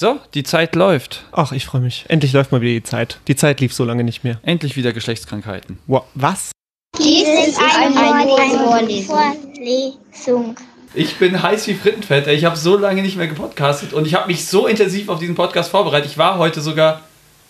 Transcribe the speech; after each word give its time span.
So, 0.00 0.20
die 0.32 0.44
Zeit 0.44 0.76
läuft. 0.76 1.24
Ach, 1.32 1.50
ich 1.50 1.66
freue 1.66 1.80
mich. 1.80 2.04
Endlich 2.06 2.32
läuft 2.32 2.52
mal 2.52 2.60
wieder 2.60 2.74
die 2.74 2.84
Zeit. 2.84 3.18
Die 3.26 3.34
Zeit 3.34 3.58
lief 3.58 3.72
so 3.72 3.82
lange 3.82 4.04
nicht 4.04 4.22
mehr. 4.22 4.38
Endlich 4.44 4.76
wieder 4.76 4.92
Geschlechtskrankheiten. 4.92 5.80
Wow, 5.88 6.04
was? 6.14 6.52
Dies 6.96 7.26
ist 7.48 7.58
eine, 7.58 8.14
eine 8.14 8.30
Vorlesung. 8.58 10.54
Ich 10.94 11.16
bin 11.16 11.42
heiß 11.42 11.66
wie 11.66 11.74
Frittenfett. 11.74 12.28
Ich 12.28 12.44
habe 12.44 12.56
so 12.56 12.76
lange 12.76 13.02
nicht 13.02 13.16
mehr 13.16 13.26
gepodcastet 13.26 13.92
und 13.92 14.06
ich 14.06 14.14
habe 14.14 14.28
mich 14.28 14.46
so 14.46 14.68
intensiv 14.68 15.08
auf 15.08 15.18
diesen 15.18 15.34
Podcast 15.34 15.72
vorbereitet. 15.72 16.12
Ich 16.12 16.16
war 16.16 16.38
heute 16.38 16.60
sogar 16.60 17.00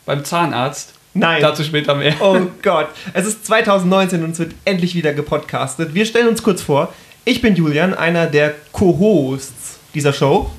beim 0.07 0.25
Zahnarzt. 0.25 0.95
Nein. 1.13 1.43
Dazu 1.43 1.63
später 1.65 1.97
mehr. 1.97 2.15
Oh 2.19 2.41
Gott. 2.63 2.89
Es 3.13 3.27
ist 3.27 3.45
2019 3.45 4.25
und 4.25 4.31
es 4.31 4.39
wird 4.39 4.55
endlich 4.65 4.95
wieder 4.95 5.13
gepodcastet. 5.13 5.93
Wir 5.93 6.07
stellen 6.07 6.29
uns 6.29 6.43
kurz 6.43 6.63
vor. 6.63 6.95
Ich 7.27 7.43
bin 7.43 7.57
Julian, 7.57 7.93
einer 7.93 8.25
der 8.27 8.55
Co-Hosts 8.73 9.81
dieser 9.93 10.15
Show. 10.15 10.51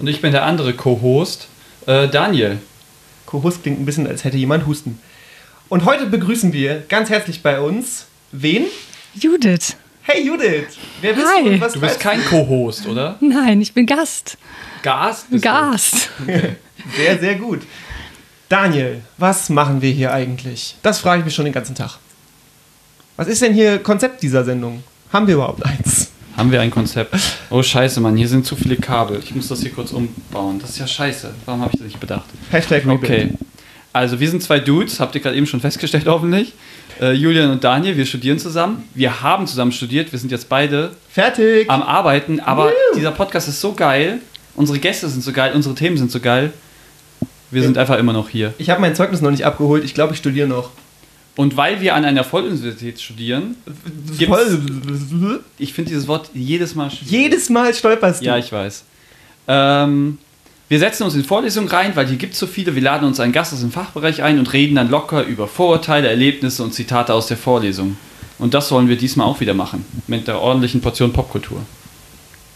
Und 0.00 0.06
ich 0.06 0.22
bin 0.22 0.32
der 0.32 0.44
andere 0.44 0.72
Co-Host, 0.72 1.46
äh, 1.86 2.08
Daniel. 2.08 2.58
Co-Host 3.26 3.62
klingt 3.62 3.78
ein 3.78 3.84
bisschen, 3.84 4.06
als 4.06 4.24
hätte 4.24 4.38
jemand 4.38 4.66
Husten. 4.66 4.98
Und 5.68 5.84
heute 5.84 6.06
begrüßen 6.06 6.54
wir 6.54 6.82
ganz 6.88 7.10
herzlich 7.10 7.42
bei 7.42 7.60
uns 7.60 8.06
wen? 8.32 8.64
Judith. 9.14 9.76
Hey 10.02 10.26
Judith! 10.26 10.78
Wer 11.02 11.12
bist 11.12 11.26
Hi. 11.26 11.44
du 11.44 11.50
und 11.50 11.60
was 11.60 11.74
Du 11.74 11.80
bist 11.80 12.00
kein 12.00 12.24
Co-Host, 12.24 12.86
oder? 12.86 13.16
Nein, 13.20 13.60
ich 13.60 13.74
bin 13.74 13.84
Gast. 13.84 14.38
Gast? 14.82 15.26
Gast. 15.42 16.08
Sehr, 16.96 17.18
sehr 17.18 17.34
gut. 17.34 17.60
Daniel, 18.48 19.02
was 19.18 19.50
machen 19.50 19.82
wir 19.82 19.92
hier 19.92 20.14
eigentlich? 20.14 20.76
Das 20.82 20.98
frage 20.98 21.20
ich 21.20 21.24
mich 21.26 21.34
schon 21.34 21.44
den 21.44 21.52
ganzen 21.52 21.74
Tag. 21.74 21.98
Was 23.16 23.28
ist 23.28 23.42
denn 23.42 23.52
hier 23.52 23.78
Konzept 23.80 24.22
dieser 24.22 24.44
Sendung? 24.44 24.82
Haben 25.12 25.26
wir 25.26 25.34
überhaupt 25.34 25.64
eins? 25.64 26.09
Haben 26.40 26.52
wir 26.52 26.62
ein 26.62 26.70
Konzept? 26.70 27.14
Oh 27.50 27.62
scheiße, 27.62 28.00
Mann, 28.00 28.16
hier 28.16 28.26
sind 28.26 28.46
zu 28.46 28.56
viele 28.56 28.76
Kabel. 28.76 29.20
Ich 29.22 29.34
muss 29.34 29.48
das 29.48 29.60
hier 29.60 29.72
kurz 29.72 29.92
umbauen. 29.92 30.58
Das 30.58 30.70
ist 30.70 30.78
ja 30.78 30.86
scheiße. 30.86 31.34
Warum 31.44 31.60
habe 31.60 31.72
ich 31.74 31.78
das 31.78 31.86
nicht 31.86 32.00
bedacht? 32.00 32.24
Hashtag. 32.50 32.86
Okay. 32.86 33.34
Also 33.92 34.20
wir 34.20 34.30
sind 34.30 34.42
zwei 34.42 34.58
Dudes, 34.58 35.00
habt 35.00 35.14
ihr 35.14 35.20
gerade 35.20 35.36
eben 35.36 35.46
schon 35.46 35.60
festgestellt 35.60 36.04
hoffentlich. 36.06 36.54
Äh, 36.98 37.12
Julian 37.12 37.50
und 37.50 37.62
Daniel, 37.62 37.94
wir 37.98 38.06
studieren 38.06 38.38
zusammen. 38.38 38.88
Wir 38.94 39.20
haben 39.20 39.46
zusammen 39.46 39.70
studiert, 39.70 40.12
wir 40.12 40.18
sind 40.18 40.32
jetzt 40.32 40.48
beide 40.48 40.92
Fertig! 41.10 41.68
am 41.68 41.82
Arbeiten, 41.82 42.40
aber 42.40 42.68
Woo! 42.68 42.96
dieser 42.96 43.10
Podcast 43.10 43.46
ist 43.46 43.60
so 43.60 43.74
geil, 43.74 44.20
unsere 44.54 44.78
Gäste 44.78 45.10
sind 45.10 45.22
so 45.22 45.32
geil, 45.32 45.52
unsere 45.54 45.74
Themen 45.74 45.98
sind 45.98 46.10
so 46.10 46.20
geil. 46.20 46.54
Wir 47.50 47.60
sind 47.62 47.76
einfach 47.76 47.98
immer 47.98 48.14
noch 48.14 48.30
hier. 48.30 48.54
Ich 48.56 48.70
habe 48.70 48.80
mein 48.80 48.94
Zeugnis 48.94 49.20
noch 49.20 49.30
nicht 49.30 49.44
abgeholt. 49.44 49.84
Ich 49.84 49.92
glaube, 49.92 50.14
ich 50.14 50.18
studiere 50.18 50.48
noch. 50.48 50.70
Und 51.40 51.56
weil 51.56 51.80
wir 51.80 51.94
an 51.94 52.04
einer 52.04 52.22
Volluniversität 52.22 53.00
studieren, 53.00 53.56
Voll. 54.26 55.40
ich 55.56 55.72
finde 55.72 55.88
dieses 55.88 56.06
Wort 56.06 56.28
jedes 56.34 56.74
Mal 56.74 56.90
schwierig. 56.90 57.10
Jedes 57.10 57.48
Mal 57.48 57.72
stolperst 57.72 58.20
du. 58.20 58.26
Ja, 58.26 58.36
ich 58.36 58.52
weiß. 58.52 58.84
Ähm, 59.48 60.18
wir 60.68 60.78
setzen 60.78 61.04
uns 61.04 61.14
in 61.14 61.24
Vorlesungen 61.24 61.70
rein, 61.70 61.96
weil 61.96 62.08
hier 62.08 62.18
gibt 62.18 62.34
es 62.34 62.40
so 62.40 62.46
viele. 62.46 62.74
Wir 62.74 62.82
laden 62.82 63.06
uns 63.08 63.20
einen 63.20 63.32
Gast 63.32 63.54
aus 63.54 63.60
dem 63.60 63.70
Fachbereich 63.72 64.22
ein 64.22 64.38
und 64.38 64.52
reden 64.52 64.74
dann 64.74 64.90
locker 64.90 65.24
über 65.24 65.48
Vorurteile, 65.48 66.08
Erlebnisse 66.08 66.62
und 66.62 66.74
Zitate 66.74 67.14
aus 67.14 67.28
der 67.28 67.38
Vorlesung. 67.38 67.96
Und 68.38 68.52
das 68.52 68.70
wollen 68.70 68.90
wir 68.90 68.96
diesmal 68.98 69.26
auch 69.26 69.40
wieder 69.40 69.54
machen. 69.54 69.86
Mit 70.08 70.28
der 70.28 70.40
ordentlichen 70.42 70.82
Portion 70.82 71.10
Popkultur. 71.14 71.62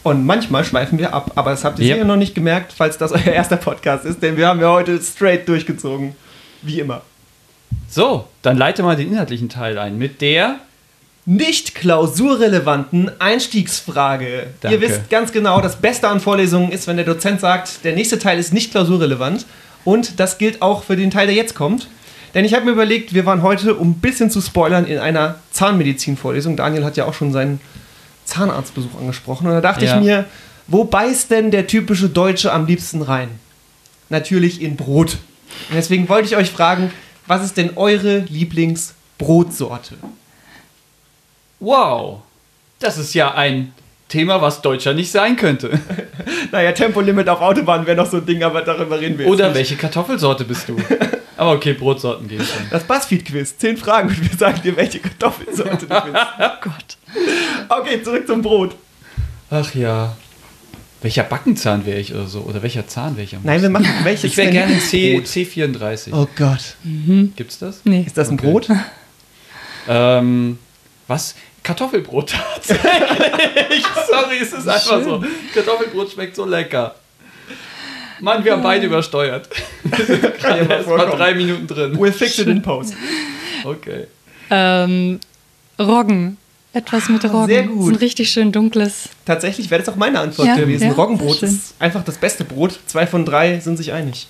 Und 0.03 0.27
manchmal 0.27 0.63
schweifen 0.63 0.99
wir 0.99 1.11
ab. 1.11 1.31
Aber 1.33 1.49
das 1.49 1.63
habt 1.63 1.79
ihr 1.79 1.85
Yep. 1.87 1.95
sicher 1.95 2.05
noch 2.05 2.17
nicht 2.17 2.35
gemerkt, 2.35 2.71
falls 2.71 2.99
das 2.99 3.11
euer 3.13 3.25
erster 3.33 3.57
Podcast 3.57 4.05
ist. 4.05 4.21
Denn 4.21 4.37
wir 4.37 4.47
haben 4.47 4.61
ja 4.61 4.69
heute 4.71 5.01
straight 5.01 5.49
durchgezogen. 5.49 6.13
Wie 6.61 6.79
immer. 6.81 7.01
So, 7.89 8.27
dann 8.41 8.57
leite 8.57 8.83
mal 8.83 8.95
den 8.95 9.09
inhaltlichen 9.11 9.49
Teil 9.49 9.77
ein 9.77 9.97
mit 9.97 10.21
der. 10.21 10.59
Nicht 11.27 11.73
klausurrelevanten 11.75 13.09
Einstiegsfrage. 13.19 14.47
Danke. 14.61 14.75
Ihr 14.75 14.81
wisst 14.81 15.09
ganz 15.09 15.31
genau, 15.31 15.59
das 15.59 15.77
Beste 15.77 16.07
an 16.07 16.19
Vorlesungen 16.19 16.71
ist, 16.71 16.87
wenn 16.87 16.97
der 16.97 17.05
Dozent 17.05 17.41
sagt, 17.41 17.83
der 17.83 17.93
nächste 17.93 18.19
Teil 18.19 18.37
ist 18.37 18.53
nicht 18.53 18.71
klausurrelevant. 18.71 19.45
Und 19.85 20.19
das 20.19 20.37
gilt 20.37 20.61
auch 20.61 20.83
für 20.83 20.95
den 20.95 21.09
Teil, 21.11 21.27
der 21.27 21.35
jetzt 21.35 21.55
kommt. 21.55 21.87
Denn 22.35 22.45
ich 22.45 22.53
habe 22.53 22.65
mir 22.65 22.71
überlegt, 22.71 23.13
wir 23.13 23.25
waren 23.25 23.41
heute, 23.41 23.75
um 23.75 23.91
ein 23.91 23.99
bisschen 23.99 24.29
zu 24.29 24.41
spoilern, 24.41 24.85
in 24.85 24.99
einer 24.99 25.35
Zahnmedizin-Vorlesung. 25.51 26.57
Daniel 26.57 26.83
hat 26.83 26.97
ja 26.97 27.05
auch 27.05 27.13
schon 27.13 27.31
seinen 27.31 27.59
Zahnarztbesuch 28.25 28.99
angesprochen. 28.99 29.47
Und 29.47 29.53
da 29.53 29.61
dachte 29.61 29.85
Ja. 29.85 29.95
ich 29.97 30.03
mir, 30.03 30.25
wo 30.67 30.83
beißt 30.83 31.31
denn 31.31 31.49
der 31.49 31.65
typische 31.65 32.09
Deutsche 32.09 32.51
am 32.51 32.65
liebsten 32.65 33.01
rein? 33.01 33.29
Natürlich 34.09 34.61
in 34.61 34.75
Brot. 34.75 35.17
Und 35.69 35.75
deswegen 35.75 36.09
wollte 36.09 36.27
ich 36.27 36.35
euch 36.35 36.51
fragen, 36.51 36.91
was 37.27 37.43
ist 37.43 37.57
denn 37.57 37.71
eure 37.75 38.19
Lieblingsbrotsorte? 38.19 39.95
Wow, 41.59 42.21
das 42.79 42.97
ist 42.97 43.13
ja 43.13 43.33
ein 43.33 43.73
Thema, 44.07 44.41
was 44.41 44.61
Deutscher 44.61 44.93
nicht 44.93 45.11
sein 45.11 45.35
könnte. 45.35 45.79
Naja, 46.51 46.71
Tempolimit 46.71 47.27
auf 47.27 47.41
Autobahnen 47.41 47.87
wäre 47.87 47.97
noch 47.97 48.09
so 48.09 48.17
ein 48.17 48.25
Ding, 48.25 48.43
aber 48.43 48.61
darüber 48.61 48.99
reden 48.99 49.17
wir 49.17 49.25
jetzt 49.25 49.33
Oder 49.33 49.53
welche 49.53 49.75
Kartoffelsorte 49.75 50.45
bist 50.45 50.69
du? 50.69 50.77
Aber 51.37 51.53
okay, 51.53 51.73
Brotsorten 51.73 52.27
gehen 52.27 52.39
schon. 52.39 52.69
Das 52.69 52.83
Buzzfeed-Quiz. 52.83 53.57
Zehn 53.57 53.75
Fragen 53.75 54.09
und 54.09 54.21
wir 54.31 54.37
sagen 54.37 54.61
dir, 54.61 54.77
welche 54.77 54.99
Kartoffelsorte 54.99 55.85
du 55.85 55.87
bist. 55.87 56.15
Oh 56.39 56.49
Gott. 56.61 56.97
Okay, 57.67 58.01
zurück 58.03 58.25
zum 58.25 58.41
Brot. 58.41 58.75
Ach 59.49 59.73
ja. 59.75 60.15
Welcher 61.05 61.21
Backenzahn 61.21 61.85
wäre 61.85 61.99
ich 61.99 62.15
oder 62.15 62.25
so? 62.25 62.39
Oder 62.39 62.63
welcher 62.63 62.87
Zahn 62.87 63.15
wäre 63.15 63.25
ich 63.25 63.35
am 63.35 63.41
Nein, 63.43 63.61
wir 63.61 63.69
machen 63.69 63.85
welches 64.01 64.31
Ich 64.31 64.37
wäre 64.37 64.49
gerne 64.49 64.79
C, 64.79 65.13
Brot? 65.13 65.25
C34. 65.27 66.09
Oh 66.11 66.27
Gott. 66.35 66.77
Gibt's 67.35 67.59
das? 67.59 67.81
Nee. 67.83 68.05
Ist 68.07 68.17
das 68.17 68.29
ein 68.29 68.39
Okay. 68.39 68.49
Brot? 68.49 68.67
Ähm, 69.87 70.57
was? 71.05 71.35
Kartoffelbrot 71.61 72.31
tatsächlich. 72.31 72.89
Sorry, 74.09 74.37
es 74.41 74.51
ist 74.51 74.67
einfach 74.67 75.03
so. 75.03 75.23
Kartoffelbrot 75.53 76.11
schmeckt 76.11 76.35
so 76.35 76.43
lecker. 76.43 76.95
Mann, 78.19 78.43
wir 78.43 78.53
haben 78.53 78.63
beide 78.63 78.87
übersteuert. 78.87 79.47
Kann 80.41 80.57
ja 80.57 80.63
mal 80.63 80.71
Erst 80.77 80.87
mal 80.89 81.05
drei 81.05 81.35
Minuten 81.35 81.67
drin. 81.67 81.95
We'll 81.99 82.13
fix 82.13 82.39
it 82.39 82.47
in 82.47 82.63
post. 82.63 82.95
Okay. 83.63 84.07
Ähm, 84.49 85.19
Roggen. 85.77 86.37
Etwas 86.75 87.07
mit 87.07 87.23
Roggen. 87.23 87.37
Ah, 87.37 87.45
sehr 87.45 87.63
gut. 87.63 87.77
Das 87.79 87.85
ist 87.87 87.91
ein 87.93 87.95
richtig 87.99 88.29
schön 88.29 88.51
dunkles. 88.51 89.07
Tatsächlich 89.25 89.69
wäre 89.71 89.81
das 89.81 89.87
auch 89.93 89.95
meine 89.95 90.19
Antwort 90.19 90.47
Ja, 90.49 90.55
gewesen. 90.57 90.87
ja, 90.87 90.91
Roggenbrot 90.93 91.41
ist 91.41 91.73
einfach 91.79 92.03
das 92.03 92.17
beste 92.17 92.43
Brot. 92.43 92.79
Zwei 92.85 93.07
von 93.07 93.23
drei 93.23 93.59
sind 93.61 93.77
sich 93.77 93.93
einig. 93.93 94.27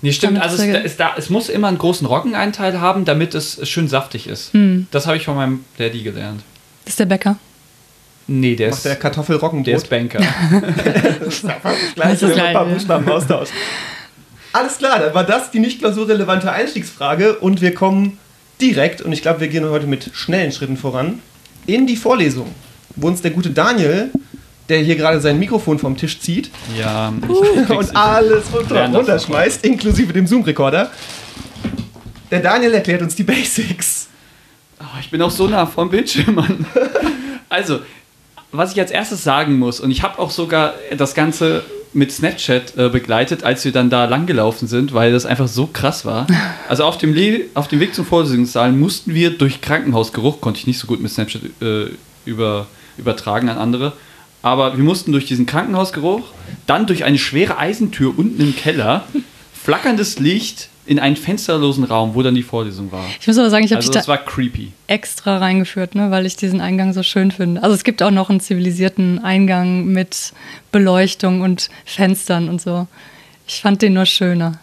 Nee, 0.00 0.12
stimmt. 0.12 0.36
Damit 0.36 0.48
Also 0.48 0.62
es, 0.62 0.84
es, 0.84 0.96
da, 0.96 1.14
es 1.18 1.30
muss 1.30 1.48
immer 1.48 1.66
einen 1.66 1.78
großen 1.78 2.06
Roggeneinteil 2.06 2.80
haben, 2.80 3.04
damit 3.04 3.34
es 3.34 3.68
schön 3.68 3.88
saftig 3.88 4.28
ist. 4.28 4.52
Hm. 4.54 4.86
Das 4.92 5.08
habe 5.08 5.16
ich 5.16 5.24
von 5.24 5.34
meinem 5.34 5.64
Daddy 5.78 6.02
gelernt. 6.02 6.42
Das 6.84 6.92
ist 6.92 7.00
der 7.00 7.06
Bäcker. 7.06 7.36
Nee, 8.28 8.54
der 8.54 8.68
Macht 8.68 8.78
ist, 8.78 8.84
der 8.84 8.92
der 8.92 9.00
Kartoffelroggenbrot. 9.00 9.74
ist 9.74 9.90
Banker. 9.90 10.20
Das 10.20 11.42
Das 11.42 11.42
ist 11.42 11.42
wenn 11.96 12.02
man 12.02 12.12
ein 12.12 12.36
geil, 12.36 12.52
paar. 12.54 12.66
Buchstaben 12.66 13.08
austauscht. 13.08 13.52
Alles 14.52 14.78
klar, 14.78 15.00
dann 15.00 15.12
war 15.12 15.24
das 15.24 15.50
die 15.50 15.58
nicht 15.58 15.80
klausurrelevante 15.80 16.52
Einstiegsfrage 16.52 17.38
und 17.38 17.60
wir 17.60 17.74
kommen 17.74 18.18
direkt, 18.60 19.02
und 19.02 19.12
ich 19.12 19.22
glaube, 19.22 19.40
wir 19.40 19.48
gehen 19.48 19.68
heute 19.68 19.86
mit 19.88 20.10
schnellen 20.14 20.52
Schritten 20.52 20.76
voran, 20.76 21.20
in 21.74 21.86
die 21.86 21.96
Vorlesung, 21.96 22.54
wo 22.96 23.08
uns 23.08 23.22
der 23.22 23.30
gute 23.30 23.50
Daniel, 23.50 24.10
der 24.68 24.80
hier 24.80 24.96
gerade 24.96 25.20
sein 25.20 25.38
Mikrofon 25.38 25.78
vom 25.78 25.96
Tisch 25.96 26.20
zieht 26.20 26.50
ja, 26.78 27.12
krieg's 27.66 27.70
und 27.70 27.96
alles 27.96 28.44
runter, 28.52 28.88
runterschmeißt, 28.92 29.64
inklusive 29.64 30.12
dem 30.12 30.26
Zoom-Rekorder. 30.26 30.90
Der 32.30 32.40
Daniel 32.40 32.74
erklärt 32.74 33.02
uns 33.02 33.16
die 33.16 33.24
Basics. 33.24 34.08
Oh, 34.78 34.98
ich 35.00 35.10
bin 35.10 35.20
auch 35.20 35.30
so 35.30 35.48
nah 35.48 35.66
vom 35.66 35.90
Bildschirm, 35.90 36.34
Mann. 36.34 36.66
Also, 37.52 37.80
was 38.52 38.70
ich 38.70 38.78
als 38.78 38.92
erstes 38.92 39.24
sagen 39.24 39.58
muss, 39.58 39.80
und 39.80 39.90
ich 39.90 40.04
habe 40.04 40.20
auch 40.20 40.30
sogar 40.30 40.74
das 40.96 41.14
Ganze 41.14 41.64
mit 41.92 42.12
Snapchat 42.12 42.76
äh, 42.76 42.88
begleitet, 42.88 43.42
als 43.42 43.64
wir 43.64 43.72
dann 43.72 43.90
da 43.90 44.04
langgelaufen 44.04 44.68
sind, 44.68 44.94
weil 44.94 45.12
das 45.12 45.26
einfach 45.26 45.48
so 45.48 45.66
krass 45.66 46.04
war. 46.04 46.26
Also 46.68 46.84
auf 46.84 46.98
dem, 46.98 47.14
Le 47.14 47.46
auf 47.54 47.66
dem 47.66 47.80
Weg 47.80 47.94
zum 47.96 48.06
Vorlesungssaal 48.06 48.70
mussten 48.70 49.12
wir 49.12 49.30
durch 49.30 49.60
Krankenhausgeruch, 49.60 50.40
konnte 50.40 50.60
ich 50.60 50.68
nicht 50.68 50.78
so 50.78 50.86
gut 50.86 51.00
mit 51.00 51.10
Snapchat 51.10 51.42
äh, 51.60 51.86
über, 52.24 52.68
übertragen 52.96 53.48
an 53.48 53.58
andere, 53.58 53.92
aber 54.40 54.76
wir 54.76 54.84
mussten 54.84 55.10
durch 55.10 55.26
diesen 55.26 55.46
Krankenhausgeruch, 55.46 56.22
dann 56.66 56.86
durch 56.86 57.02
eine 57.02 57.18
schwere 57.18 57.58
Eisentür 57.58 58.16
unten 58.16 58.40
im 58.40 58.54
Keller, 58.54 59.04
flackerndes 59.52 60.20
Licht 60.20 60.68
in 60.90 60.98
einen 60.98 61.14
fensterlosen 61.14 61.84
Raum, 61.84 62.14
wo 62.16 62.22
dann 62.22 62.34
die 62.34 62.42
Vorlesung 62.42 62.90
war. 62.90 63.04
Ich 63.20 63.26
muss 63.28 63.38
aber 63.38 63.48
sagen, 63.48 63.64
ich 63.64 63.70
habe 63.70 63.76
Also 63.78 63.90
dich 63.92 63.94
das 63.96 64.06
da 64.06 64.10
war 64.12 64.18
creepy. 64.18 64.72
extra 64.88 65.38
reingeführt, 65.38 65.94
ne, 65.94 66.10
weil 66.10 66.26
ich 66.26 66.34
diesen 66.34 66.60
Eingang 66.60 66.92
so 66.92 67.04
schön 67.04 67.30
finde. 67.30 67.62
Also 67.62 67.76
es 67.76 67.84
gibt 67.84 68.02
auch 68.02 68.10
noch 68.10 68.28
einen 68.28 68.40
zivilisierten 68.40 69.20
Eingang 69.24 69.86
mit 69.86 70.32
Beleuchtung 70.72 71.42
und 71.42 71.70
Fenstern 71.84 72.48
und 72.48 72.60
so. 72.60 72.88
Ich 73.46 73.60
fand 73.60 73.82
den 73.82 73.94
nur 73.94 74.04
schöner. 74.04 74.58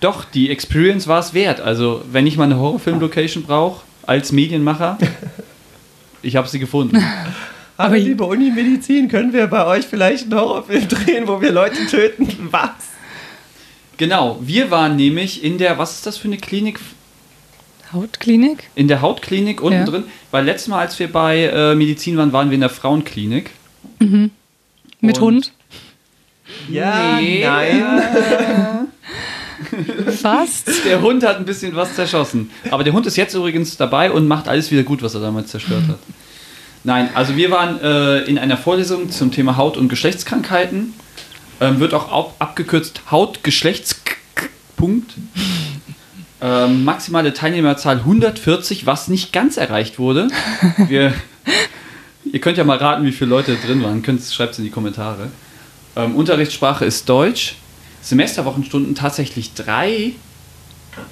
Doch, 0.00 0.24
die 0.24 0.50
Experience 0.50 1.06
war 1.06 1.20
es 1.20 1.34
wert. 1.34 1.60
Also, 1.60 2.02
wenn 2.10 2.26
ich 2.26 2.36
mal 2.36 2.44
eine 2.44 2.58
Horrorfilm-Location 2.58 3.44
brauche, 3.44 3.82
als 4.06 4.32
Medienmacher, 4.32 4.98
ich 6.22 6.34
habe 6.36 6.48
sie 6.48 6.58
gefunden. 6.58 6.96
Aber 7.76 7.86
Aber- 7.90 7.96
liebe 7.98 8.24
Uni-Medizin, 8.24 9.08
können 9.08 9.32
wir 9.32 9.46
bei 9.46 9.64
euch 9.66 9.86
vielleicht 9.86 10.24
einen 10.24 10.34
Horrorfilm 10.40 10.88
drehen, 10.88 11.28
wo 11.28 11.40
wir 11.40 11.52
Leute 11.52 11.86
töten? 11.86 12.26
Was? 12.50 12.70
Genau, 14.00 14.38
wir 14.40 14.70
waren 14.70 14.96
nämlich 14.96 15.44
in 15.44 15.58
der, 15.58 15.76
was 15.76 15.96
ist 15.96 16.06
das 16.06 16.16
für 16.16 16.26
eine 16.28 16.38
Klinik? 16.38 16.80
Hautklinik? 17.92 18.70
In 18.74 18.88
der 18.88 19.02
Hautklinik 19.02 19.60
unten 19.60 19.80
Ja. 19.80 19.84
drin. 19.84 20.04
Weil 20.30 20.46
letztes 20.46 20.68
Mal, 20.68 20.78
als 20.78 20.98
wir 20.98 21.12
bei 21.12 21.44
äh, 21.44 21.74
Medizin 21.74 22.16
waren, 22.16 22.32
waren 22.32 22.48
wir 22.48 22.54
in 22.54 22.62
der 22.62 22.70
Frauenklinik. 22.70 23.50
Mit 23.98 24.30
Und- 25.02 25.20
Hund? 25.20 25.52
Ja, 26.70 27.18
Nee. 27.20 27.44
nein. 27.44 28.88
Fast. 30.16 30.70
Der 30.86 31.02
Hund 31.02 31.22
hat 31.22 31.36
ein 31.36 31.44
bisschen 31.44 31.76
was 31.76 31.94
zerschossen. 31.94 32.50
Aber 32.70 32.84
der 32.84 32.94
Hund 32.94 33.04
ist 33.06 33.16
jetzt 33.18 33.34
übrigens 33.34 33.76
dabei 33.76 34.10
und 34.10 34.26
macht 34.26 34.48
alles 34.48 34.70
wieder 34.70 34.82
gut, 34.82 35.02
was 35.02 35.12
er 35.14 35.20
damals 35.20 35.50
zerstört 35.50 35.82
hat. 35.88 35.98
Nein, 36.84 37.10
also 37.14 37.36
wir 37.36 37.50
waren 37.50 37.78
äh, 37.82 38.20
in 38.22 38.38
einer 38.38 38.56
Vorlesung 38.56 39.10
zum 39.10 39.30
Thema 39.30 39.58
Haut- 39.58 39.76
und 39.76 39.88
Geschlechtskrankheiten. 39.90 40.94
Ähm, 41.60 41.78
wird 41.78 41.94
auch 41.94 42.10
ab, 42.10 42.34
abgekürzt 42.38 43.02
Haut-Geschlechts-Punkt. 43.10 45.12
Ähm, 46.42 46.84
maximale 46.84 47.34
Teilnehmerzahl 47.34 47.98
140, 47.98 48.86
was 48.86 49.08
nicht 49.08 49.32
ganz 49.32 49.58
erreicht 49.58 49.98
wurde. 49.98 50.28
Wir, 50.88 51.12
ihr 52.24 52.40
könnt 52.40 52.56
ja 52.56 52.64
mal 52.64 52.78
raten, 52.78 53.04
wie 53.04 53.12
viele 53.12 53.28
Leute 53.28 53.56
drin 53.56 53.82
waren. 53.82 54.02
Schreibt 54.04 54.54
es 54.54 54.58
in 54.58 54.64
die 54.64 54.70
Kommentare. 54.70 55.28
Ähm, 55.96 56.16
Unterrichtssprache 56.16 56.86
ist 56.86 57.08
Deutsch. 57.08 57.56
Semesterwochenstunden 58.02 58.94
tatsächlich 58.94 59.52
drei, 59.52 60.12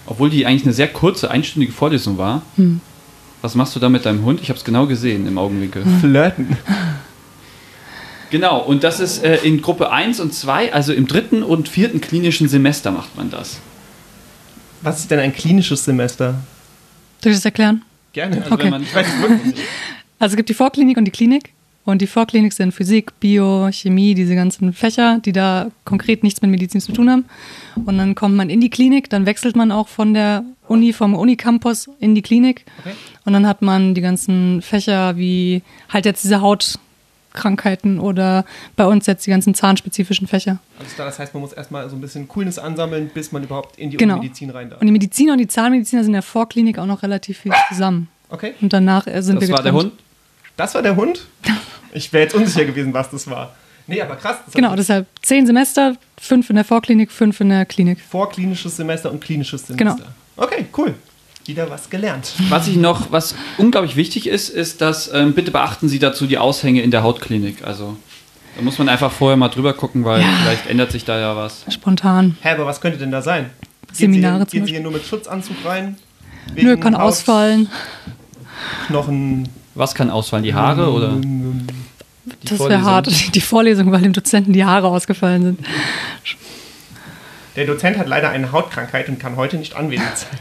obwohl 0.06 0.30
die 0.30 0.46
eigentlich 0.46 0.64
eine 0.64 0.72
sehr 0.72 0.88
kurze, 0.88 1.30
einstündige 1.30 1.72
Vorlesung 1.72 2.16
war. 2.16 2.40
Was 3.42 3.54
machst 3.54 3.76
du 3.76 3.80
da 3.80 3.90
mit 3.90 4.06
deinem 4.06 4.24
Hund? 4.24 4.40
Ich 4.40 4.48
habe 4.48 4.58
es 4.58 4.64
genau 4.64 4.86
gesehen 4.86 5.26
im 5.26 5.36
Augenwinkel. 5.36 5.84
Flirten. 6.00 6.56
Genau, 8.30 8.60
und 8.60 8.84
das 8.84 9.00
ist 9.00 9.24
äh, 9.24 9.36
in 9.38 9.62
Gruppe 9.62 9.90
1 9.90 10.20
und 10.20 10.34
2, 10.34 10.72
also 10.72 10.92
im 10.92 11.06
dritten 11.06 11.42
und 11.42 11.68
vierten 11.68 12.00
klinischen 12.00 12.48
Semester 12.48 12.90
macht 12.90 13.16
man 13.16 13.30
das. 13.30 13.58
Was 14.82 15.00
ist 15.00 15.10
denn 15.10 15.18
ein 15.18 15.32
klinisches 15.34 15.84
Semester? 15.84 16.34
Soll 17.22 17.32
ich 17.32 17.38
das 17.38 17.44
erklären? 17.44 17.82
Gerne. 18.12 18.36
Also 18.42 18.52
Okay. 18.54 18.64
wenn 18.64 18.70
man, 18.70 18.82
Ich 18.82 18.94
weiß 18.94 19.06
es 19.06 19.20
wirklich 19.22 19.44
nicht. 19.54 19.58
Also 20.20 20.32
es 20.32 20.36
gibt 20.36 20.48
die 20.48 20.54
Vorklinik 20.54 20.96
und 20.96 21.04
die 21.04 21.12
Klinik. 21.12 21.52
Und 21.84 22.02
die 22.02 22.08
Vorklinik 22.08 22.52
sind 22.52 22.72
Physik, 22.74 23.18
Bio, 23.20 23.70
Chemie, 23.70 24.14
diese 24.14 24.34
ganzen 24.34 24.72
Fächer, 24.72 25.20
die 25.24 25.30
da 25.32 25.70
konkret 25.84 26.24
nichts 26.24 26.42
mit 26.42 26.50
Medizin 26.50 26.80
zu 26.80 26.92
tun 26.92 27.08
haben. 27.08 27.24
Und 27.86 27.96
dann 27.98 28.16
kommt 28.16 28.34
man 28.34 28.50
in 28.50 28.60
die 28.60 28.68
Klinik, 28.68 29.08
dann 29.10 29.26
wechselt 29.26 29.54
man 29.54 29.70
auch 29.70 29.86
von 29.86 30.12
der 30.14 30.42
Uni, 30.66 30.92
vom 30.92 31.14
Unicampus 31.14 31.88
in 32.00 32.14
die 32.16 32.20
Klinik. 32.22 32.64
Okay. 32.80 32.94
Und 33.24 33.32
dann 33.32 33.46
hat 33.46 33.62
man 33.62 33.94
die 33.94 34.00
ganzen 34.00 34.60
Fächer 34.60 35.16
wie 35.16 35.62
halt 35.88 36.04
jetzt 36.04 36.24
diese 36.24 36.42
Hautkrankheiten 37.38 37.98
oder 38.00 38.44
bei 38.76 38.84
uns 38.86 39.06
jetzt 39.06 39.26
die 39.26 39.30
ganzen 39.30 39.54
zahnspezifischen 39.54 40.26
Fächer. 40.26 40.58
Alles 40.78 40.94
klar, 40.94 41.06
das 41.06 41.18
heißt, 41.18 41.34
man 41.34 41.40
muss 41.42 41.52
erstmal 41.52 41.88
so 41.88 41.96
ein 41.96 42.00
bisschen 42.00 42.28
Coolness 42.28 42.58
ansammeln, 42.58 43.10
bis 43.12 43.32
man 43.32 43.44
überhaupt 43.44 43.78
in 43.78 43.90
die 43.90 43.96
Genau. 43.96 44.16
Medizin 44.18 44.50
rein 44.50 44.70
darf. 44.70 44.80
Und 44.80 44.86
die 44.86 44.92
Mediziner 44.92 45.32
und 45.32 45.38
die 45.38 45.48
Zahnmediziner 45.48 46.02
sind 46.02 46.10
in 46.10 46.14
der 46.14 46.22
Vorklinik 46.22 46.78
auch 46.78 46.86
noch 46.86 47.02
relativ 47.02 47.38
viel 47.38 47.52
zusammen. 47.68 48.08
Okay. 48.30 48.54
Und 48.60 48.72
danach 48.72 49.06
äh, 49.06 49.22
sind 49.22 49.36
das 49.40 49.48
wir 49.48 49.54
war 49.56 49.62
der. 49.62 49.72
Hund. 49.72 49.92
Das 50.56 50.74
war 50.74 50.82
der 50.82 50.96
Hund? 50.96 51.26
Ich 51.90 52.12
wäre 52.12 52.24
jetzt 52.24 52.34
unsicher 52.34 52.66
gewesen, 52.66 52.92
was 52.92 53.08
das 53.10 53.30
war. 53.30 53.54
Nee, 53.86 54.02
aber 54.02 54.14
krass. 54.16 54.36
Das 54.44 54.52
Genau, 54.52 54.76
deshalb 54.76 55.06
zehn 55.22 55.46
Semester, 55.46 55.96
fünf 56.20 56.50
in 56.50 56.56
der 56.56 56.64
Vorklinik, 56.66 57.10
fünf 57.10 57.40
in 57.40 57.48
der 57.48 57.64
Klinik. 57.64 57.98
vorklinisches 57.98 58.76
Semester 58.76 59.10
und 59.10 59.20
klinisches 59.24 59.66
Semester. 59.66 59.94
Genau. 59.96 60.06
Okay, 60.36 60.66
cool. 60.76 60.94
Wieder 61.48 61.70
was 61.70 61.88
gelernt. 61.88 62.32
Was 62.50 62.68
ich 62.68 62.76
noch, 62.76 63.10
was 63.10 63.34
unglaublich 63.56 63.96
wichtig 63.96 64.26
ist, 64.26 64.50
ist, 64.50 64.82
dass 64.82 65.10
ähm, 65.14 65.32
bitte 65.32 65.50
beachten 65.50 65.88
Sie 65.88 65.98
dazu 65.98 66.26
die 66.26 66.36
Aushänge 66.36 66.82
in 66.82 66.90
der 66.90 67.02
Hautklinik. 67.02 67.64
Also 67.64 67.96
da 68.54 68.62
muss 68.62 68.76
man 68.78 68.90
einfach 68.90 69.10
vorher 69.10 69.38
mal 69.38 69.48
drüber 69.48 69.72
gucken, 69.72 70.04
weil 70.04 70.20
Ja. 70.20 70.26
vielleicht 70.42 70.66
ändert 70.68 70.92
sich 70.92 71.06
da 71.06 71.18
ja 71.18 71.34
was. 71.36 71.64
Spontan. 71.70 72.36
Hä, 72.42 72.50
aber 72.50 72.66
was 72.66 72.82
könnte 72.82 72.98
denn 72.98 73.10
da 73.10 73.22
sein? 73.22 73.48
Seminare 73.92 74.40
Geht 74.40 74.50
zum 74.50 74.50
sie, 74.50 74.56
hier- 74.56 74.60
geht 74.60 74.66
sie 74.66 74.72
hier 74.74 74.82
nur 74.82 74.92
mit 74.92 75.06
Schutzanzug 75.06 75.56
rein? 75.64 75.96
Nö, 76.54 76.76
kann 76.76 76.94
Haut, 76.94 77.02
ausfallen. 77.04 77.68
Knochen. 78.88 79.48
Was 79.74 79.94
kann 79.94 80.10
ausfallen? 80.10 80.44
Die 80.44 80.52
Haare 80.52 80.90
oder? 80.92 81.12
Die 81.16 81.64
Das 82.44 82.58
wäre 82.60 82.82
hart. 82.82 83.34
Die 83.34 83.40
Vorlesung, 83.40 83.90
weil 83.90 84.02
dem 84.02 84.12
Dozenten 84.12 84.52
die 84.52 84.66
Haare 84.66 84.88
ausgefallen 84.88 85.42
sind. 85.42 85.60
Der 87.56 87.64
Dozent 87.64 87.96
hat 87.96 88.06
leider 88.06 88.28
eine 88.28 88.52
Hautkrankheit 88.52 89.08
und 89.08 89.18
kann 89.18 89.36
heute 89.36 89.56
nicht 89.56 89.74
anwesend 89.74 90.14
sein. 90.14 90.38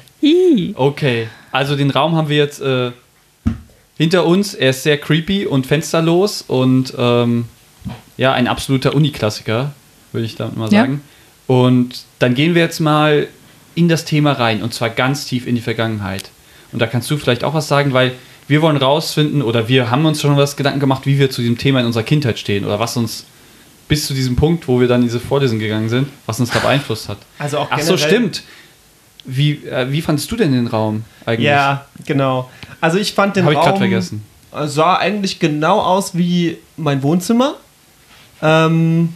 Okay, 0.75 1.27
also 1.51 1.75
den 1.75 1.89
Raum 1.91 2.15
haben 2.15 2.29
wir 2.29 2.37
jetzt 2.37 2.61
äh, 2.61 2.91
hinter 3.97 4.25
uns. 4.25 4.53
Er 4.53 4.71
ist 4.71 4.83
sehr 4.83 4.97
creepy 4.97 5.45
und 5.45 5.65
fensterlos 5.67 6.41
und 6.41 6.93
ähm, 6.97 7.45
ja, 8.17 8.33
ein 8.33 8.47
absoluter 8.47 8.95
Uniklassiker, 8.95 9.73
würde 10.11 10.25
ich 10.25 10.35
damit 10.35 10.57
mal 10.57 10.71
Ja. 10.71 10.81
sagen. 10.81 11.01
Und 11.47 12.03
dann 12.19 12.33
gehen 12.35 12.55
wir 12.55 12.61
jetzt 12.61 12.79
mal 12.79 13.27
in 13.75 13.87
das 13.87 14.05
Thema 14.05 14.33
rein 14.33 14.63
und 14.63 14.73
zwar 14.73 14.89
ganz 14.89 15.25
tief 15.25 15.47
in 15.47 15.55
die 15.55 15.61
Vergangenheit. 15.61 16.29
Und 16.71 16.81
da 16.81 16.87
kannst 16.87 17.09
du 17.09 17.17
vielleicht 17.17 17.43
auch 17.43 17.53
was 17.53 17.67
sagen, 17.67 17.93
weil 17.93 18.11
wir 18.47 18.61
wollen 18.61 18.77
rausfinden 18.77 19.41
oder 19.41 19.67
wir 19.67 19.91
haben 19.91 20.05
uns 20.05 20.21
schon 20.21 20.35
was 20.35 20.55
Gedanken 20.57 20.79
gemacht, 20.79 21.05
wie 21.05 21.19
wir 21.19 21.29
zu 21.29 21.41
diesem 21.41 21.57
Thema 21.57 21.79
in 21.81 21.85
unserer 21.85 22.03
Kindheit 22.03 22.39
stehen 22.39 22.65
oder 22.65 22.79
was 22.79 22.97
uns 22.97 23.25
bis 23.87 24.07
zu 24.07 24.13
diesem 24.13 24.35
Punkt, 24.35 24.67
wo 24.67 24.79
wir 24.81 24.87
dann 24.87 25.01
diese 25.01 25.19
Vorlesung 25.19 25.59
gegangen 25.59 25.89
sind, 25.89 26.07
was 26.25 26.39
uns 26.39 26.49
da 26.51 26.59
beeinflusst 26.59 27.07
hat. 27.07 27.19
Also 27.39 27.59
auch 27.59 27.67
Ach 27.69 27.79
so, 27.79 27.97
stimmt. 27.97 28.43
Wie, 29.27 29.65
äh, 29.65 29.91
wie 29.91 30.01
fandest 30.01 30.31
du 30.31 30.35
denn 30.35 30.53
den 30.53 30.67
Raum 30.67 31.03
eigentlich? 31.25 31.45
Ja, 31.47 31.85
genau. 32.05 32.49
Also 32.81 32.97
ich 32.97 33.13
fand 33.13 33.35
den 33.35 33.43
Habe 33.43 33.53
ich 33.53 33.57
Raum 33.59 33.65
gerade 33.67 33.77
vergessen. 33.79 34.23
sah 34.65 34.95
eigentlich 34.95 35.39
genau 35.39 35.79
aus 35.81 36.17
wie 36.17 36.57
mein 36.77 37.03
Wohnzimmer. 37.03 37.55
Ähm, 38.41 39.09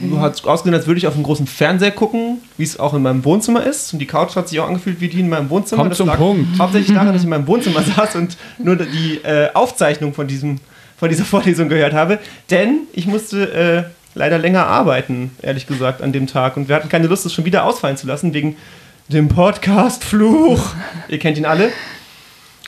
Du 0.00 0.20
hast 0.20 0.46
ausgesehen, 0.46 0.74
als 0.74 0.86
würde 0.86 0.98
ich 0.98 1.06
auf 1.06 1.14
einen 1.14 1.22
großen 1.22 1.46
Fernseher 1.46 1.90
gucken, 1.90 2.38
wie 2.56 2.62
es 2.62 2.78
auch 2.78 2.94
in 2.94 3.02
meinem 3.02 3.24
Wohnzimmer 3.24 3.62
ist. 3.62 3.92
Und 3.92 3.98
die 3.98 4.06
Couch 4.06 4.34
hat 4.34 4.48
sich 4.48 4.58
auch 4.58 4.68
angefühlt 4.68 5.00
wie 5.00 5.08
die 5.08 5.20
in 5.20 5.28
meinem 5.28 5.50
Wohnzimmer. 5.50 5.80
Kommt 5.82 5.90
das 5.90 5.98
zum 5.98 6.06
lag 6.06 6.16
Punkt. 6.16 6.58
hauptsächlich 6.58 6.94
daran, 6.94 7.08
dass 7.08 7.18
ich 7.18 7.24
in 7.24 7.30
meinem 7.30 7.46
Wohnzimmer 7.46 7.82
saß 7.82 8.16
und 8.16 8.38
nur 8.58 8.76
die 8.76 9.20
äh, 9.22 9.50
Aufzeichnung 9.52 10.14
von, 10.14 10.26
diesem, 10.26 10.60
von 10.96 11.10
dieser 11.10 11.24
Vorlesung 11.26 11.68
gehört 11.68 11.92
habe. 11.92 12.18
Denn 12.50 12.80
ich 12.94 13.06
musste 13.06 13.52
äh, 13.52 13.84
leider 14.14 14.38
länger 14.38 14.66
arbeiten, 14.66 15.32
ehrlich 15.42 15.66
gesagt, 15.66 16.00
an 16.00 16.12
dem 16.12 16.26
Tag. 16.26 16.56
Und 16.56 16.68
wir 16.68 16.76
hatten 16.76 16.88
keine 16.88 17.06
Lust, 17.06 17.26
es 17.26 17.34
schon 17.34 17.44
wieder 17.44 17.64
ausfallen 17.64 17.98
zu 17.98 18.06
lassen, 18.06 18.32
wegen 18.32 18.56
dem 19.08 19.28
Podcast-Fluch. 19.28 20.74
Ihr 21.08 21.18
kennt 21.18 21.38
ihn 21.38 21.46
alle. 21.46 21.72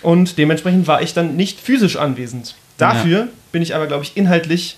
Und 0.03 0.39
dementsprechend 0.39 0.87
war 0.87 1.03
ich 1.03 1.13
dann 1.13 1.37
nicht 1.37 1.61
physisch 1.61 1.97
anwesend. 1.97 2.55
Dafür 2.77 3.29
bin 3.51 3.63
ich 3.63 3.75
aber, 3.75 3.89
glaube 3.89 4.05
ich, 4.05 4.17
inhaltlich 4.17 4.77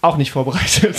auch 0.00 0.16
nicht 0.16 0.32
vorbereitet. 0.32 0.96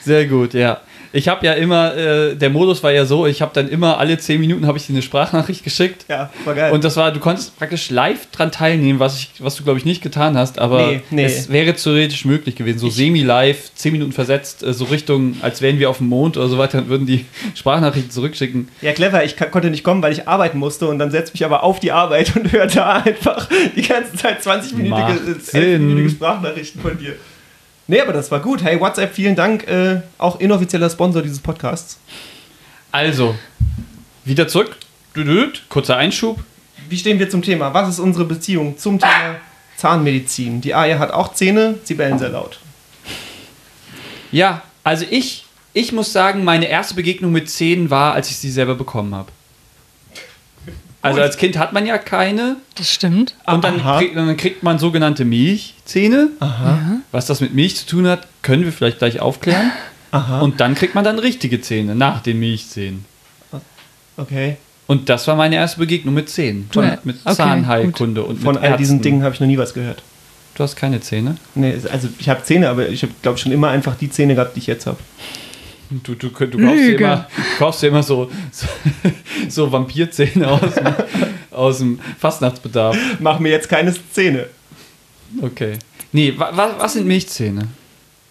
Sehr 0.00 0.26
gut, 0.26 0.54
ja. 0.54 0.80
Ich 1.12 1.28
habe 1.28 1.46
ja 1.46 1.54
immer, 1.54 1.96
äh, 1.96 2.34
der 2.36 2.50
Modus 2.50 2.82
war 2.82 2.92
ja 2.92 3.04
so, 3.06 3.26
ich 3.26 3.40
habe 3.42 3.52
dann 3.54 3.68
immer 3.68 3.98
alle 3.98 4.18
10 4.18 4.40
Minuten 4.40 4.66
habe 4.66 4.76
ich 4.78 4.86
dir 4.86 4.92
eine 4.92 5.02
Sprachnachricht 5.02 5.64
geschickt. 5.64 6.04
Ja, 6.08 6.30
war 6.44 6.54
geil. 6.54 6.72
Und 6.72 6.84
das 6.84 6.96
war, 6.96 7.12
du 7.12 7.20
konntest 7.20 7.56
praktisch 7.58 7.90
live 7.90 8.30
dran 8.30 8.52
teilnehmen, 8.52 8.98
was, 9.00 9.18
ich, 9.18 9.30
was 9.38 9.56
du, 9.56 9.64
glaube 9.64 9.78
ich, 9.78 9.84
nicht 9.84 10.02
getan 10.02 10.36
hast, 10.36 10.58
aber 10.58 10.86
Nee, 10.88 11.00
nee. 11.10 11.24
es 11.24 11.50
wäre 11.50 11.74
theoretisch 11.74 12.24
möglich 12.24 12.56
gewesen. 12.56 12.78
So 12.78 12.90
semi-live, 12.90 13.72
10 13.74 13.92
Minuten 13.92 14.12
versetzt, 14.12 14.62
äh, 14.62 14.72
so 14.74 14.84
Richtung, 14.86 15.36
als 15.42 15.62
wären 15.62 15.78
wir 15.78 15.88
auf 15.90 15.98
dem 15.98 16.08
Mond 16.08 16.36
oder 16.36 16.48
so 16.48 16.58
weiter, 16.58 16.78
und 16.78 16.88
würden 16.88 17.06
die 17.06 17.24
Sprachnachrichten 17.54 18.10
zurückschicken. 18.10 18.68
ja, 18.82 18.92
clever. 18.92 19.24
Ich 19.24 19.36
konnte 19.36 19.70
nicht 19.70 19.84
kommen, 19.84 20.02
weil 20.02 20.12
ich 20.12 20.28
arbeiten 20.28 20.58
musste 20.58 20.88
und 20.88 20.98
dann 20.98 21.10
setze 21.10 21.32
mich 21.32 21.44
aber 21.44 21.62
auf 21.62 21.80
die 21.80 21.92
Arbeit 21.92 22.32
und 22.36 22.52
höre 22.52 22.66
da 22.66 22.96
einfach 22.98 23.48
die 23.76 23.82
ganze 23.82 24.14
Zeit 24.14 24.42
20-minütige 24.42 24.88
Macht 24.88 25.20
äh, 25.54 25.58
11-minütige 25.58 25.96
Sinn. 26.08 26.10
Sprachnachrichten 26.10 26.80
von 26.82 26.98
dir. 26.98 27.14
Nee, 27.90 28.02
aber 28.02 28.12
das 28.12 28.30
war 28.30 28.40
gut. 28.40 28.62
Hey, 28.62 28.78
WhatsApp, 28.78 29.14
vielen 29.14 29.34
Dank. 29.34 29.66
Äh, 29.66 30.02
auch 30.18 30.40
inoffizieller 30.40 30.90
Sponsor 30.90 31.22
dieses 31.22 31.40
Podcasts. 31.40 31.98
Also, 32.92 33.34
wieder 34.26 34.46
zurück. 34.46 34.76
Kurzer 35.70 35.96
Einschub. 35.96 36.38
Wie 36.90 36.98
stehen 36.98 37.18
wir 37.18 37.30
zum 37.30 37.40
Thema? 37.40 37.72
Was 37.72 37.88
ist 37.88 37.98
unsere 37.98 38.26
Beziehung 38.26 38.76
zum 38.76 38.98
Thema 38.98 39.36
Zahnmedizin? 39.78 40.60
Die 40.60 40.74
Aya 40.74 40.98
hat 40.98 41.12
auch 41.12 41.32
Zähne, 41.32 41.76
sie 41.82 41.94
bellen 41.94 42.18
sehr 42.18 42.28
laut. 42.28 42.60
Ja, 44.32 44.62
also 44.84 45.06
ich, 45.08 45.46
ich 45.72 45.92
muss 45.92 46.12
sagen, 46.12 46.44
meine 46.44 46.66
erste 46.66 46.94
Begegnung 46.94 47.32
mit 47.32 47.48
Zähnen 47.48 47.88
war, 47.88 48.12
als 48.12 48.30
ich 48.30 48.36
sie 48.36 48.50
selber 48.50 48.74
bekommen 48.74 49.14
habe. 49.14 49.32
Also 51.08 51.16
Gut. 51.20 51.26
als 51.26 51.36
Kind 51.36 51.58
hat 51.58 51.72
man 51.72 51.86
ja 51.86 51.98
keine 51.98 52.56
Das 52.74 52.90
stimmt. 52.92 53.34
und 53.46 53.64
dann, 53.64 53.80
Aha. 53.80 53.98
krieg, 53.98 54.14
dann 54.14 54.36
kriegt 54.36 54.62
man 54.62 54.78
sogenannte 54.78 55.24
Milchzähne. 55.24 56.28
Ja. 56.40 57.00
Was 57.12 57.26
das 57.26 57.40
mit 57.40 57.54
Milch 57.54 57.76
zu 57.76 57.86
tun 57.86 58.06
hat, 58.06 58.26
können 58.42 58.64
wir 58.64 58.72
vielleicht 58.72 58.98
gleich 58.98 59.20
aufklären. 59.20 59.70
Aha. 60.10 60.40
Und 60.40 60.60
dann 60.60 60.74
kriegt 60.74 60.94
man 60.94 61.04
dann 61.04 61.18
richtige 61.18 61.60
Zähne 61.60 61.94
nach 61.94 62.20
den 62.20 62.38
Milchzähnen. 62.38 63.04
okay. 64.16 64.56
Und 64.86 65.08
das 65.10 65.26
war 65.28 65.36
meine 65.36 65.56
erste 65.56 65.80
Begegnung 65.80 66.14
mit 66.14 66.30
Zähnen. 66.30 66.68
Von, 66.72 66.84
äh, 66.84 66.96
mit 67.04 67.16
okay, 67.24 67.34
Zahnheilkunde 67.36 68.22
und 68.22 68.40
Von 68.42 68.54
mit 68.54 68.64
all 68.64 68.76
diesen 68.78 68.96
Ärzten. 68.96 69.02
Dingen 69.02 69.22
habe 69.22 69.34
ich 69.34 69.40
noch 69.40 69.46
nie 69.46 69.58
was 69.58 69.74
gehört. 69.74 70.02
Du 70.54 70.62
hast 70.64 70.76
keine 70.76 71.00
Zähne? 71.00 71.36
Nee, 71.54 71.74
also 71.92 72.08
ich 72.18 72.28
habe 72.28 72.42
Zähne, 72.42 72.68
aber 72.70 72.88
ich 72.88 73.02
habe, 73.02 73.12
glaube 73.22 73.36
ich, 73.36 73.42
schon 73.42 73.52
immer 73.52 73.68
einfach 73.68 73.96
die 73.96 74.10
Zähne 74.10 74.34
gehabt, 74.34 74.56
die 74.56 74.60
ich 74.60 74.66
jetzt 74.66 74.86
habe. 74.86 74.96
Du, 75.90 76.14
du, 76.14 76.28
du 76.28 76.30
kaufst, 76.30 76.58
dir 76.58 76.98
immer, 76.98 77.26
kaufst 77.58 77.82
dir 77.82 77.86
immer 77.88 78.02
so, 78.02 78.30
so, 78.52 78.66
so 79.48 79.72
Vampirzähne 79.72 80.46
aus 80.48 80.60
dem, 80.74 80.94
aus 81.50 81.78
dem 81.78 82.00
Fastnachtsbedarf. 82.18 82.96
Mach 83.20 83.38
mir 83.38 83.50
jetzt 83.50 83.68
keine 83.68 83.92
Szene. 83.92 84.46
Okay. 85.40 85.78
Nee, 86.12 86.34
wa, 86.36 86.50
wa, 86.54 86.74
was 86.78 86.92
sind 86.94 87.06
Milchzähne? 87.06 87.68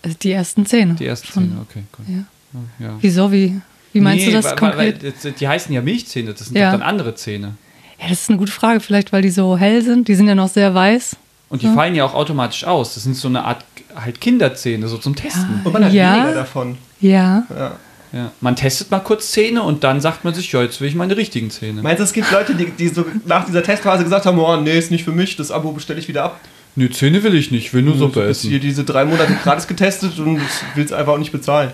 Also 0.04 0.18
die 0.22 0.32
ersten 0.32 0.66
Zähne. 0.66 0.94
Die 0.96 1.06
ersten 1.08 1.28
Schon. 1.28 1.44
Zähne, 1.50 1.62
okay, 1.70 1.84
gut. 1.96 2.06
Ja. 2.08 2.86
Ja. 2.88 2.96
Wieso? 3.02 3.32
Wie, 3.32 3.60
wie 3.94 4.02
meinst 4.02 4.26
Nee, 4.26 4.32
du 4.32 4.38
das 4.38 4.46
wa- 4.46 4.52
wa- 4.52 4.56
konkret? 4.56 5.04
Weil, 5.04 5.32
die 5.34 5.48
heißen 5.48 5.74
ja 5.74 5.82
Milchzähne, 5.82 6.34
das 6.34 6.48
sind 6.48 6.58
Ja. 6.58 6.72
doch 6.72 6.80
dann 6.80 6.88
andere 6.88 7.16
Zähne. 7.16 7.56
ja, 8.00 8.08
das 8.10 8.22
ist 8.22 8.30
eine 8.30 8.38
gute 8.38 8.52
Frage. 8.52 8.80
Vielleicht, 8.80 9.12
weil 9.14 9.22
die 9.24 9.30
so 9.32 9.58
hell 9.58 9.82
sind. 9.82 10.08
Die 10.08 10.16
sind 10.16 10.28
ja 10.28 10.36
noch 10.36 10.50
sehr 10.50 10.74
weiß. 10.76 11.16
Und 11.50 11.62
die 11.64 11.68
fallen 11.68 11.96
ja 11.96 12.06
auch 12.06 12.14
automatisch 12.14 12.66
aus. 12.66 12.94
Das 12.94 13.04
sind 13.04 13.16
so 13.16 13.28
eine 13.30 13.44
Art 13.46 13.64
halt 13.96 14.20
Kinderzähne, 14.22 14.88
so 14.88 14.98
zum 14.98 15.16
Testen. 15.16 15.62
Und 15.64 15.74
man 15.74 15.86
hat 15.86 15.94
Ja. 15.94 16.14
weniger 16.18 16.34
davon. 16.36 16.78
Ja. 17.00 17.46
Ja. 17.50 17.77
Ja. 18.13 18.32
Man 18.39 18.56
testet 18.56 18.89
mal 18.89 19.00
kurz 19.00 19.32
Zähne 19.32 19.63
und 19.63 19.84
dann 19.84 20.00
sagt 20.00 20.24
man 20.24 20.34
sich, 20.34 20.51
ja, 20.51 20.62
jetzt 20.62 20.80
will 20.80 20.88
ich 20.88 20.96
meine 20.96 21.18
richtigen 21.18 21.50
Zähne. 21.50 21.82
Meinst 21.82 22.00
du, 22.00 22.04
es 22.06 22.13
gibt 22.13 22.32
Leute, 22.32 22.56
die, 22.56 22.72
die 22.72 22.88
so 22.88 23.06
nach 23.25 23.46
dieser 23.46 23.62
Testphase 23.63 24.04
gesagt 24.04 24.25
haben, 24.25 24.39
oh, 24.39 24.56
nee, 24.56 24.77
ist 24.77 24.92
nicht 24.92 25.04
für 25.04 25.12
mich, 25.12 25.36
das 25.36 25.51
Abo 25.51 25.74
bestelle 25.74 26.00
ich 26.00 26.08
wieder 26.08 26.24
ab. 26.24 26.39
Nö, 26.75 26.89
Zähne 26.89 27.22
will 27.24 27.36
ich 27.36 27.51
nicht, 27.51 27.66
ich 27.66 27.74
will 27.74 27.82
nur 27.82 27.98
Suppe 27.98 28.22
ist 28.22 28.42
hier 28.42 28.51
essen. 28.51 28.62
diese 28.62 28.84
drei 28.86 29.04
Monate 29.04 29.36
gratis 29.44 29.68
getestet 29.68 30.18
und 30.20 30.39
will 30.75 30.86
es 30.86 30.94
einfach 30.94 31.13
auch 31.13 31.18
nicht 31.18 31.32
bezahlen. 31.32 31.72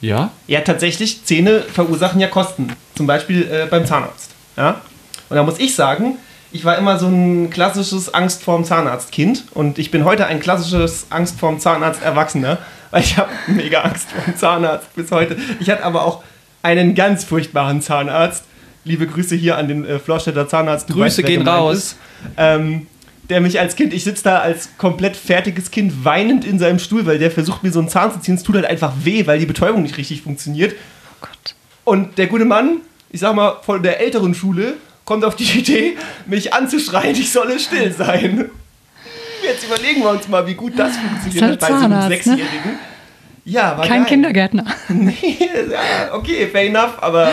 Ja? 0.00 0.32
Ja, 0.46 0.60
tatsächlich, 0.60 1.24
Zähne 1.24 1.60
verursachen 1.60 2.20
ja 2.20 2.28
Kosten. 2.28 2.68
Zum 2.94 3.06
Beispiel 3.06 3.42
äh, 3.50 3.66
beim 3.66 3.86
Zahnarzt. 3.86 4.32
Ja? 4.56 4.82
Und 5.30 5.36
da 5.36 5.42
muss 5.42 5.58
ich 5.58 5.74
sagen, 5.74 6.18
ich 6.52 6.64
war 6.64 6.78
immer 6.78 6.98
so 6.98 7.06
ein 7.06 7.50
klassisches 7.50 8.12
Angst 8.12 8.42
vorm 8.42 8.64
Zahnarzt-Kind 8.64 9.44
und 9.54 9.78
ich 9.78 9.90
bin 9.90 10.04
heute 10.04 10.26
ein 10.26 10.40
klassisches 10.40 11.06
Angst 11.10 11.38
vorm 11.40 11.58
Zahnarzt-Erwachsener, 11.58 12.58
weil 12.94 13.02
ich 13.02 13.16
habe 13.16 13.28
mega 13.48 13.80
Angst 13.80 14.08
vorm 14.10 14.36
Zahnarzt 14.36 14.94
bis 14.94 15.10
heute. 15.10 15.36
Ich 15.58 15.68
hatte 15.68 15.82
aber 15.82 16.04
auch 16.04 16.22
einen 16.62 16.94
ganz 16.94 17.24
furchtbaren 17.24 17.82
Zahnarzt. 17.82 18.44
Liebe 18.84 19.08
Grüße 19.08 19.34
hier 19.34 19.58
an 19.58 19.66
den 19.66 19.84
äh, 19.84 19.98
Florstädter 19.98 20.46
Zahnarzt. 20.46 20.88
Du 20.88 20.94
Grüße 20.94 21.24
wer 21.24 21.24
gehen 21.24 21.46
raus. 21.46 21.96
Ähm, 22.36 22.86
der 23.28 23.40
mich 23.40 23.58
als 23.58 23.74
Kind, 23.74 23.92
ich 23.92 24.04
sitze 24.04 24.22
da 24.22 24.38
als 24.38 24.76
komplett 24.78 25.16
fertiges 25.16 25.72
Kind 25.72 26.04
weinend 26.04 26.44
in 26.44 26.60
seinem 26.60 26.78
Stuhl, 26.78 27.04
weil 27.04 27.18
der 27.18 27.32
versucht 27.32 27.64
mir 27.64 27.72
so 27.72 27.80
einen 27.80 27.88
Zahn 27.88 28.12
zu 28.12 28.20
ziehen. 28.20 28.36
Es 28.36 28.44
tut 28.44 28.54
halt 28.54 28.66
einfach 28.66 28.92
weh, 29.02 29.26
weil 29.26 29.40
die 29.40 29.46
Betäubung 29.46 29.82
nicht 29.82 29.96
richtig 29.96 30.22
funktioniert. 30.22 30.74
Oh 31.10 31.16
Gott. 31.22 31.54
Und 31.82 32.16
der 32.16 32.28
gute 32.28 32.44
Mann, 32.44 32.76
ich 33.10 33.20
sag 33.20 33.34
mal, 33.34 33.56
von 33.62 33.82
der 33.82 33.98
älteren 34.00 34.34
Schule, 34.34 34.74
kommt 35.04 35.24
auf 35.24 35.34
die 35.34 35.58
Idee, 35.58 35.96
mich 36.26 36.54
anzuschreien, 36.54 37.16
ich 37.16 37.32
solle 37.32 37.58
still 37.58 37.92
sein. 37.92 38.50
Jetzt 39.44 39.64
überlegen 39.64 40.02
wir 40.02 40.10
uns 40.10 40.28
mal, 40.28 40.46
wie 40.46 40.54
gut 40.54 40.72
das 40.78 40.96
funktioniert 40.96 41.42
halt 41.44 41.60
bei 41.60 41.66
so 41.68 41.74
einem 41.74 41.90
ne? 41.90 42.08
Sechsjährigen. 42.08 42.78
Ja, 43.44 43.76
war 43.76 43.86
Kein 43.86 44.00
geil. 44.02 44.08
Kindergärtner. 44.08 44.64
Nee, 44.88 45.14
ja, 45.70 46.14
okay, 46.14 46.48
fair 46.50 46.66
enough, 46.68 46.94
aber 47.00 47.30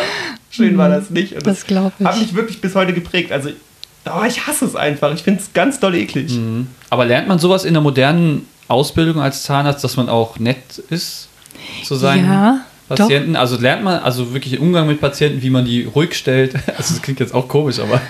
schön 0.49 0.77
war 0.77 0.89
das 0.89 1.09
nicht. 1.09 1.33
Und 1.35 1.47
Das 1.47 1.65
glaub 1.65 1.93
ich. 1.99 2.05
Hat 2.05 2.19
mich 2.19 2.35
wirklich 2.35 2.59
bis 2.59 2.75
heute 2.75 2.93
geprägt. 2.93 3.31
Also, 3.31 3.49
oh, 4.05 4.23
ich 4.27 4.45
hasse 4.45 4.65
es 4.65 4.75
einfach. 4.75 5.13
Ich 5.13 5.23
finde 5.23 5.39
es 5.41 5.53
ganz 5.53 5.79
doll 5.79 5.95
eklig. 5.95 6.37
Aber 6.89 7.05
lernt 7.05 7.27
man 7.29 7.39
sowas 7.39 7.63
in 7.63 7.73
der 7.73 7.81
modernen 7.81 8.45
Ausbildung 8.67 9.21
als 9.21 9.43
Zahnarzt, 9.43 9.83
dass 9.83 9.95
man 9.95 10.09
auch 10.09 10.37
nett 10.39 10.79
ist 10.89 11.29
zu 11.83 11.95
seinen 11.95 12.25
Ja, 12.25 12.59
Patienten? 12.89 13.35
Also 13.37 13.57
lernt 13.57 13.83
man 13.83 13.99
also 13.99 14.33
wirklich 14.33 14.53
den 14.53 14.61
Umgang 14.61 14.87
mit 14.87 14.99
Patienten, 14.99 15.41
wie 15.41 15.49
man 15.49 15.63
die 15.65 15.83
ruhig 15.83 16.13
stellt? 16.13 16.55
Also 16.77 16.93
das 16.93 17.01
klingt 17.01 17.19
jetzt 17.21 17.33
auch 17.33 17.47
komisch, 17.47 17.79
aber 17.79 18.01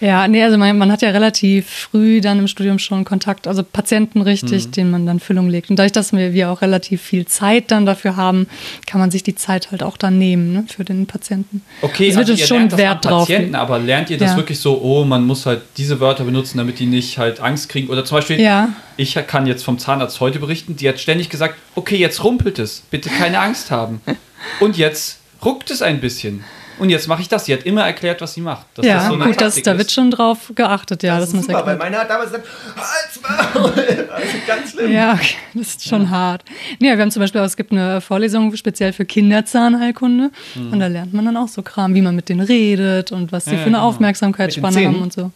Ja, 0.00 0.26
nee, 0.28 0.42
also 0.42 0.56
man, 0.56 0.78
man 0.78 0.90
hat 0.90 1.02
ja 1.02 1.10
relativ 1.10 1.68
früh 1.68 2.20
dann 2.22 2.38
im 2.38 2.46
Studium 2.48 2.78
schon 2.78 3.04
Kontakt, 3.04 3.46
also 3.46 3.62
Patienten 3.62 4.22
richtig, 4.22 4.66
Mhm. 4.66 4.70
denen 4.72 4.90
man 4.90 5.06
dann 5.06 5.20
Füllung 5.20 5.48
legt. 5.50 5.68
Und 5.68 5.78
dadurch, 5.78 5.92
dass 5.92 6.12
wir, 6.12 6.32
wir 6.32 6.50
auch 6.50 6.62
relativ 6.62 7.02
viel 7.02 7.26
Zeit 7.26 7.70
dann 7.70 7.84
dafür 7.84 8.16
haben, 8.16 8.46
kann 8.86 8.98
man 9.00 9.10
sich 9.10 9.22
die 9.22 9.34
Zeit 9.34 9.70
halt 9.70 9.82
auch 9.82 9.96
dann 9.98 10.16
nehmen 10.18 10.52
ne, 10.54 10.64
für 10.74 10.84
den 10.84 11.06
Patienten. 11.06 11.62
okay, 11.82 12.08
es 12.08 12.16
wird 12.16 12.28
also 12.30 12.32
jetzt 12.32 12.48
schon 12.48 12.56
lernt 12.58 12.72
das 12.72 12.78
Wert 12.78 13.06
am 13.06 13.10
drauf. 13.12 13.28
Patienten, 13.28 13.54
aber 13.54 13.78
lernt 13.78 14.08
ihr 14.10 14.16
das 14.18 14.30
Ja. 14.30 14.36
wirklich 14.36 14.58
so, 14.58 14.80
oh, 14.80 15.04
man 15.04 15.26
muss 15.26 15.44
halt 15.44 15.60
diese 15.76 16.00
Wörter 16.00 16.24
benutzen, 16.24 16.56
damit 16.58 16.78
die 16.78 16.86
nicht 16.86 17.18
halt 17.18 17.40
Angst 17.40 17.68
kriegen? 17.68 17.88
Oder 17.88 18.04
zum 18.04 18.16
Beispiel, 18.18 18.40
Ja. 18.40 18.70
ich 18.96 19.14
kann 19.26 19.46
jetzt 19.46 19.64
vom 19.64 19.78
Zahnarzt 19.78 20.18
heute 20.20 20.38
berichten, 20.38 20.76
die 20.76 20.88
hat 20.88 20.98
ständig 20.98 21.28
gesagt, 21.28 21.56
okay, 21.74 21.96
jetzt 21.96 22.24
rumpelt 22.24 22.58
es, 22.58 22.84
bitte 22.90 23.10
keine 23.10 23.38
Angst 23.38 23.70
haben. 23.70 24.00
Und 24.60 24.78
jetzt 24.78 25.18
ruckt 25.44 25.70
es 25.70 25.82
ein 25.82 26.00
bisschen. 26.00 26.42
Und 26.80 26.90
jetzt 26.90 27.06
mache 27.08 27.22
ich 27.22 27.28
das. 27.28 27.44
Sie 27.44 27.52
hat 27.52 27.62
immer 27.64 27.84
erklärt, 27.84 28.20
was 28.20 28.34
sie 28.34 28.40
macht. 28.40 28.66
Dass 28.74 28.84
Ja, 28.86 28.94
das 28.96 29.06
so 29.08 29.16
gut, 29.18 29.28
das, 29.28 29.36
Taktik 29.54 29.64
da 29.64 29.78
wird 29.78 29.90
schon 29.92 30.10
drauf 30.10 30.50
geachtet, 30.54 31.02
ja, 31.02 31.20
das 31.20 31.30
dass 31.30 31.40
ist 31.40 31.46
super, 31.46 31.64
weil 31.66 31.76
meine 31.76 31.98
hat 31.98 32.10
damals 32.10 32.30
gesagt, 32.32 32.48
halt's 32.76 33.20
Maul. 33.54 34.08
Also 34.10 34.26
ganz 34.46 34.70
schlimm. 34.72 34.90
Ja, 34.92 35.12
okay, 35.12 35.34
das 35.54 35.66
ist 35.68 35.86
schon 35.88 36.10
hart. 36.10 36.42
Ja, 36.80 36.96
wir 36.96 37.02
haben 37.02 37.10
zum 37.10 37.20
Beispiel, 37.20 37.40
auch- 37.40 37.44
es 37.44 37.56
gibt 37.56 37.70
eine 37.72 38.00
Vorlesung 38.00 38.54
speziell 38.56 38.92
für 38.92 39.04
Kinderzahnheilkunde 39.04 40.30
und 40.72 40.80
da 40.80 40.86
lernt 40.86 41.12
man 41.12 41.24
dann 41.26 41.36
auch 41.36 41.48
so 41.48 41.62
Kram, 41.62 41.94
wie 41.94 42.00
man 42.02 42.16
mit 42.16 42.28
denen 42.28 42.40
redet 42.40 43.12
und 43.12 43.30
was 43.32 43.44
die 43.44 43.50
Ja, 43.52 43.56
für 43.58 43.62
eine 43.64 43.72
genau. 43.76 43.86
Aufmerksamkeitsspanne 43.88 44.86
haben 44.86 45.02
und 45.02 45.12
so. 45.12 45.30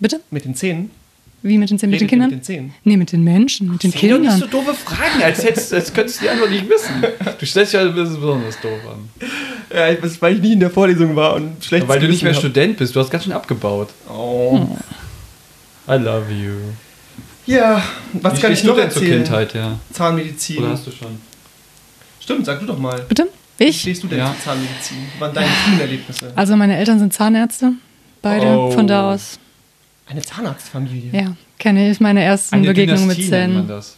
Bitte? 0.00 0.20
Mit 0.30 0.44
den 0.44 0.54
Zähnen. 0.54 0.90
Wie 1.42 1.56
mit 1.56 1.70
den, 1.70 1.78
Zähnen? 1.78 1.92
mit 1.92 2.00
den 2.00 2.08
Kindern? 2.08 2.30
Mit 2.30 2.38
den 2.40 2.42
Zähnen. 2.42 2.74
Nee, 2.82 2.96
mit 2.96 3.12
den 3.12 3.22
Menschen, 3.22 3.70
mit 3.70 3.82
den 3.84 3.92
Stell 3.92 4.10
doch 4.10 4.18
nicht 4.18 4.30
Kindern. 4.30 4.40
so 4.40 4.46
doofe 4.58 4.74
Fragen, 4.74 5.22
als, 5.22 5.44
hättest, 5.44 5.72
als 5.72 5.92
könntest 5.92 6.18
du 6.20 6.24
die 6.24 6.30
Antwort 6.30 6.50
nicht 6.50 6.68
wissen. 6.68 6.94
Du 7.38 7.46
stellst 7.46 7.72
dich 7.72 7.78
halt 7.80 7.90
ein 7.90 7.94
bisschen 7.94 8.20
besonders 8.20 8.60
doof 8.60 8.80
an. 8.90 9.08
Ja, 9.72 9.88
ich- 9.90 10.20
weil 10.22 10.34
ich 10.34 10.40
nie 10.42 10.54
in 10.54 10.60
der 10.60 10.70
Vorlesung 10.70 11.14
war 11.14 11.34
und 11.34 11.64
schlecht 11.64 11.86
Weil 11.86 12.00
du 12.00 12.08
nicht 12.08 12.22
mehr 12.24 12.34
Student 12.34 12.76
bist, 12.78 12.96
du 12.96 13.00
hast 13.00 13.10
ganz 13.10 13.22
schön 13.24 13.32
abgebaut. 13.32 13.88
Oh. 14.10 14.66
I 15.88 15.92
love 15.92 16.24
you. 16.32 16.54
Ja, 17.46 17.82
was 18.14 18.36
Wie 18.36 18.40
kann 18.42 18.52
ich 18.52 18.64
noch 18.64 18.74
denn 18.76 18.90
zur 18.90 19.02
erzählen? 19.02 19.22
Kindheit, 19.24 19.54
ja? 19.54 19.78
Zahnmedizin. 19.92 20.58
Oder 20.58 20.70
hast 20.70 20.86
du 20.86 20.90
schon? 20.90 21.18
Stimmt, 22.20 22.44
sag 22.46 22.60
du 22.60 22.66
doch 22.66 22.78
mal. 22.78 23.00
Bitte? 23.08 23.28
Wie 23.56 23.64
Ich? 23.64 23.80
stehst 23.80 24.02
du 24.02 24.06
denn 24.08 24.18
Ja. 24.18 24.34
zur 24.34 24.52
Zahnmedizin? 24.52 24.98
Was 25.14 25.20
waren 25.20 25.34
deine 25.34 25.46
frühen 25.46 25.80
Erlebnisse? 25.80 26.32
Also 26.36 26.56
meine 26.56 26.76
Eltern 26.76 26.98
sind 26.98 27.12
Zahnärzte, 27.14 27.72
beide. 28.22 28.46
Oh. 28.48 28.70
Von 28.70 28.86
da 28.86 29.12
aus, 29.14 29.38
Eine 30.08 30.22
Zahnarztfamilie. 30.22 31.10
ja, 31.12 31.36
kenne 31.58 31.90
ich 31.90 32.00
meine 32.00 32.22
ersten 32.22 32.54
Eine 32.56 32.68
Begegnungen 32.68 33.06
mit 33.06 33.18
Dynastie 33.18 33.36
nennt 33.36 33.54
man 33.54 33.68
das. 33.68 33.96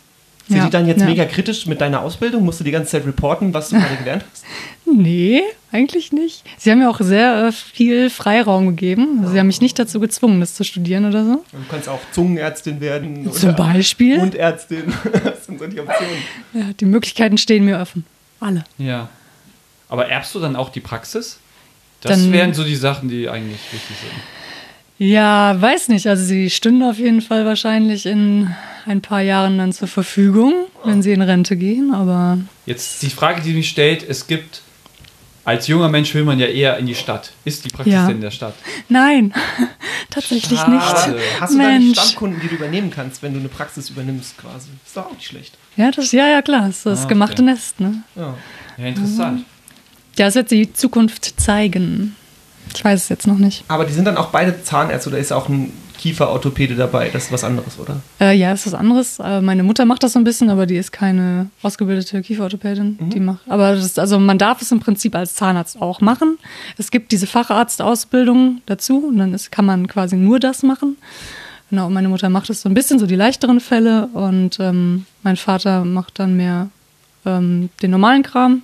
Sind 0.49 0.57
Ja, 0.57 0.65
die 0.65 0.71
dann 0.71 0.89
jetzt 0.89 1.01
ja. 1.01 1.07
mega 1.07 1.25
kritisch 1.27 1.67
mit 1.67 1.81
deiner 1.81 2.01
Ausbildung? 2.03 2.45
Musst 2.45 2.59
du 2.59 2.65
die 2.65 2.73
ganze 2.73 2.91
Zeit 2.91 3.07
reporten, 3.07 3.55
was 3.55 3.69
du 3.69 3.77
gerade 3.79 3.95
gelernt 3.97 4.25
hast? 4.33 4.45
Nee, 4.93 5.43
eigentlich 5.71 6.11
nicht. 6.11 6.43
Sie 6.59 6.73
haben 6.73 6.81
mir 6.81 6.91
auch 6.91 7.01
sehr 7.01 7.47
äh, 7.47 7.53
viel 7.53 8.11
Freiraum 8.11 8.67
gegeben. 8.67 9.19
Also 9.21 9.33
sie 9.33 9.39
haben 9.39 9.47
mich 9.47 9.61
nicht 9.61 9.79
dazu 9.79 10.01
gezwungen, 10.01 10.41
das 10.41 10.55
zu 10.55 10.65
studieren 10.65 11.05
oder 11.05 11.25
so. 11.25 11.45
Du 11.53 11.59
kannst 11.71 11.89
auch 11.89 12.01
Zungenärztin 12.11 12.81
werden. 12.81 13.31
Zum 13.31 13.51
oder 13.51 13.59
Beispiel. 13.59 14.19
Mundärztin. 14.19 14.93
Das 15.25 15.47
sind 15.47 15.61
so 15.61 15.67
die 15.69 15.79
Optionen. 15.79 16.17
Ja, 16.55 16.73
die 16.79 16.85
Möglichkeiten 16.87 17.39
stehen 17.39 17.65
mir 17.65 17.79
offen. 17.79 18.05
Alle. 18.41 18.65
Ja. 18.79 19.09
Aber 19.89 20.09
erbst 20.09 20.35
du 20.35 20.41
dann 20.41 20.57
auch 20.57 20.71
die 20.71 20.81
Praxis? 20.81 21.39
Das 22.01 22.13
Dann- 22.19 22.33
wären 22.33 22.55
so 22.55 22.65
die 22.65 22.75
Sachen, 22.77 23.09
die 23.09 23.29
eigentlich 23.29 23.61
wichtig 23.73 23.97
sind. 24.01 24.21
Ja, 25.03 25.59
weiß 25.59 25.89
nicht. 25.89 26.07
Also 26.07 26.23
sie 26.25 26.51
stünden 26.51 26.83
auf 26.83 26.99
jeden 26.99 27.23
Fall 27.23 27.47
wahrscheinlich 27.47 28.05
in 28.05 28.51
ein 28.85 29.01
paar 29.01 29.23
Jahren 29.23 29.57
dann 29.57 29.73
zur 29.73 29.89
Verfügung, 29.89 30.53
wenn 30.85 31.01
sie 31.03 31.13
in 31.13 31.23
Rente 31.23 31.57
gehen. 31.57 31.95
Aber 31.95 32.37
Jetzt 32.67 33.03
die 33.03 33.09
Frage, 33.09 33.41
die 33.41 33.55
mich 33.55 33.71
stellt, 33.71 34.07
es 34.07 34.27
gibt, 34.27 34.61
als 35.47 35.69
junger 35.69 35.89
Mensch 35.89 36.15
will 36.15 36.25
man 36.25 36.39
ja 36.39 36.47
eher 36.49 36.77
in 36.77 36.85
die 36.87 36.95
Stadt. 36.95 37.33
Ist 37.47 37.65
die 37.65 37.71
Praxis 37.71 37.95
Ja. 37.95 38.07
denn 38.09 38.17
in 38.17 38.21
der 38.21 38.31
Stadt? 38.31 38.53
nein, 38.91 39.33
tatsächlich 40.11 40.59
Schade. 40.61 40.73
nicht. 40.73 40.83
Hast 40.85 41.07
du 41.09 41.13
da 41.59 41.69
nicht 41.79 41.87
Mensch. 41.87 41.99
Stammkunden, 41.99 42.39
die 42.43 42.49
du 42.49 42.57
übernehmen 42.57 42.91
kannst, 42.91 43.23
wenn 43.23 43.33
du 43.33 43.41
eine 43.41 43.49
Praxis 43.49 43.89
übernimmst 43.89 44.37
quasi? 44.37 44.69
Ist 44.85 44.95
doch 44.99 45.07
auch 45.07 45.13
nicht 45.15 45.27
schlecht. 45.27 45.57
Ja, 45.79 45.91
das, 45.91 46.13
ja, 46.13 46.29
ja, 46.29 46.43
klar. 46.43 46.67
Das 46.67 46.77
ist 46.77 46.85
das 46.87 47.05
Ah, 47.07 47.09
gemachte 47.09 47.41
okay. 47.43 47.53
Nest. 47.53 47.81
Ne? 47.81 48.03
Ja. 48.17 48.37
Ja, 48.77 48.85
interessant. 48.85 49.47
Ja, 50.19 50.27
das 50.27 50.35
wird 50.35 50.51
die 50.51 50.71
Zukunft 50.75 51.41
zeigen. 51.41 52.17
Ich 52.75 52.85
weiß 52.85 53.03
es 53.03 53.09
jetzt 53.09 53.27
noch 53.27 53.39
nicht. 53.39 53.65
Aber 53.69 53.85
die 53.85 53.93
sind 53.93 54.05
dann 54.05 54.17
auch 54.17 54.29
beide 54.29 54.63
Zahnärzte 54.63 55.11
oder 55.11 55.19
ist 55.19 55.33
auch 55.33 55.49
ein 55.49 55.73
Kieferorthopäde 56.01 56.77
dabei? 56.77 57.11
Das 57.11 57.25
ist 57.25 57.33
was 57.33 57.45
anderes, 57.45 57.79
oder? 57.79 58.01
Äh, 58.21 58.35
ja, 58.35 58.53
ist 58.53 58.67
was 58.67 58.73
anderes. 58.73 59.19
Äh, 59.19 59.43
meine 59.43 59.63
Mutter 59.63 59.85
macht 59.85 60.03
das 60.03 60.15
so 60.15 60.19
ein 60.19 60.25
bisschen, 60.25 60.49
aber 60.49 60.65
die 60.65 60.77
ist 60.77 60.93
keine 60.93 61.51
ausgebildete 61.63 62.23
Kieferorthopädin. 62.23 62.99
Mhm. 62.99 63.11
Die 63.11 63.21
macht. 63.21 63.41
Aber 63.47 63.75
das, 63.75 63.99
also 63.99 64.19
man 64.19 64.39
darf 64.39 64.63
es 64.63 64.73
im 64.73 64.81
Prinzip 64.81 65.15
als 65.15 65.35
Zahnarzt 65.35 65.81
auch 65.81 66.01
machen. 66.01 66.39
Es 66.79 66.91
gibt 66.91 67.13
diese 67.13 67.27
Facharztausbildung 67.27 68.63
dazu 68.65 69.09
und 69.09 69.19
dann 69.19 69.35
ist, 69.35 69.53
kann 69.53 69.67
man 69.67 69.89
quasi 69.89 70.17
nur 70.17 70.41
das 70.41 70.63
machen. 70.63 70.97
Genau, 71.69 71.91
meine 71.91 72.09
Mutter 72.09 72.31
macht 72.31 72.49
es 72.49 72.63
so 72.63 72.69
ein 72.71 72.75
bisschen, 72.75 72.99
so 72.99 73.07
die 73.07 73.15
leichteren 73.15 73.61
Fälle 73.61 74.07
und 74.07 74.59
ähm, 74.59 75.05
mein 75.23 75.37
Vater 75.37 75.85
macht 75.85 76.19
dann 76.19 76.35
mehr 76.35 76.71
ähm, 77.27 77.69
den 77.83 77.91
normalen 77.91 78.23
Kram, 78.23 78.63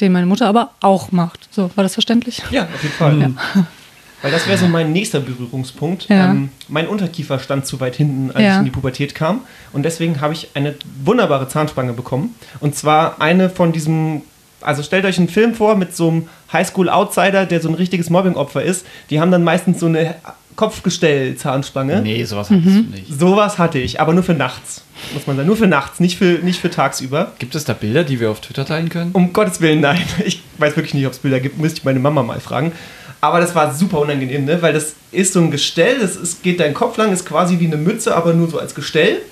den 0.00 0.12
meine 0.12 0.26
Mutter 0.26 0.46
aber 0.46 0.70
auch 0.80 1.12
macht. 1.12 1.48
So, 1.50 1.70
war 1.74 1.82
das 1.84 1.94
verständlich? 1.94 2.42
Ja, 2.50 2.64
auf 2.64 2.82
jeden 2.82 2.94
Fall. 2.94 3.32
Weil 4.22 4.30
das 4.30 4.46
wäre 4.48 4.56
so 4.56 4.66
mein 4.68 4.90
nächster 4.92 5.20
Berührungspunkt. 5.20 6.08
Ja. 6.08 6.30
Ähm, 6.30 6.48
mein 6.68 6.88
Unterkiefer 6.88 7.38
stand 7.38 7.66
zu 7.66 7.78
weit 7.80 7.94
hinten, 7.96 8.30
als 8.30 8.42
Ja. 8.42 8.52
ich 8.52 8.58
in 8.60 8.64
die 8.64 8.70
Pubertät 8.70 9.14
kam. 9.14 9.42
Und 9.74 9.82
deswegen 9.82 10.22
habe 10.22 10.32
ich 10.32 10.48
eine 10.54 10.74
wunderbare 11.04 11.46
Zahnspange 11.46 11.92
bekommen. 11.92 12.34
Und 12.60 12.74
zwar 12.74 13.20
eine 13.20 13.50
von 13.50 13.72
diesem. 13.72 14.22
Also 14.62 14.82
stellt 14.82 15.04
euch 15.04 15.18
einen 15.18 15.28
Film 15.28 15.54
vor 15.54 15.76
mit 15.76 15.94
so 15.94 16.08
einem 16.08 16.28
Highschool-Outsider, 16.50 17.44
der 17.44 17.60
so 17.60 17.68
ein 17.68 17.74
richtiges 17.74 18.08
Mobbing-Opfer 18.08 18.62
ist. 18.62 18.86
Die 19.10 19.20
haben 19.20 19.30
dann 19.30 19.44
meistens 19.44 19.78
so 19.80 19.86
eine 19.86 20.14
Kopfgestell-Zahnspange. 20.56 22.00
Nee, 22.02 22.24
sowas 22.24 22.50
hattest 22.50 22.66
Mhm. 22.66 22.92
du 22.92 22.96
nicht. 22.98 23.18
Sowas 23.20 23.58
hatte 23.58 23.78
ich, 23.78 24.00
aber 24.00 24.12
nur 24.12 24.22
für 24.22 24.34
nachts. 24.34 24.82
Muss 25.12 25.26
man 25.26 25.36
sagen. 25.36 25.46
Nur 25.46 25.56
für 25.56 25.66
nachts, 25.66 26.00
nicht 26.00 26.16
für, 26.16 26.38
nicht 26.42 26.60
für 26.60 26.70
tagsüber. 26.70 27.32
Gibt 27.38 27.54
es 27.54 27.64
da 27.64 27.72
Bilder, 27.72 28.04
die 28.04 28.20
wir 28.20 28.30
auf 28.30 28.40
Twitter 28.40 28.64
teilen 28.64 28.88
können? 28.88 29.10
Um 29.12 29.32
Gottes 29.32 29.60
Willen, 29.60 29.80
nein. 29.80 30.00
Ich 30.24 30.42
weiß 30.58 30.76
wirklich 30.76 30.94
nicht, 30.94 31.06
ob 31.06 31.12
es 31.12 31.18
Bilder 31.18 31.40
gibt. 31.40 31.58
Müsste 31.58 31.78
ich 31.78 31.84
meine 31.84 31.98
Mama 31.98 32.22
mal 32.22 32.40
fragen. 32.40 32.72
Aber 33.20 33.40
das 33.40 33.54
war 33.54 33.74
super 33.74 34.00
unangenehm, 34.00 34.44
ne? 34.44 34.60
weil 34.60 34.74
das 34.74 34.94
ist 35.10 35.32
so 35.32 35.40
ein 35.40 35.50
Gestell, 35.50 35.98
das 35.98 36.14
ist, 36.16 36.42
geht 36.42 36.60
dein 36.60 36.74
Kopf 36.74 36.98
lang, 36.98 37.10
ist 37.10 37.24
quasi 37.24 37.58
wie 37.58 37.66
eine 37.66 37.78
Mütze, 37.78 38.14
aber 38.14 38.34
nur 38.34 38.50
so 38.50 38.58
als 38.58 38.74
Gestell. 38.74 39.22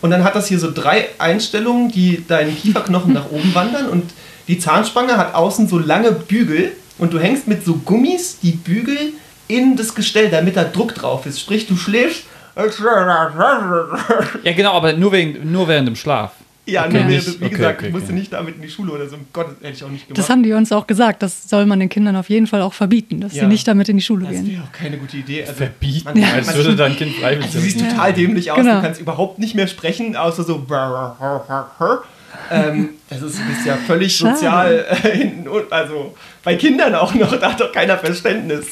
Und 0.00 0.10
dann 0.10 0.24
hat 0.24 0.34
das 0.34 0.46
hier 0.48 0.58
so 0.58 0.70
drei 0.72 1.06
Einstellungen, 1.18 1.90
die 1.92 2.24
deinen 2.26 2.56
Kieferknochen 2.56 3.12
nach 3.12 3.30
oben 3.30 3.54
wandern. 3.54 3.88
Und 3.88 4.04
die 4.48 4.58
Zahnspange 4.58 5.16
hat 5.18 5.34
außen 5.34 5.68
so 5.68 5.78
lange 5.78 6.12
Bügel. 6.12 6.72
Und 6.98 7.12
du 7.12 7.18
hängst 7.18 7.46
mit 7.48 7.64
so 7.64 7.74
Gummis 7.84 8.38
die 8.42 8.52
Bügel 8.52 9.12
in 9.52 9.76
das 9.76 9.94
Gestell, 9.94 10.30
damit 10.30 10.56
da 10.56 10.64
Druck 10.64 10.94
drauf 10.94 11.26
ist. 11.26 11.40
Sprich, 11.40 11.66
du 11.66 11.76
schläfst 11.76 12.24
Ja, 12.56 14.52
genau, 14.52 14.72
aber 14.74 14.92
nur, 14.94 15.12
wegen, 15.12 15.50
nur 15.52 15.68
während 15.68 15.88
dem 15.88 15.96
Schlaf. 15.96 16.32
Ja, 16.64 16.86
Okay, 16.86 17.02
nur, 17.02 17.08
wie 17.08 17.16
okay, 17.18 17.48
gesagt, 17.48 17.78
okay, 17.80 17.88
ich 17.88 17.92
musste 17.92 18.12
nicht 18.12 18.32
damit 18.32 18.54
in 18.54 18.62
die 18.62 18.68
Schule 18.70 18.92
oder 18.92 19.08
so. 19.08 19.16
Um 19.16 19.26
Gott, 19.32 19.48
hätte 19.62 19.72
ich 19.72 19.82
auch 19.82 19.88
nicht 19.88 20.06
gemacht. 20.06 20.16
Das 20.18 20.30
haben 20.30 20.44
die 20.44 20.52
uns 20.52 20.70
auch 20.70 20.86
gesagt. 20.86 21.20
Das 21.22 21.48
soll 21.48 21.66
man 21.66 21.80
den 21.80 21.88
Kindern 21.88 22.14
auf 22.14 22.28
jeden 22.30 22.46
Fall 22.46 22.62
auch 22.62 22.72
verbieten, 22.72 23.20
dass 23.20 23.34
Ja. 23.34 23.42
sie 23.42 23.46
nicht 23.48 23.66
damit 23.66 23.88
in 23.88 23.96
die 23.96 24.02
Schule 24.02 24.26
das 24.26 24.34
gehen. 24.34 24.48
wäre 24.52 24.62
auch 24.62 24.70
keine 24.72 24.96
gute 24.96 25.16
Idee. 25.16 25.40
Also, 25.42 25.54
Verbieten? 25.54 26.04
Man- 26.20 26.22
Als 26.32 26.46
man- 26.46 26.56
würde 26.56 26.76
dein 26.76 26.94
Kind 26.94 27.16
freiwillig 27.16 27.46
Also, 27.46 27.58
du 27.58 27.64
siehst 27.64 27.80
sein. 27.80 27.88
total 27.90 28.12
dämlich 28.12 28.52
aus, 28.52 28.58
Genau. 28.58 28.76
du 28.76 28.82
kannst 28.82 29.00
überhaupt 29.00 29.40
nicht 29.40 29.56
mehr 29.56 29.66
sprechen, 29.66 30.14
außer 30.14 30.44
so. 30.44 30.64
Ähm, 32.50 32.90
das 33.08 33.22
ist, 33.22 33.38
du 33.38 33.42
bist 33.44 33.66
ja 33.66 33.76
völlig 33.76 34.16
Schade. 34.16 34.34
sozial 34.34 34.86
äh, 34.88 34.96
hinten 35.18 35.48
und 35.48 35.72
also 35.72 36.14
bei 36.44 36.56
Kindern 36.56 36.94
auch 36.94 37.14
noch, 37.14 37.38
da 37.38 37.52
hat 37.52 37.60
doch 37.60 37.72
keiner 37.72 37.98
Verständnis. 37.98 38.66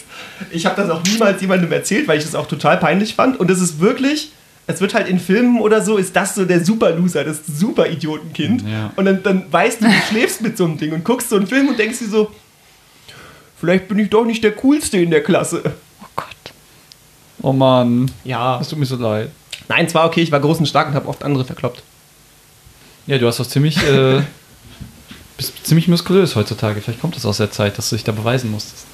Ich 0.51 0.67
habe 0.67 0.81
das 0.81 0.91
auch 0.91 1.03
niemals 1.05 1.41
jemandem 1.41 1.71
erzählt, 1.73 2.09
weil 2.09 2.19
ich 2.19 2.25
das 2.25 2.35
auch 2.35 2.47
total 2.47 2.77
peinlich 2.79 3.15
fand. 3.15 3.39
Und 3.39 3.51
es 3.51 3.61
ist 3.61 3.81
wirklich, 3.81 4.33
es 4.67 4.81
wird 4.81 4.95
halt 4.95 5.09
in 5.09 5.19
Filmen 5.21 5.61
oder 5.61 5.83
so, 5.83 5.97
ist 5.97 6.15
das 6.17 6.35
so 6.35 6.45
der 6.45 6.65
Super-Loser, 6.65 7.25
das 7.25 7.41
Super-Idiotenkind. 7.47 8.63
Ja. 8.69 8.93
Und 8.97 9.05
dann, 9.05 9.23
dann 9.23 9.45
weißt 9.53 9.81
du, 9.83 9.87
du 9.87 9.93
schläfst 10.11 10.41
mit 10.43 10.57
so 10.57 10.65
einem 10.65 10.79
Ding 10.79 10.93
und 10.93 11.05
guckst 11.05 11.31
so 11.31 11.37
einen 11.37 11.47
Film 11.47 11.69
und 11.69 11.79
denkst 11.79 11.99
dir 12.01 12.09
so, 12.09 12.31
vielleicht 13.59 13.89
bin 13.89 13.99
ich 13.99 14.11
doch 14.11 14.25
nicht 14.25 14.43
der 14.43 14.53
Coolste 14.53 14.99
in 14.99 15.11
der 15.11 15.23
Klasse. 15.23 15.63
Oh 16.03 16.07
Gott. 16.17 16.27
Oh 17.43 17.53
Mann, 17.53 18.11
Ja. 18.25 18.59
das 18.59 18.69
tut 18.69 18.79
mir 18.79 18.87
so 18.87 18.97
leid. 18.97 19.31
Nein, 19.69 19.87
es 19.87 19.95
war 19.95 20.07
okay, 20.07 20.23
ich 20.23 20.33
war 20.33 20.41
groß 20.41 20.59
und 20.59 20.67
stark 20.67 20.89
und 20.89 20.95
habe 20.95 21.09
oft 21.09 21.23
andere 21.23 21.45
verkloppt. 21.45 21.83
Ja, 23.07 23.19
du 23.19 23.27
hast 23.27 23.41
doch 23.41 23.47
ziemlich, 23.47 23.77
äh, 23.79 24.23
bist 25.37 25.67
ziemlich 25.67 25.89
muskulös 25.89 26.37
heutzutage. 26.37 26.81
Vielleicht 26.81 27.01
kommt 27.01 27.17
das 27.17 27.27
aus 27.27 27.39
der 27.39 27.51
Zeit, 27.51 27.79
dass 27.79 27.91
du 27.91 27.97
dich 27.97 28.05
da 28.05 28.13
beweisen 28.13 28.51
musstest. 28.51 28.87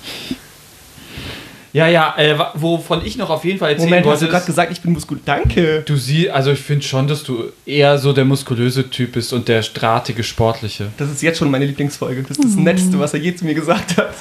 Ja, 1.73 1.89
ja, 1.89 2.15
äh, 2.17 2.39
wovon 2.55 3.05
ich 3.05 3.19
noch 3.19 3.29
auf 3.29 3.45
jeden 3.45 3.59
Fall 3.59 3.73
erzählen 3.73 3.91
Moment, 3.91 4.07
hast 4.07 4.13
wollte, 4.13 4.25
du 4.25 4.31
gerade 4.31 4.47
gesagt, 4.47 4.73
ich 4.73 4.81
bin 4.81 4.93
muskulös? 4.93 5.23
Danke. 5.27 5.83
du 5.85 5.97
siehst, 5.97 6.31
also 6.31 6.51
ich 6.51 6.61
finde 6.61 6.87
schon, 6.87 7.07
dass 7.07 7.23
du 7.23 7.53
eher 7.67 7.99
so 7.99 8.15
der 8.15 8.25
muskulöse 8.25 8.89
Typ 8.89 9.13
bist 9.13 9.35
und 9.35 9.47
der 9.47 9.61
drahtige, 9.61 10.25
sportliche. 10.25 10.87
Das 10.97 11.11
ist 11.11 11.21
jetzt 11.21 11.39
schon 11.39 11.51
meine 11.51 11.67
Lieblingsfolge. 11.67 12.23
Das 12.23 12.39
ist 12.39 12.45
das 12.45 12.57
Netteste, 12.57 12.99
was 12.99 13.13
er 13.13 13.21
je 13.21 13.35
zu 13.35 13.45
mir 13.45 13.53
gesagt 13.53 13.99
hat. 13.99 14.15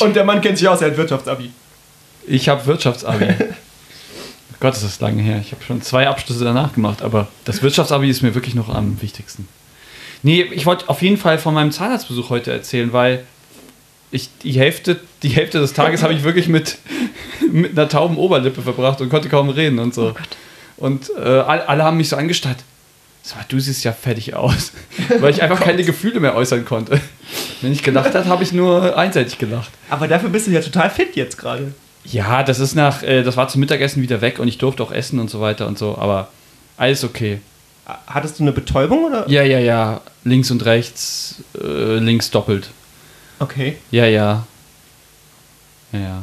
Und 0.00 0.14
der 0.14 0.24
Mann 0.24 0.42
kennt 0.42 0.58
sich 0.58 0.68
aus, 0.68 0.82
er 0.82 0.90
hat 0.90 0.98
Wirtschaftsabi. 0.98 1.50
Ich 2.26 2.48
habe 2.48 2.66
Wirtschaftsabi. 2.66 3.28
Gott, 4.64 4.72
ist 4.72 4.82
das 4.82 4.98
lange 4.98 5.22
her. 5.22 5.42
Ich 5.44 5.52
habe 5.52 5.62
schon 5.62 5.82
zwei 5.82 6.08
Abschlüsse 6.08 6.42
danach 6.42 6.72
gemacht, 6.72 7.02
aber 7.02 7.28
das 7.44 7.62
Wirtschaftsabi 7.62 8.08
ist 8.08 8.22
mir 8.22 8.34
wirklich 8.34 8.54
noch 8.54 8.70
am 8.70 9.02
wichtigsten. 9.02 9.46
Nee, 10.22 10.40
ich 10.40 10.64
wollte 10.64 10.88
auf 10.88 11.02
jeden 11.02 11.18
Fall 11.18 11.36
von 11.36 11.52
meinem 11.52 11.70
Zahnarztbesuch 11.70 12.30
heute 12.30 12.50
erzählen, 12.50 12.90
weil 12.94 13.24
ich 14.10 14.30
die 14.42 14.52
Hälfte, 14.52 15.00
die 15.22 15.28
Hälfte 15.28 15.60
des 15.60 15.74
Tages 15.74 16.02
habe 16.02 16.14
ich 16.14 16.22
wirklich 16.22 16.48
mit, 16.48 16.78
mit 17.52 17.72
einer 17.72 17.90
tauben 17.90 18.16
Oberlippe 18.16 18.62
verbracht 18.62 19.02
und 19.02 19.10
konnte 19.10 19.28
kaum 19.28 19.50
reden 19.50 19.78
und 19.78 19.92
so. 19.92 20.14
Und 20.78 21.10
äh, 21.14 21.20
alle, 21.20 21.68
alle 21.68 21.84
haben 21.84 21.98
mich 21.98 22.08
so 22.08 22.16
angestarrt. 22.16 22.64
Sag 23.22 23.36
mal, 23.36 23.44
du 23.46 23.60
siehst 23.60 23.84
ja 23.84 23.92
fertig 23.92 24.34
aus. 24.34 24.72
Weil 25.20 25.34
ich 25.34 25.42
einfach 25.42 25.60
keine 25.60 25.84
Gefühle 25.84 26.20
mehr 26.20 26.34
äußern 26.34 26.64
konnte. 26.64 27.02
Wenn 27.60 27.72
ich 27.72 27.82
gelacht 27.82 28.14
habe, 28.14 28.24
habe 28.30 28.42
ich 28.42 28.52
nur 28.52 28.96
einseitig 28.96 29.36
gelacht. 29.36 29.72
Aber 29.90 30.08
dafür 30.08 30.30
bist 30.30 30.46
du 30.46 30.52
ja 30.52 30.62
total 30.62 30.88
fit 30.88 31.16
jetzt 31.16 31.36
gerade. 31.36 31.74
Ja, 32.04 32.42
das 32.42 32.58
ist 32.58 32.74
nach, 32.74 33.02
äh, 33.02 33.22
das 33.22 33.36
war 33.36 33.48
zum 33.48 33.60
Mittagessen 33.60 34.02
wieder 34.02 34.20
weg 34.20 34.38
und 34.38 34.48
ich 34.48 34.58
durfte 34.58 34.82
auch 34.82 34.92
essen 34.92 35.18
und 35.18 35.30
so 35.30 35.40
weiter 35.40 35.66
und 35.66 35.78
so, 35.78 35.96
aber 35.96 36.28
alles 36.76 37.04
okay. 37.04 37.40
Hattest 38.06 38.38
du 38.38 38.44
eine 38.44 38.52
Betäubung 38.52 39.04
oder? 39.04 39.28
Ja, 39.28 39.42
ja, 39.42 39.58
ja, 39.58 40.00
links 40.24 40.50
und 40.50 40.64
rechts, 40.64 41.42
äh, 41.60 41.96
links 41.98 42.30
doppelt. 42.30 42.70
Okay. 43.38 43.76
Ja, 43.90 44.06
ja. 44.06 44.46
Ja, 45.92 45.98
ja. 45.98 46.22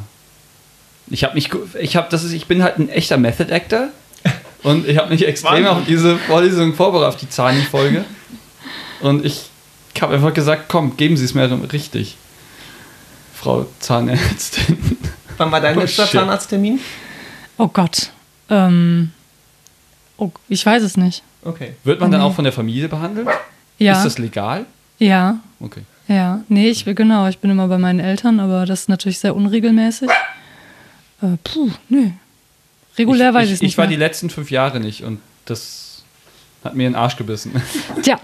Ich 1.08 1.24
habe 1.24 1.34
mich, 1.34 1.50
ich 1.78 1.96
habe, 1.96 2.08
das 2.10 2.24
ist, 2.24 2.32
ich 2.32 2.46
bin 2.46 2.62
halt 2.62 2.78
ein 2.78 2.88
echter 2.88 3.16
Method 3.16 3.52
Actor 3.52 3.88
und 4.62 4.88
ich 4.88 4.96
habe 4.98 5.10
mich 5.10 5.26
extrem 5.26 5.66
auf 5.66 5.84
diese 5.86 6.16
Vorlesung 6.16 6.74
vorbereitet, 6.74 7.14
auf 7.14 7.20
die 7.20 7.28
Zahni-Folge. 7.28 8.04
Und 9.00 9.24
ich 9.24 9.50
habe 10.00 10.14
einfach 10.14 10.34
gesagt, 10.34 10.64
komm, 10.68 10.96
geben 10.96 11.16
Sie 11.16 11.24
es 11.24 11.34
mir 11.34 11.48
richtig, 11.72 12.16
Frau 13.34 13.66
Zahnärztin. 13.78 14.78
Wann 15.42 15.52
war 15.52 15.60
dein 15.60 15.76
Oh, 15.76 15.80
letzter 15.80 16.06
shit. 16.06 16.20
Zahnarzttermin? 16.20 16.78
Oh 17.58 17.68
Gott. 17.68 18.10
Ähm, 18.50 19.10
oh, 20.16 20.30
ich 20.48 20.64
weiß 20.64 20.82
es 20.82 20.96
nicht. 20.96 21.22
Okay. 21.44 21.74
Wird 21.84 22.00
man 22.00 22.10
dann 22.10 22.20
Nee. 22.20 22.26
auch 22.26 22.34
von 22.34 22.44
der 22.44 22.52
Familie 22.52 22.88
behandelt? 22.88 23.28
Ja. 23.78 23.94
Ist 23.96 24.04
das 24.04 24.18
legal? 24.18 24.66
ja. 24.98 25.38
Okay. 25.60 25.82
Ja. 26.08 26.40
Nee, 26.48 26.68
ich 26.68 26.84
genau, 26.84 27.28
ich 27.28 27.38
bin 27.38 27.50
immer 27.50 27.68
bei 27.68 27.78
meinen 27.78 28.00
Eltern, 28.00 28.40
aber 28.40 28.66
das 28.66 28.80
ist 28.82 28.88
natürlich 28.88 29.18
sehr 29.20 29.34
unregelmäßig. 29.36 30.10
Äh, 31.22 31.36
puh, 31.44 31.70
nee. 31.88 32.12
Regulär 32.98 33.32
weiß 33.32 33.46
ich 33.46 33.52
es 33.52 33.56
ich, 33.58 33.62
nicht. 33.62 33.70
ich 33.72 33.78
war 33.78 33.86
mehr. 33.86 33.96
die 33.96 34.00
letzten 34.00 34.28
fünf 34.28 34.50
Jahre 34.50 34.80
nicht 34.80 35.04
und 35.04 35.20
das 35.44 36.02
hat 36.64 36.74
mir 36.74 36.86
in 36.88 36.92
den 36.92 36.98
Arsch 37.00 37.16
gebissen. 37.16 37.52
Tja, 38.02 38.18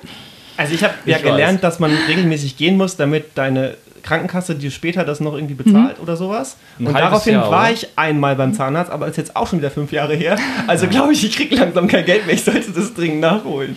Also 0.56 0.74
ich 0.74 0.82
habe 0.82 0.94
ja 1.06 1.16
Ich 1.18 1.22
gelernt, 1.22 1.62
dass 1.62 1.78
man 1.78 1.92
regelmäßig 2.08 2.56
gehen 2.56 2.76
muss, 2.76 2.96
damit 2.96 3.26
deine 3.38 3.76
Krankenkasse 4.02 4.54
dir 4.54 4.70
später 4.70 5.04
das 5.04 5.20
noch 5.20 5.34
irgendwie 5.34 5.54
bezahlt 5.54 5.98
oder 6.00 6.16
sowas. 6.16 6.56
Ein 6.78 6.86
und 6.88 6.94
daraufhin 6.94 7.34
Jahr, 7.34 7.50
war 7.50 7.70
ich 7.70 7.86
einmal 7.96 8.36
beim 8.36 8.52
Zahnarzt, 8.54 8.90
aber 8.90 9.06
ist 9.06 9.16
jetzt 9.16 9.34
auch 9.36 9.46
schon 9.48 9.58
wieder 9.58 9.70
fünf 9.70 9.92
Jahre 9.92 10.14
her. 10.14 10.36
Also 10.66 10.86
glaube 10.86 11.12
ich, 11.12 11.24
ich 11.24 11.34
kriege 11.36 11.54
langsam 11.56 11.86
kein 11.88 12.04
Geld 12.04 12.26
mehr. 12.26 12.34
Ich 12.34 12.44
sollte 12.44 12.70
das 12.72 12.94
dringend 12.94 13.20
nachholen. 13.20 13.76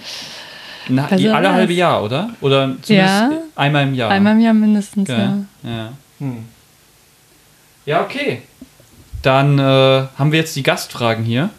Na, 0.89 1.07
Also 1.09 1.31
alle 1.31 1.53
halbe 1.53 1.73
Jahr, 1.73 2.03
oder? 2.03 2.29
Oder 2.41 2.75
zumindest 2.81 2.89
Ja. 2.89 3.31
einmal 3.55 3.83
im 3.83 3.93
Jahr. 3.93 4.09
einmal 4.11 4.33
im 4.33 4.39
Jahr 4.41 4.53
mindestens, 4.53 5.07
ja. 5.09 5.17
ja. 5.17 5.37
Ja, 5.63 5.93
Hm. 6.19 6.37
ja 7.85 8.01
okay. 8.01 8.41
Dann 9.21 9.59
äh, 9.59 9.61
haben 10.17 10.31
wir 10.31 10.39
jetzt 10.39 10.55
die 10.55 10.63
Gastfragen 10.63 11.23
hier. 11.23 11.49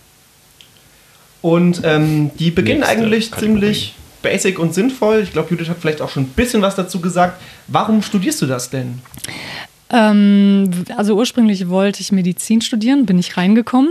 Und 1.40 1.82
ähm, 1.84 2.30
die 2.38 2.50
beginnen 2.50 2.80
Nächste 2.80 2.96
eigentlich 2.98 3.30
Kategorie. 3.30 3.52
ziemlich 3.60 3.94
basic 4.22 4.58
und 4.58 4.74
sinnvoll. 4.74 5.20
Ich 5.22 5.32
glaube, 5.32 5.50
Judith 5.50 5.68
hat 5.68 5.78
vielleicht 5.80 6.00
auch 6.00 6.10
schon 6.10 6.24
ein 6.24 6.28
bisschen 6.28 6.62
was 6.62 6.76
dazu 6.76 7.00
gesagt. 7.00 7.40
Warum 7.68 8.02
studierst 8.02 8.40
du 8.42 8.46
das 8.46 8.70
denn? 8.70 9.00
Ähm, 9.90 10.70
also 10.96 11.14
ursprünglich 11.16 11.68
wollte 11.68 12.00
ich 12.00 12.12
Medizin 12.12 12.60
studieren, 12.60 13.04
bin 13.04 13.18
ich 13.18 13.36
reingekommen 13.36 13.90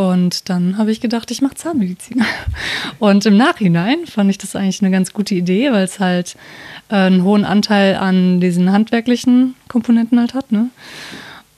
und 0.00 0.48
dann 0.48 0.78
habe 0.78 0.92
ich 0.92 1.02
gedacht, 1.02 1.30
ich 1.30 1.42
mache 1.42 1.56
Zahnmedizin. 1.56 2.24
Und 3.00 3.26
im 3.26 3.36
Nachhinein 3.36 4.06
fand 4.06 4.30
ich 4.30 4.38
das 4.38 4.56
eigentlich 4.56 4.80
eine 4.80 4.90
ganz 4.90 5.12
gute 5.12 5.34
Idee, 5.34 5.72
weil 5.72 5.84
es 5.84 6.00
halt 6.00 6.36
äh, 6.88 6.94
einen 6.94 7.22
hohen 7.22 7.44
Anteil 7.44 7.96
an 7.96 8.40
diesen 8.40 8.72
handwerklichen 8.72 9.56
Komponenten 9.68 10.18
halt 10.18 10.32
hat. 10.32 10.52
Ne? 10.52 10.70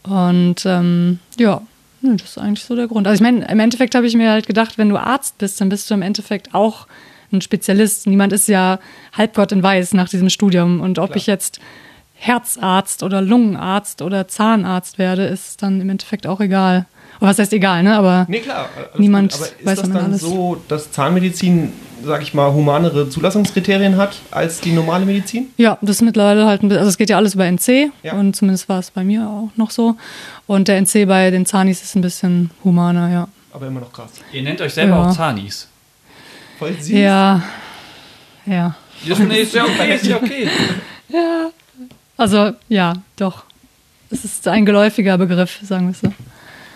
Und 0.03 0.67
ähm, 0.67 1.21
ja, 1.39 1.63
das 2.01 2.31
ist 2.31 2.39
eigentlich 2.39 2.65
so 2.65 2.75
der 2.75 2.89
Grund. 2.89 3.07
Also 3.07 3.15
ich 3.15 3.21
meine, 3.23 3.49
im 3.49 3.61
Endeffekt 3.61 3.95
habe 3.95 4.09
ich 4.09 4.17
mir 4.17 4.33
halt 4.33 4.49
gedacht, 4.49 4.77
wenn 4.77 4.89
du 4.89 4.97
Arzt 4.97 5.39
bist, 5.39 5.61
dann 5.61 5.69
bist 5.69 5.89
du 5.89 5.95
im 5.95 6.03
Endeffekt 6.03 6.53
auch 6.53 6.89
ein 7.33 7.41
Spezialist. 7.41 8.07
Niemand 8.07 8.33
ist 8.33 8.49
ja 8.49 8.79
Halbgott 9.17 9.53
in 9.53 9.63
Weiß 9.63 9.95
nach 9.95 10.09
diesem 10.09 10.29
Studium. 10.31 10.81
Und 10.81 10.99
ob 10.99 11.07
Klar. 11.11 11.17
ich 11.17 11.27
jetzt 11.27 11.61
Herzarzt 12.15 13.03
oder 13.03 13.21
Lungenarzt 13.21 14.01
oder 14.03 14.29
Zahnarzt 14.29 14.99
werde, 14.99 15.25
ist 15.25 15.63
dann 15.63 15.81
im 15.81 15.91
Endeffekt 15.91 16.27
auch 16.27 16.41
egal. 16.41 16.87
Oder 17.21 17.31
was 17.31 17.39
heißt 17.39 17.53
egal, 17.53 17.83
ne? 17.83 17.97
Aber 17.97 18.27
Nee, 18.29 18.41
klar. 18.41 18.69
Niemand. 18.97 19.35
Aber 19.35 19.45
ist 19.47 19.55
weiß 19.67 19.81
das 19.81 19.89
dann 19.91 20.05
alles. 20.05 20.21
so, 20.21 20.61
dass 20.69 20.93
Zahnmedizin, 20.93 21.73
sag 22.05 22.23
ich 22.23 22.33
mal, 22.35 22.53
humanere 22.53 23.09
Zulassungskriterien 23.09 23.97
hat 23.97 24.21
als 24.31 24.61
die 24.61 24.73
normale 24.73 25.05
Medizin? 25.05 25.49
ja, 25.57 25.79
das 25.83 25.97
ist 25.97 26.03
mittlerweile 26.03 26.47
halt, 26.47 26.63
ein 26.63 26.69
bisschen- 26.69 26.79
also 26.81 26.89
es 26.91 26.97
geht 26.99 27.11
ja 27.11 27.17
alles 27.17 27.35
über 27.35 27.45
NC 27.47 27.91
Ja. 28.03 28.15
und 28.15 28.35
zumindest 28.37 28.69
war 28.69 28.79
es 28.79 28.91
bei 28.93 29.03
mir 29.05 29.29
auch 29.29 29.51
noch 29.57 29.71
so. 29.71 29.97
Und 30.47 30.69
der 30.69 30.77
NC 30.81 31.07
bei 31.07 31.31
den 31.31 31.45
Zanis 31.47 31.83
ist 31.83 31.95
ein 31.97 32.03
bisschen 32.03 32.51
humaner, 32.65 33.11
ja. 33.11 33.29
Aber 33.53 33.67
immer 33.67 33.81
noch 33.81 33.93
krass. 33.93 34.11
Ihr 34.33 34.43
nennt 34.43 34.61
euch 34.61 34.75
selber 34.75 34.97
Ja. 34.97 35.09
auch 35.11 35.15
Zanis. 35.17 35.69
Voll 36.63 36.75
süß. 36.81 36.89
Ja, 36.91 37.43
ja. 38.47 38.75
Ja, 39.05 39.19
nee, 39.19 39.41
ist 39.43 39.55
ja 39.55 39.65
okay, 39.65 39.95
ist 39.97 40.07
ja 40.07 40.17
okay. 40.17 40.49
Also 42.17 42.53
ja, 42.69 42.93
doch. 43.17 43.45
Es 44.11 44.25
ist 44.25 44.47
ein 44.47 44.65
geläufiger 44.67 45.17
Begriff, 45.19 45.59
sagen 45.63 45.87
wir 45.87 45.91
es 45.93 46.01
so. 46.01 46.13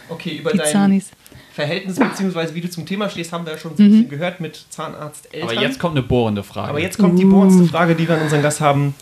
Okay, 0.08 0.38
über 0.38 0.50
Die 0.52 0.58
dein 0.58 0.72
Zanis. 0.72 1.10
Verhältnis 1.54 1.96
bzw. 1.98 2.54
wie 2.54 2.60
du 2.62 2.68
zum 2.70 2.84
Thema 2.84 3.08
stehst, 3.08 3.32
haben 3.32 3.46
wir 3.46 3.52
ja 3.52 3.58
schon 3.58 3.72
Mhm. 3.72 3.76
so 3.76 3.82
ein 3.82 3.90
bisschen 3.90 4.08
gehört 4.10 4.40
mit 4.40 4.64
Zahnarzteltern. 4.70 5.48
Aber 5.48 5.60
jetzt 5.60 5.78
kommt 5.78 5.96
eine 5.96 6.02
bohrende 6.06 6.42
Frage. 6.42 6.68
Aber 6.70 6.80
jetzt 6.80 6.98
kommt 6.98 7.18
die 7.18 7.24
bohrendste 7.24 7.64
Frage, 7.66 7.94
die 7.94 8.08
wir 8.08 8.16
an 8.16 8.22
unseren 8.22 8.42
Gast 8.42 8.60
haben. 8.60 8.94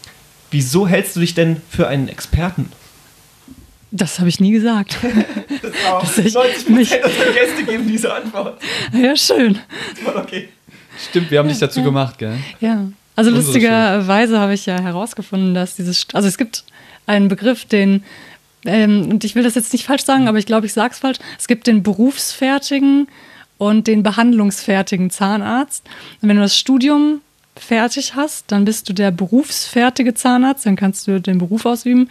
Wieso 0.50 0.86
hältst 0.86 1.16
du 1.16 1.20
dich 1.20 1.34
denn 1.34 1.62
für 1.70 1.88
einen 1.88 2.08
Experten? 2.08 2.70
Das 3.90 4.18
habe 4.18 4.28
ich 4.28 4.40
nie 4.40 4.50
gesagt. 4.52 4.98
Das 5.62 5.72
ist 5.72 5.86
auch 5.86 6.00
Das 6.02 6.18
ist 6.18 6.36
90% 6.36 6.70
nicht- 6.70 6.92
unserer 7.04 7.32
Gäste 7.32 7.64
geben 7.64 7.88
diese 7.88 8.12
Antwort. 8.12 8.60
ja, 8.92 9.16
schön. 9.16 9.58
Voll 10.04 10.16
okay. 10.16 10.48
Stimmt, 11.10 11.30
wir 11.30 11.38
haben 11.38 11.48
dich 11.48 11.58
dazu 11.58 11.82
gemacht, 11.82 12.18
gell? 12.18 12.36
Ja. 12.60 12.86
Also 13.16 13.30
lustigerweise 13.30 14.40
habe 14.40 14.54
ich 14.54 14.66
ja 14.66 14.80
herausgefunden, 14.80 15.54
dass 15.54 15.76
dieses, 15.76 16.06
also 16.12 16.26
es 16.26 16.36
gibt 16.36 16.64
einen 17.06 17.28
Begriff, 17.28 17.64
den, 17.64 18.02
ähm, 18.64 19.08
und 19.10 19.24
ich 19.24 19.34
will 19.34 19.44
das 19.44 19.54
jetzt 19.54 19.72
nicht 19.72 19.84
falsch 19.84 20.04
sagen, 20.04 20.26
aber 20.26 20.38
ich 20.38 20.46
glaube, 20.46 20.66
ich 20.66 20.72
sage 20.72 20.92
es 20.92 20.98
falsch. 20.98 21.18
Es 21.38 21.46
gibt 21.46 21.66
den 21.66 21.82
berufsfertigen 21.82 23.06
und 23.58 23.86
den 23.86 24.02
behandlungsfertigen 24.02 25.10
Zahnarzt. 25.10 25.84
Und 26.20 26.28
wenn 26.28 26.36
du 26.36 26.42
das 26.42 26.58
Studium 26.58 27.20
fertig 27.56 28.14
hast, 28.16 28.46
dann 28.48 28.64
bist 28.64 28.88
du 28.88 28.92
der 28.92 29.10
berufsfertige 29.10 30.14
Zahnarzt, 30.14 30.66
dann 30.66 30.74
kannst 30.76 31.06
du 31.06 31.20
den 31.20 31.38
Beruf 31.38 31.64
ausüben 31.66 32.08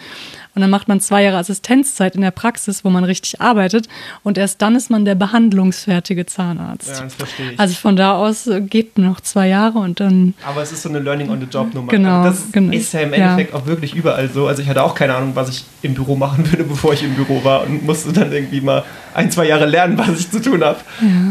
und 0.56 0.62
dann 0.62 0.70
macht 0.70 0.88
man 0.88 1.02
zwei 1.02 1.24
Jahre 1.24 1.38
Assistenzzeit 1.38 2.16
in 2.16 2.22
der 2.22 2.32
Praxis, 2.32 2.86
wo 2.86 2.90
man 2.90 3.04
richtig 3.04 3.42
arbeitet 3.42 3.90
und 4.24 4.38
erst 4.38 4.62
dann 4.62 4.76
ist 4.76 4.90
man 4.90 5.04
der 5.04 5.16
behandlungsfertige 5.16 6.26
Zahnarzt. 6.26 6.88
Ja, 6.88 7.02
das 7.04 7.16
verstehe 7.16 7.52
ich. 7.52 7.60
Also 7.60 7.76
von 7.76 7.96
da 7.98 8.16
aus 8.16 8.50
geht 8.70 8.98
noch 8.98 9.20
zwei 9.20 9.50
Jahre 9.50 9.80
und 9.80 10.00
dann 10.00 10.34
Aber 10.46 10.62
es 10.62 10.72
ist 10.72 10.84
so 10.84 10.90
eine 10.90 11.00
Learning-on-the-Job-Nummer. 11.00 11.92
Genau, 11.92 12.22
Also 12.22 12.42
das 12.44 12.52
genau. 12.52 12.74
ist 12.74 12.94
ja 12.94 13.02
im 13.02 13.10
Ja. 13.14 13.32
Endeffekt 13.32 13.54
auch 13.54 13.66
wirklich 13.66 13.94
überall 13.96 14.30
so. 14.30 14.48
Also 14.48 14.62
ich 14.62 14.70
hatte 14.70 14.82
auch 14.84 14.96
keine 14.96 15.16
Ahnung, 15.16 15.32
was 15.36 15.50
ich 15.50 15.66
im 15.82 15.94
Büro 15.94 16.16
machen 16.16 16.50
würde, 16.52 16.64
bevor 16.64 16.94
ich 16.94 17.04
im 17.04 17.16
Büro 17.16 17.44
war 17.44 17.64
und 17.64 17.84
musste 17.86 18.14
dann 18.14 18.32
irgendwie 18.32 18.62
mal 18.62 18.84
ein, 19.14 19.30
zwei 19.30 19.48
Jahre 19.48 19.66
lernen, 19.66 19.98
was 19.98 20.20
ich 20.20 20.32
zu 20.32 20.42
tun 20.42 20.64
habe. 20.64 20.80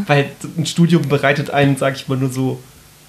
Weil 0.06 0.30
ein 0.58 0.66
Studium 0.66 1.08
bereitet 1.08 1.50
einen, 1.50 1.76
sag 1.76 1.96
ich 1.96 2.08
mal, 2.08 2.18
nur 2.18 2.30
so 2.30 2.60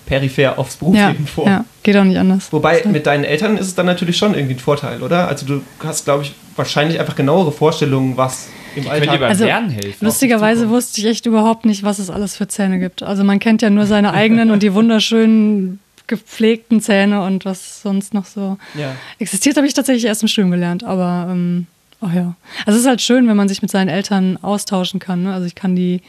peripher 0.06 0.60
aufs 0.60 0.76
ja, 0.76 0.80
Berufsleben 0.80 1.28
vor. 1.28 1.48
ja, 1.48 1.66
geht 1.84 1.96
auch 1.98 2.04
nicht 2.04 2.18
anders. 2.18 2.52
Wobei 2.52 2.84
mit 2.86 3.06
deinen 3.06 3.24
Eltern 3.24 3.58
ist 3.58 3.68
es 3.68 3.76
dann 3.76 3.86
natürlich 3.86 4.18
schon 4.18 4.36
irgendwie 4.36 4.56
ein 4.56 4.60
Vorteil, 4.60 5.02
oder? 5.02 5.28
Also 5.28 5.46
du 5.46 5.62
hast, 5.84 6.06
glaube 6.06 6.24
ich, 6.24 6.34
wahrscheinlich 6.56 7.00
einfach 7.00 7.16
genauere 7.16 7.52
Vorstellungen, 7.52 8.18
was 8.18 8.50
im 8.76 8.88
Alltag... 8.88 9.20
beim 9.20 9.30
Also, 9.30 9.46
Lernen 9.46 9.70
helfen. 9.70 10.06
Lustigerweise 10.06 10.70
wusste 10.70 11.02
ich 11.02 11.08
echt 11.08 11.26
überhaupt 11.26 11.66
nicht, 11.66 11.84
was 11.84 12.00
es 12.00 12.10
alles 12.10 12.36
für 12.36 12.48
Zähne 12.48 12.80
gibt. 12.80 13.04
Also 13.04 13.24
man 13.24 13.40
kennt 13.40 13.62
ja 13.62 13.70
nur 13.70 13.86
seine 13.86 14.14
eigenen 14.14 14.52
und 14.52 14.64
die 14.64 14.74
wunderschönen 14.74 15.80
gepflegten 16.08 16.82
Zähne 16.82 17.24
und 17.24 17.46
was 17.46 17.82
sonst 17.82 18.14
noch 18.14 18.26
so 18.26 18.58
ja. 18.76 18.94
existiert, 19.20 19.56
habe 19.56 19.68
ich 19.68 19.74
tatsächlich 19.74 20.06
erst 20.06 20.22
im 20.22 20.28
Studium 20.28 20.52
gelernt. 20.52 20.84
Aber 20.84 21.28
ähm, 21.32 21.68
oh 22.02 22.10
ja, 22.14 22.36
also 22.66 22.78
es 22.78 22.84
ist 22.84 22.88
halt 22.88 23.02
schön, 23.02 23.28
wenn 23.28 23.38
man 23.38 23.48
sich 23.48 23.62
mit 23.62 23.72
seinen 23.72 23.88
Eltern 23.88 24.38
austauschen 24.42 25.00
kann. 25.00 25.24
Ne? 25.24 25.34
Also 25.34 25.48
ich 25.48 25.56
kann 25.56 25.76
die 25.76 26.02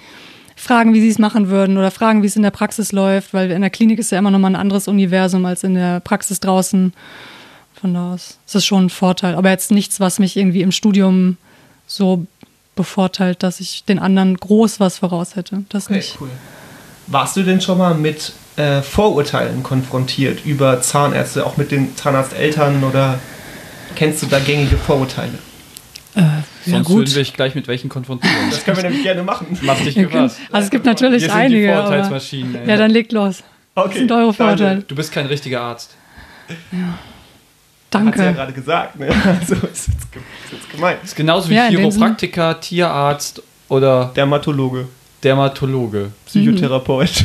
fragen, 0.56 0.94
wie 0.94 1.00
sie 1.00 1.08
es 1.08 1.18
machen 1.18 1.48
würden 1.48 1.76
oder 1.76 1.90
fragen, 1.90 2.22
wie 2.22 2.26
es 2.26 2.36
in 2.36 2.42
der 2.42 2.50
Praxis 2.50 2.92
läuft, 2.92 3.34
weil 3.34 3.50
in 3.50 3.60
der 3.60 3.70
Klinik 3.70 3.98
ist 3.98 4.12
ja 4.12 4.18
immer 4.18 4.30
noch 4.30 4.38
mal 4.38 4.48
ein 4.48 4.56
anderes 4.56 4.88
Universum 4.88 5.44
als 5.46 5.64
in 5.64 5.74
der 5.74 6.00
Praxis 6.00 6.40
draußen. 6.40 6.92
Von 7.80 7.94
da 7.94 8.14
aus 8.14 8.38
ist 8.46 8.54
das 8.54 8.64
schon 8.64 8.86
ein 8.86 8.90
Vorteil. 8.90 9.34
Aber 9.34 9.50
jetzt 9.50 9.70
nichts, 9.70 10.00
was 10.00 10.18
mich 10.18 10.36
irgendwie 10.36 10.62
im 10.62 10.72
Studium 10.72 11.36
so 11.86 12.26
bevorteilt, 12.76 13.42
dass 13.42 13.60
ich 13.60 13.84
den 13.84 13.98
anderen 13.98 14.36
groß 14.36 14.80
was 14.80 14.98
voraus 14.98 15.36
hätte. 15.36 15.64
Das 15.68 15.86
Okay, 15.86 15.96
nicht. 15.96 16.16
cool. 16.20 16.30
Warst 17.06 17.36
du 17.36 17.42
denn 17.42 17.60
schon 17.60 17.78
mal 17.78 17.94
mit 17.94 18.32
äh, 18.56 18.80
Vorurteilen 18.82 19.62
konfrontiert 19.62 20.44
über 20.46 20.80
Zahnärzte, 20.80 21.44
auch 21.44 21.56
mit 21.56 21.70
den 21.70 21.94
Zahnarzteltern 21.96 22.82
oder 22.84 23.18
kennst 23.96 24.22
du 24.22 24.26
da 24.26 24.38
gängige 24.38 24.76
Vorurteile? 24.76 25.38
Ja, 26.14 26.42
Sonst 26.72 26.86
gut. 26.86 26.96
würden 26.98 27.14
wir 27.14 27.22
dich 27.22 27.32
gleich 27.34 27.54
mit 27.54 27.68
welchen 27.68 27.88
konfrontieren. 27.88 28.34
Das 28.50 28.64
können 28.64 28.76
wir 28.78 28.84
nämlich 28.84 29.02
gerne 29.02 29.22
machen. 29.22 29.46
Mach 29.62 29.78
dich 29.80 29.94
gefasst. 29.94 30.38
Also 30.52 30.64
es 30.66 30.70
gibt 30.70 30.84
natürlich 30.86 31.22
Wir 31.22 31.28
sind 31.30 31.38
die 31.38 31.42
einige. 31.44 31.72
Aber, 31.76 31.82
Vorurteilsmaschinen. 31.86 32.54
ey. 32.56 32.68
ja, 32.68 32.76
dann 32.76 32.90
legt 32.90 33.12
los. 33.12 33.42
Okay, 33.74 33.88
Was 33.88 33.94
sind 33.96 34.12
eure 34.12 34.20
danke. 34.22 34.34
Vorurteile? 34.36 34.82
Du 34.82 34.94
bist 34.94 35.12
kein 35.12 35.26
richtiger 35.26 35.60
Arzt. 35.60 35.96
Hat 36.48 36.56
sie 36.70 36.76
ja 36.78 36.98
Danke. 37.90 38.32
gerade 38.34 38.52
gesagt. 38.52 38.98
Ne? 38.98 39.08
Also 39.40 39.54
ist 39.54 39.88
jetzt, 39.88 39.88
ist 40.52 40.70
gemeint. 40.70 40.98
Das 41.02 41.10
ist 41.10 41.16
genauso 41.16 41.48
wie 41.48 41.54
Ja, 41.54 41.68
Chiropraktiker, 41.68 42.60
Tierarzt 42.60 43.42
oder 43.68 44.12
Dermatologe, 44.16 44.88
Dermatologe, 45.22 46.10
Psychotherapeut. 46.26 47.24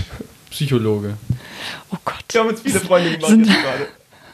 Psychologe. 0.51 1.15
Oh 1.91 1.97
Gott. 2.05 2.15
Wir 2.31 2.41
haben 2.41 2.49
jetzt 2.49 2.63
viele 2.63 2.79
Freunde 2.79 3.11
gemacht 3.11 3.29
Sind- 3.29 3.47
jetzt 3.47 3.61
gerade. 3.61 3.87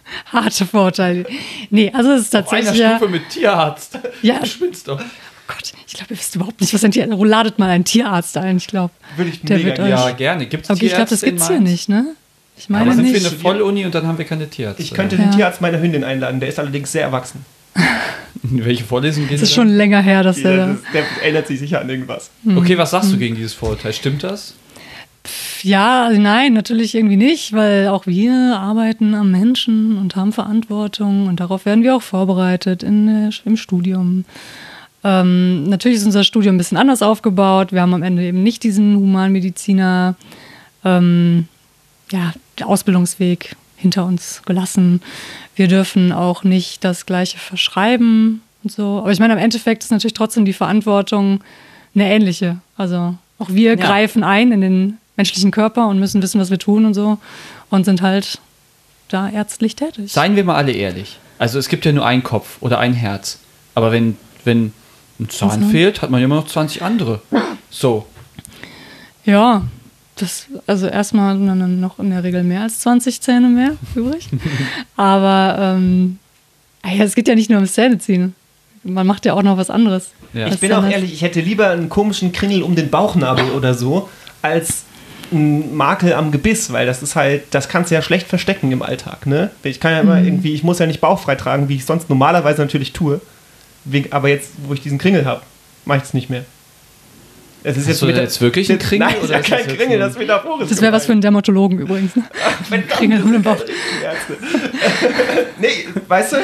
Harte 0.32 0.66
Vorurteile. 0.66 1.26
Nee, 1.70 1.92
also 1.94 2.12
es 2.12 2.24
ist 2.24 2.36
Auf 2.36 2.52
einer 2.52 2.64
tatsächlich. 2.66 2.82
Ja, 2.82 2.98
Stufe 2.98 3.12
mit 3.12 3.30
Tierarzt. 3.30 4.00
Ja. 4.22 4.40
Du 4.40 4.46
spinnst 4.46 4.88
doch. 4.88 5.00
Gott, 5.48 5.74
ich 5.88 5.94
glaube, 5.94 6.14
ihr 6.14 6.20
wisst 6.20 6.36
überhaupt 6.36 6.60
nicht, 6.62 6.74
was 6.74 6.84
ein 6.84 6.92
Tierarzt 6.92 7.24
Ladet 7.24 7.60
mal 7.60 7.70
einen 7.70 7.84
Tierarzt 7.86 8.36
ein, 8.38 8.58
ich 8.58 8.68
glaube. 8.68 8.92
Würde 9.16 9.30
ich 9.32 9.42
Der 9.42 9.58
mega. 9.60 9.88
Ja, 9.88 10.12
gerne. 10.12 10.48
Gibt 10.48 10.66
es 10.66 10.70
Okay, 10.72 10.88
ich 10.88 10.94
glaube, 10.94 11.10
das 11.10 11.22
gibt's 11.22 11.48
hier 11.48 11.60
nicht, 11.60 11.88
ne? 11.90 12.16
Ich 12.58 12.70
meine 12.70 12.86
Aber 12.86 12.94
sind 12.96 13.06
wir 13.06 13.12
nicht. 13.14 13.26
eine 13.28 13.36
Volluni 13.38 13.86
und 13.86 13.94
dann 13.94 14.08
haben 14.08 14.18
wir 14.18 14.26
keine 14.26 14.50
Tierärzte. 14.50 14.82
Ich 14.82 14.94
könnte 14.94 15.18
Ja. 15.18 15.24
den 15.24 15.32
Tierarzt 15.32 15.62
meiner 15.62 15.80
Hündin 15.80 16.04
einladen, 16.04 16.40
der 16.40 16.50
ist 16.50 16.58
allerdings 16.58 16.92
sehr 16.92 17.02
erwachsen. 17.04 17.46
In 18.44 18.64
welche 18.66 18.84
Vorlesung 18.86 19.28
gehen 19.28 19.36
Es 19.36 19.42
ist 19.42 19.54
schon 19.54 19.68
länger 19.68 20.02
her, 20.02 20.24
dass 20.24 20.38
Der, 20.38 20.56
der. 20.56 20.68
das- 20.68 20.78
der 20.94 21.04
erinnert 21.24 21.48
sich 21.48 21.60
sicher 21.60 21.82
an 21.82 21.90
irgendwas. 21.90 22.30
da? 22.44 22.56
Okay, 22.58 22.78
was 22.78 22.92
sagst 22.92 23.12
du 23.12 23.18
gegen 23.18 23.36
dieses 23.36 23.54
Vorurteil? 23.54 23.92
Stimmt 23.94 24.24
das? 24.24 24.54
Ja, 25.64 26.10
nein, 26.10 26.54
natürlich 26.54 26.96
irgendwie 26.96 27.18
nicht, 27.18 27.54
weil 27.54 27.88
auch 27.88 28.06
wir 28.06 28.58
arbeiten 28.60 29.14
am 29.14 29.32
Menschen 29.32 29.98
und 29.98 30.16
haben 30.16 30.32
Verantwortung 30.34 31.28
und 31.28 31.40
darauf 31.40 31.66
werden 31.66 31.84
wir 31.84 31.96
auch 31.96 32.02
vorbereitet 32.02 32.84
in, 32.84 33.32
im 33.46 33.58
Studium. 33.58 34.26
Ähm, 35.04 35.70
natürlich 35.70 36.00
ist 36.00 36.06
unser 36.06 36.24
Studium 36.24 36.56
ein 36.56 36.58
bisschen 36.58 36.78
anders 36.78 37.02
aufgebaut. 37.02 37.72
Wir 37.72 37.82
haben 37.82 37.94
am 37.94 38.04
Ende 38.04 38.24
eben 38.24 38.42
nicht 38.42 38.64
diesen 38.64 38.96
Humanmediziner 38.96 40.16
ähm, 40.84 41.48
ja, 42.12 42.34
Ausbildungsweg 42.64 43.56
hinter 43.76 44.06
uns 44.06 44.42
gelassen. 44.46 45.02
Wir 45.56 45.68
dürfen 45.68 46.12
auch 46.12 46.44
nicht 46.44 46.84
das 46.84 47.06
Gleiche 47.06 47.38
verschreiben 47.38 48.42
und 48.64 48.72
so. 48.72 49.00
Aber 49.00 49.12
ich 49.12 49.20
meine, 49.20 49.34
im 49.34 49.40
Endeffekt 49.40 49.84
ist 49.84 49.92
natürlich 49.92 50.14
trotzdem 50.14 50.44
die 50.46 50.54
Verantwortung 50.54 51.42
eine 51.94 52.12
ähnliche. 52.12 52.58
Also 52.76 53.16
auch 53.38 53.50
wir 53.50 53.76
greifen 53.76 54.24
ein 54.24 54.52
in 54.52 54.62
den 54.62 54.98
menschlichen 55.18 55.52
Körper 55.52 55.88
und 55.88 56.00
müssen 56.00 56.22
wissen, 56.22 56.40
was 56.42 56.50
wir 56.50 56.60
tun 56.60 56.86
und 56.86 56.94
so 56.94 57.18
und 57.70 57.86
sind 57.86 58.02
halt 58.02 58.40
da 59.10 59.30
ärztlich 59.30 59.76
tätig. 59.76 60.12
Seien 60.12 60.36
wir 60.36 60.44
mal 60.44 60.56
alle 60.56 60.72
ehrlich. 60.72 61.20
Also 61.38 61.60
es 61.60 61.70
gibt 61.70 61.86
ja 61.86 61.92
nur 61.92 62.06
einen 62.06 62.24
Kopf 62.24 62.58
oder 62.62 62.80
ein 62.80 62.94
Herz. 62.94 63.40
Aber 63.76 63.92
wenn, 63.92 64.18
wenn 64.44 64.74
ein 65.20 65.30
Zahn 65.30 65.50
Also- 65.52 65.68
fehlt, 65.70 66.02
hat 66.02 66.10
man 66.10 66.20
ja 66.22 66.26
immer 66.26 66.36
noch 66.36 66.48
20 66.48 66.82
andere. 66.82 67.22
So. 67.70 68.06
Ja, 69.26 69.64
das, 70.16 70.48
also 70.66 70.88
erstmal 70.88 71.34
hat 71.34 71.40
man 71.40 71.60
dann 71.60 71.80
noch 71.80 72.00
in 72.00 72.10
der 72.10 72.24
Regel 72.24 72.44
mehr 72.44 72.62
als 72.62 72.80
20 72.80 73.22
Zähne 73.22 73.50
mehr 73.50 73.72
übrig. 73.96 74.30
Aber 74.96 75.58
ähm, 75.60 76.20
ah 76.84 76.92
ja, 76.92 77.04
es 77.04 77.16
geht 77.16 77.28
ja 77.28 77.36
nicht 77.36 77.50
nur 77.50 77.58
ums 77.58 77.74
Zähneziehen. 77.74 78.34
Man 78.84 79.08
macht 79.08 79.26
ja 79.26 79.34
auch 79.34 79.44
noch 79.44 79.58
was 79.58 79.70
anderes. 79.70 80.12
Ja. 80.34 80.48
Ich 80.48 80.60
bin 80.60 80.72
auch 80.74 80.86
ehrlich, 80.88 81.12
ich 81.12 81.22
hätte 81.22 81.42
lieber 81.42 81.70
einen 81.70 81.90
komischen 81.90 82.32
Kringel 82.32 82.62
um 82.64 82.76
den 82.76 82.90
Bauchnabel 82.90 83.52
oder 83.52 83.74
so, 83.74 84.10
als 84.42 84.85
einen 85.32 85.76
Makel 85.76 86.14
am 86.14 86.32
Gebiss, 86.32 86.72
weil 86.72 86.86
das 86.86 87.02
ist 87.04 87.16
halt, 87.16 87.44
das 87.52 87.68
kannst 87.70 87.92
du 87.92 87.96
ja 87.96 88.02
schlecht 88.02 88.28
verstecken 88.28 88.72
im 88.72 88.82
Alltag, 88.82 89.26
ne? 89.26 89.52
Ich 89.64 89.80
kann 89.80 89.92
ja 89.92 90.00
immer 90.02 90.16
Mhm. 90.20 90.26
irgendwie, 90.28 90.54
ich 90.54 90.64
muss 90.64 90.80
ja 90.80 90.86
nicht 90.88 91.02
bauchfrei 91.02 91.36
tragen, 91.36 91.70
wie 91.70 91.76
ich 91.76 91.86
sonst 91.86 92.10
normalerweise 92.10 92.62
natürlich 92.62 92.94
tue. 92.94 93.22
Aber 94.12 94.30
jetzt, 94.30 94.52
wo 94.68 94.74
ich 94.74 94.82
diesen 94.82 94.98
Kringel 94.98 95.26
habe, 95.26 95.42
mache 95.86 96.00
ich 96.00 96.04
es 96.06 96.14
nicht 96.14 96.30
mehr. 96.30 96.44
Es 97.68 97.78
ist 97.78 97.88
Hast 97.90 98.02
du 98.04 98.06
meta- 98.06 98.22
jetzt 98.22 98.40
wirklich 98.42 98.70
einen 98.70 98.78
Kringel, 98.78 99.08
Nein, 99.08 99.16
oder 99.24 99.40
ist 99.40 99.48
kein 99.50 99.58
das 99.60 99.68
jetzt 99.68 99.78
Kringel, 99.80 99.98
das 100.00 100.12
ist 100.12 100.20
metaphorisch. 100.20 100.70
Das 100.70 100.82
wäre 100.82 100.92
was 100.94 101.06
für 101.08 101.14
einen 101.14 101.22
Dermatologen 101.22 101.80
übrigens. 101.80 102.16
Ne? 102.16 102.24
Kringel 102.90 103.24
um 103.24 103.32
den 103.32 103.42
Bauch. 103.42 103.58
Nee, 105.60 105.88
weißt 106.08 106.34
du, 106.34 106.38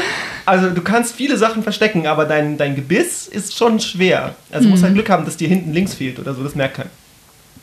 also 0.46 0.70
du 0.70 0.82
kannst 0.82 1.16
viele 1.16 1.38
Sachen 1.38 1.64
verstecken, 1.64 2.08
aber 2.08 2.26
dein, 2.26 2.58
dein 2.58 2.76
Gebiss 2.76 3.28
ist 3.28 3.56
schon 3.58 3.80
schwer. 3.80 4.36
Also 4.52 4.66
du 4.66 4.72
musst 4.72 4.84
halt 4.84 4.94
Glück 4.94 5.10
haben, 5.10 5.26
dass 5.26 5.38
dir 5.38 5.48
hinten 5.48 5.74
links 5.74 5.94
fehlt 5.94 6.18
oder 6.20 6.34
so, 6.34 6.44
das 6.44 6.56
merkt 6.56 6.76
keiner. 6.78 6.90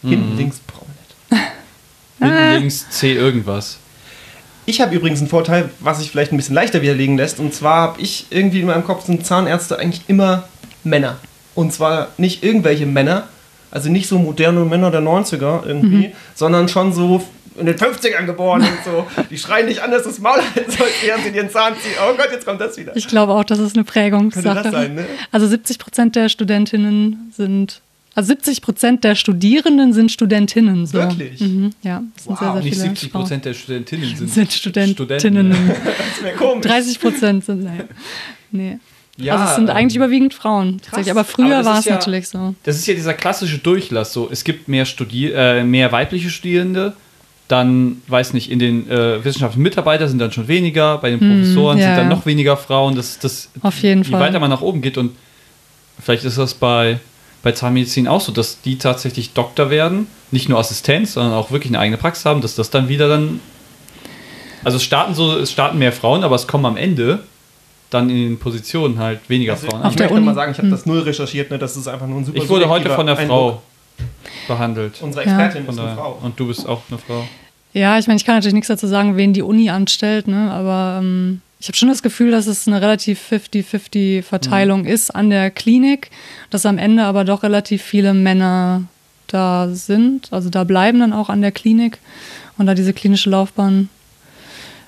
Hinten 0.02 0.36
links 0.36 0.60
wir 0.60 0.62
nicht. 0.62 0.67
Hinten 2.18 2.52
links 2.60 2.90
C 2.90 3.14
irgendwas. 3.14 3.78
Ich 4.66 4.80
habe 4.80 4.94
übrigens 4.94 5.20
einen 5.20 5.28
Vorteil, 5.28 5.70
was 5.80 5.98
sich 5.98 6.10
vielleicht 6.10 6.32
ein 6.32 6.36
bisschen 6.36 6.54
leichter 6.54 6.82
widerlegen 6.82 7.16
lässt. 7.16 7.40
Und 7.40 7.54
zwar 7.54 7.80
habe 7.82 8.00
ich 8.00 8.26
irgendwie 8.30 8.60
in 8.60 8.66
meinem 8.66 8.84
Kopf 8.84 9.06
sind 9.06 9.24
Zahnärzte 9.24 9.78
eigentlich 9.78 10.02
immer 10.08 10.44
Männer. 10.84 11.16
Und 11.54 11.72
zwar 11.72 12.08
nicht 12.18 12.44
irgendwelche 12.44 12.84
Männer, 12.86 13.28
also 13.70 13.88
nicht 13.88 14.08
so 14.08 14.18
moderne 14.18 14.60
Männer 14.64 14.90
der 14.90 15.00
90er 15.00 15.66
irgendwie, 15.66 16.12
sondern 16.34 16.68
schon 16.68 16.92
so 16.92 17.24
in 17.56 17.66
den 17.66 17.76
50ern 17.76 18.26
geboren 18.26 18.62
und 18.62 18.78
so. 18.84 19.06
Die 19.30 19.38
schreien 19.38 19.66
nicht 19.66 19.82
an, 19.82 19.90
dass 19.90 20.04
das 20.04 20.18
Maul 20.18 20.38
halten 20.54 20.70
soll, 20.70 20.86
während 21.02 21.24
sie 21.24 21.32
den 21.32 21.50
Zahn 21.50 21.74
ziehen. 21.74 21.94
Oh 22.00 22.14
Gott, 22.16 22.28
jetzt 22.30 22.46
kommt 22.46 22.60
das 22.60 22.76
wieder. 22.76 22.94
Ich 22.96 23.08
glaube 23.08 23.32
auch, 23.32 23.44
das 23.44 23.58
ist 23.58 23.74
eine 23.74 23.84
Prägungssache. 23.84 24.44
Könnte 24.44 24.62
das 24.62 24.72
sein, 24.72 24.94
ne? 24.94 25.06
Also 25.32 25.46
70 25.46 25.78
Prozent 25.78 26.14
der 26.16 26.28
Studentinnen 26.28 27.32
sind, 27.36 27.80
also 28.18 28.28
70 28.28 28.62
Prozent 28.62 29.04
der 29.04 29.14
Studierenden 29.14 29.92
sind 29.92 30.10
Studentinnen. 30.10 30.86
So. 30.86 30.94
Wirklich? 30.98 31.40
Mhm, 31.40 31.70
ja, 31.82 32.02
das 32.16 32.24
sind 32.24 32.32
Wow, 32.32 32.38
sehr, 32.40 32.52
sehr 32.54 32.62
Nicht 32.62 32.74
viele 32.74 32.88
70 32.88 33.12
Prozent 33.12 33.44
der 33.44 33.54
Studentinnen 33.54 34.16
sind, 34.16 34.28
sind 34.30 34.52
Studentinnen. 34.52 35.18
Studenten, 35.20 35.54
Das 36.16 36.24
wäre 36.24 36.36
komisch. 36.36 36.66
30 36.66 37.00
Prozent 37.00 37.44
sind, 37.44 37.62
nein. 37.62 37.84
Nee. 38.50 38.78
Ja, 39.18 39.34
also 39.36 39.44
es 39.50 39.54
sind 39.54 39.68
ähm, 39.68 39.76
eigentlich 39.76 39.94
überwiegend 39.96 40.34
Frauen. 40.34 40.80
Tatsächlich. 40.82 41.12
Aber 41.12 41.22
früher 41.22 41.64
war 41.64 41.78
es 41.78 41.84
ja- 41.84 41.94
natürlich 41.94 42.26
so. 42.26 42.56
Das 42.64 42.76
ist 42.76 42.88
ja 42.88 42.94
dieser 42.94 43.14
klassische 43.14 43.58
Durchlass. 43.58 44.12
So, 44.12 44.28
es 44.32 44.42
gibt 44.42 44.66
mehr, 44.66 44.84
Studi 44.84 45.30
äh, 45.30 45.62
mehr 45.62 45.92
weibliche 45.92 46.28
Studierende, 46.28 46.94
dann, 47.46 48.02
weiß 48.08 48.32
nicht, 48.34 48.50
in 48.50 48.58
den 48.58 48.90
äh, 48.90 49.24
wissenschaftlichen 49.24 49.62
Mitarbeitern 49.62 50.08
sind 50.08 50.18
dann 50.18 50.32
schon 50.32 50.48
weniger, 50.48 50.98
bei 50.98 51.10
den 51.10 51.20
Professoren 51.20 51.76
Hm, 51.78 51.82
ja, 51.82 51.86
sind 51.88 51.96
dann 51.98 52.08
noch 52.08 52.26
weniger 52.26 52.56
Frauen. 52.56 52.96
Das, 52.96 53.18
das, 53.20 53.48
Auf 53.62 53.80
jeden 53.82 54.02
je 54.02 54.10
Fall. 54.10 54.20
weiter 54.20 54.40
man 54.40 54.50
nach 54.50 54.60
oben 54.60 54.82
geht 54.82 54.98
und 54.98 55.12
vielleicht 56.00 56.24
ist 56.24 56.36
das 56.38 56.54
bei, 56.54 56.98
bei 57.42 57.52
Zahnmedizin 57.52 58.08
auch 58.08 58.20
so, 58.20 58.32
dass 58.32 58.60
die 58.62 58.78
tatsächlich 58.78 59.32
Doktor 59.32 59.70
werden, 59.70 60.06
nicht 60.30 60.48
nur 60.48 60.58
Assistenz, 60.58 61.12
sondern 61.14 61.32
auch 61.34 61.50
wirklich 61.50 61.70
eine 61.70 61.78
eigene 61.78 61.96
Praxis 61.96 62.24
haben, 62.24 62.40
dass 62.40 62.54
das 62.54 62.70
dann 62.70 62.88
wieder 62.88 63.08
dann. 63.08 63.40
Also 64.64 64.76
es 64.76 64.82
starten 64.82 65.14
so, 65.14 65.36
es 65.38 65.52
starten 65.52 65.78
mehr 65.78 65.92
Frauen, 65.92 66.24
aber 66.24 66.34
es 66.36 66.46
kommen 66.46 66.66
am 66.66 66.76
Ende 66.76 67.20
dann 67.90 68.10
in 68.10 68.16
den 68.16 68.38
Positionen 68.38 68.98
halt 68.98 69.20
weniger 69.28 69.52
Also, 69.52 69.68
Frauen. 69.68 69.88
ich 69.88 69.96
der 69.96 70.10
möchte 70.10 70.20
mal 70.24 70.34
sagen, 70.34 70.52
ich 70.52 70.58
habe 70.58 70.68
das 70.68 70.84
null 70.84 70.98
recherchiert, 71.00 71.50
ne? 71.50 71.58
das 71.58 71.76
ist 71.76 71.86
einfach 71.88 72.06
nur 72.06 72.18
ein 72.18 72.24
super 72.24 72.36
Ich 72.38 72.48
wurde 72.48 72.68
heute 72.68 72.90
von 72.90 73.06
der 73.06 73.16
Eindruck. 73.16 73.38
Frau 73.38 73.62
behandelt. 74.46 75.00
Unsere 75.00 75.24
Ja. 75.24 75.30
Expertin 75.32 75.64
Von 75.64 75.74
ist 75.74 75.80
eine. 75.80 75.94
Frau. 75.94 76.18
Und 76.22 76.38
du 76.38 76.46
bist 76.48 76.68
auch 76.68 76.82
eine 76.90 76.98
Frau. 76.98 77.26
Ja, 77.72 77.98
ich 77.98 78.06
meine, 78.06 78.18
ich 78.18 78.24
kann 78.24 78.34
natürlich 78.34 78.54
nichts 78.54 78.68
dazu 78.68 78.86
sagen, 78.86 79.16
wen 79.16 79.32
die 79.32 79.42
Uni 79.42 79.70
anstellt, 79.70 80.26
ne? 80.28 80.50
aber 80.50 80.98
ähm, 81.02 81.40
ich 81.60 81.68
habe 81.68 81.76
schon 81.76 81.88
das 81.88 82.02
Gefühl, 82.02 82.30
dass 82.30 82.46
es 82.46 82.68
eine 82.68 82.80
relativ 82.80 83.20
50-50 83.30 84.22
Verteilung 84.22 84.84
ist 84.84 85.10
an 85.10 85.28
der 85.28 85.50
Klinik, 85.50 86.10
dass 86.50 86.66
am 86.66 86.78
Ende 86.78 87.04
aber 87.04 87.24
doch 87.24 87.42
relativ 87.42 87.82
viele 87.82 88.14
Männer 88.14 88.84
da 89.26 89.68
sind, 89.68 90.32
also 90.32 90.48
da 90.50 90.64
bleiben 90.64 91.00
dann 91.00 91.12
auch 91.12 91.28
an 91.28 91.42
der 91.42 91.52
Klinik 91.52 91.98
und 92.56 92.66
da 92.66 92.74
diese 92.74 92.92
klinische 92.92 93.30
Laufbahn 93.30 93.88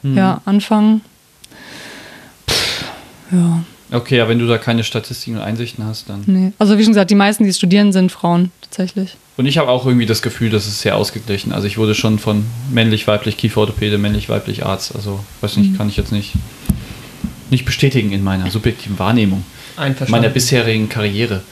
ja, 0.02 0.40
anfangen. 0.44 1.02
Pff, 2.48 2.84
ja, 3.32 3.62
Okay, 3.92 4.16
ja, 4.18 4.28
wenn 4.28 4.38
du 4.38 4.46
da 4.46 4.58
keine 4.58 4.84
Statistiken 4.84 5.36
und 5.36 5.42
Einsichten 5.42 5.84
hast, 5.84 6.08
dann. 6.08 6.22
nee. 6.26 6.52
Also 6.58 6.78
wie 6.78 6.82
schon 6.84 6.92
gesagt, 6.92 7.10
die 7.10 7.14
meisten, 7.16 7.44
die 7.44 7.52
studieren, 7.52 7.92
sind 7.92 8.12
Frauen 8.12 8.52
tatsächlich. 8.62 9.16
Und 9.36 9.46
ich 9.46 9.58
habe 9.58 9.70
auch 9.70 9.86
irgendwie 9.86 10.06
das 10.06 10.22
Gefühl, 10.22 10.50
das 10.50 10.66
ist 10.66 10.80
sehr 10.80 10.96
ausgeglichen. 10.96 11.52
Also 11.52 11.66
ich 11.66 11.78
wurde 11.78 11.94
schon 11.94 12.18
von 12.18 12.44
männlich-weiblich 12.70 13.36
Kieferorthopäde, 13.36 13.98
männlich-weiblich 13.98 14.64
Arzt. 14.66 14.94
Also, 14.94 15.24
weiß 15.40 15.56
nicht, 15.56 15.76
kann 15.76 15.88
ich 15.88 15.96
jetzt 15.96 16.12
nicht, 16.12 16.34
nicht 17.50 17.64
bestätigen 17.64 18.12
in 18.12 18.22
meiner 18.22 18.50
subjektiven 18.50 18.98
Wahrnehmung 18.98 19.44
Einverstanden. 19.76 20.10
meiner 20.12 20.28
bisherigen 20.28 20.88
Karriere. 20.88 21.42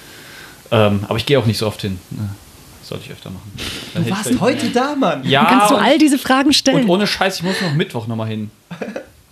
Ähm, 0.70 1.00
aber 1.08 1.16
ich 1.16 1.24
gehe 1.26 1.38
auch 1.38 1.46
nicht 1.46 1.58
so 1.58 1.66
oft 1.66 1.80
hin. 1.80 1.98
Ne? 2.10 2.28
Sollte 2.82 3.04
ich 3.06 3.12
öfter 3.12 3.30
machen. 3.30 3.50
Dann 3.94 4.04
Du 4.04 4.10
warst 4.10 4.40
heute 4.40 4.68
da, 4.68 4.94
Mann. 4.94 5.22
Ja, 5.24 5.44
Kannst 5.46 5.70
du 5.70 5.76
all 5.76 5.98
diese 5.98 6.18
Fragen 6.18 6.52
stellen? 6.52 6.82
Und 6.84 6.88
ohne 6.90 7.06
Scheiß, 7.06 7.36
ich 7.36 7.42
muss 7.42 7.60
noch 7.62 7.74
Mittwoch 7.74 8.06
nochmal 8.06 8.28
hin. 8.28 8.50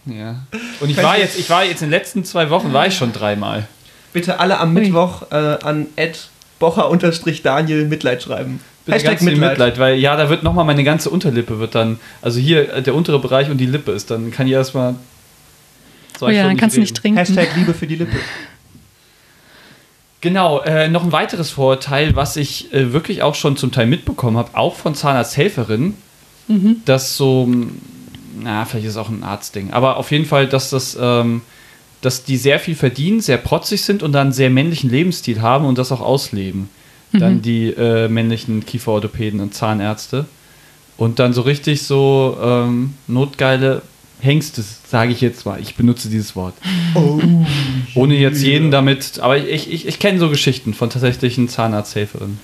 Ja. 0.06 0.36
Und 0.80 0.90
ich 0.90 1.02
war 1.02 1.18
jetzt, 1.18 1.38
ich 1.38 1.50
war 1.50 1.64
jetzt 1.64 1.82
in 1.82 1.88
den 1.88 1.98
letzten 1.98 2.24
zwei 2.24 2.50
Wochen 2.50 2.72
war 2.72 2.86
ich 2.86 2.96
schon 2.96 3.12
dreimal. 3.12 3.66
Bitte 4.12 4.40
alle 4.40 4.58
am 4.58 4.72
Mittwoch 4.72 5.30
äh, 5.30 5.34
an 5.34 5.86
Ed 5.96 6.28
Bocher-Daniel 6.58 7.84
Mitleid 7.86 8.22
schreiben. 8.22 8.60
Bitte 8.86 9.04
ganz 9.04 9.22
viel 9.22 9.36
Mitleid, 9.36 9.78
weil 9.78 9.96
ja, 9.96 10.16
da 10.16 10.30
wird 10.30 10.42
nochmal 10.42 10.64
meine 10.64 10.84
ganze 10.84 11.10
Unterlippe 11.10 11.58
wird 11.58 11.74
dann, 11.74 11.98
also 12.22 12.38
hier 12.38 12.72
äh, 12.72 12.82
der 12.82 12.94
untere 12.94 13.18
Bereich 13.18 13.50
und 13.50 13.58
die 13.58 13.66
Lippe 13.66 13.90
ist 13.90 14.10
dann, 14.10 14.30
kann 14.30 14.46
ich 14.46 14.52
erstmal. 14.52 14.94
oh 16.20 16.28
ja, 16.28 16.44
dann 16.44 16.56
kannst 16.56 16.76
du 16.76 16.80
nicht 16.80 16.96
trinken. 16.96 17.18
Hashtag 17.18 17.48
Liebe 17.56 17.74
für 17.74 17.86
die 17.86 17.96
Lippe. 17.96 18.16
Genau, 20.20 20.60
äh, 20.60 20.88
noch 20.88 21.04
ein 21.04 21.12
weiteres 21.12 21.50
Vorurteil, 21.50 22.16
was 22.16 22.36
ich 22.36 22.72
äh, 22.72 22.92
wirklich 22.92 23.22
auch 23.22 23.34
schon 23.34 23.56
zum 23.56 23.70
Teil 23.70 23.86
mitbekommen 23.86 24.36
habe, 24.36 24.50
auch 24.54 24.74
von 24.74 24.94
Zahnarzthelferinnen, 24.94 25.94
dass 26.84 27.16
so, 27.16 27.48
na, 28.42 28.64
vielleicht 28.64 28.86
ist 28.86 28.92
es 28.92 28.98
auch 28.98 29.08
ein 29.08 29.22
Arztding, 29.22 29.70
aber 29.70 29.96
auf 29.96 30.10
jeden 30.10 30.24
Fall, 30.24 30.46
dass 30.46 30.70
das, 30.70 30.96
ähm, 31.00 31.42
dass 32.00 32.24
die 32.24 32.36
sehr 32.36 32.60
viel 32.60 32.74
verdienen, 32.74 33.20
sehr 33.20 33.38
protzig 33.38 33.82
sind 33.82 34.02
und 34.02 34.12
dann 34.12 34.28
einen 34.28 34.32
sehr 34.32 34.50
männlichen 34.50 34.90
Lebensstil 34.90 35.40
haben 35.40 35.64
und 35.64 35.78
das 35.78 35.92
auch 35.92 36.00
ausleben. 36.00 36.68
Dann 37.12 37.40
die 37.40 37.68
äh, 37.68 38.08
männlichen 38.08 38.66
Kieferorthopäden 38.66 39.40
und 39.40 39.54
Zahnärzte. 39.54 40.26
Und 40.96 41.18
dann 41.18 41.32
so 41.32 41.42
richtig 41.42 41.82
so 41.82 42.36
ähm, 42.42 42.94
notgeile 43.06 43.82
Hengste, 44.20 44.62
sage 44.62 45.12
ich 45.12 45.20
jetzt 45.20 45.44
mal. 45.44 45.60
Ich 45.60 45.74
benutze 45.76 46.08
dieses 46.08 46.36
Wort. 46.36 46.54
Oh. 46.94 47.20
Ohne 47.94 48.16
jetzt 48.16 48.42
jeden 48.42 48.70
damit, 48.70 49.18
aber 49.18 49.36
ich, 49.36 49.70
ich, 49.70 49.86
ich 49.86 49.98
kenne 49.98 50.18
so 50.18 50.30
Geschichten 50.30 50.72
von 50.72 50.88
tatsächlichen 50.88 51.46
Zahnarzthelferinnen. 51.46 52.38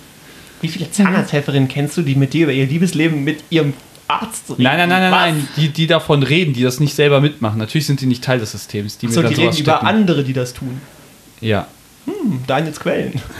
Wie 0.60 0.68
viele 0.68 0.90
Zahnarzthelferinnen 0.90 1.68
kennst 1.68 1.96
du, 1.96 2.02
die 2.02 2.16
mit 2.16 2.34
dir 2.34 2.42
über 2.42 2.52
ihr 2.52 2.66
Liebesleben 2.66 3.24
mit 3.24 3.42
ihrem 3.48 3.72
Arzt 4.08 4.50
reden? 4.50 4.62
Nein, 4.62 4.76
nein, 4.78 4.88
nein, 4.88 5.00
nein, 5.02 5.34
nein, 5.34 5.48
die, 5.56 5.68
die 5.68 5.86
davon 5.86 6.22
reden, 6.22 6.52
die 6.54 6.62
das 6.62 6.80
nicht 6.80 6.94
selber 6.94 7.20
mitmachen. 7.20 7.58
Natürlich 7.58 7.86
sind 7.86 8.00
die 8.00 8.06
nicht 8.06 8.22
Teil 8.24 8.38
des 8.38 8.52
Systems, 8.52 8.98
die 8.98 9.08
So, 9.08 9.22
mir 9.22 9.28
die 9.28 9.34
reden 9.34 9.44
sowas 9.52 9.58
über 9.60 9.72
stecken. 9.76 9.86
andere, 9.86 10.24
die 10.24 10.32
das 10.32 10.52
tun. 10.54 10.80
Ja. 11.40 11.66
Hm, 12.06 12.42
Daniels 12.46 12.78
Quellen. 12.80 13.20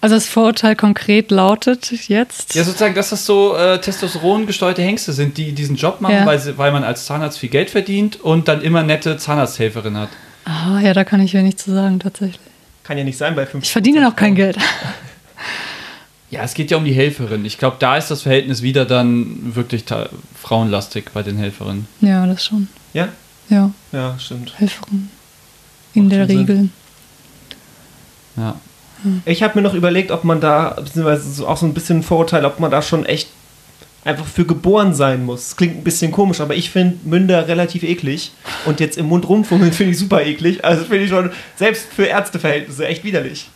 Also 0.00 0.16
das 0.16 0.26
Vorurteil 0.28 0.76
konkret 0.76 1.30
lautet 1.30 1.90
jetzt. 2.08 2.54
Ja, 2.54 2.62
sozusagen, 2.62 2.94
dass 2.94 3.08
das 3.08 3.24
so 3.24 3.56
äh, 3.56 3.80
testosterongesteuerte 3.80 4.82
Hengste 4.82 5.14
sind, 5.14 5.38
die 5.38 5.52
diesen 5.52 5.76
Job 5.76 6.02
machen, 6.02 6.14
Ja. 6.16 6.26
weil, 6.26 6.38
sie, 6.38 6.58
weil 6.58 6.72
man 6.72 6.84
als 6.84 7.06
Zahnarzt 7.06 7.38
viel 7.38 7.48
Geld 7.48 7.70
verdient 7.70 8.20
und 8.20 8.46
dann 8.46 8.60
immer 8.60 8.82
nette 8.82 9.16
Zahnarzthelferin 9.16 9.96
hat. 9.96 10.10
Ah, 10.44 10.78
ja, 10.80 10.92
da 10.92 11.04
kann 11.04 11.22
ich 11.22 11.32
ja 11.32 11.40
nichts 11.40 11.64
zu 11.64 11.72
sagen, 11.72 12.00
tatsächlich. 12.00 12.38
Kann 12.82 12.98
ja 12.98 13.04
nicht 13.04 13.16
sein 13.16 13.34
bei 13.34 13.46
50 13.46 13.66
Ich 13.66 13.72
verdiene 13.72 14.02
noch 14.02 14.14
kein 14.14 14.34
Geld. 14.34 14.58
Ja, 16.30 16.42
es 16.42 16.54
geht 16.54 16.70
ja 16.70 16.76
um 16.76 16.84
die 16.84 16.92
Helferin. 16.92 17.44
Ich 17.44 17.58
glaube, 17.58 17.76
da 17.78 17.96
ist 17.96 18.10
das 18.10 18.22
Verhältnis 18.22 18.62
wieder 18.62 18.84
dann 18.84 19.54
wirklich 19.54 19.84
frauenlastig 20.40 21.10
bei 21.14 21.22
den 21.22 21.36
Helferinnen. 21.36 21.86
Ja, 22.00 22.26
das 22.26 22.44
schon. 22.44 22.68
Ja? 22.92 23.08
Ja, 23.48 23.70
Ja, 23.92 24.18
stimmt. 24.18 24.58
Helferin. 24.58 25.10
In 25.92 26.08
der 26.08 26.20
schon 26.20 26.28
Sinn. 26.28 26.38
Regel. 26.38 26.68
Ja. 28.36 28.56
Ich 29.26 29.42
habe 29.42 29.56
mir 29.56 29.62
noch 29.62 29.74
überlegt, 29.74 30.10
ob 30.10 30.24
man 30.24 30.40
da, 30.40 30.70
beziehungsweise 30.70 31.30
so 31.30 31.46
auch 31.46 31.58
so 31.58 31.66
ein 31.66 31.74
bisschen 31.74 31.98
ein 31.98 32.02
Vorurteil, 32.02 32.44
ob 32.46 32.58
man 32.58 32.70
da 32.70 32.80
schon 32.80 33.04
echt 33.04 33.28
einfach 34.04 34.26
für 34.26 34.44
geboren 34.44 34.92
sein 34.94 35.24
muss. 35.24 35.48
Das 35.48 35.56
klingt 35.56 35.76
ein 35.78 35.84
bisschen 35.84 36.12
komisch, 36.12 36.40
aber 36.40 36.54
ich 36.54 36.70
finde 36.70 36.96
Münder 37.04 37.48
relativ 37.48 37.82
eklig. 37.82 38.32
Und 38.66 38.80
jetzt 38.80 38.98
im 38.98 39.06
Mund 39.06 39.28
rumfummeln 39.28 39.72
finde 39.72 39.92
ich 39.92 39.98
super 39.98 40.22
eklig. 40.22 40.64
Also 40.64 40.84
finde 40.84 41.04
ich 41.04 41.10
schon, 41.10 41.30
selbst 41.56 41.86
für 41.92 42.04
Ärzteverhältnisse, 42.04 42.86
echt 42.86 43.02
widerlich. 43.04 43.48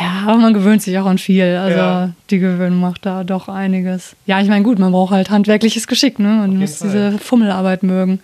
Ja, 0.00 0.24
aber 0.26 0.36
man 0.38 0.54
gewöhnt 0.54 0.82
sich 0.82 0.98
auch 0.98 1.06
an 1.06 1.18
viel. 1.18 1.44
Also 1.56 1.76
Ja. 1.78 2.10
die 2.30 2.38
Gewöhnung 2.38 2.80
macht 2.80 3.06
da 3.06 3.24
doch 3.24 3.48
einiges. 3.48 4.16
Ja, 4.26 4.40
ich 4.40 4.48
meine, 4.48 4.64
gut, 4.64 4.78
man 4.78 4.92
braucht 4.92 5.12
halt 5.12 5.30
handwerkliches 5.30 5.86
Geschick, 5.86 6.18
ne? 6.18 6.42
Und 6.44 6.56
muss 6.56 6.76
Fall. 6.78 6.88
diese 6.90 7.18
Fummelarbeit 7.18 7.82
mögen. 7.82 8.20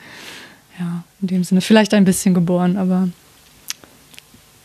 Ja, 0.79 1.05
in 1.21 1.29
dem 1.29 1.45
Sinne. 1.45 1.61
Vielleicht 1.61 1.95
ein 1.95 2.05
bisschen 2.05 2.35
geboren, 2.35 2.77
aber 2.77 3.09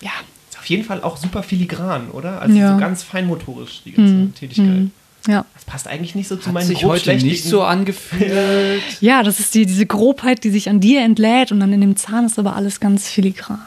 ja. 0.02 0.12
Ist 0.49 0.58
auf 0.58 0.65
jeden 0.65 0.84
Fall 0.84 1.04
auch 1.04 1.17
super 1.17 1.43
filigran, 1.43 2.10
oder? 2.12 2.41
Also 2.41 2.56
Ja. 2.58 2.73
so 2.73 2.80
ganz 2.80 3.04
feinmotorisch, 3.04 3.82
die 3.86 3.91
ganze 3.91 4.13
Hm, 4.13 4.34
Tätigkeit. 4.36 4.65
hm. 4.67 4.91
Ja. 5.29 5.45
Das 5.53 5.63
passt 5.63 5.87
eigentlich 5.87 6.15
nicht 6.15 6.27
so 6.27 6.35
zu 6.37 6.47
Hat 6.47 6.53
meinen 6.55 6.65
sich 6.65 6.83
heute 6.83 7.15
nicht 7.15 7.43
so 7.43 7.61
angefühlt. 7.61 8.81
Ja, 8.99 9.21
das 9.21 9.39
ist 9.39 9.53
die, 9.53 9.65
diese 9.67 9.85
Grobheit, 9.85 10.43
die 10.43 10.49
sich 10.49 10.69
an 10.69 10.79
dir 10.79 11.01
entlädt 11.01 11.51
und 11.51 11.59
dann 11.59 11.71
in 11.71 11.81
dem 11.81 11.95
Zahn 11.95 12.25
ist 12.25 12.39
aber 12.39 12.55
alles 12.55 12.79
ganz 12.79 13.07
filigran. 13.07 13.59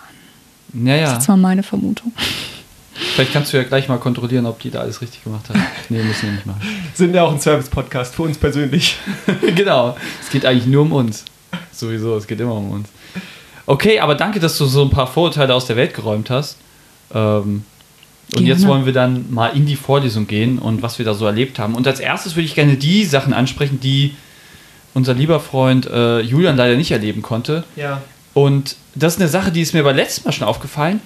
Ja, 0.74 1.00
Das 1.00 1.18
ist 1.22 1.28
mal 1.28 1.36
meine 1.36 1.62
Vermutung. 1.62 2.12
Vielleicht 2.94 3.32
kannst 3.32 3.52
du 3.52 3.56
ja 3.58 3.62
gleich 3.62 3.88
mal 3.88 3.98
kontrollieren, 3.98 4.46
ob 4.46 4.58
die 4.58 4.70
da 4.70 4.80
alles 4.80 5.00
richtig 5.00 5.22
gemacht 5.22 5.48
hat. 5.48 5.56
Nee, 5.88 6.02
müssen 6.02 6.26
wir 6.26 6.32
nicht 6.32 6.46
machen. 6.46 6.60
Sind 6.94 7.14
ja 7.14 7.22
auch 7.22 7.32
ein 7.32 7.40
Service-Podcast 7.40 8.14
für 8.14 8.22
uns 8.22 8.38
persönlich. 8.38 8.96
genau. 9.54 9.96
Es 10.20 10.30
geht 10.30 10.44
eigentlich 10.44 10.66
nur 10.66 10.82
um 10.82 10.92
uns. 10.92 11.24
Sowieso, 11.72 12.16
es 12.16 12.26
geht 12.26 12.40
immer 12.40 12.54
um 12.54 12.70
uns. 12.70 12.88
Okay, 13.66 14.00
aber 14.00 14.14
danke, 14.14 14.40
dass 14.40 14.58
du 14.58 14.66
so 14.66 14.82
ein 14.82 14.90
paar 14.90 15.06
Vorurteile 15.06 15.54
aus 15.54 15.66
der 15.66 15.76
Welt 15.76 15.94
geräumt 15.94 16.28
hast. 16.30 16.56
Ähm, 17.14 17.64
und 18.34 18.44
Gerne. 18.44 18.48
jetzt 18.48 18.66
wollen 18.66 18.86
wir 18.86 18.92
dann 18.92 19.26
mal 19.30 19.48
in 19.48 19.66
die 19.66 19.76
Vorlesung 19.76 20.26
gehen 20.26 20.58
und 20.58 20.82
was 20.82 20.98
wir 20.98 21.04
da 21.04 21.12
so 21.12 21.26
erlebt 21.26 21.58
haben. 21.58 21.74
Und 21.74 21.86
als 21.86 22.00
erstes 22.00 22.34
würde 22.34 22.46
ich 22.46 22.54
gerne 22.54 22.76
die 22.76 23.04
Sachen 23.04 23.34
ansprechen, 23.34 23.78
die 23.80 24.14
unser 24.94 25.12
lieber 25.14 25.38
Freund 25.38 25.86
äh, 25.86 26.20
Julian 26.20 26.56
leider 26.56 26.76
nicht 26.76 26.90
erleben 26.92 27.20
konnte. 27.20 27.64
Ja. 27.76 28.02
Und 28.34 28.76
das 28.94 29.14
ist 29.14 29.20
eine 29.20 29.28
Sache, 29.28 29.52
die 29.52 29.60
ist 29.60 29.74
mir 29.74 29.82
beim 29.82 29.96
letzten 29.96 30.24
Mal 30.24 30.32
schon 30.32 30.46
aufgefallen, 30.46 31.00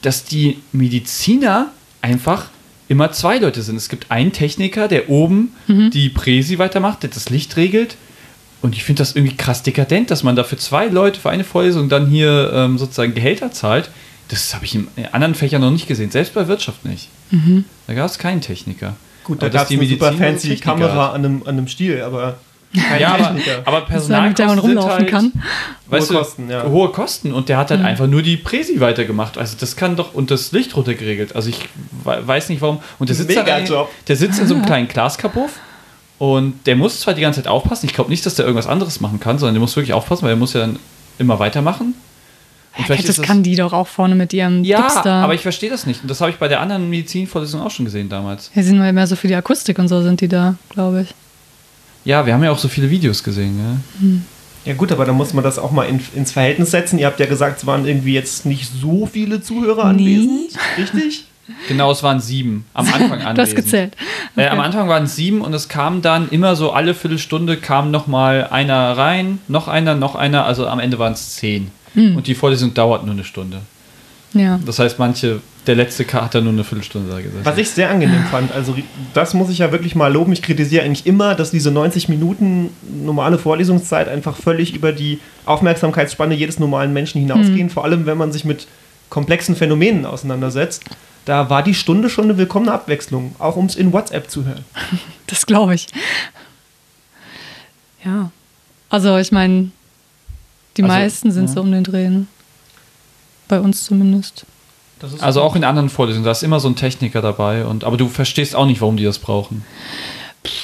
dass 0.00 0.24
die 0.24 0.58
Mediziner 0.72 1.72
einfach 2.00 2.46
immer 2.88 3.12
zwei 3.12 3.38
Leute 3.38 3.62
sind. 3.62 3.76
Es 3.76 3.88
gibt 3.88 4.10
einen 4.10 4.32
Techniker, 4.32 4.88
der 4.88 5.10
oben 5.10 5.52
die 5.90 6.08
Präsi 6.08 6.58
weitermacht, 6.58 7.02
der 7.02 7.10
das 7.10 7.28
Licht 7.30 7.56
regelt. 7.56 7.96
Und 8.62 8.74
ich 8.74 8.84
finde 8.84 9.00
das 9.00 9.14
irgendwie 9.14 9.36
krass 9.36 9.62
dekadent, 9.62 10.10
dass 10.10 10.22
man 10.22 10.36
dafür 10.36 10.58
zwei 10.58 10.86
Leute 10.86 11.20
für 11.20 11.30
eine 11.30 11.44
Vorlesung 11.44 11.88
dann 11.88 12.06
hier 12.06 12.50
ähm, 12.54 12.78
sozusagen 12.78 13.14
Gehälter 13.14 13.52
zahlt. 13.52 13.90
Das 14.28 14.54
habe 14.54 14.64
ich 14.64 14.74
in 14.74 14.88
anderen 15.12 15.34
Fächern 15.34 15.60
noch 15.60 15.70
nicht 15.70 15.86
gesehen, 15.86 16.10
selbst 16.10 16.34
bei 16.34 16.48
Wirtschaft 16.48 16.84
nicht. 16.84 17.08
Da 17.86 17.94
gab 17.94 18.06
es 18.06 18.18
keinen 18.18 18.40
Techniker. 18.40 18.94
Gut, 19.24 19.40
da 19.42 19.46
Aber 19.46 19.52
gab 19.54 19.70
es 19.70 19.76
eine 19.76 19.86
super 19.88 20.06
Mediziner 20.10 20.28
fancy 20.30 20.48
Techniker 20.48 20.70
Kamera 20.72 21.06
hat. 21.08 21.14
an 21.14 21.24
einem, 21.24 21.42
an 21.42 21.48
einem 21.48 21.68
Stiel, 21.68 22.00
aber 22.02 22.36
kein 22.74 23.00
Ja, 23.00 23.14
aber, 23.14 23.24
Techniker. 23.34 23.62
aber 23.64 24.22
mit 24.28 24.38
der 24.38 24.46
man 24.46 24.58
rumlaufen 24.58 24.90
halt, 24.90 25.08
kann. 25.08 25.32
weißt 25.88 26.08
Hohe 26.10 26.14
du, 26.14 26.18
Kosten, 26.20 26.50
ja. 26.50 26.64
hohe 26.68 26.88
Kosten 26.90 27.32
und 27.32 27.48
der 27.48 27.56
hat 27.58 27.70
halt 27.70 27.82
einfach 27.84 28.06
nur 28.06 28.22
die 28.22 28.36
Präsi 28.36 28.80
weitergemacht. 28.80 29.38
Also 29.38 29.56
das 29.58 29.76
kann 29.76 29.96
doch 29.96 30.14
und 30.14 30.30
das 30.30 30.52
Licht 30.52 30.76
runtergeregelt. 30.76 31.34
Also 31.34 31.48
ich 31.48 31.68
we- 32.04 32.26
weiß 32.26 32.48
nicht 32.48 32.60
warum. 32.62 32.80
Und 32.98 33.08
der 33.08 33.16
sitzt, 33.16 33.36
da 33.36 33.42
rein, 33.42 33.62
Mega-Job. 33.62 33.90
der 34.08 34.16
sitzt 34.16 34.38
in 34.40 34.46
so 34.46 34.54
einem 34.54 34.64
kleinen 34.66 34.88
Glaskabuff 34.88 35.52
und 36.18 36.66
der 36.66 36.76
muss 36.76 37.00
zwar 37.00 37.14
die 37.14 37.22
ganze 37.22 37.42
Zeit 37.42 37.48
aufpassen. 37.50 37.86
Ich 37.86 37.94
glaube 37.94 38.10
nicht, 38.10 38.26
dass 38.26 38.34
der 38.34 38.44
irgendwas 38.44 38.66
anderes 38.66 39.00
machen 39.00 39.20
kann, 39.20 39.38
sondern 39.38 39.54
der 39.54 39.60
muss 39.60 39.74
wirklich 39.76 39.92
aufpassen, 39.94 40.24
weil 40.24 40.30
er 40.32 40.36
muss 40.36 40.52
ja 40.52 40.60
dann 40.60 40.78
immer 41.18 41.38
weitermachen. 41.38 41.94
Und 42.76 42.80
Ja, 42.80 42.86
vielleicht 42.86 43.08
das 43.08 43.22
kann 43.22 43.42
die 43.42 43.56
doch 43.56 43.72
auch 43.72 43.86
vorne 43.86 44.14
mit 44.14 44.32
ihrem 44.32 44.62
ja, 44.64 44.88
da. 45.02 45.22
aber 45.22 45.34
ich 45.34 45.40
verstehe 45.40 45.70
das 45.70 45.86
nicht. 45.86 46.02
Und 46.02 46.10
das 46.10 46.20
habe 46.20 46.30
ich 46.30 46.36
bei 46.36 46.48
der 46.48 46.60
anderen 46.60 46.90
Medizinvorlesung 46.90 47.60
auch 47.62 47.70
schon 47.70 47.84
gesehen 47.86 48.08
damals. 48.08 48.50
Hier 48.52 48.64
sind 48.64 48.78
wir 48.82 48.92
mehr 48.92 49.06
so 49.06 49.16
für 49.16 49.28
die 49.28 49.34
Akustik 49.34 49.78
und 49.78 49.88
so 49.88 50.02
sind 50.02 50.20
die 50.20 50.28
da, 50.28 50.56
glaube 50.70 51.02
ich. 51.02 51.14
Ja, 52.04 52.24
wir 52.26 52.34
haben 52.34 52.44
ja 52.44 52.50
auch 52.52 52.58
so 52.58 52.68
viele 52.68 52.90
Videos 52.90 53.22
gesehen. 53.24 53.58
Ja? 53.58 54.06
Ja 54.66 54.74
gut, 54.74 54.92
aber 54.92 55.04
dann 55.04 55.16
muss 55.16 55.32
man 55.32 55.42
das 55.44 55.58
auch 55.58 55.70
mal 55.70 55.84
in, 55.84 56.00
ins 56.14 56.32
Verhältnis 56.32 56.70
setzen. 56.70 56.98
Ihr 56.98 57.06
habt 57.06 57.18
ja 57.20 57.26
gesagt, 57.26 57.58
es 57.58 57.66
waren 57.66 57.86
irgendwie 57.86 58.12
jetzt 58.14 58.46
nicht 58.46 58.70
so 58.80 59.06
viele 59.06 59.40
Zuhörer 59.40 59.92
Nee. 59.92 60.16
anwesend. 60.16 60.50
Richtig? 60.78 61.24
Genau, 61.68 61.92
es 61.92 62.02
waren 62.02 62.18
sieben 62.18 62.64
am 62.74 62.86
Anfang 62.92 63.22
an. 63.22 63.34
Du 63.36 63.42
hast 63.42 63.54
gezählt. 63.54 63.96
Äh, 64.36 64.48
am 64.48 64.58
Anfang 64.58 64.88
waren 64.88 65.04
es 65.04 65.14
sieben 65.14 65.42
und 65.42 65.54
es 65.54 65.68
kam 65.68 66.02
dann 66.02 66.28
immer 66.30 66.56
so 66.56 66.72
alle 66.72 66.92
Viertelstunde 66.92 67.56
kam 67.56 67.92
noch 67.92 68.08
mal 68.08 68.48
einer 68.50 68.96
rein, 68.98 69.38
noch 69.46 69.68
einer, 69.68 69.94
noch 69.94 70.16
einer. 70.16 70.44
Also 70.44 70.66
am 70.66 70.80
Ende 70.80 70.98
waren 70.98 71.12
es 71.12 71.36
zehn. 71.36 71.70
Hm. 71.96 72.16
Und 72.16 72.26
die 72.26 72.34
Vorlesung 72.34 72.72
dauert 72.72 73.04
nur 73.04 73.14
eine 73.14 73.24
Stunde. 73.24 73.62
Ja. 74.32 74.60
Das 74.64 74.78
heißt, 74.78 74.98
manche, 74.98 75.40
der 75.66 75.76
letzte 75.76 76.04
K 76.04 76.22
hat 76.22 76.34
da 76.34 76.40
nur 76.40 76.52
eine 76.52 76.62
Viertelstunde 76.62 77.10
da 77.10 77.16
gesessen. 77.16 77.44
Was 77.44 77.58
ich 77.58 77.70
sehr 77.70 77.90
angenehm 77.90 78.24
fand, 78.30 78.52
also 78.52 78.76
das 79.14 79.34
muss 79.34 79.50
ich 79.50 79.58
ja 79.58 79.72
wirklich 79.72 79.94
mal 79.94 80.12
loben. 80.12 80.32
Ich 80.32 80.42
kritisiere 80.42 80.84
eigentlich 80.84 81.06
immer, 81.06 81.34
dass 81.34 81.50
diese 81.50 81.70
90 81.70 82.08
Minuten 82.08 82.70
normale 83.04 83.38
Vorlesungszeit 83.38 84.08
einfach 84.08 84.36
völlig 84.36 84.74
über 84.74 84.92
die 84.92 85.20
Aufmerksamkeitsspanne 85.46 86.34
jedes 86.34 86.58
normalen 86.58 86.92
Menschen 86.92 87.20
hinausgehen. 87.20 87.70
Vor 87.70 87.84
allem, 87.84 88.04
wenn 88.06 88.18
man 88.18 88.30
sich 88.30 88.44
mit 88.44 88.66
komplexen 89.10 89.56
Phänomenen 89.56 90.06
auseinandersetzt. 90.06 90.84
Da 91.24 91.50
war 91.50 91.62
die 91.62 91.74
Stunde 91.74 92.08
schon 92.08 92.24
eine 92.24 92.38
willkommene 92.38 92.72
Abwechslung, 92.72 93.34
auch 93.38 93.56
um 93.56 93.66
es 93.66 93.74
in 93.74 93.92
WhatsApp 93.92 94.30
zu 94.30 94.44
hören. 94.44 94.64
Das 95.26 95.44
glaube 95.44 95.74
ich. 95.74 95.88
Ja. 98.04 98.30
Also 98.90 99.16
ich 99.18 99.32
meine, 99.32 99.70
die 100.76 100.82
Also, 100.82 100.94
meisten 100.94 101.30
sind 101.32 101.46
ja. 101.46 101.52
so 101.52 101.60
um 101.60 101.72
den 101.72 101.84
Drehen. 101.84 102.28
Bei 103.48 103.60
uns 103.60 103.84
zumindest. 103.84 104.44
Das 104.98 105.12
ist 105.12 105.22
Also 105.22 105.42
auch 105.42 105.54
in 105.56 105.64
anderen 105.64 105.88
Vorlesungen, 105.88 106.24
da 106.24 106.30
ist 106.32 106.42
immer 106.42 106.58
so 106.58 106.68
ein 106.68 106.76
Techniker 106.76 107.22
dabei. 107.22 107.64
Und, 107.64 107.84
aber 107.84 107.96
du 107.96 108.08
verstehst 108.08 108.56
auch 108.56 108.66
nicht, 108.66 108.80
warum 108.80 108.96
die 108.96 109.04
das 109.04 109.18
brauchen. 109.18 109.64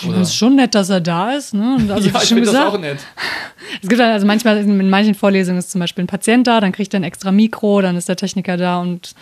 Oder? 0.06 0.18
Das 0.20 0.28
ist 0.28 0.36
schon 0.36 0.56
nett, 0.56 0.74
dass 0.74 0.90
er 0.90 1.00
da 1.00 1.32
ist. 1.32 1.54
Ne? 1.54 1.76
Und 1.78 1.90
Also, 1.90 2.04
wie 2.12 2.16
ich 2.16 2.22
schon 2.24 2.38
find 2.38 2.46
gesagt, 2.46 2.80
nett. 2.80 2.98
Es 3.82 3.88
gibt 3.88 4.00
halt, 4.02 4.12
also 4.12 4.26
manchmal 4.26 4.58
in 4.58 4.90
manchen 4.90 5.14
Vorlesungen 5.14 5.58
ist 5.58 5.70
zum 5.70 5.80
Beispiel 5.80 6.04
ein 6.04 6.06
Patient 6.06 6.46
da, 6.46 6.60
dann 6.60 6.72
kriegt 6.72 6.92
er 6.92 7.00
ein 7.00 7.04
extra 7.04 7.32
Mikro, 7.32 7.80
dann 7.80 7.96
ist 7.96 8.06
der 8.08 8.16
Techniker 8.16 8.56
da 8.58 8.78
und 8.80 9.14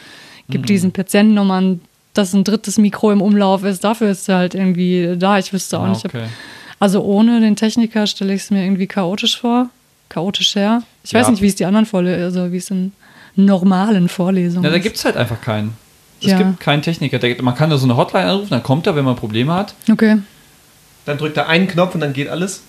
gibt 0.49 0.69
diesen 0.69 0.91
Patienten 0.91 1.35
nochmal 1.35 1.63
ein, 1.63 1.81
dass 2.15 2.33
ein 2.33 2.43
drittes 2.43 2.77
Mikro 2.77 3.13
im 3.13 3.23
Umlauf 3.23 3.63
ist. 3.63 3.85
Dafür 3.85 4.11
ist 4.11 4.29
er 4.29 4.39
halt 4.39 4.55
irgendwie 4.57 5.15
da. 5.17 5.39
Ich 5.39 5.53
wüsste 5.53 5.79
auch 5.79 5.85
Ah, 5.85 5.89
nicht. 5.91 6.05
okay. 6.05 6.25
Also 6.81 7.03
ohne 7.03 7.41
den 7.41 7.55
Techniker 7.55 8.07
stelle 8.09 8.35
ich 8.35 8.43
es 8.43 8.51
mir 8.51 8.65
irgendwie 8.65 8.87
chaotisch 8.89 9.39
vor. 9.39 9.69
Chaotisch 10.11 10.55
her. 10.57 10.83
Ich 11.03 11.15
weiß 11.15 11.27
Ja. 11.27 11.31
nicht, 11.31 11.41
wie 11.43 11.47
es 11.47 11.55
die 11.55 11.65
anderen 11.65 11.87
Vorlesungen, 11.87 12.25
also 12.25 12.53
wie 12.53 12.59
es 12.59 12.71
in 12.71 12.93
normalen 13.37 14.09
Vorlesungen 14.11 14.65
Ja, 14.65 14.71
da 14.71 14.79
gibt 14.79 14.97
es 14.97 15.05
halt 15.07 15.17
einfach 15.17 15.41
keinen. 15.41 15.75
Es 16.21 16.27
Ja. 16.33 16.37
gibt 16.39 16.61
keinen 16.61 16.83
Techniker. 16.83 17.19
Der, 17.19 17.41
man 17.43 17.55
kann 17.55 17.71
da 17.71 17.79
so 17.79 17.85
eine 17.87 17.97
Hotline 17.97 18.27
anrufen, 18.27 18.51
dann 18.51 18.63
kommt 18.63 18.87
er, 18.87 18.95
wenn 18.97 19.05
man 19.07 19.17
Probleme 19.17 19.55
hat. 19.55 19.75
Okay. 19.91 20.19
Dann 21.07 21.17
drückt 21.17 21.37
er 21.39 21.49
einen 21.49 21.67
Knopf 21.67 21.95
und 21.95 22.01
dann 22.01 22.13
geht 22.13 22.29
alles. 22.29 22.63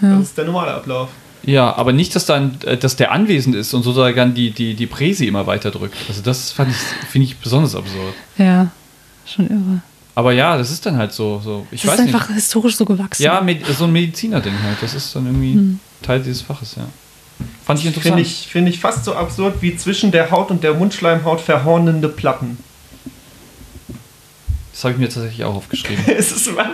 Ja. 0.00 0.12
Das 0.16 0.22
ist 0.28 0.38
der 0.38 0.46
normale 0.46 0.72
Ablauf. 0.72 1.10
Ja, 1.42 1.74
aber 1.76 1.92
nicht, 1.92 2.14
dass 2.14 2.26
dann, 2.26 2.58
äh, 2.64 2.76
dass 2.76 2.96
der 2.96 3.12
anwesend 3.12 3.54
ist 3.56 3.72
und 3.74 3.82
sozusagen 3.82 4.34
die, 4.34 4.50
die, 4.50 4.74
die 4.74 4.86
Präsi 4.86 5.26
immer 5.26 5.46
weiter 5.46 5.70
drückt. 5.70 5.96
Also 6.08 6.22
das 6.22 6.52
fand 6.52 6.70
ich, 6.70 6.76
finde 7.08 7.26
ich 7.26 7.36
besonders 7.38 7.74
absurd. 7.74 8.14
Ja, 8.38 8.70
schon 9.26 9.46
irre. 9.48 9.80
Aber 10.14 10.32
ja, 10.32 10.56
das 10.58 10.70
ist 10.70 10.84
dann 10.84 10.96
halt 10.98 11.12
so. 11.12 11.40
so 11.42 11.66
ich 11.70 11.82
Das 11.82 11.92
weiß 11.92 12.00
ist 12.00 12.06
einfach 12.06 12.28
nicht. 12.28 12.36
historisch 12.36 12.76
so 12.76 12.84
gewachsen. 12.84 13.22
Ja, 13.22 13.42
so 13.76 13.84
ein 13.84 13.92
Mediziner-Ding 13.92 14.52
halt. 14.62 14.76
Das 14.82 14.94
ist 14.94 15.14
dann 15.16 15.26
irgendwie 15.26 15.54
Hm. 15.54 15.80
Teil 16.02 16.20
dieses 16.20 16.42
Faches, 16.42 16.76
ja. 16.76 16.86
Fand 17.64 17.80
ich 17.80 17.86
interessant. 17.86 18.14
Finde 18.16 18.22
ich, 18.22 18.48
finde 18.48 18.70
ich 18.70 18.80
fast 18.80 19.04
so 19.04 19.14
absurd 19.14 19.62
wie 19.62 19.76
zwischen 19.76 20.10
der 20.10 20.30
Haut 20.30 20.50
und 20.50 20.62
der 20.62 20.74
Mundschleimhaut 20.74 21.40
verhornende 21.40 22.08
Platten. 22.08 22.58
Das 24.72 24.84
habe 24.84 24.94
ich 24.94 25.00
mir 25.00 25.08
tatsächlich 25.08 25.44
auch 25.44 25.54
aufgeschrieben. 25.54 26.04
es 26.16 26.32
ist 26.32 26.54
was? 26.56 26.66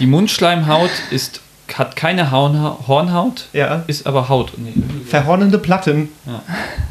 Die 0.00 0.06
Mundschleimhaut 0.06 0.90
ist, 1.10 1.40
hat 1.72 1.96
keine 1.96 2.30
Hornha 2.30 2.78
Hornhaut, 2.86 3.48
Ja. 3.52 3.84
ist 3.86 4.06
aber 4.06 4.28
Haut. 4.28 4.52
Nee. 4.58 4.72
Verhornende 5.08 5.58
Platten. 5.58 6.08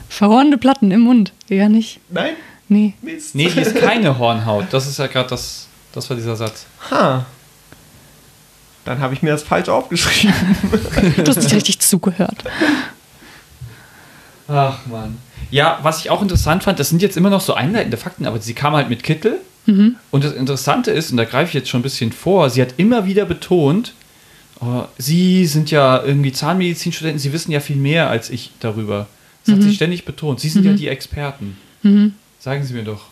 Verhornende 0.10 0.58
Platten 0.58 0.92
im 0.92 1.02
Mund. 1.02 1.34
Ja, 1.50 1.70
nicht. 1.70 2.00
Nein? 2.10 2.34
Nee. 2.70 2.94
Mist. 3.02 3.36
nee, 3.36 3.50
die 3.50 3.60
ist 3.60 3.76
keine 3.76 4.18
Hornhaut. 4.18 4.68
Das 4.72 4.88
ist 4.88 4.98
ja 5.00 5.08
gerade 5.08 5.30
das, 5.30 5.68
das 5.92 6.10
war 6.10 6.16
dieser 6.18 6.36
Satz. 6.36 6.66
Ha. 6.90 7.26
Dann 8.86 9.00
habe 9.00 9.14
ich 9.14 9.22
mir 9.22 9.32
das 9.32 9.44
falsch 9.44 9.70
aufgeschrieben. 9.70 10.34
Du 11.24 11.28
hast 11.28 11.42
nicht 11.42 11.54
richtig 11.56 11.80
zugehört. 11.80 12.44
Ach 14.48 14.80
man. 14.86 15.18
Ja, 15.52 15.80
was 15.84 16.00
ich 16.00 16.10
auch 16.10 16.22
interessant 16.22 16.64
fand, 16.64 16.80
das 16.80 16.90
sind 16.90 17.02
jetzt 17.02 17.16
immer 17.16 17.30
noch 17.30 17.42
so 17.42 17.54
einleitende 17.54 17.98
Fakten, 17.98 18.26
aber 18.26 18.40
sie 18.42 18.54
kam 18.54 18.74
halt 18.74 18.90
mit 18.90 19.04
Kittel. 19.04 19.38
Und 20.12 20.24
das 20.26 20.34
Interessante 20.34 20.92
ist, 20.92 21.12
und 21.12 21.18
da 21.18 21.24
greife 21.24 21.48
ich 21.50 21.54
jetzt 21.54 21.70
schon 21.70 21.80
ein 21.80 21.84
bisschen 21.84 22.12
vor, 22.12 22.50
sie 22.50 22.62
hat 22.62 22.74
immer 22.78 23.06
wieder 23.06 23.24
betont, 23.26 23.94
oh, 24.60 24.84
Sie 24.98 25.46
sind 25.46 25.72
ja 25.72 26.04
irgendwie 26.04 26.34
Zahnmedizinstudenten, 26.34 27.18
Sie 27.20 27.32
wissen 27.32 27.52
ja 27.54 27.62
viel 27.62 27.78
mehr 27.78 28.10
als 28.10 28.30
ich 28.30 28.52
darüber. 28.60 29.08
Das 29.46 29.56
hat 29.56 29.62
sie 29.64 29.74
ständig 29.76 30.04
betont. 30.06 30.40
Sie 30.42 30.50
sind 30.50 30.66
ja 30.66 30.74
die 30.74 30.88
Experten. 30.90 31.58
Sagen 32.40 32.64
Sie 32.66 32.74
mir 32.74 32.84
doch. 32.84 33.06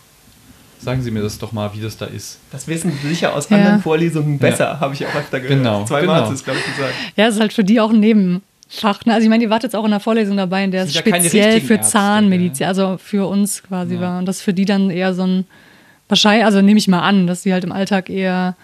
Sagen 0.82 1.02
Sie 1.04 1.12
mir 1.12 1.22
das 1.22 1.38
doch 1.38 1.52
mal, 1.52 1.70
wie 1.76 1.82
das 1.82 1.96
da 1.98 2.06
ist. 2.06 2.39
Das 2.52 2.67
wissen 2.67 2.91
Sie 3.02 3.08
sicher 3.08 3.36
aus 3.36 3.50
Ja. 3.50 3.58
anderen 3.58 3.82
Vorlesungen 3.82 4.39
besser, 4.39 4.80
habe 4.80 4.94
ich 4.96 5.06
auch 5.06 5.13
öfter 5.15 5.39
gehört. 5.39 5.60
Genau, 5.60 5.86
Zweimal 5.86 6.02
genau. 6.02 6.13
hat 6.15 6.28
sie 6.30 6.34
es, 6.34 6.44
glaube 6.44 6.60
ich, 6.60 6.76
gesagt. 6.76 6.94
Ja, 7.15 7.28
es 7.28 7.36
ist 7.36 7.39
halt 7.41 7.54
für 7.54 7.63
die 7.63 7.80
auch 7.80 7.91
ein 7.91 8.00
Nebenfach. 8.00 9.06
Ne? 9.06 9.13
Also 9.13 9.24
ich 9.26 9.30
meine, 9.30 9.44
ihr 9.44 9.50
wart 9.52 9.63
jetzt 9.63 9.76
auch 9.76 9.86
in 9.86 9.91
der 9.91 10.00
Vorlesung 10.00 10.38
dabei, 10.38 10.63
in 10.63 10.72
der 10.72 10.84
es 10.84 10.94
ja 10.94 11.02
speziell 11.02 11.62
für 11.62 11.76
Ärzte, 11.76 11.91
Zahnmedizin, 11.91 12.65
also 12.65 12.98
für 12.98 13.28
uns 13.30 13.62
quasi 13.63 13.96
Ja. 13.96 14.02
war. 14.02 14.20
Und 14.20 14.26
das 14.26 14.41
für 14.41 14.54
die 14.54 14.65
dann 14.65 14.89
eher 14.89 15.13
so 15.13 15.24
ein, 15.24 15.46
wahrscheinlich, 16.10 16.46
also 16.46 16.62
nehme 16.62 16.80
ich 16.80 16.88
mal 16.88 17.02
an, 17.02 17.28
dass 17.28 17.44
die 17.44 17.54
halt 17.54 17.63
im 17.63 17.72
Alltag 17.72 18.10
eher 18.10 18.56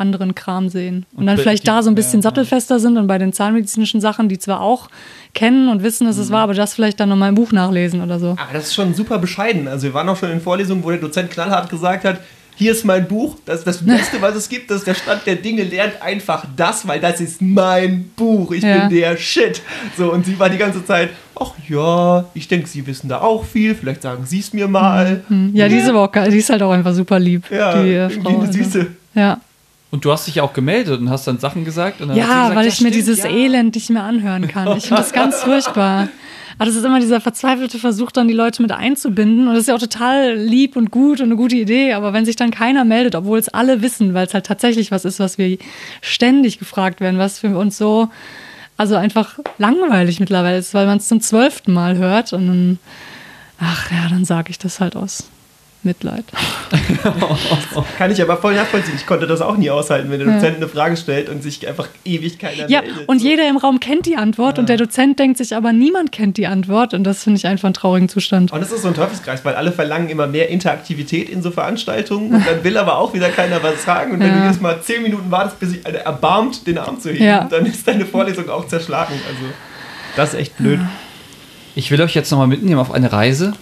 anderen 0.00 0.34
Kram 0.34 0.68
sehen. 0.68 1.06
Und, 1.12 1.20
Und 1.20 1.26
dann 1.26 1.36
vielleicht 1.38 1.62
die- 1.62 1.66
da 1.66 1.82
so 1.82 1.90
ein 1.90 1.94
bisschen 1.94 2.20
ja, 2.20 2.24
ja. 2.24 2.30
sattelfester 2.30 2.80
sind 2.80 2.96
und 2.98 3.06
bei 3.06 3.18
den 3.18 3.32
zahnmedizinischen 3.32 4.00
Sachen, 4.00 4.28
die 4.28 4.38
zwar 4.38 4.60
auch 4.60 4.88
kennen 5.34 5.68
und 5.68 5.82
wissen, 5.82 6.06
dass 6.06 6.16
Mhm. 6.16 6.22
es 6.22 6.30
war, 6.32 6.40
aber 6.42 6.54
das 6.54 6.74
vielleicht 6.74 6.98
dann 7.00 7.08
nochmal 7.08 7.28
im 7.28 7.34
Buch 7.36 7.52
nachlesen 7.52 8.02
oder 8.02 8.18
so. 8.18 8.30
Aber 8.30 8.52
das 8.52 8.64
ist 8.68 8.74
schon 8.74 8.94
super 8.94 9.18
bescheiden. 9.18 9.68
Also 9.68 9.84
wir 9.86 9.94
waren 9.94 10.08
auch 10.08 10.16
schon 10.16 10.30
in 10.30 10.40
Vorlesungen, 10.40 10.82
wo 10.82 10.90
der 10.90 10.98
Dozent 10.98 11.30
knallhart 11.30 11.70
gesagt 11.70 12.04
hat, 12.04 12.20
hier 12.56 12.72
ist 12.72 12.84
mein 12.84 13.08
Buch, 13.08 13.36
das 13.46 13.60
ist 13.60 13.66
das 13.66 13.78
Beste, 13.86 14.20
was 14.20 14.34
es 14.34 14.46
gibt, 14.48 14.70
das 14.70 14.78
ist 14.78 14.86
der 14.86 14.92
Stand 14.94 15.22
der 15.24 15.36
Dinge, 15.36 15.62
lernt 15.62 16.02
einfach 16.02 16.44
das, 16.56 16.86
weil 16.86 17.00
das 17.00 17.18
ist 17.22 17.40
mein 17.40 18.10
Buch, 18.16 18.52
ich 18.52 18.62
Ja. 18.62 18.80
bin 18.86 18.98
der 18.98 19.16
Shit. 19.16 19.62
So, 19.96 20.12
und 20.12 20.26
sie 20.26 20.38
war 20.38 20.50
die 20.50 20.58
ganze 20.58 20.84
Zeit, 20.84 21.08
ach 21.40 21.52
ja, 21.70 22.26
ich 22.34 22.48
denke, 22.48 22.68
Sie 22.68 22.86
wissen 22.86 23.08
da 23.08 23.22
auch 23.22 23.44
viel, 23.46 23.74
vielleicht 23.74 24.02
sagen 24.02 24.26
Sie 24.26 24.40
es 24.40 24.52
mir 24.52 24.68
mal. 24.68 25.22
Hm. 25.28 25.52
Ja, 25.54 25.68
die 25.68 25.76
ist 25.76 25.88
aber 25.88 26.00
auch. 26.02 26.12
Die 26.12 26.36
ist 26.36 26.50
halt 26.50 26.60
auch 26.62 26.72
einfach 26.72 26.92
super 26.92 27.18
lieb, 27.18 27.44
Ja, 27.50 27.82
die 27.82 27.94
äh, 27.94 28.10
Frau. 28.10 28.28
eine 28.28 28.38
Also. 28.40 28.52
süße. 28.52 28.86
Ja. 29.14 29.40
Und 29.90 30.04
du 30.04 30.12
hast 30.12 30.26
dich 30.26 30.36
ja 30.36 30.42
auch 30.44 30.52
gemeldet 30.52 31.00
und 31.00 31.10
hast 31.10 31.26
dann 31.26 31.38
Sachen 31.38 31.64
gesagt. 31.64 32.00
Und 32.00 32.08
dann 32.08 32.16
Ja, 32.16 32.24
gesagt, 32.24 32.48
weil 32.50 32.64
ja, 32.64 32.68
ich 32.68 32.80
mir 32.80 32.88
stimmt, 32.88 32.94
dieses 32.94 33.18
ja. 33.24 33.30
Elend 33.30 33.74
nicht 33.74 33.90
mehr 33.90 34.04
anhören 34.04 34.46
kann. 34.46 34.76
Ich 34.76 34.86
finde 34.86 35.02
das 35.02 35.12
ganz 35.12 35.42
furchtbar. 35.42 36.08
Aber 36.56 36.66
das 36.66 36.76
ist 36.76 36.84
immer 36.84 37.00
dieser 37.00 37.20
verzweifelte 37.20 37.78
Versuch, 37.78 38.12
dann 38.12 38.28
die 38.28 38.34
Leute 38.34 38.62
mit 38.62 38.70
einzubinden. 38.70 39.48
Und 39.48 39.54
das 39.54 39.62
ist 39.62 39.68
ja 39.68 39.74
auch 39.74 39.80
total 39.80 40.36
lieb 40.36 40.76
und 40.76 40.90
gut 40.90 41.20
und 41.20 41.26
eine 41.26 41.36
gute 41.36 41.56
Idee. 41.56 41.94
Aber 41.94 42.12
wenn 42.12 42.24
sich 42.24 42.36
dann 42.36 42.50
keiner 42.50 42.84
meldet, 42.84 43.14
obwohl 43.14 43.38
es 43.38 43.48
alle 43.48 43.82
wissen, 43.82 44.14
weil 44.14 44.26
es 44.26 44.34
halt 44.34 44.46
tatsächlich 44.46 44.92
was 44.92 45.04
ist, 45.04 45.18
was 45.18 45.38
wir 45.38 45.58
ständig 46.02 46.58
gefragt 46.58 47.00
werden, 47.00 47.18
was 47.18 47.40
für 47.40 47.56
uns 47.56 47.76
so, 47.76 48.10
also 48.76 48.94
einfach 48.94 49.38
langweilig 49.58 50.20
mittlerweile 50.20 50.58
ist, 50.58 50.72
weil 50.74 50.86
man 50.86 50.98
es 50.98 51.08
zum 51.08 51.20
zwölften 51.20 51.72
Mal 51.72 51.96
hört. 51.96 52.32
Und 52.32 52.46
dann, 52.46 52.78
ach 53.58 53.90
ja, 53.90 54.08
dann 54.08 54.24
sage 54.24 54.50
ich 54.50 54.58
das 54.58 54.78
halt 54.78 54.94
aus 54.94 55.24
Mitleid. 55.82 56.24
Kann 57.98 58.10
ich 58.10 58.20
aber 58.22 58.36
voll 58.36 58.54
nachvollziehen. 58.54 58.94
Ich 58.96 59.06
konnte 59.06 59.26
das 59.26 59.40
auch 59.40 59.56
nie 59.56 59.70
aushalten, 59.70 60.10
wenn 60.10 60.18
der 60.18 60.28
Ja. 60.28 60.34
Dozent 60.34 60.56
eine 60.56 60.68
Frage 60.68 60.96
stellt 60.96 61.28
und 61.28 61.42
sich 61.42 61.66
einfach 61.66 61.88
ewig 62.04 62.38
keiner 62.38 62.68
Ja, 62.68 62.82
meldet. 62.82 63.08
und 63.08 63.22
jeder 63.22 63.48
im 63.48 63.56
Raum 63.56 63.80
kennt 63.80 64.06
die 64.06 64.16
Antwort 64.16 64.58
und 64.58 64.68
der 64.68 64.76
Dozent 64.76 65.18
denkt 65.18 65.38
sich 65.38 65.54
aber, 65.56 65.72
niemand 65.72 66.12
kennt 66.12 66.36
die 66.36 66.46
Antwort 66.46 66.94
und 66.94 67.04
das 67.04 67.22
finde 67.24 67.38
ich 67.38 67.46
einfach 67.46 67.64
einen 67.66 67.74
traurigen 67.74 68.08
Zustand. 68.08 68.52
Und 68.52 68.60
das 68.60 68.72
ist 68.72 68.82
so 68.82 68.88
ein 68.88 68.94
Teufelskreis, 68.94 69.44
weil 69.44 69.54
alle 69.54 69.72
verlangen 69.72 70.08
immer 70.08 70.26
mehr 70.26 70.48
Interaktivität 70.50 71.28
in 71.28 71.42
so 71.42 71.50
Veranstaltungen 71.50 72.34
und 72.34 72.46
dann 72.46 72.62
will 72.64 72.76
aber 72.76 72.98
auch 72.98 73.14
wieder 73.14 73.28
keiner 73.30 73.62
was 73.62 73.82
sagen. 73.84 74.12
Und 74.12 74.20
wenn 74.20 74.28
Ja. 74.28 74.36
du 74.38 74.42
jedes 74.44 74.60
Mal 74.60 74.80
zehn 74.82 75.02
Minuten 75.02 75.30
wartest, 75.30 75.58
bis 75.60 75.70
sich 75.70 75.86
einer 75.86 75.98
erbarmt, 75.98 76.66
den 76.66 76.78
Arm 76.78 77.00
zu 77.00 77.10
heben, 77.10 77.24
Ja. 77.24 77.44
dann 77.50 77.66
ist 77.66 77.86
deine 77.88 78.04
Vorlesung 78.06 78.48
auch 78.50 78.66
zerschlagen. 78.68 79.14
Also, 79.26 79.52
das 80.16 80.34
ist 80.34 80.40
echt 80.40 80.56
blöd. 80.58 80.80
Ich 81.74 81.90
will 81.90 82.00
euch 82.02 82.14
jetzt 82.14 82.30
nochmal 82.30 82.48
mitnehmen 82.48 82.80
auf 82.80 82.90
eine 82.92 83.12
Reise. 83.12 83.52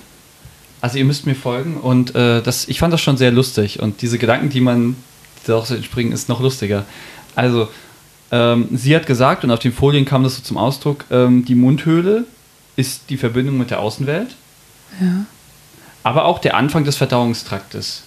Also 0.81 0.99
ihr 0.99 1.05
müsst 1.05 1.27
mir 1.27 1.35
folgen 1.35 1.77
und 1.77 2.15
äh, 2.15 2.41
das, 2.43 2.69
ich 2.69 2.79
fand 2.79 2.93
das 2.93 3.01
schon 3.01 3.17
sehr 3.17 3.33
lustig 3.33 3.81
und 3.81 4.01
diese 4.03 4.19
Gedanken, 4.19 4.49
die 4.49 4.61
man 4.61 4.97
daraus 5.47 5.71
entspringen, 5.71 6.13
ist 6.13 6.29
noch 6.29 6.41
lustiger. 6.41 6.85
Also 7.35 7.69
ähm, 8.31 8.69
sie 8.73 8.95
hat 8.95 9.07
gesagt 9.07 9.43
und 9.45 9.51
auf 9.51 9.59
den 9.59 9.73
Folien 9.73 10.05
kam 10.05 10.23
das 10.23 10.37
so 10.37 10.43
zum 10.43 10.57
Ausdruck, 10.57 11.05
ähm, 11.11 11.45
die 11.45 11.55
Mundhöhle 11.55 12.25
ist 12.77 13.11
die 13.11 13.17
Verbindung 13.17 13.59
mit 13.59 13.71
der 13.71 13.81
Außenwelt, 13.81 14.37
Ja. 15.01 15.25
aber 16.05 16.27
auch 16.27 16.39
der 16.39 16.57
Anfang 16.57 16.85
des 16.85 16.97
Verdauungstraktes. 16.97 18.05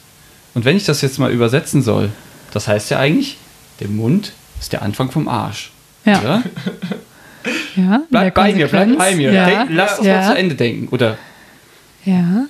Und 0.53 0.63
wenn 0.63 0.77
ich 0.77 0.85
das 0.85 1.01
jetzt 1.01 1.19
mal 1.19 1.31
übersetzen 1.31 1.81
soll, 1.81 2.09
das 2.53 2.67
heißt 2.67 2.89
ja 2.91 2.99
eigentlich, 2.99 3.37
der 3.79 3.87
Mund 3.89 4.31
ist 4.59 4.71
der 4.71 4.81
Anfang 4.81 5.11
vom 5.11 5.27
Arsch. 5.27 5.71
Ja. 6.05 6.43
Ja, 7.75 7.95
in 7.95 8.01
Bleib 8.09 8.35
bei 8.35 8.53
mir, 8.53 8.67
bleib 8.67 8.97
bei 8.97 9.15
mir. 9.15 9.31
Ja. 9.31 9.45
Denk, 9.45 9.69
lass 9.71 9.97
das 9.97 10.05
ja. 10.05 10.17
mal 10.21 10.27
zu 10.31 10.37
Ende 10.37 10.55
denken. 10.55 10.87
Oder 10.89 11.17
Ja. 12.05 12.45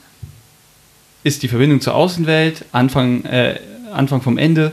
Ist 1.23 1.43
die 1.43 1.47
Verbindung 1.47 1.81
zur 1.81 1.95
Außenwelt, 1.95 2.65
Anfang, 2.71 3.23
äh, 3.25 3.59
Anfang 3.93 4.21
vom 4.21 4.37
Ende, 4.37 4.71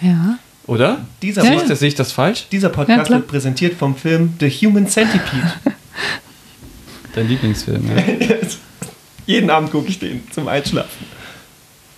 Ja. 0.00 0.38
oder? 0.66 1.04
Dieser, 1.22 1.42
Ja, 1.42 1.48
Sehe 1.48 1.54
Pod- 1.56 1.62
ich 1.64 1.68
das, 1.68 1.78
sehe 1.80 1.88
ich 1.88 1.94
das 1.94 2.12
falsch? 2.12 2.46
dieser 2.52 2.68
Ja, 2.68 2.74
Podcast 2.74 3.06
klar. 3.06 3.18
wird 3.20 3.28
präsentiert 3.28 3.74
vom 3.78 3.96
Film 3.96 4.34
The 4.40 4.50
Human 4.50 4.86
Centipede. 4.88 5.52
Dein 7.14 7.28
Lieblingsfilm, 7.28 7.84
ja. 7.96 8.02
Jeden 9.26 9.50
Abend 9.50 9.70
gucke 9.70 9.88
ich 9.88 9.98
den 9.98 10.22
zum 10.32 10.48
Einschlafen. 10.48 11.06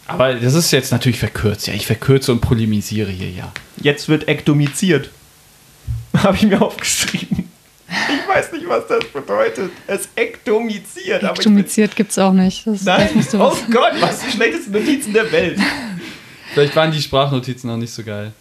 Aber 0.07 0.35
das 0.35 0.55
ist 0.55 0.71
jetzt 0.73 0.91
natürlich 0.93 1.19
verkürzt. 1.19 1.67
Ja, 1.67 1.75
ich 1.75 1.87
verkürze 1.87 2.33
und 2.33 2.41
polemisiere 2.41 3.11
hier, 3.11 3.31
ja. 3.31 3.53
Jetzt 3.81 4.09
wird 4.09 4.29
ektomiziert. 4.29 5.11
Habe 6.17 6.37
ich 6.37 6.43
mir 6.43 6.61
aufgeschrieben. 6.61 7.49
Ich 7.93 8.29
weiß 8.29 8.53
nicht, 8.53 8.69
was 8.69 8.87
das 8.87 9.05
bedeutet. 9.13 9.71
Es 9.87 10.09
ektomiziert. 10.17 11.23
Ektomiziert 11.23 11.95
gibt 11.95 12.11
es 12.11 12.19
auch 12.19 12.33
nicht. 12.33 12.67
Das, 12.67 12.83
Nein, 12.85 13.09
du 13.31 13.41
oh 13.43 13.57
Gott, 13.71 13.93
was 14.01 14.21
die 14.21 14.31
schlechtesten 14.33 14.73
Notizen 14.73 15.13
der 15.13 15.31
Welt. 15.31 15.59
Vielleicht 16.55 16.75
waren 16.77 16.91
die 16.93 17.01
Sprachnotizen 17.01 17.69
noch 17.71 17.77
nicht 17.77 17.93
so 17.93 18.03
geil. 18.03 18.33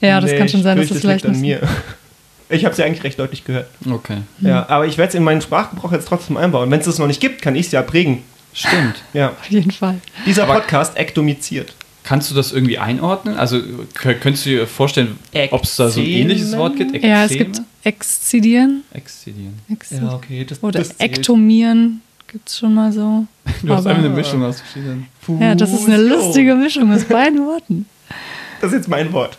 ja, 0.00 0.20
das 0.20 0.30
Nee, 0.30 0.38
kann 0.38 0.48
schon 0.48 0.62
sein, 0.62 0.76
dass 0.76 0.88
das 0.88 0.96
es 0.96 1.00
vielleicht 1.02 1.24
nicht. 1.24 1.34
an 1.36 1.40
mir. 1.40 1.60
Ich 2.48 2.64
habe 2.64 2.74
sie 2.74 2.82
eigentlich 2.84 3.02
recht 3.04 3.18
deutlich 3.18 3.44
gehört. 3.44 3.68
Okay. 3.90 4.18
Ja, 4.40 4.68
aber 4.68 4.86
ich 4.86 4.98
werde 4.98 5.08
es 5.10 5.14
in 5.14 5.22
meinen 5.24 5.40
Sprachgebrauch 5.40 5.90
jetzt 5.92 6.06
trotzdem 6.08 6.36
einbauen. 6.36 6.70
Wenn 6.70 6.80
es 6.80 6.86
das 6.86 6.98
noch 6.98 7.06
nicht 7.06 7.20
gibt, 7.20 7.40
kann 7.42 7.54
ich 7.56 7.66
es 7.66 7.72
ja 7.72 7.80
prägen. 7.82 8.22
Stimmt. 8.52 9.02
Ja. 9.14 9.30
Auf 9.30 9.46
jeden 9.48 9.70
Fall. 9.70 9.98
Dieser 10.26 10.42
Aber- 10.44 10.54
Podcast 10.56 10.96
ektomiziert. 10.98 11.74
Kannst 12.04 12.30
du 12.30 12.34
das 12.34 12.52
irgendwie 12.52 12.78
einordnen? 12.78 13.36
Also 13.36 13.60
könntest 13.94 14.46
du 14.46 14.50
dir 14.50 14.66
vorstellen, 14.66 15.18
ob 15.50 15.64
es 15.64 15.76
da 15.76 15.88
so 15.88 16.00
ein 16.00 16.06
ähnliches 16.06 16.56
Wort 16.56 16.76
gibt? 16.76 16.92
Ja, 17.02 17.24
es 17.24 17.32
Ekzeme? 17.32 17.44
gibt 17.50 17.62
Exzidieren 17.84 18.82
Exzidieren. 18.92 19.58
Ex 19.70 19.92
okay. 20.10 20.44
Das, 20.44 20.62
oder 20.62 20.78
das. 20.80 20.98
Ektomieren 20.98 22.00
gibt 22.28 22.48
es 22.48 22.58
schon 22.58 22.74
mal 22.74 22.92
so. 22.92 23.26
Du 23.62 23.74
hast 23.74 23.86
einfach 23.86 24.02
eine 24.02 24.08
Mischung 24.14 24.42
aus 24.44 24.60
verschiedenen. 24.60 25.06
Ja, 25.40 25.54
das 25.54 25.72
ist 25.72 25.86
eine 25.86 25.98
lustige 25.98 26.54
Mischung 26.54 26.92
aus 26.92 27.04
beiden 27.04 27.40
Worten. 27.46 27.86
Das 28.60 28.70
ist 28.70 28.76
jetzt 28.76 28.88
mein 28.88 29.12
Wort. 29.12 29.36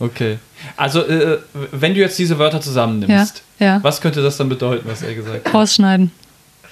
Okay. 0.00 0.38
Also, 0.74 1.02
äh, 1.06 1.38
wenn 1.72 1.92
du 1.92 2.00
jetzt 2.00 2.18
diese 2.18 2.38
Wörter 2.38 2.62
zusammennimmst, 2.62 3.42
Ja, 3.58 3.66
ja. 3.66 3.82
was 3.82 4.00
könnte 4.00 4.22
das 4.22 4.38
dann 4.38 4.48
bedeuten, 4.48 4.88
was 4.88 5.02
er 5.02 5.14
gesagt 5.14 5.46
hat? 5.46 5.52
Rausschneiden. 5.52 6.10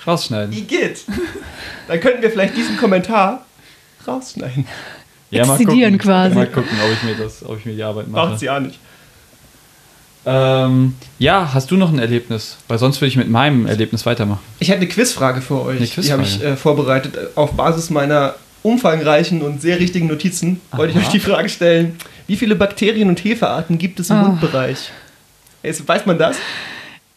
Rausschneiden. 0.06 0.54
Igitt. 0.56 1.04
Dann 1.88 2.00
könnten 2.00 2.22
wir 2.22 2.30
vielleicht 2.30 2.56
diesen 2.56 2.78
Kommentar 2.78 3.44
rausschneiden. 4.06 4.66
Exzidieren 5.30 5.98
quasi. 5.98 6.34
Mal 6.34 6.46
gucken, 6.46 6.70
ob 6.84 6.92
ich 6.92 7.02
mir 7.02 7.14
das, 7.24 7.44
ob 7.44 7.58
ich 7.58 7.64
mir 7.66 7.74
die 7.74 7.82
Arbeit 7.82 8.08
mache. 8.08 8.28
Macht 8.30 8.38
sie 8.40 8.48
auch 8.50 8.60
nicht. 8.60 8.78
Ähm, 10.28 10.94
ja, 11.20 11.50
hast 11.54 11.70
du 11.70 11.76
noch 11.76 11.92
ein 11.92 11.98
Erlebnis? 12.00 12.56
Weil 12.66 12.78
sonst 12.78 13.00
würde 13.00 13.08
ich 13.08 13.16
mit 13.16 13.28
meinem 13.28 13.66
Erlebnis 13.66 14.04
weitermachen. 14.06 14.40
Ich 14.58 14.68
hätte 14.68 14.78
eine 14.80 14.88
Quizfrage 14.88 15.40
für 15.40 15.62
euch. 15.62 15.76
Eine 15.78 15.86
Die 15.86 16.12
habe 16.12 16.22
ich 16.22 16.30
Quizfrage. 16.30 16.52
äh, 16.54 16.56
vorbereitet. 16.56 17.18
Auf 17.36 17.52
Basis 17.52 17.90
meiner 17.90 18.34
umfangreichen 18.62 19.42
und 19.42 19.62
sehr 19.62 19.78
richtigen 19.78 20.08
Notizen 20.08 20.60
wollte 20.72 20.92
ich 20.92 20.98
Aha. 20.98 21.06
euch 21.06 21.12
die 21.12 21.20
Frage 21.20 21.48
stellen: 21.48 21.96
Wie 22.26 22.34
viele 22.36 22.56
Bakterien 22.56 23.08
und 23.08 23.22
Hefearten 23.24 23.78
gibt 23.78 24.00
es 24.00 24.10
im 24.10 24.16
Ah. 24.16 24.22
Mundbereich? 24.22 24.90
Jetzt, 25.62 25.86
weiß 25.86 26.06
man 26.06 26.18
das? 26.18 26.36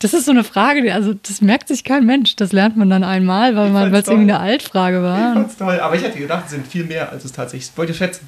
Das 0.02 0.14
ist 0.14 0.24
so 0.26 0.32
eine 0.32 0.46
Frage, 0.46 0.82
die, 0.82 0.92
also 0.92 1.14
das 1.14 1.42
merkt 1.42 1.68
sich 1.68 1.84
kein 1.84 2.06
Mensch. 2.06 2.38
Das 2.38 2.54
lernt 2.54 2.78
man 2.78 2.90
dann 2.90 3.04
einmal, 3.04 3.56
weil 3.58 3.70
man- 3.70 3.94
es 3.94 4.08
irgendwie 4.08 4.32
eine 4.32 4.40
Altfrage 4.40 4.98
Ich 4.98 5.04
war. 5.04 5.34
fand's 5.34 5.58
toll. 5.58 5.78
Aber 5.80 5.96
ich 5.96 6.04
hätte 6.04 6.18
gedacht, 6.20 6.44
es 6.46 6.52
sind 6.52 6.66
viel 6.66 6.86
mehr, 6.86 7.10
als 7.12 7.26
es 7.26 7.34
tatsächlich 7.34 7.68
ist. 7.70 7.78
Wollt 7.78 7.90
ihr 7.90 7.96
schätzen? 7.96 8.28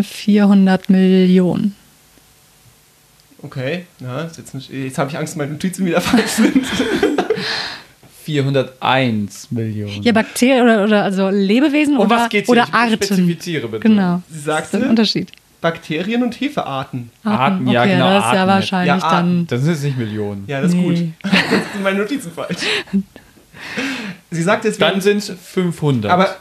400 0.00 0.88
Millionen. 0.88 1.74
Okay. 3.42 3.86
Na, 3.98 4.24
jetzt 4.36 4.54
nicht, 4.54 4.70
jetzt 4.70 4.96
habe 4.98 5.10
ich 5.10 5.18
Angst, 5.18 5.36
meine 5.36 5.50
Notizen 5.52 5.84
wieder 5.86 6.00
falsch 6.00 6.30
sind. 6.30 6.64
401 8.24 9.50
Millionen. 9.50 10.02
Ja, 10.02 10.12
Bakterien 10.12 10.62
oder, 10.62 10.84
oder 10.84 11.02
also 11.04 11.30
Lebewesen 11.30 11.96
um 11.96 12.06
oder, 12.06 12.16
was 12.16 12.28
geht's 12.28 12.48
oder 12.48 12.64
hier? 12.64 12.68
Ich 12.68 12.74
Arten. 12.74 12.92
Spezifiziere 13.04 13.66
bitte. 13.66 13.80
Genau. 13.88 14.22
Sie 14.30 14.44
Das 14.46 14.66
ist 14.66 14.74
ein 14.74 14.88
Unterschied. 14.88 15.32
Bakterien 15.60 16.22
und 16.22 16.40
Hefearten. 16.40 17.10
Arten, 17.24 17.64
okay, 17.66 17.74
ja, 17.74 17.84
genau, 17.86 18.10
Das 18.10 18.26
ist 18.26 18.32
ja 18.32 18.46
wahrscheinlich 18.46 19.02
Ja, 19.02 19.10
dann. 19.10 19.46
Das 19.46 19.60
sind 19.62 19.72
jetzt 19.72 19.82
nicht 19.84 19.98
Millionen. 19.98 20.44
Ja, 20.46 20.60
das 20.60 20.70
ist 20.70 20.76
Nee. 20.76 20.82
gut. 20.84 20.96
Jetzt 20.96 21.72
sind 21.72 21.82
meine 21.82 21.98
Notizen 21.98 22.32
falsch. 22.32 22.56
Sie 24.30 24.42
sagte, 24.42 24.68
es 24.68 24.78
Dann 24.78 25.00
sind 25.00 25.18
es 25.18 25.30
500. 25.30 26.10
aber 26.10 26.36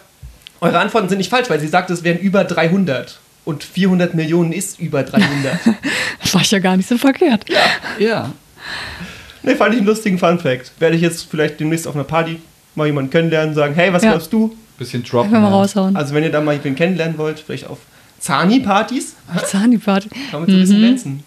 eure 0.61 0.79
Antworten 0.79 1.09
sind 1.09 1.17
nicht 1.17 1.29
falsch, 1.29 1.49
weil 1.49 1.59
sie 1.59 1.67
sagte, 1.67 1.93
es 1.93 2.03
wären 2.03 2.19
über 2.19 2.43
300. 2.43 3.19
Und 3.45 3.63
400 3.63 4.13
Millionen 4.13 4.51
ist 4.51 4.79
über 4.79 5.03
300. 5.03 5.59
Das 6.21 6.33
war 6.33 6.43
ja 6.43 6.59
gar 6.59 6.77
nicht 6.77 6.87
so 6.87 6.97
verkehrt. 6.97 7.45
ja. 7.97 8.31
ne, 9.41 9.55
fand 9.55 9.73
ich 9.73 9.79
einen 9.79 9.87
lustigen 9.87 10.19
Fun-Fact. 10.19 10.73
Werde 10.79 10.95
ich 10.95 11.01
jetzt 11.01 11.23
vielleicht 11.29 11.59
demnächst 11.59 11.87
auf 11.87 11.95
einer 11.95 12.03
Party 12.03 12.39
mal 12.75 12.85
jemanden 12.87 13.09
kennenlernen 13.09 13.49
und 13.49 13.55
sagen, 13.55 13.73
hey, 13.73 13.91
was 13.91 14.03
Ja. 14.03 14.11
glaubst 14.11 14.31
du? 14.31 14.55
Bisschen 14.77 15.03
droppen. 15.03 15.29
Einfach 15.33 15.41
mal 15.49 15.55
ja. 15.55 15.61
raushauen. 15.61 15.95
Also 15.95 16.13
wenn 16.13 16.23
ihr 16.23 16.31
da 16.31 16.41
mal 16.41 16.51
jemanden 16.51 16.75
kennenlernen 16.75 17.17
wollt, 17.17 17.39
vielleicht 17.39 17.67
auf 17.67 17.79
Zani-Partys, 18.19 19.15
Zahni-Party. 19.47 20.09
kann 20.31 20.41
man 20.41 20.49
so 20.49 20.55
ein 20.55 20.59
bisschen 20.61 20.77
glänzen. 20.79 21.23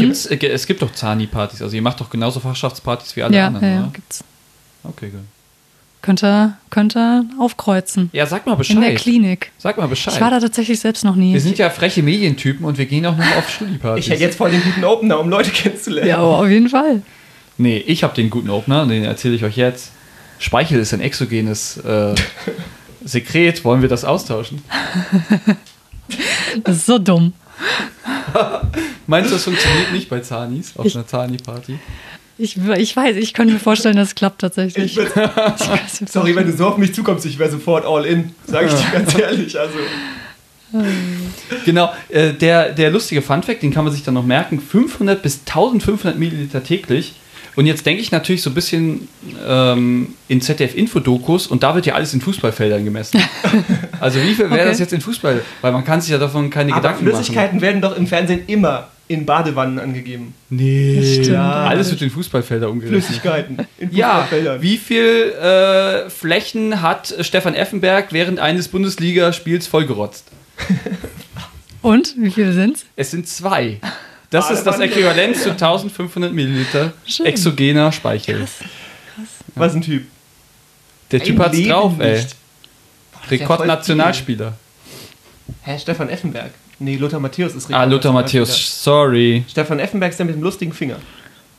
Gibt's, 0.00 0.26
äh, 0.26 0.36
es 0.48 0.66
gibt 0.66 0.82
doch 0.82 0.92
Zani-Partys. 0.92 1.62
Also 1.62 1.74
ihr 1.76 1.82
macht 1.82 2.00
doch 2.00 2.10
genauso 2.10 2.40
Fachschaftspartys 2.40 3.16
wie 3.16 3.22
alle 3.22 3.36
Ja, 3.36 3.46
anderen, 3.48 3.66
ja, 3.68 3.74
ja, 3.80 3.90
gibt's. 3.92 4.22
Okay, 4.82 5.08
gut. 5.10 5.20
Könnte, 6.02 6.52
könnte 6.68 7.24
aufkreuzen. 7.40 8.10
Ja, 8.12 8.26
sag 8.26 8.44
mal 8.44 8.52
In 8.52 8.58
der 8.58 8.74
Bescheid. 8.74 8.98
Klinik. 8.98 9.52
Sag 9.56 9.78
mal 9.78 9.86
Bescheid. 9.88 10.12
Ich 10.14 10.20
war 10.20 10.30
da 10.30 10.38
tatsächlich 10.38 10.78
selbst 10.78 11.02
noch 11.02 11.16
nie. 11.16 11.32
Wir 11.32 11.40
sind 11.40 11.56
ja 11.56 11.70
freche 11.70 12.02
Medientypen 12.02 12.62
und 12.66 12.76
wir 12.76 12.84
gehen 12.84 13.06
auch 13.06 13.16
noch 13.16 13.24
auf 13.36 13.48
Ich 13.48 13.54
Studi-Partys. 13.54 14.10
hätte 14.10 14.20
jetzt 14.22 14.36
voll 14.36 14.50
den 14.50 14.62
guten 14.62 14.84
Opener, 14.84 15.18
um 15.18 15.30
Leute 15.30 15.50
kennenzulernen. 15.50 16.08
ja, 16.10 16.18
aber 16.18 16.40
auf 16.40 16.48
jeden 16.48 16.68
Fall. 16.68 17.00
Nee, 17.56 17.78
ich 17.78 18.02
habe 18.04 18.14
den 18.14 18.28
guten 18.28 18.50
Opener, 18.50 18.84
den 18.86 19.04
erzähle 19.04 19.34
ich 19.34 19.44
euch 19.44 19.56
jetzt. 19.56 19.92
Speichel 20.38 20.78
ist 20.78 20.92
ein 20.92 21.00
exogenes 21.00 21.78
äh, 21.78 22.14
Sekret. 23.04 23.64
Wollen 23.64 23.80
wir 23.80 23.88
das 23.88 24.04
austauschen? 24.04 24.60
Das 26.64 26.76
ist 26.76 26.86
so 26.86 26.98
dumm. 26.98 27.32
Meinst 29.06 29.30
du, 29.30 29.34
das 29.34 29.44
funktioniert 29.44 29.92
nicht 29.92 30.08
bei 30.08 30.20
Zanis 30.20 30.72
auf 30.76 30.86
Ich- 30.86 30.94
einer 30.94 31.06
Zani-Party? 31.06 31.78
Ich, 32.36 32.56
ich 32.56 32.96
weiß, 32.96 33.14
ich 33.16 33.32
könnte 33.32 33.52
mir 33.54 33.60
vorstellen, 33.60 33.94
dass 33.94 34.08
es 34.08 34.14
klappt 34.16 34.40
tatsächlich. 34.40 34.98
Ich 34.98 35.04
Ich 35.06 36.10
sorry, 36.10 36.34
wenn 36.34 36.48
du 36.48 36.52
so 36.52 36.66
auf 36.66 36.78
mich 36.78 36.92
zukommst, 36.92 37.24
ich 37.26 37.38
wäre 37.38 37.48
sofort 37.48 37.86
all 37.86 38.04
in. 38.04 38.34
Sag 38.46 38.66
ich 38.66 38.72
dir 38.72 38.90
ganz 38.92 39.16
ehrlich. 39.16 39.58
Also, 39.58 39.78
Genau, 41.64 41.92
äh, 42.08 42.32
der, 42.32 42.72
der 42.72 42.90
lustige 42.90 43.22
Funfact, 43.22 43.62
den 43.62 43.72
kann 43.72 43.84
man 43.84 43.92
sich 43.92 44.02
dann 44.02 44.14
noch 44.14 44.24
merken, 44.26 44.60
500 44.60 45.22
bis 45.22 45.40
1500 45.46 46.18
Milliliter 46.18 46.64
täglich. 46.64 47.14
Und 47.56 47.66
jetzt 47.66 47.86
denke 47.86 48.02
ich 48.02 48.10
natürlich 48.10 48.42
so 48.42 48.50
ein 48.50 48.54
bisschen 48.54 49.08
ähm, 49.46 50.14
in 50.28 50.40
ZDF-Infodokus 50.40 51.46
und 51.46 51.62
da 51.62 51.74
wird 51.74 51.86
ja 51.86 51.94
alles 51.94 52.12
in 52.14 52.20
Fußballfeldern 52.20 52.84
gemessen. 52.84 53.20
Also 54.00 54.20
wie 54.20 54.34
viel 54.34 54.50
wäre 54.50 54.60
Okay. 54.60 54.68
das 54.70 54.78
jetzt 54.80 54.92
in 54.92 55.00
Fußball? 55.00 55.40
Weil 55.62 55.72
man 55.72 55.82
kann 55.84 56.00
sich 56.00 56.10
ja 56.10 56.18
davon 56.18 56.50
keine 56.50 56.72
aber 56.72 56.80
Gedanken 56.82 57.04
machen. 57.06 57.14
Flüssigkeiten 57.16 57.60
werden 57.62 57.80
doch 57.80 57.96
im 57.96 58.06
Fernsehen 58.06 58.42
immer 58.48 58.88
in 59.08 59.24
Badewannen 59.24 59.78
angegeben. 59.78 60.34
Nee, 60.50 61.00
stimmt. 61.22 61.36
alles 61.38 61.90
wird 61.90 62.02
in 62.02 62.10
Fußballfelder 62.10 62.68
umgerechnet. 62.68 63.04
Flüssigkeiten 63.04 63.58
in 63.78 63.94
Ja, 63.94 64.22
Fußballfeldern. 64.22 64.62
wie 64.62 64.76
viel 64.76 65.32
äh, 65.32 66.10
Flächen 66.10 66.82
hat 66.82 67.14
Stefan 67.20 67.54
Effenberg 67.54 68.12
während 68.12 68.40
eines 68.40 68.68
Bundesligaspiels 68.68 69.66
vollgerotzt? 69.68 70.26
Und? 71.82 72.14
Und? 72.14 72.14
Wie 72.18 72.30
viele 72.30 72.52
sind's? 72.52 72.84
Es 72.96 73.10
sind 73.10 73.28
zwei. 73.28 73.78
Das 74.30 74.50
ist 74.50 74.64
das. 74.64 74.80
Äquivalent 74.80 75.36
zu 75.36 75.50
1500 75.50 76.32
Milliliter 76.32 76.92
Schön. 77.06 77.26
exogener 77.26 77.92
Speichel. 77.92 78.46
Was 79.54 79.74
ein 79.74 79.82
Typ. 79.82 80.06
Der 81.12 81.20
Typ 81.20 81.38
hat's 81.38 81.56
Leben 81.56 81.70
drauf, 81.70 81.92
ey. 82.00 82.16
nicht. 82.16 82.36
Rekordnationalspieler. 83.30 84.54
Hä, 85.62 85.78
Stefan 85.78 86.08
Effenberg? 86.08 86.50
Nee, 86.78 86.96
Lothar 86.96 87.20
Matthäus 87.20 87.54
ist 87.54 87.72
Ah, 87.72 87.84
Lothar. 87.84 88.12
Matthäus, 88.12 88.82
sorry. 88.82 89.44
Stefan 89.48 89.78
Effenberg 89.78 90.10
ist 90.10 90.18
der 90.18 90.26
mit 90.26 90.34
dem 90.34 90.42
lustigen 90.42 90.72
Finger. 90.72 90.96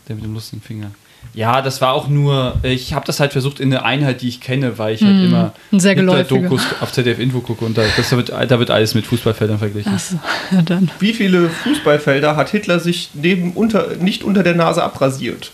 Der 0.07 0.15
mit 0.15 0.25
dem 0.25 0.33
lustigen 0.33 0.61
Finger. 0.61 0.91
Ja, 1.33 1.61
das 1.61 1.81
war 1.81 1.93
auch 1.93 2.07
nur, 2.07 2.55
ich 2.63 2.93
habe 2.93 3.05
das 3.05 3.19
halt 3.19 3.33
versucht 3.33 3.59
in 3.59 3.73
eine 3.73 3.83
Einheit, 3.83 4.21
die 4.21 4.29
ich 4.29 4.39
kenne, 4.39 4.77
weil 4.77 4.95
ich 4.95 5.01
halt 5.01 5.23
immer 5.23 5.53
ein 5.71 5.79
sehr. 5.79 5.95
Dokus 5.95 6.61
auf 6.79 6.91
ZDF 6.91 7.19
Info 7.19 7.41
gucke 7.41 7.65
und 7.65 7.77
da, 7.77 7.83
das 7.97 8.11
wird, 8.11 8.29
da 8.29 8.59
wird 8.59 8.71
alles 8.71 8.95
mit 8.95 9.05
Fußballfeldern 9.05 9.59
verglichen. 9.59 9.93
Achso, 9.93 10.19
ja 10.51 10.61
dann. 10.61 10.89
Wie 10.99 11.13
viele 11.13 11.49
Fußballfelder 11.49 12.35
hat 12.35 12.49
Hitler 12.49 12.79
sich 12.79 13.09
neben 13.13 13.51
unter, 13.53 13.95
nicht 13.97 14.23
unter 14.23 14.43
der 14.43 14.55
Nase 14.55 14.83
abrasiert? 14.83 15.51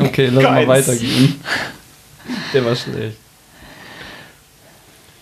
Okay, 0.00 0.30
lass 0.32 0.42
mal 0.42 0.66
Keins. 0.66 0.68
weitergehen. 0.68 1.40
Der 2.52 2.64
war 2.64 2.74
schlecht. 2.74 3.16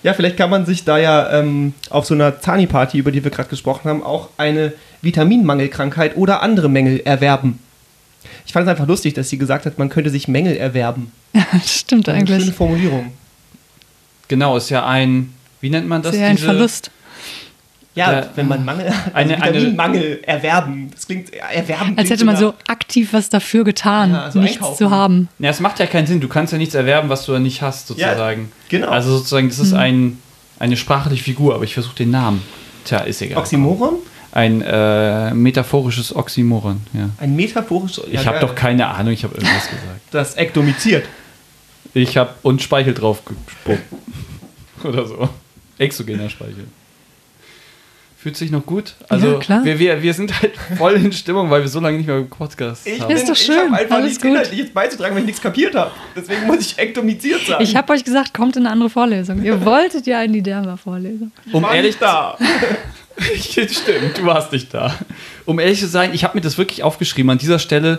Ja, 0.03 0.15
vielleicht 0.15 0.37
kann 0.37 0.51
man 0.51 0.67
sich 0.67 0.85
da 0.85 0.99
ja 0.99 1.31
ähm, 1.39 1.75
auf 1.91 2.07
so 2.07 2.15
einer 2.15 2.41
Zani-Party, 2.41 2.99
über 2.99 3.13
die 3.13 3.23
wir 3.23 3.31
gerade 3.31 3.49
gesprochen 3.49 3.89
haben, 3.89 4.03
auch 4.03 4.31
eine 4.37 4.73
Vitaminmangelkrankheit 5.01 6.17
oder 6.17 6.43
andere 6.43 6.69
Mängel 6.69 7.01
erwerben. 7.05 7.61
Ich 8.47 8.53
fand 8.53 8.66
es 8.66 8.70
einfach 8.70 8.87
lustig, 8.87 9.14
dass 9.14 9.29
sie 9.29 9.39
gesagt 9.39 9.66
hat, 9.66 9.79
man 9.79 9.89
könnte 9.89 10.11
sich 10.11 10.29
Mängel 10.29 10.57
erwerben. 10.57 11.12
Das 11.53 11.79
stimmt 11.81 12.09
Eine 12.09 12.27
schöne 12.27 12.37
eigentlich. 12.39 12.55
Formulierung. 12.55 13.12
Genau, 14.29 14.57
ist 14.57 14.70
ja 14.70 14.87
ein, 14.87 15.35
wie 15.61 15.70
nennt 15.70 15.89
man 15.89 16.03
das? 16.03 16.14
Sehr 16.14 16.27
ein 16.29 16.37
Diese- 16.37 16.47
Verlust. 16.47 16.91
Ja, 17.95 18.11
Ja. 18.20 18.27
wenn 18.37 18.49
man 18.49 18.64
Mangel 18.64 18.89
hat. 18.89 19.14
Eine- 19.14 19.43
also 19.43 19.55
Vitaminmangel 19.55 20.20
erwerben. 20.25 20.91
Das 20.95 21.07
klingt 21.07 21.31
erwerben. 21.35 21.93
Als 21.99 22.09
hätte 22.09 22.25
man 22.25 22.37
so 22.39 22.55
aktiv 22.66 23.12
was 23.12 23.29
dafür 23.29 23.64
getan, 23.64 24.12
Ja, 24.12 24.31
so 24.31 24.39
nichts 24.41 24.57
einkaufen. 24.57 24.79
zu 24.79 24.91
haben. 24.91 25.29
Ja, 25.39 25.51
es 25.51 25.61
macht 25.61 25.79
ja 25.79 25.85
keinen 25.87 26.07
Sinn. 26.07 26.18
Du 26.20 26.29
kannst 26.29 26.53
ja 26.55 26.59
nichts 26.59 26.75
erwerben, 26.75 27.11
was 27.11 27.27
du 27.27 27.33
ja 27.35 27.39
nicht 27.39 27.61
hast, 27.61 27.89
sozusagen. 27.89 28.51
genau. 28.70 28.89
Also 28.89 29.11
sozusagen, 29.18 29.49
das 29.51 29.59
ist 29.59 29.75
ein, 29.75 30.18
eine 30.59 30.79
sprachliche 30.79 31.23
Figur, 31.23 31.55
aber 31.55 31.64
ich 31.64 31.75
versuche 31.75 31.97
den 31.97 32.11
Namen. 32.11 32.43
Tja, 32.87 33.01
ist 33.01 33.20
egal. 33.20 33.39
Oxymoron? 33.39 33.97
Ein 34.33 34.62
äh, 34.62 35.35
metaphorisches 35.35 36.16
Oxymoron, 36.16 36.80
ja. 36.95 37.11
Ein 37.18 37.37
metaphorisches. 37.37 38.05
ich 38.11 38.26
habe 38.26 38.41
doch 38.41 38.55
keine 38.55 38.87
Ahnung, 38.89 39.12
ich 39.12 39.24
habe 39.24 39.35
irgendwas 39.35 39.68
gesagt. 39.68 40.01
Das 40.11 40.37
ektomiziert. 40.37 41.05
Ich 41.95 42.16
habe 42.16 42.30
und 42.43 42.62
Speichel 42.62 42.95
drauf 42.95 43.22
gespuckt. 43.24 43.83
Oder 44.85 45.07
so. 45.07 45.28
Exogener 45.78 46.30
Speichel. 46.30 46.66
Fühlt 48.16 48.37
sich 48.37 48.53
noch 48.53 48.64
gut? 48.64 48.95
Also, 49.09 49.33
Ja, 49.33 49.39
klar. 49.41 49.64
Wir, 49.64 49.80
wir, 49.80 50.01
wir 50.01 50.14
sind 50.14 50.41
halt 50.41 50.53
voll 50.78 50.93
in 50.95 51.12
Stimmung, 51.12 51.51
weil 51.51 51.62
wir 51.62 51.68
so 51.68 51.80
lange 51.80 51.97
nicht 51.99 52.07
mehr 52.07 52.22
Podcast 52.22 52.87
Ich 52.87 53.01
haben. 53.01 53.11
Ist 53.11 53.28
doch 53.28 53.35
ich 53.35 53.43
schön, 53.43 53.57
habe 53.72 53.76
einfach 53.83 53.97
alles 53.97 54.11
nichts 54.11 54.22
gut. 54.22 54.30
Inhaltliches 54.30 54.70
beizutragen, 54.70 55.14
weil 55.14 55.22
ich 55.22 55.26
nichts 55.26 55.43
kapiert 55.43 55.74
habe. 55.74 55.91
Deswegen 56.14 56.47
muss 56.47 56.61
ich 56.61 56.78
ektomisiert 56.78 57.41
sein. 57.49 57.61
Ich 57.61 57.74
habe 57.74 57.93
euch 57.93 58.05
gesagt, 58.05 58.33
kommt 58.33 58.57
in 58.57 58.62
eine 58.62 58.72
andere 58.72 58.91
Vorlesung. 58.91 59.43
Ihr 59.43 59.64
wolltet 59.64 60.07
ja 60.07 60.22
in 60.22 60.33
die 60.33 60.43
Derma-Vorlesung. 60.43 61.33
um 61.51 61.64
ehrlich 61.64 61.99
da. 61.99 62.39
Stimmt, 63.37 64.19
du 64.19 64.25
warst 64.25 64.53
nicht 64.53 64.73
da. 64.73 64.95
Um 65.45 65.59
ehrlich 65.59 65.81
zu 65.81 65.87
sein, 65.89 66.15
ich 66.15 66.25
habe 66.25 66.37
mir 66.37 66.41
das 66.41 66.59
wirklich 66.59 66.83
aufgeschrieben. 66.83 67.31
An 67.31 67.39
dieser 67.39 67.59
Stelle, 67.59 67.99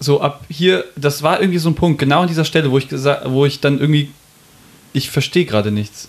so 0.00 0.20
ab 0.20 0.44
hier, 0.48 0.84
das 0.96 1.22
war 1.22 1.40
irgendwie 1.40 1.58
so 1.58 1.68
ein 1.70 1.74
Punkt, 1.74 1.98
genau 1.98 2.22
an 2.22 2.28
dieser 2.28 2.44
Stelle, 2.44 2.70
wo 2.70 2.78
ich, 2.78 2.86
gesa- 2.88 3.22
wo 3.26 3.46
ich 3.46 3.60
dann 3.60 3.78
irgendwie, 3.78 4.10
ich 4.92 5.10
verstehe 5.10 5.44
gerade 5.44 5.70
nichts. 5.70 6.08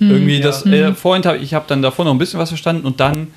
irgendwie 0.00 0.36
Ja. 0.38 0.42
das, 0.44 0.64
äh, 0.66 0.94
vorhin 0.94 1.24
habe 1.24 1.38
ich 1.38 1.54
habe 1.54 1.66
dann 1.68 1.82
davor 1.82 2.04
noch 2.04 2.12
ein 2.12 2.18
bisschen 2.18 2.40
was 2.40 2.48
verstanden 2.48 2.86
und 2.86 2.98
dann, 2.98 3.28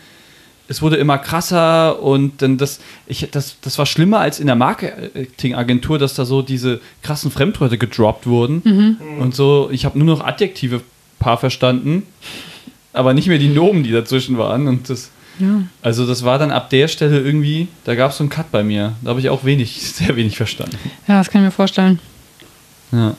es 0.67 0.81
wurde 0.81 0.95
immer 0.95 1.17
krasser 1.19 2.01
und 2.01 2.41
dann 2.41 2.57
das, 2.57 2.79
ich, 3.05 3.27
das, 3.29 3.57
das 3.61 3.77
war 3.77 3.85
schlimmer 3.85 4.19
als 4.19 4.39
in 4.39 4.47
der 4.47 4.55
Marketingagentur, 4.55 5.99
dass 5.99 6.15
da 6.15 6.25
so 6.25 6.41
diese 6.41 6.79
krassen 7.03 7.29
Fremdwörter 7.29 7.77
gedroppt 7.77 8.25
wurden 8.25 8.97
und 9.19 9.35
so, 9.35 9.69
ich 9.71 9.85
habe 9.85 9.99
nur 9.99 10.07
noch 10.07 10.25
Adjektive 10.25 10.81
paar 11.19 11.37
verstanden, 11.37 12.03
aber 12.95 13.13
nicht 13.13 13.27
mehr 13.27 13.37
die 13.37 13.49
Nomen, 13.49 13.83
die 13.83 13.91
dazwischen 13.91 14.37
waren 14.37 14.67
und 14.67 14.89
das, 14.89 15.09
Ja. 15.39 15.61
also 15.81 16.05
das 16.07 16.23
war 16.23 16.37
dann 16.39 16.51
ab 16.51 16.69
der 16.69 16.87
Stelle 16.87 17.19
irgendwie, 17.19 17.67
da 17.83 17.95
gab 17.95 18.11
es 18.11 18.17
so 18.17 18.23
einen 18.23 18.29
Cut 18.29 18.51
bei 18.51 18.63
mir, 18.63 18.93
da 19.01 19.09
habe 19.11 19.19
ich 19.19 19.29
auch 19.29 19.43
wenig, 19.43 19.81
sehr 19.93 20.15
wenig 20.15 20.37
verstanden. 20.37 20.77
ja, 21.07 21.17
das 21.19 21.29
kann 21.29 21.41
ich 21.41 21.45
mir 21.45 21.51
vorstellen. 21.51 21.99
Ja. 22.91 23.15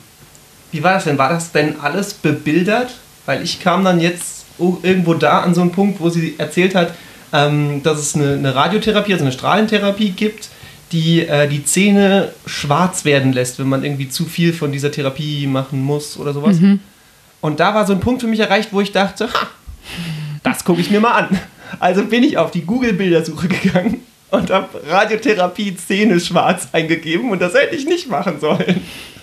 Wie 0.73 0.83
war 0.83 0.95
das 0.95 1.05
denn? 1.05 1.19
War 1.19 1.29
das 1.31 1.53
denn 1.53 1.81
alles 1.81 2.15
bebildert? 2.15 2.95
Weil 3.25 3.43
ich 3.43 3.61
kam 3.61 3.85
dann 3.85 4.01
jetzt 4.01 4.45
irgendwo 4.59 5.15
da 5.15 5.41
an 5.41 5.55
so 5.55 5.61
einen 5.61 5.73
Punkt, 5.73 6.01
wo 6.01 6.11
sie 6.11 6.35
erzählt 6.39 6.75
hat, 6.75 6.95
ähm, 7.33 7.83
dass 7.83 7.99
es 7.99 8.15
eine, 8.15 8.35
eine 8.35 8.55
Radiotherapie, 8.55 9.13
also 9.13 9.25
eine 9.25 9.33
Strahlentherapie 9.33 10.11
gibt, 10.11 10.49
die 10.93 11.27
äh, 11.27 11.49
die 11.49 11.65
Zähne 11.65 12.31
schwarz 12.47 13.05
werden 13.05 13.33
lässt, 13.33 13.59
wenn 13.59 13.69
man 13.69 13.83
irgendwie 13.85 14.09
zu 14.09 14.25
viel 14.25 14.53
von 14.53 14.71
dieser 14.71 14.91
Therapie 14.93 15.47
machen 15.49 15.83
muss 15.83 16.17
oder 16.19 16.33
sowas. 16.33 16.59
Und 17.41 17.61
da 17.61 17.75
war 17.75 17.87
so 17.87 17.93
ein 17.93 18.01
Punkt 18.01 18.21
für 18.23 18.29
mich 18.29 18.39
erreicht, 18.41 18.69
wo 18.73 18.81
ich 18.81 18.93
dachte, 18.93 19.27
ha, 19.33 19.47
das 20.43 20.65
gucke 20.65 20.81
ich 20.81 20.91
mir 20.91 21.01
mal 21.01 21.13
an. 21.13 21.41
Also 21.81 22.05
bin 22.05 22.23
ich 22.23 22.39
auf 22.39 22.51
die 22.51 22.63
Google-Bildersuche 22.63 23.49
gegangen 23.49 24.03
und 24.31 24.51
habe 24.51 24.69
Radiotherapie 24.89 25.77
Zähne 25.77 26.21
schwarz 26.21 26.69
eingegeben 26.73 27.31
und 27.31 27.41
das 27.41 27.55
hätte 27.55 27.75
ich 27.77 27.87
nicht 27.87 28.09
machen 28.09 28.39
sollen. 28.41 28.81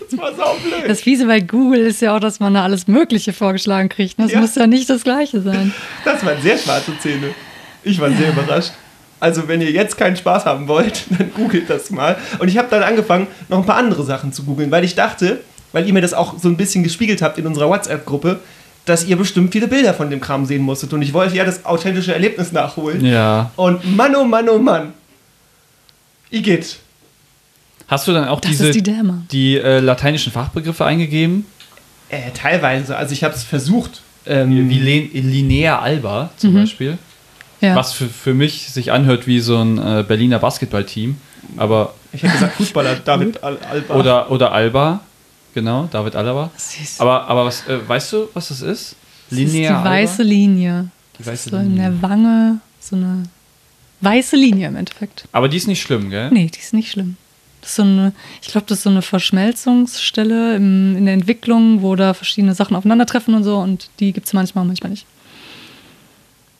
Das 0.09 0.19
war 0.19 0.33
saublöd. 0.35 0.83
Das 0.87 1.01
Fiese 1.01 1.25
bei 1.25 1.39
Google 1.39 1.79
ist 1.81 2.01
ja 2.01 2.15
auch, 2.15 2.19
dass 2.19 2.39
man 2.39 2.53
da 2.53 2.63
alles 2.63 2.87
Mögliche 2.87 3.33
vorgeschlagen 3.33 3.89
kriegt. 3.89 4.19
Das 4.19 4.31
Ja. 4.31 4.39
muss 4.41 4.55
ja 4.55 4.67
nicht 4.67 4.89
das 4.89 5.03
Gleiche 5.03 5.41
sein. 5.41 5.73
Das 6.05 6.23
waren 6.25 6.41
sehr 6.41 6.57
schwarze 6.57 6.91
Zähne. 6.99 7.29
Ich 7.83 7.99
war 7.99 8.11
sehr 8.11 8.29
überrascht. 8.29 8.71
Also, 9.19 9.47
wenn 9.47 9.61
ihr 9.61 9.71
jetzt 9.71 9.97
keinen 9.97 10.17
Spaß 10.17 10.45
haben 10.45 10.67
wollt, 10.67 11.05
dann 11.17 11.31
googelt 11.33 11.69
das 11.69 11.89
mal. 11.91 12.17
Und 12.39 12.49
ich 12.49 12.57
habe 12.57 12.67
dann 12.69 12.83
angefangen, 12.83 13.27
noch 13.47 13.57
ein 13.59 13.65
paar 13.65 13.77
andere 13.77 14.03
Sachen 14.03 14.33
zu 14.33 14.43
googeln, 14.43 14.69
weil 14.69 14.83
ich 14.83 14.95
dachte, 14.95 15.39
weil 15.71 15.87
ihr 15.87 15.93
mir 15.93 16.01
das 16.01 16.13
auch 16.13 16.37
so 16.37 16.49
ein 16.49 16.57
bisschen 16.57 16.83
gespiegelt 16.83 17.21
habt 17.21 17.37
in 17.37 17.47
unserer 17.47 17.69
WhatsApp-Gruppe, 17.69 18.39
dass 18.85 19.05
ihr 19.05 19.15
bestimmt 19.15 19.51
viele 19.53 19.67
Bilder 19.67 19.93
von 19.93 20.09
dem 20.09 20.19
Kram 20.19 20.45
sehen 20.45 20.61
musstet. 20.61 20.93
Und 20.93 21.01
ich 21.01 21.13
wollte 21.13 21.35
ja 21.35 21.45
das 21.45 21.65
authentische 21.65 22.13
Erlebnis 22.13 22.51
nachholen. 22.51 23.05
ja. 23.05 23.51
Und 23.55 23.95
Mann, 23.95 24.15
oh 24.15 24.25
Mann, 24.25 24.49
oh 24.49 24.59
Mann. 24.59 24.93
Igitt. 26.29 26.77
Hast 27.87 28.07
du 28.07 28.11
dann 28.13 28.27
auch 28.27 28.39
Das 28.41 28.51
diese, 28.51 28.71
die 28.71 28.83
die 29.31 29.57
äh, 29.57 29.79
lateinischen 29.79 30.31
Fachbegriffe 30.31 30.85
eingegeben? 30.85 31.45
Äh, 32.09 32.31
teilweise. 32.33 32.97
Also, 32.97 33.13
ich 33.13 33.23
habe 33.23 33.33
es 33.35 33.43
versucht. 33.43 34.01
Ähm, 34.25 34.69
Wie 34.69 34.79
Lin 34.79 35.09
Linnea 35.13 35.79
Alba 35.79 36.29
zum 36.37 36.53
Beispiel. 36.53 36.97
Ja. 37.59 37.75
Was 37.75 37.93
für, 37.93 38.07
für 38.07 38.33
mich 38.33 38.69
sich 38.71 38.91
anhört 38.91 39.27
wie 39.27 39.39
so 39.41 39.57
ein 39.57 39.77
äh, 39.77 40.03
Berliner 40.07 40.39
Basketballteam. 40.39 41.17
Aber, 41.57 41.93
ich 42.13 42.23
hätte 42.23 42.33
gesagt, 42.33 42.55
Fußballer 42.55 42.95
David 43.05 43.43
Al 43.43 43.57
Alba. 43.69 43.93
oder, 43.95 44.31
oder 44.31 44.51
Alba, 44.53 45.01
genau, 45.53 45.87
David 45.91 46.15
Alaba. 46.15 46.51
Süß. 46.57 46.99
Aber, 46.99 47.27
aber 47.27 47.45
was, 47.45 47.67
äh, 47.67 47.79
weißt 47.87 48.13
du, 48.13 48.29
was 48.33 48.49
das 48.49 48.61
ist? 48.61 48.95
das 49.29 49.39
ist 49.39 49.53
die 49.53 49.67
weiße 49.69 50.23
Linie. 50.23 50.89
Die 51.13 51.17
Das 51.19 51.27
weiße 51.27 51.45
ist 51.49 51.51
so 51.51 51.57
in 51.57 51.75
Linie. 51.75 51.81
der 51.91 52.01
Wange 52.01 52.59
so 52.79 52.95
eine 52.95 53.23
weiße 54.01 54.35
Linie 54.35 54.67
im 54.67 54.75
Endeffekt. 54.75 55.25
Aber 55.31 55.47
die 55.49 55.57
ist 55.57 55.67
nicht 55.67 55.81
schlimm, 55.81 56.09
gell? 56.09 56.29
Nee, 56.31 56.49
die 56.53 56.59
ist 56.59 56.73
nicht 56.73 56.91
schlimm. 56.91 57.15
Das 57.61 57.69
ist 57.69 57.75
so 57.77 57.83
eine, 57.83 58.11
ich 58.41 58.49
glaube, 58.49 58.67
das 58.67 58.79
ist 58.79 58.83
so 58.83 58.89
eine 58.89 59.01
Verschmelzungsstelle 59.01 60.57
im, 60.57 60.97
in 60.97 61.05
der 61.05 61.13
Entwicklung, 61.13 61.81
wo 61.81 61.95
da 61.95 62.13
verschiedene 62.13 62.53
Sachen 62.55 62.75
aufeinandertreffen 62.75 63.33
und 63.33 63.43
so. 63.45 63.57
Und 63.57 63.89
die 64.01 64.11
gibt 64.11 64.27
es 64.27 64.33
manchmal, 64.33 64.65
manchmal 64.65 64.89
nicht. 64.91 65.05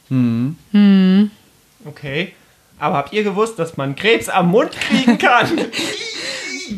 Mhm. 0.10 0.56
Hm. 0.72 1.32
Okay. 1.86 2.34
Aber 2.80 2.96
habt 2.98 3.14
ihr 3.14 3.24
gewusst, 3.24 3.60
dass 3.60 3.76
man 3.78 3.96
Krebs 3.96 4.30
am 4.30 4.50
Mund 4.52 4.72
kriegen 4.72 5.18
kann? 5.18 5.48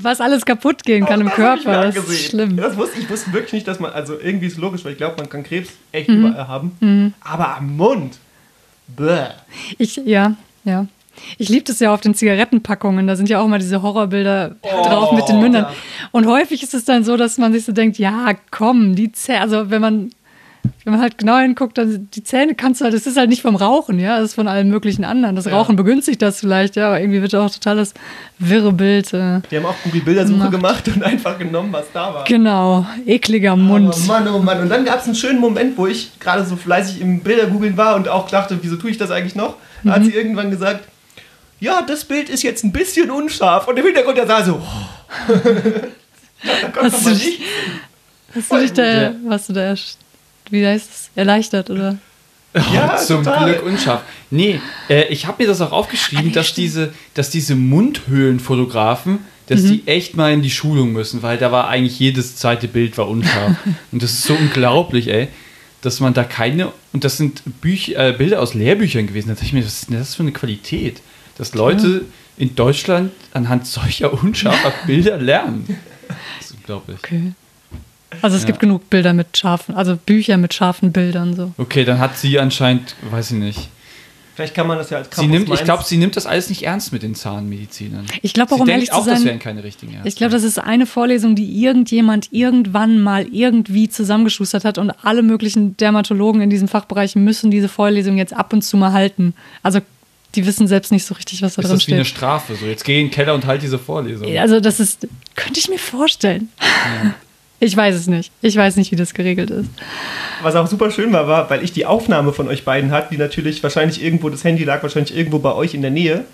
Was 0.01 0.21
alles 0.21 0.45
kaputt 0.45 0.83
gehen 0.83 1.05
kann 1.05 1.21
im 1.21 1.29
Körper, 1.29 1.91
das 1.91 1.97
ist 1.97 2.25
schlimm. 2.29 2.57
Das 2.57 2.75
wusste, 2.77 2.99
ich 2.99 3.09
wusste 3.09 3.31
wirklich 3.33 3.53
nicht, 3.53 3.67
dass 3.67 3.79
man, 3.79 3.91
also 3.91 4.19
irgendwie 4.19 4.47
ist 4.47 4.57
logisch, 4.57 4.83
weil 4.85 4.93
ich 4.93 4.97
glaube, 4.97 5.15
man 5.17 5.29
kann 5.29 5.43
Krebs 5.43 5.69
echt 5.91 6.09
Mhm. 6.09 6.25
überall 6.27 6.47
haben. 6.47 7.13
Aber 7.21 7.57
am 7.57 7.75
Mund. 7.77 8.17
Bäh. 8.87 9.27
Ich, 9.77 9.95
ja, 10.05 10.35
ja. 10.63 10.85
Ich 11.37 11.47
liebe 11.49 11.63
das 11.63 11.79
ja 11.79 11.93
auf 11.93 12.01
den 12.01 12.13
Zigarettenpackungen. 12.13 13.07
Da 13.07 13.15
sind 13.15 13.29
ja 13.29 13.39
auch 13.39 13.47
mal 13.47 13.57
diese 13.59 13.81
Horrorbilder 13.81 14.57
drauf 14.61 15.13
mit 15.13 15.27
den 15.29 15.39
Mündern. 15.39 15.63
ja. 15.63 15.73
Und 16.11 16.27
häufig 16.27 16.61
ist 16.61 16.73
es 16.73 16.83
dann 16.85 17.03
so, 17.03 17.15
dass 17.17 17.37
man 17.37 17.53
sich 17.53 17.63
so 17.65 17.71
denkt, 17.71 17.97
ja, 17.97 18.33
komm, 18.51 18.95
die 18.95 19.11
Zähne, 19.13 19.41
also 19.41 19.69
wenn 19.69 19.81
man, 19.81 20.09
wenn 20.83 20.93
man 20.93 21.01
halt 21.01 21.17
genau 21.17 21.37
hinguckt, 21.37 21.77
dann 21.77 22.09
die 22.13 22.23
Zähne 22.23 22.55
kannst 22.55 22.79
du 22.81 22.85
halt, 22.85 22.93
das 22.93 23.05
ist 23.07 23.17
halt 23.17 23.29
nicht 23.29 23.41
vom 23.41 23.55
Rauchen, 23.55 23.99
ja, 23.99 24.17
das 24.17 24.29
ist 24.29 24.35
von 24.35 24.47
allen 24.47 24.69
möglichen 24.69 25.03
anderen. 25.03 25.35
Das 25.35 25.47
Rauchen 25.47 25.75
begünstigt 25.75 26.21
das 26.21 26.39
vielleicht, 26.39 26.75
ja, 26.75 26.87
aber 26.87 26.99
irgendwie 26.99 27.21
wird 27.21 27.33
auch 27.35 27.49
total 27.51 27.75
das 27.77 27.93
wirre 28.39 28.71
Bild. 28.73 29.13
Äh, 29.13 29.41
Die 29.51 29.57
haben 29.57 29.65
auch 29.65 29.75
Google 29.83 30.01
Bildersuche 30.01 30.37
Macht. 30.37 30.51
gemacht 30.51 30.87
und 30.87 31.03
einfach 31.03 31.37
genommen, 31.39 31.71
was 31.71 31.85
da 31.93 32.13
war. 32.13 32.23
genau, 32.25 32.85
ekliger 33.05 33.55
Mund. 33.55 33.93
Oh 33.95 34.07
Mann, 34.07 34.27
oh 34.27 34.39
Mann. 34.39 34.61
Und 34.61 34.69
dann 34.69 34.85
gab 34.85 34.99
es 34.99 35.05
einen 35.05 35.15
schönen 35.15 35.39
Moment, 35.39 35.77
wo 35.77 35.87
ich 35.87 36.11
gerade 36.19 36.45
so 36.45 36.55
fleißig 36.55 37.01
im 37.01 37.21
Bilder 37.21 37.47
googeln 37.47 37.77
war 37.77 37.95
und 37.95 38.07
auch 38.07 38.29
dachte, 38.29 38.57
wieso 38.61 38.75
tue 38.75 38.89
ich 38.91 38.97
das 38.97 39.11
eigentlich 39.11 39.35
noch? 39.35 39.55
Da 39.83 39.89
Mhm. 39.91 39.93
hat 39.95 40.03
sie 40.05 40.11
irgendwann 40.13 40.49
gesagt, 40.51 40.85
ja, 41.59 41.81
das 41.81 42.03
Bild 42.05 42.29
ist 42.29 42.43
jetzt 42.43 42.63
ein 42.63 42.71
bisschen 42.71 43.09
unscharf. 43.11 43.67
Und 43.67 43.77
im 43.79 43.85
Hintergrund 43.85 44.17
der 44.17 44.27
sah 44.27 44.43
so, 44.43 44.61
oh. 44.61 45.33
da 46.75 46.89
du- 46.89 47.09
nicht. 47.09 47.39
Hast 48.35 48.51
du 48.51 48.57
dich 48.59 48.73
da, 48.73 49.13
was 49.25 49.47
du 49.47 49.53
da, 49.53 49.61
erst- 49.61 49.99
wie 50.51 50.65
heißt 50.65 50.89
es, 50.89 51.09
erleichtert, 51.15 51.69
oder? 51.69 51.97
Ja, 52.73 52.95
Zum 53.05 53.23
total. 53.23 53.51
Glück 53.51 53.65
unscharf. 53.65 54.01
Nee, 54.31 54.61
äh, 54.89 55.05
ich 55.09 55.25
habe 55.27 55.43
mir 55.43 55.47
das 55.49 55.59
auch 55.59 55.73
aufgeschrieben, 55.73 56.31
dass, 56.31 56.53
diese, 56.53 56.93
dass 57.13 57.29
diese 57.29 57.53
Mundhöhlenfotografen, 57.55 59.19
dass 59.47 59.61
Mhm. 59.61 59.67
die 59.67 59.87
echt 59.87 60.15
mal 60.15 60.31
in 60.33 60.41
die 60.41 60.49
Schulung 60.49 60.91
müssen, 60.93 61.21
weil 61.21 61.37
da 61.37 61.51
war 61.51 61.67
eigentlich 61.67 61.99
jedes 61.99 62.35
zweite 62.37 62.67
Bild 62.67 62.97
war 62.97 63.07
unscharf. 63.09 63.55
und 63.91 64.01
das 64.01 64.11
ist 64.13 64.23
so 64.23 64.33
unglaublich, 64.35 65.07
ey, 65.09 65.27
dass 65.81 65.99
man 65.99 66.13
da 66.13 66.23
keine, 66.23 66.71
und 66.93 67.03
das 67.03 67.17
sind 67.17 67.43
Büch, 67.61 67.89
äh, 67.89 68.13
Bilder 68.17 68.41
aus 68.41 68.53
Lehrbüchern 68.53 69.05
gewesen, 69.07 69.27
da 69.27 69.33
dachte 69.33 69.45
ich 69.45 69.53
mir, 69.53 69.63
was 69.65 69.73
ist 69.81 69.89
denn 69.89 69.97
das 69.99 70.15
für 70.15 70.23
eine 70.23 70.31
Qualität? 70.31 71.01
Dass 71.37 71.53
Leute 71.53 72.05
in 72.37 72.55
Deutschland 72.55 73.11
anhand 73.33 73.67
solcher 73.67 74.13
unscharfer 74.13 74.73
Bilder 74.87 75.17
lernen. 75.17 75.77
Das 76.39 76.49
ist 76.51 76.55
unglaublich. 76.55 76.97
Okay. 77.03 77.33
Also 78.21 78.37
es 78.37 78.43
Ja. 78.43 78.47
gibt 78.47 78.59
genug 78.59 78.89
Bilder 78.89 79.13
mit 79.13 79.35
scharfen, 79.37 79.75
also 79.75 79.95
Bücher 79.97 80.37
mit 80.37 80.53
scharfen 80.53 80.91
Bildern 80.91 81.35
so. 81.35 81.51
Okay, 81.57 81.83
dann 81.85 81.99
hat 81.99 82.17
sie 82.17 82.39
anscheinend, 82.39 82.95
weiß 83.09 83.31
ich 83.31 83.37
nicht. 83.37 83.69
Vielleicht 84.35 84.53
kann 84.53 84.67
man 84.67 84.77
das 84.77 84.89
ja 84.89 84.97
als 84.97 85.07
Sie 85.07 85.15
Campus 85.15 85.31
nimmt, 85.31 85.43
ich 85.45 85.49
Mainz- 85.49 85.63
glaube, 85.63 85.83
sie 85.85 85.95
nimmt 85.95 86.17
das 86.17 86.25
alles 86.25 86.49
nicht 86.49 86.63
ernst 86.63 86.91
mit 86.91 87.03
den 87.03 87.15
Zahnmedizinern. 87.15 88.05
Ich 88.21 88.33
glaube 88.33 88.51
auch, 88.51 88.57
Sie 88.57 88.61
um 88.63 88.67
denkt 88.67 88.79
ehrlich 88.79 88.89
zu 88.89 88.95
auch, 88.97 89.05
das 89.05 89.19
sein, 89.19 89.27
wären 89.27 89.39
keine 89.39 89.63
richtigen 89.63 89.93
Ärzte. 89.93 90.09
ich 90.09 90.17
glaube, 90.17 90.31
das 90.33 90.43
ist 90.43 90.59
eine 90.59 90.85
Vorlesung, 90.85 91.35
die 91.35 91.63
irgendjemand 91.63 92.27
irgendwann 92.33 92.99
mal 92.99 93.25
irgendwie 93.31 93.87
zusammengeschustert 93.87 94.65
hat 94.65 94.77
und 94.77 94.91
alle 95.05 95.23
möglichen 95.23 95.77
Dermatologen 95.77 96.41
in 96.41 96.49
diesem 96.49 96.67
Fachbereich 96.67 97.15
müssen 97.15 97.49
diese 97.49 97.69
Vorlesung 97.69 98.17
jetzt 98.17 98.33
ab 98.33 98.51
und 98.51 98.61
zu 98.61 98.75
mal 98.75 98.91
halten. 98.91 99.33
Also 99.63 99.79
die 100.35 100.45
wissen 100.45 100.67
selbst 100.67 100.91
nicht 100.91 101.05
so 101.05 101.15
richtig, 101.15 101.41
was 101.41 101.55
da 101.55 101.61
ist 101.61 101.69
drin 101.69 101.77
das 101.77 101.87
wie 101.87 101.93
eine 101.93 102.03
steht. 102.03 102.17
Strafe? 102.17 102.55
So, 102.55 102.65
jetzt 102.65 102.83
geh 102.83 102.99
in 102.99 103.07
den 103.07 103.11
Keller 103.11 103.33
und 103.35 103.45
halt 103.45 103.61
diese 103.61 103.79
Vorlesung. 103.79 104.27
Also 104.37 104.59
das 104.59 104.81
ist, 104.81 105.07
könnte 105.35 105.61
ich 105.61 105.69
mir 105.69 105.79
vorstellen. 105.79 106.49
Ich 107.65 107.75
weiß 107.75 107.95
es 107.95 108.05
nicht. 108.05 108.31
Ich 108.43 108.55
weiß 108.55 108.75
nicht, 108.75 108.91
wie 108.91 108.95
das 108.95 109.15
geregelt 109.15 109.49
ist. 109.49 109.67
Was 110.43 110.55
auch 110.55 110.67
super 110.67 110.91
schön 110.91 111.11
war, 111.11 111.27
war, 111.27 111.49
weil 111.49 111.63
ich 111.63 111.73
die 111.73 111.87
Aufnahme 111.87 112.31
von 112.31 112.47
euch 112.47 112.63
beiden 112.63 112.91
hatte, 112.91 113.07
die 113.09 113.17
natürlich 113.17 113.63
wahrscheinlich 113.63 114.03
irgendwo, 114.03 114.29
das 114.29 114.43
Handy 114.43 114.63
lag 114.63 114.83
wahrscheinlich 114.83 115.17
irgendwo 115.17 115.39
bei 115.39 115.51
euch 115.51 115.73
in 115.73 115.81
der 115.81 115.89
Nähe, 115.89 116.25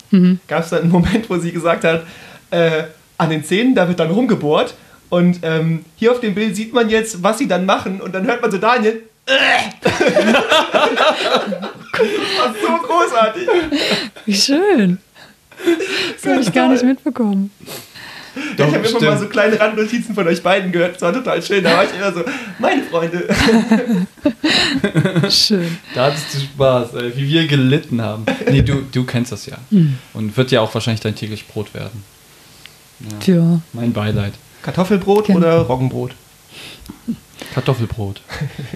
gab 0.46 0.64
es 0.64 0.68
dann 0.68 0.82
einen 0.82 0.90
Moment, 0.90 1.30
wo 1.30 1.38
sie 1.38 1.50
gesagt 1.50 1.84
hat, 1.84 2.02
äh, 2.50 2.82
an 3.16 3.30
den 3.30 3.44
Zähnen, 3.44 3.74
da 3.74 3.88
wird 3.88 3.98
dann 3.98 4.10
rumgebohrt 4.10 4.74
und 5.08 5.38
ähm, 5.42 5.86
hier 5.96 6.12
auf 6.12 6.20
dem 6.20 6.34
Bild 6.34 6.54
sieht 6.54 6.74
man 6.74 6.90
jetzt, 6.90 7.22
was 7.22 7.38
sie 7.38 7.48
dann 7.48 7.64
machen 7.64 8.02
und 8.02 8.14
dann 8.14 8.26
hört 8.26 8.42
man 8.42 8.50
so 8.50 8.58
Daniel, 8.58 9.02
äh. 9.24 9.32
das 9.80 10.02
war 12.42 12.54
so 12.60 12.86
großartig. 12.86 13.48
Wie 14.26 14.34
schön. 14.34 14.98
Das 16.14 16.30
habe 16.30 16.42
ich 16.42 16.52
gar 16.52 16.68
nicht 16.68 16.84
mitbekommen. 16.84 17.50
Doch, 18.56 18.68
ich 18.68 18.74
habe 18.74 18.88
immer 18.88 19.00
mal 19.00 19.18
so 19.18 19.28
kleine 19.28 19.60
Randnotizen 19.60 20.14
von 20.14 20.26
euch 20.26 20.42
beiden 20.42 20.72
gehört. 20.72 20.94
Das 20.94 21.02
war 21.02 21.12
total 21.12 21.42
schön. 21.42 21.62
Da 21.62 21.76
war 21.76 21.84
ich 21.84 21.94
immer 21.94 22.12
so, 22.12 22.24
meine 22.58 22.82
Freunde. 22.82 23.28
Schön. 25.30 25.78
Da 25.94 26.06
hattest 26.06 26.34
du 26.34 26.40
Spaß, 26.40 26.94
ey, 26.94 27.16
wie 27.16 27.28
wir 27.28 27.46
gelitten 27.46 28.00
haben. 28.00 28.24
Nee, 28.50 28.62
du, 28.62 28.82
du 28.90 29.04
kennst 29.04 29.32
das 29.32 29.46
ja. 29.46 29.58
Und 30.14 30.36
wird 30.36 30.50
ja 30.50 30.60
auch 30.60 30.72
wahrscheinlich 30.72 31.00
dein 31.00 31.14
täglich 31.14 31.46
Brot 31.46 31.74
werden. 31.74 32.02
Tja. 33.20 33.60
Mein 33.72 33.92
Beileid. 33.92 34.34
Kartoffelbrot 34.62 35.26
Kenn- 35.26 35.36
oder 35.36 35.58
Roggenbrot? 35.62 36.12
Kartoffelbrot. 37.52 38.22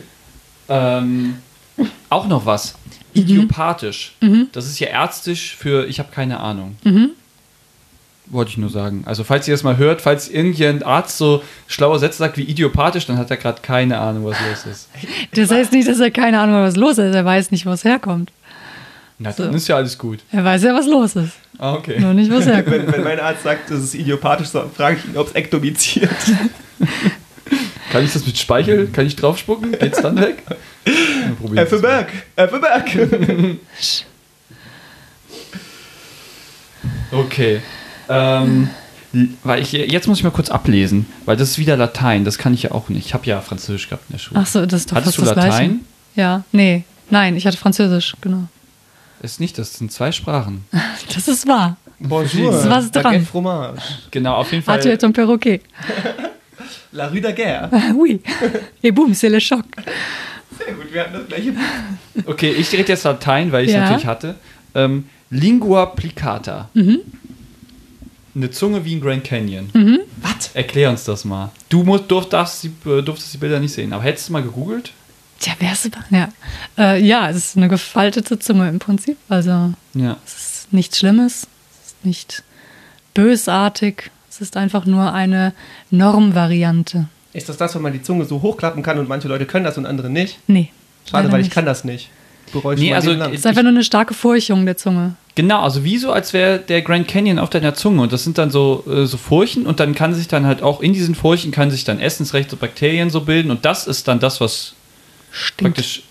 ähm, 0.69 1.37
auch 2.11 2.27
noch 2.27 2.45
was. 2.45 2.75
Idiopathisch. 3.15 4.17
Das 4.53 4.67
ist 4.67 4.79
ja 4.81 4.89
ärztisch 4.89 5.57
für 5.57 5.87
ich 5.87 5.99
habe 5.99 6.11
keine 6.13 6.41
Ahnung. 6.41 6.77
Wollte 8.29 8.51
ich 8.51 8.59
nur 8.59 8.71
sagen. 8.71 9.05
Also 9.07 9.23
falls 9.23 9.47
ihr 9.47 9.55
das 9.55 9.63
mal 9.63 9.77
hört, 9.77 10.01
falls 10.01 10.29
irgendein 10.29 10.83
Arzt 10.83 11.17
so 11.17 11.45
schlaue 11.69 11.99
Sätze 12.01 12.19
sagt 12.19 12.37
wie 12.37 12.43
idiopathisch, 12.43 13.07
dann 13.07 13.19
hat 13.19 13.31
er 13.31 13.37
gerade 13.37 13.61
keine 13.63 13.99
Ahnung, 13.99 14.25
was 14.25 14.37
los 14.49 14.67
ist. 14.73 14.89
Das 15.35 15.51
heißt 15.51 15.73
nicht, 15.73 15.87
dass 15.89 16.01
er 16.01 16.11
keine 16.11 16.41
Ahnung 16.41 16.57
hat, 16.57 16.65
was 16.65 16.77
los 16.77 16.99
ist. 16.99 17.15
Er 17.15 17.25
weiß 17.25 17.53
nicht, 17.53 17.67
wo 17.67 17.71
es 17.71 17.85
herkommt. 17.85 18.33
Na, 19.19 19.31
dann 19.33 19.55
ist 19.55 19.69
ja 19.69 19.77
alles 19.77 19.97
gut. 19.97 20.19
Er 20.33 20.45
weiß 20.45 20.65
ja, 20.65 20.75
was 20.75 20.87
los 20.87 21.15
ist. 21.17 21.35
Ah, 21.59 21.75
okay. 21.75 21.99
Nur 22.01 22.15
nicht, 22.15 22.31
wo 22.31 22.37
es 22.37 22.47
Wenn, 22.47 22.55
herkommt. 22.55 22.93
wenn 22.93 23.05
mein 23.05 23.21
Arzt 23.21 23.45
sagt, 23.45 23.71
das 23.71 23.79
ist 23.79 23.95
idiopathisch, 23.95 24.49
so, 24.49 24.69
frage 24.77 24.97
ich 24.99 25.05
ihn, 25.11 25.17
ob 25.17 25.29
es 25.29 25.35
ektomiziert. 25.35 26.11
Kann 27.93 28.05
ich 28.05 28.13
das 28.13 28.27
mit 28.27 28.37
Speichel? 28.37 28.89
Kann 28.89 29.07
ich 29.07 29.15
draufspucken? 29.17 29.73
Geht's 29.79 30.03
dann 30.03 30.21
weg? 30.21 30.43
Dann 30.85 31.37
probieren 31.37 31.65
F. 31.65 31.71
wir's 31.71 31.83
mal. 31.83 32.07
Berg, 32.35 32.53
F. 32.53 32.61
Berg. 32.61 33.57
Okay. 37.13 37.61
Ähm, 38.09 38.71
weil 39.45 39.63
ich, 39.63 39.73
jetzt 39.73 40.07
muss 40.09 40.19
ich 40.19 40.25
mal 40.25 40.31
kurz 40.31 40.51
ablesen, 40.51 41.07
weil 41.25 41.37
das 41.37 41.51
ist 41.51 41.59
wieder 41.59 41.77
Latein, 41.77 42.25
das 42.25 42.39
kann 42.39 42.53
ich 42.55 42.65
ja 42.65 42.73
auch 42.73 42.89
nicht. 42.89 43.07
Ich 43.07 43.15
habe 43.15 43.25
ja 43.27 43.41
Französisch 43.41 43.89
gehabt 43.89 44.05
in 44.09 44.13
der 44.15 44.19
Schule. 44.19 44.41
Ach 44.43 44.47
so, 44.47 44.67
das 44.67 44.81
ist 44.81 44.91
doch 44.93 44.97
Hattest 44.97 45.17
fast 45.17 45.31
du 45.31 45.35
das 45.35 45.45
Latein? 45.45 45.69
Gleiche. 45.69 45.81
Ja, 46.17 46.45
nee. 46.53 46.85
Nein, 47.11 47.37
ich 47.37 47.47
hatte 47.47 47.57
Französisch, 47.57 48.15
genau. 48.21 48.45
Ist 49.23 49.41
nicht, 49.41 49.59
das 49.59 49.75
sind 49.75 49.93
zwei 49.93 50.13
Sprachen. 50.13 50.65
Das 51.15 51.29
ist 51.29 51.47
wahr. 51.47 51.77
Bonjour. 51.99 52.53
Ist 52.53 52.69
was 52.69 52.91
dran. 52.91 53.05
Baguette 53.05 53.25
fromage. 53.25 53.81
Genau, 54.11 54.35
auf 54.35 54.53
jeden 54.53 54.63
Fall. 54.63 54.81
Tu 54.81 54.91
es 54.91 55.03
un 55.03 55.13
perroquet. 55.13 55.63
La 56.93 57.09
Rue 57.09 57.21
Daguerre. 57.21 57.69
Ah, 57.73 57.93
oui. 57.97 58.21
Et 58.83 58.91
boum, 58.93 59.15
c'est 59.15 59.29
le 59.31 59.39
choc. 59.41 59.65
Sehr 60.59 60.75
gut, 60.75 60.93
wir 60.93 61.03
hatten 61.03 61.15
das 61.15 61.27
gleiche. 61.29 61.53
Okay, 62.27 62.51
ich 62.53 62.71
rede 62.73 62.89
jetzt 62.89 63.05
Latein, 63.05 63.51
weil 63.53 63.65
ich 63.65 63.71
es 63.71 63.75
Ja. 63.75 63.81
natürlich 63.83 64.07
hatte. 64.07 64.35
Ähm, 64.75 65.05
Lingua 65.31 65.87
plicata. 65.87 66.69
Mhm. 66.75 67.01
Eine 68.37 68.51
Zunge 68.51 68.85
wie 68.85 68.95
ein 68.95 69.01
Grand 69.01 69.25
Canyon. 69.25 69.71
Was? 70.21 70.51
Erklär 70.53 70.91
uns 70.91 71.05
das 71.05 71.25
mal. 71.25 71.51
Du 71.71 71.83
musst, 71.85 72.11
durf, 72.11 72.29
darfst, 72.29 72.63
die, 72.65 72.69
äh, 72.89 73.01
durftest 73.03 73.33
die 73.33 73.39
Bilder 73.39 73.59
nicht 73.61 73.73
sehen, 73.73 73.95
aber 73.95 74.03
hättest 74.05 74.29
du 74.29 74.35
mal 74.35 74.43
gegoogelt? 74.43 74.93
Tja, 75.41 75.55
wer 75.59 75.73
ist 75.73 75.91
ja. 76.11 76.29
Äh, 76.77 77.03
ja, 77.03 77.31
es 77.31 77.37
ist 77.37 77.57
eine 77.57 77.69
gefaltete 77.69 78.39
Zunge 78.39 78.69
im 78.69 78.79
Prinzip. 78.79 79.17
Also 79.31 79.73
Ja. 79.95 80.19
es 80.27 80.35
ist 80.35 80.73
nichts 80.73 80.99
Schlimmes, 80.99 81.47
es 81.83 81.87
ist 81.93 82.05
nicht 82.05 82.43
bösartig. 83.15 84.11
Es 84.29 84.43
ist 84.43 84.59
einfach 84.59 84.85
nur 84.85 85.15
eine 85.15 85.55
Normvariante. 85.91 87.09
Ist 87.33 87.49
das 87.49 87.57
das, 87.57 87.75
wenn 87.75 87.83
man 87.83 87.95
die 87.95 88.03
Zunge 88.03 88.27
so 88.27 88.43
hochklappen 88.43 88.83
kann 88.83 88.99
und 88.99 89.09
manche 89.09 89.29
Leute 89.29 89.47
können 89.47 89.65
das 89.65 89.79
und 89.79 89.87
andere 89.87 90.11
nicht? 90.11 90.39
Nee. 90.47 90.71
Schade, 91.11 91.33
weil 91.33 91.41
ich 91.41 91.47
nicht. 91.47 91.55
kann 91.55 91.65
das 91.65 91.85
nicht. 91.85 92.11
Bereue 92.53 92.75
ich 92.75 92.81
Nee, 92.81 92.95
also. 92.95 93.13
Es 93.13 93.41
ist 93.41 93.47
einfach 93.47 93.63
nur 93.63 93.71
eine 93.71 93.85
starke 93.85 94.15
Furchung 94.15 94.67
der 94.67 94.77
Zunge. 94.77 95.15
Genau, 95.35 95.61
also 95.61 95.85
wie 95.85 95.99
so, 95.99 96.13
als 96.13 96.33
wäre 96.33 96.59
der 96.59 96.81
Grand 96.83 97.09
Canyon 97.09 97.39
auf 97.39 97.51
deiner 97.51 97.75
Zunge. 97.75 98.03
Und 98.03 98.13
das 98.13 98.25
sind 98.25 98.39
dann 98.39 98.51
so, 98.51 98.85
äh, 98.91 99.07
so 99.07 99.19
Furchen 99.19 99.67
und 99.67 99.81
dann 99.81 99.95
kann 99.95 100.15
sich 100.15 100.29
dann 100.29 100.47
halt 100.47 100.63
auch 100.63 100.81
in 100.81 100.95
diesen 100.95 101.15
Furchen 101.15 101.53
kann 101.53 101.71
sich 101.71 101.85
dann 101.85 102.01
Essensrecht 102.01 102.51
so 102.51 102.57
Bakterien 102.57 103.11
so 103.11 103.21
bilden 103.21 103.51
und 103.51 103.65
das 103.65 103.87
ist 103.87 104.09
dann 104.09 104.19
das, 104.19 104.41
was 104.41 104.75
Stinkt. 105.31 105.75
praktisch 105.75 106.03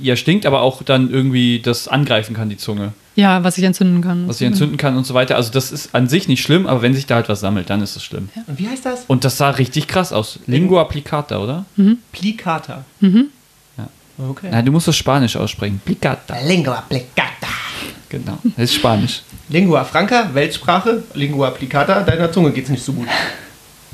ja 0.00 0.16
stinkt, 0.16 0.46
aber 0.46 0.62
auch 0.62 0.82
dann 0.82 1.10
irgendwie 1.10 1.60
das 1.60 1.88
angreifen 1.88 2.34
kann, 2.34 2.48
die 2.48 2.56
Zunge. 2.56 2.92
Ja, 3.16 3.44
was 3.44 3.54
sich 3.54 3.64
entzünden 3.64 4.02
kann. 4.02 4.28
Was 4.28 4.38
sich 4.38 4.46
entzünden 4.46 4.76
kann 4.76 4.96
und 4.96 5.06
so 5.06 5.14
weiter. 5.14 5.36
Also 5.36 5.52
das 5.52 5.72
ist 5.72 5.94
an 5.94 6.08
sich 6.08 6.28
nicht 6.28 6.42
schlimm, 6.42 6.66
aber 6.66 6.82
wenn 6.82 6.94
sich 6.94 7.06
da 7.06 7.16
halt 7.16 7.28
was 7.28 7.40
sammelt, 7.40 7.70
dann 7.70 7.82
ist 7.82 7.96
es 7.96 8.02
schlimm. 8.02 8.28
und 8.46 8.58
wie 8.58 8.68
heißt 8.68 8.84
das? 8.84 9.04
Und 9.06 9.24
das 9.24 9.36
sah 9.36 9.50
richtig 9.50 9.86
krass 9.88 10.12
aus. 10.12 10.38
Lingua 10.46 10.82
applicata, 10.82 11.38
oder? 11.38 11.64
Plicata. 12.12 12.84
Mhm. 13.00 13.28
Okay. 14.28 14.48
Nein, 14.50 14.64
du 14.66 14.72
musst 14.72 14.88
das 14.88 14.96
Spanisch 14.96 15.36
aussprechen. 15.36 15.80
Plicata. 15.84 16.36
Lingua 16.44 16.82
Plicata. 16.88 17.46
Genau. 18.08 18.38
Das 18.56 18.64
ist 18.64 18.74
Spanisch. 18.74 19.22
Lingua 19.48 19.84
Franca, 19.84 20.28
Weltsprache. 20.32 21.02
Lingua 21.14 21.50
Plicata, 21.50 22.02
deiner 22.02 22.30
Zunge 22.30 22.50
geht's 22.50 22.68
nicht 22.68 22.84
so 22.84 22.92
gut. 22.92 23.06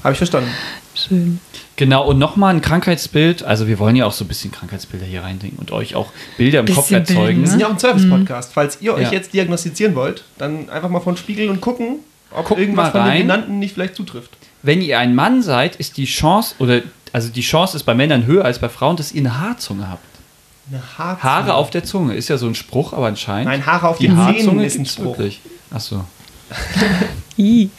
Habe 0.03 0.13
ich 0.13 0.19
verstanden. 0.19 0.51
Schön. 0.95 1.41
Genau, 1.77 2.07
und 2.09 2.19
nochmal 2.19 2.55
ein 2.55 2.63
Krankheitsbild. 2.63 3.43
Also 3.43 3.69
wir 3.69 3.79
wollen 3.79 3.97
ja 3.97 4.07
auch 4.07 4.13
so 4.13 4.25
ein 4.25 4.29
bisschen 4.29 4.51
Krankheitsbilder 4.51 5.05
hier 5.05 5.23
reinbringen 5.23 5.59
und 5.59 5.71
euch 5.73 5.95
auch 5.95 6.11
Bilder 6.39 6.61
im 6.61 6.67
Kopf 6.67 6.89
Bisschen 6.89 7.01
erzeugen. 7.01 7.19
Bilder, 7.27 7.41
Wir 7.43 7.49
sind 7.49 7.61
ja 7.61 7.67
auch 7.67 7.73
ein 7.73 7.79
Service-Podcast. 7.79 8.53
Falls 8.55 8.79
ihr 8.81 8.95
euch 8.95 9.03
Ja. 9.03 9.13
jetzt 9.13 9.35
diagnostizieren 9.35 9.95
wollt, 9.95 10.25
dann 10.39 10.71
einfach 10.71 10.89
mal 10.89 11.01
von 11.01 11.17
Spiegel 11.19 11.51
und 11.51 11.61
gucken, 11.61 11.99
ob 12.31 12.47
Guckt 12.47 12.61
irgendwas 12.61 12.91
von 12.91 13.05
den 13.05 13.19
genannten 13.19 13.59
nicht 13.59 13.75
vielleicht 13.75 13.95
zutrifft. 13.95 14.31
Wenn 14.63 14.81
ihr 14.81 14.99
ein 14.99 15.15
Mann 15.15 15.43
seid, 15.43 15.77
ist 15.77 15.99
die 15.99 16.07
Chance, 16.07 16.55
oder 16.59 16.81
also 17.13 17.29
die 17.29 17.43
Chance 17.43 17.77
ist 17.77 17.83
bei 17.85 17.95
Männern 17.95 18.25
höher 18.27 18.45
als 18.47 18.59
bei 18.59 18.71
Frauen, 18.71 18.97
dass 18.97 19.13
ihr 19.13 19.21
eine 19.21 19.39
Haarzunge 19.39 19.89
habt. 19.91 20.03
Eine 20.69 20.83
Haarzunge. 20.99 21.23
Haare 21.23 21.55
auf 21.55 21.71
der 21.71 21.85
Zunge 21.85 22.15
ist 22.15 22.29
ja 22.29 22.39
so 22.39 22.47
ein 22.47 22.55
Spruch, 22.55 22.93
aber 22.93 23.07
anscheinend. 23.07 23.47
Nein, 23.47 23.65
Haare 23.67 23.89
auf 23.89 23.99
die 23.99 24.09
den 24.09 24.17
Zähnen 24.17 24.61
ist 24.61 24.79
ein 24.79 24.87
Spruch. 24.87 25.19
wirklich. 25.19 25.41
Achso, 25.71 26.05
I. 27.39 27.71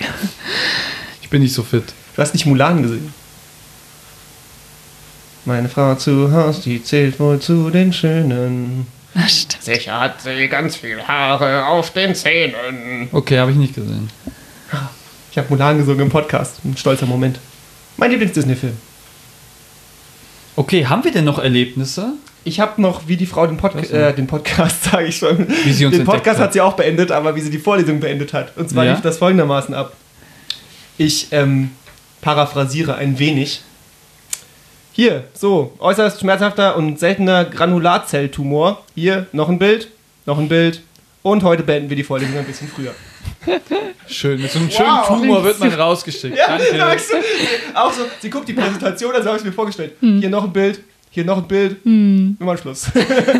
ich 1.22 1.30
bin 1.30 1.42
nicht 1.42 1.54
so 1.54 1.64
fit. 1.64 1.86
Du 2.16 2.22
hast 2.22 2.34
nicht 2.34 2.46
Mulan 2.46 2.82
gesehen. 2.82 3.14
Meine 5.46 5.70
Frau 5.70 5.96
zu 5.96 6.32
Hause, 6.32 6.62
die 6.64 6.84
zählt 6.84 7.20
wohl 7.20 7.40
zu 7.40 7.70
den 7.70 7.94
Schönen. 7.94 8.88
Stimmt. 9.28 9.64
Sicher 9.64 10.00
hat 10.00 10.22
sie 10.22 10.48
ganz 10.48 10.76
viel 10.76 11.02
Haare 11.02 11.66
auf 11.68 11.92
den 11.92 12.14
Zähnen. 12.14 13.08
Okay, 13.12 13.40
habe 13.40 13.52
ich 13.52 13.58
nicht 13.58 13.74
gesehen. 13.76 14.10
Ich 15.32 15.38
habe 15.38 15.48
Mulan 15.50 15.78
gesungen 15.78 16.02
im 16.02 16.10
Podcast. 16.10 16.56
Ein 16.66 16.76
stolzer 16.78 17.06
Moment. 17.06 17.40
Mein 17.96 18.12
Lieblings-Disney-Film. 18.12 18.78
Okay, 20.56 20.86
haben 20.86 21.04
wir 21.04 21.12
denn 21.12 21.26
noch 21.26 21.40
Erlebnisse? 21.40 22.14
Ich 22.48 22.62
habe 22.62 22.82
noch, 22.82 23.10
wie 23.10 23.18
die 23.18 23.26
Frau 23.26 23.46
den, 23.46 23.58
Podca 23.58 23.80
äh, 23.80 24.14
den 24.16 24.26
Podcast, 24.26 24.84
sage 24.92 25.08
ich 25.08 25.18
schon. 25.18 25.48
Wie 25.66 25.74
sie 25.74 25.86
uns 25.86 25.98
den 25.98 26.06
Podcast 26.06 26.40
hat. 26.40 26.46
hat 26.46 26.54
sie 26.54 26.62
auch 26.62 26.74
beendet, 26.78 27.12
aber 27.12 27.36
wie 27.36 27.42
sie 27.42 27.50
die 27.50 27.58
Vorlesung 27.58 28.00
beendet 28.00 28.32
hat. 28.32 28.56
Und 28.56 28.70
zwar 28.70 28.86
Ja? 28.86 28.94
lief 28.94 29.02
das 29.02 29.18
folgendermaßen 29.18 29.76
ab. 29.76 29.92
Ich 30.98 31.28
ähm, 31.32 31.72
paraphrasiere 32.22 32.96
ein 32.96 33.20
wenig. 33.20 33.62
Hier, 34.94 35.26
so, 35.34 35.74
äußerst 35.80 36.22
schmerzhafter 36.22 36.78
und 36.78 36.98
seltener 37.00 37.44
Granularzelltumor. 37.44 38.82
Hier, 38.96 39.28
noch 39.34 39.50
ein 39.50 39.60
Bild, 39.60 39.90
noch 40.26 40.40
ein 40.40 40.48
Bild. 40.48 40.82
Und 41.24 41.44
heute 41.44 41.64
beenden 41.64 41.90
wir 41.90 41.98
die 41.98 42.06
Vorlesung 42.06 42.38
ein 42.38 42.46
bisschen 42.46 42.70
früher. 42.70 42.94
Schön, 44.08 44.42
mit 44.42 44.50
so 44.50 44.60
einem 44.60 44.70
Wow. 44.70 45.06
schönen 45.06 45.20
Tumor 45.22 45.44
wird 45.44 45.60
man 45.60 45.74
rausgeschickt. 45.74 46.38
Ja, 46.38 46.58
Danke. 46.58 46.78
sagst 46.78 47.10
du. 47.12 47.16
Auch 47.78 47.92
so, 47.92 48.04
sie 48.22 48.30
guckt 48.30 48.48
die 48.48 48.54
Präsentation, 48.54 49.14
also 49.14 49.28
habe 49.28 49.38
ich 49.38 49.44
mir 49.44 49.52
vorgestellt. 49.52 49.96
Hier 50.00 50.30
noch 50.30 50.46
ein 50.46 50.54
Bild, 50.54 50.80
hier 51.18 51.26
noch 51.26 51.38
ein 51.38 51.48
Bild. 51.48 51.78
Wir 51.84 52.46
machen 52.46 52.58
Schluss. 52.60 52.92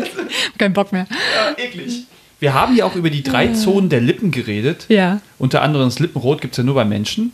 Kein 0.58 0.72
Bock 0.72 0.90
mehr. 0.92 1.06
ja, 1.10 1.64
eklig. 1.64 2.06
Wir 2.40 2.54
haben 2.54 2.76
ja 2.76 2.84
auch 2.84 2.94
über 2.96 3.08
die 3.10 3.22
drei 3.22 3.48
Zonen 3.48 3.88
der 3.88 4.00
Lippen 4.00 4.30
geredet. 4.30 4.86
Ja. 4.88 5.20
Unter 5.38 5.62
anderem 5.62 5.86
das 5.86 5.98
Lippenrot 6.00 6.40
gibt 6.40 6.54
es 6.54 6.58
ja 6.58 6.64
nur 6.64 6.74
bei 6.74 6.84
Menschen. 6.84 7.32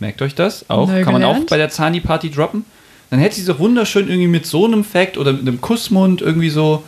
Merkt 0.00 0.22
euch 0.22 0.34
das 0.34 0.68
auch. 0.68 0.88
Neu 0.88 1.02
Kann 1.02 1.12
man 1.12 1.22
auch 1.24 1.30
gelernt. 1.32 1.50
bei 1.50 1.56
der 1.56 1.68
Zani-Party 1.70 2.30
droppen. 2.30 2.64
Dann 3.10 3.20
hätte 3.20 3.36
sie 3.36 3.42
so 3.42 3.58
wunderschön 3.60 4.08
irgendwie 4.08 4.28
mit 4.28 4.46
so 4.46 4.64
einem 4.64 4.82
Fact 4.84 5.18
oder 5.18 5.32
mit 5.32 5.42
einem 5.42 5.60
Kussmund 5.60 6.20
irgendwie 6.22 6.50
so 6.50 6.82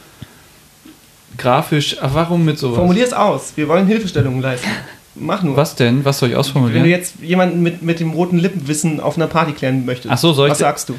grafisch. 1.36 2.00
Aber 2.00 2.14
warum 2.14 2.44
mit 2.44 2.58
sowas? 2.58 2.76
Formulier 2.78 3.04
es 3.04 3.12
aus. 3.12 3.52
Wir 3.56 3.68
wollen 3.68 3.86
Hilfestellungen 3.86 4.40
leisten. 4.40 4.68
Mach 5.14 5.42
nur. 5.42 5.56
Was 5.56 5.74
denn? 5.74 6.04
Was 6.04 6.18
soll 6.18 6.28
ich 6.28 6.32
Wenn 6.32 6.36
du 6.36 6.40
ausformulieren? 6.40 6.86
jetzt 6.88 7.14
jemanden 7.20 7.62
mit, 7.62 7.82
mit 7.82 7.98
dem 8.00 8.12
roten 8.12 8.38
Lippenwissen 8.38 9.00
auf 9.00 9.16
einer 9.16 9.26
Party 9.26 9.52
klären 9.52 9.84
möchtest, 9.84 10.12
Ach 10.12 10.18
so, 10.18 10.32
soll 10.32 10.46
ich 10.48 10.52
was 10.52 10.58
sagst 10.58 10.88
du? 10.88 10.94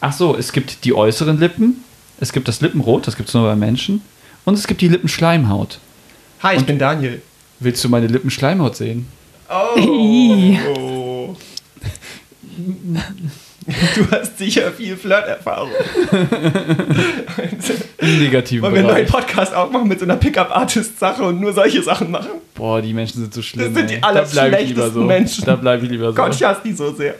Ach 0.00 0.12
so, 0.12 0.36
es 0.36 0.52
gibt 0.52 0.84
die 0.84 0.94
äußeren 0.94 1.38
Lippen, 1.38 1.84
es 2.20 2.32
gibt 2.32 2.48
das 2.48 2.60
Lippenrot, 2.60 3.06
das 3.06 3.16
gibt 3.16 3.28
es 3.28 3.34
nur 3.34 3.44
bei 3.46 3.56
Menschen. 3.56 4.02
Und 4.44 4.54
es 4.54 4.66
gibt 4.66 4.80
die 4.80 4.88
Lippenschleimhaut. 4.88 5.78
Hi, 6.42 6.54
ich 6.54 6.60
Und- 6.60 6.66
bin 6.66 6.78
Daniel. 6.78 7.20
Willst 7.58 7.84
du 7.84 7.90
meine 7.90 8.06
Lippenschleimhaut 8.06 8.76
sehen? 8.76 9.06
Oh. 9.48 11.36
Du 13.94 14.10
hast 14.10 14.36
sicher 14.38 14.72
viel 14.72 14.96
Flirterfahrung. 14.96 15.70
Im 17.98 18.18
negativen 18.18 18.62
Wollen 18.62 18.74
wir 18.74 18.80
einen 18.80 18.88
neuen. 18.88 19.06
Podcast 19.06 19.54
auch 19.54 19.70
machen 19.70 19.86
mit 19.86 19.98
so 20.00 20.06
einer 20.06 20.16
Pickup-Artist-Sache 20.16 21.22
und 21.22 21.40
nur 21.40 21.52
solche 21.52 21.80
Sachen 21.82 22.10
machen? 22.10 22.30
Boah, 22.54 22.82
die 22.82 22.92
Menschen 22.92 23.20
sind 23.20 23.32
so 23.32 23.42
schlimm. 23.42 23.72
Das 23.72 23.78
sind 23.80 23.90
die 23.90 24.02
allerschlechtesten 24.02 24.92
so. 24.92 25.00
Menschen. 25.04 25.44
Da 25.44 25.54
bleibe 25.56 25.84
ich 25.84 25.90
lieber 25.92 26.08
so. 26.08 26.14
Gott, 26.14 26.34
ich 26.34 26.42
hasse 26.42 26.62
die 26.64 26.72
so 26.72 26.92
sehr. 26.92 27.14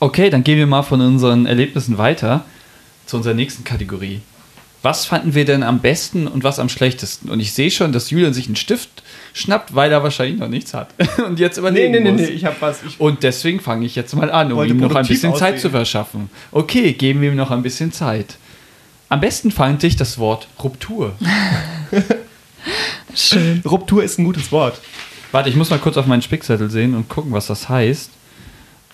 Okay, 0.00 0.30
dann 0.30 0.42
gehen 0.44 0.58
wir 0.58 0.66
mal 0.66 0.82
von 0.82 1.00
unseren 1.00 1.46
Erlebnissen 1.46 1.98
weiter 1.98 2.44
zu 3.06 3.16
unserer 3.18 3.34
nächsten 3.34 3.64
Kategorie. 3.64 4.20
was 4.82 5.04
fanden 5.04 5.34
wir 5.34 5.44
denn 5.44 5.62
am 5.62 5.80
besten 5.80 6.26
und 6.26 6.42
was 6.42 6.58
am 6.58 6.70
schlechtesten? 6.70 7.28
Und 7.28 7.38
ich 7.40 7.52
sehe 7.52 7.70
schon, 7.70 7.92
dass 7.92 8.08
Julian 8.10 8.32
sich 8.32 8.46
einen 8.46 8.56
Stift 8.56 9.02
schnappt, 9.34 9.74
weil 9.74 9.92
er 9.92 10.02
wahrscheinlich 10.02 10.40
noch 10.40 10.48
nichts 10.48 10.72
hat. 10.72 10.88
und 11.26 11.38
jetzt 11.38 11.56
Nee, 11.56 11.60
überlegen 11.60 11.92
nee, 11.92 12.00
nee, 12.00 12.12
muss. 12.12 12.20
nee, 12.22 12.28
ich 12.28 12.44
hab 12.46 12.62
was. 12.62 12.82
Ich, 12.82 12.98
Und 12.98 13.22
deswegen 13.22 13.60
fange 13.60 13.84
ich 13.84 13.94
jetzt 13.94 14.14
mal 14.16 14.30
an, 14.30 14.50
um 14.52 14.64
ihm 14.64 14.78
noch 14.78 14.94
ein 14.94 15.06
bisschen 15.06 15.34
Zeit 15.34 15.54
aussehen. 15.54 15.58
zu 15.60 15.70
verschaffen. 15.70 16.30
Okay, 16.50 16.94
geben 16.94 17.20
wir 17.20 17.28
ihm 17.30 17.36
noch 17.36 17.50
ein 17.50 17.62
bisschen 17.62 17.92
Zeit. 17.92 18.36
Am 19.10 19.20
besten 19.20 19.50
fand 19.50 19.84
ich 19.84 19.96
das 19.96 20.16
Wort 20.18 20.48
Ruptur. 20.62 21.14
Schön. 23.14 23.60
Ruptur 23.66 24.02
ist 24.04 24.18
ein 24.18 24.24
gutes 24.24 24.50
Wort. 24.52 24.80
Warte, 25.32 25.48
ich 25.50 25.56
muss 25.56 25.68
mal 25.70 25.78
kurz 25.78 25.96
auf 25.96 26.06
meinen 26.06 26.22
Spickzettel 26.22 26.70
sehen 26.70 26.94
und 26.94 27.08
gucken, 27.08 27.32
was 27.32 27.46
das 27.48 27.68
heißt. 27.68 28.10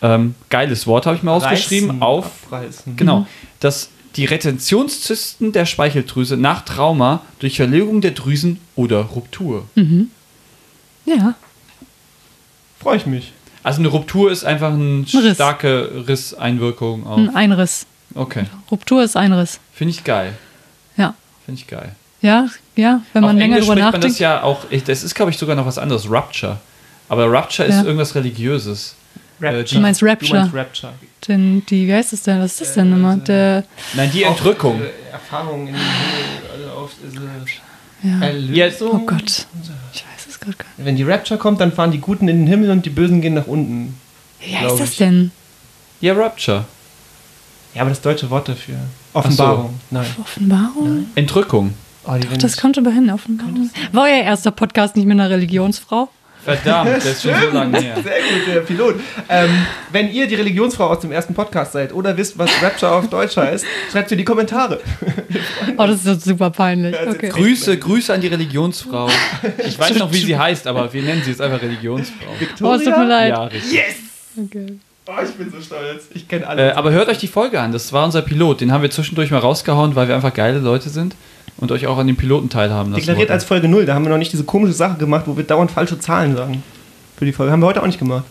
Ähm, 0.02 0.34
geiles 0.50 0.86
Wort 0.86 1.06
habe 1.06 1.16
ich 1.16 1.22
mir 1.22 1.30
ausgeschrieben. 1.32 2.02
Auf, 2.02 2.30
abreißen. 2.50 2.96
genau, 2.96 3.26
dass 3.60 3.88
die 4.16 4.24
Retentionszysten 4.26 5.52
der 5.52 5.66
Speicheldrüse 5.66 6.36
nach 6.36 6.64
Trauma 6.64 7.22
durch 7.38 7.56
Verlegung 7.56 8.00
der 8.00 8.12
Drüsen 8.12 8.60
oder 8.74 9.00
Ruptur. 9.02 9.66
Ja. 11.04 11.34
Freue 12.80 12.96
ich 12.96 13.06
mich. 13.06 13.32
Also 13.62 13.80
eine 13.80 13.88
Ruptur 13.88 14.30
ist 14.30 14.44
einfach 14.44 14.72
eine 14.72 15.04
Riss. 15.12 15.34
starke 15.34 16.04
Risseinwirkung 16.06 17.06
auf. 17.06 17.18
Ein 17.18 17.34
Einriss. 17.34 17.86
Okay, 18.14 18.44
Ruptur 18.70 19.02
ist 19.02 19.16
Einriss. 19.16 19.58
finde 19.74 19.90
ich 19.90 20.04
geil. 20.04 20.34
Ja. 20.96 21.14
Finde 21.44 21.60
ich 21.60 21.66
geil. 21.66 21.94
Ja, 22.22 22.48
ja, 22.76 23.02
wenn 23.12 23.22
man 23.22 23.32
Auf 23.36 23.38
länger 23.40 23.56
Englisch 23.56 23.66
drüber 23.68 23.80
spricht 23.80 23.92
man 23.92 24.00
das 24.00 24.10
nachdenkt. 24.12 24.18
ja 24.20 24.42
auch, 24.42 24.64
das 24.86 25.02
ist 25.02 25.14
glaube 25.14 25.30
ich 25.32 25.38
sogar 25.38 25.56
noch 25.56 25.66
was 25.66 25.78
anderes, 25.78 26.08
Rupture. 26.10 26.58
Aber 27.08 27.26
Rupture 27.26 27.68
Ja. 27.68 27.78
ist 27.80 27.84
irgendwas 27.84 28.14
Religiöses. 28.14 28.94
Äh, 29.40 29.64
Du 29.64 29.80
meinst 29.80 30.02
Rapture. 30.02 30.30
Du 30.32 30.36
meinst 30.38 30.54
Rapture. 30.54 30.92
Denn 31.28 31.64
die, 31.66 31.86
wie 31.86 31.92
heißt 31.92 32.12
das 32.12 32.22
denn? 32.22 32.40
Was 32.40 32.52
ist 32.52 32.60
das 32.62 32.74
denn 32.74 32.92
immer? 32.92 33.16
Der, 33.18 33.64
Nein, 33.94 34.10
die 34.12 34.22
Entrückung. 34.22 34.80
Äh, 34.80 35.12
Erfahrung 35.12 35.66
in 35.68 35.74
den 35.74 35.74
Himmel, 35.76 36.50
also 36.66 36.78
auf 36.80 36.92
ja. 38.02 38.20
Erlösung. 38.26 38.90
Oh 39.02 39.06
Gott. 39.06 39.46
Ich 39.92 40.04
weiß 40.04 40.26
es 40.28 40.38
gerade 40.40 40.56
gar 40.56 40.66
nicht. 40.76 40.86
Wenn 40.86 40.96
die 40.96 41.02
Rapture 41.02 41.38
kommt, 41.38 41.60
dann 41.60 41.72
fahren 41.72 41.90
die 41.90 41.98
Guten 42.00 42.28
in 42.28 42.38
den 42.40 42.46
Himmel 42.46 42.70
und 42.70 42.84
die 42.86 42.90
Bösen 42.90 43.20
gehen 43.20 43.34
nach 43.34 43.46
unten. 43.46 43.98
Wie 44.40 44.56
heißt 44.56 44.78
das 44.78 44.90
ich. 44.92 44.96
denn? 44.98 45.30
Ja, 46.00 46.12
Rupture. 46.12 46.64
Ja, 47.74 47.80
aber 47.82 47.90
das 47.90 48.00
deutsche 48.00 48.28
Wort 48.30 48.48
dafür. 48.48 48.76
Offenbarung. 49.12 49.80
Nein. 49.90 50.06
Offenbarung? 50.20 51.06
Entrückung. 51.14 51.74
Oh, 52.04 52.12
werden- 52.12 52.38
Das 52.38 52.56
kommt 52.56 52.78
aber 52.78 52.90
hin, 52.90 53.10
Offenbarung. 53.10 53.70
War 53.92 54.04
euer 54.04 54.22
erster 54.22 54.50
Podcast 54.50 54.94
nicht 54.96 55.06
mit 55.06 55.18
einer 55.18 55.28
Religionsfrau? 55.30 56.08
Verdammt, 56.46 56.96
das 56.96 57.04
ist 57.04 57.22
schon 57.22 57.34
so 57.40 57.48
lange 57.50 57.78
her. 57.80 57.94
Sehr 57.96 58.02
gut, 58.20 58.46
der 58.54 58.60
Pilot. 58.60 58.94
Ähm, 59.28 59.50
wenn 59.92 60.10
ihr 60.12 60.26
die 60.26 60.36
Religionsfrau 60.36 60.86
aus 60.86 61.00
dem 61.00 61.12
ersten 61.12 61.34
Podcast 61.34 61.72
seid 61.72 61.92
oder 61.92 62.16
wisst, 62.16 62.38
was 62.38 62.50
Rapture 62.62 62.92
auf 62.92 63.08
Deutsch 63.10 63.36
heißt, 63.36 63.64
schreibt 63.92 64.12
in 64.12 64.18
die 64.18 64.24
Kommentare. 64.24 64.80
Oh, 65.76 65.86
das 65.86 66.04
ist 66.06 66.22
super 66.24 66.50
peinlich. 66.50 66.94
Okay. 67.06 67.28
Grüße, 67.28 67.76
Grüße 67.78 68.14
an 68.14 68.20
die 68.20 68.28
Religionsfrau. 68.28 69.08
Ich 69.66 69.78
weiß 69.78 69.96
noch, 69.98 70.12
wie 70.12 70.18
sie 70.18 70.38
heißt, 70.38 70.66
aber 70.66 70.92
wir 70.92 71.02
nennen 71.02 71.22
sie 71.24 71.30
jetzt 71.30 71.40
einfach 71.42 71.60
Religionsfrau. 71.60 72.26
Oh, 72.62 72.72
es 72.74 72.84
tut 72.84 72.96
mir 72.96 73.06
leid. 73.06 73.30
Ja, 73.30 73.44
richtig. 73.44 73.72
Yes! 73.72 73.94
Okay. 74.46 74.78
Oh, 75.08 75.12
ich 75.22 75.30
bin 75.34 75.50
so 75.52 75.60
stolz. 75.60 76.04
Ich 76.14 76.26
kenne 76.28 76.44
Äh, 76.44 76.48
alle. 76.48 76.76
aber 76.76 76.90
hört 76.92 77.08
euch 77.08 77.18
die 77.18 77.28
Folge 77.28 77.60
an, 77.60 77.72
das 77.72 77.92
war 77.92 78.04
unser 78.04 78.22
Pilot. 78.22 78.60
Den 78.60 78.72
haben 78.72 78.82
wir 78.82 78.90
zwischendurch 78.90 79.30
mal 79.30 79.38
rausgehauen, 79.38 79.94
weil 79.94 80.08
wir 80.08 80.14
einfach 80.16 80.34
geile 80.34 80.58
Leute 80.58 80.88
sind 80.88 81.14
und 81.58 81.72
euch 81.72 81.86
auch 81.86 81.98
an 81.98 82.06
dem 82.06 82.16
Piloten 82.16 82.48
teilhaben 82.48 82.90
lassen. 82.92 83.00
Deklariert 83.00 83.28
wollten. 83.28 83.32
als 83.32 83.44
Folge 83.44 83.68
0. 83.68 83.86
Da 83.86 83.94
haben 83.94 84.04
wir 84.04 84.10
noch 84.10 84.18
nicht 84.18 84.32
diese 84.32 84.44
komische 84.44 84.72
Sache 84.74 84.96
gemacht, 84.98 85.24
wo 85.26 85.36
wir 85.36 85.44
dauernd 85.44 85.70
falsche 85.70 85.98
Zahlen 85.98 86.36
sagen. 86.36 86.62
Für 87.16 87.24
die 87.24 87.32
Folge. 87.32 87.52
Haben 87.52 87.60
wir 87.60 87.66
heute 87.66 87.82
auch 87.82 87.86
nicht 87.86 87.98
gemacht. 87.98 88.24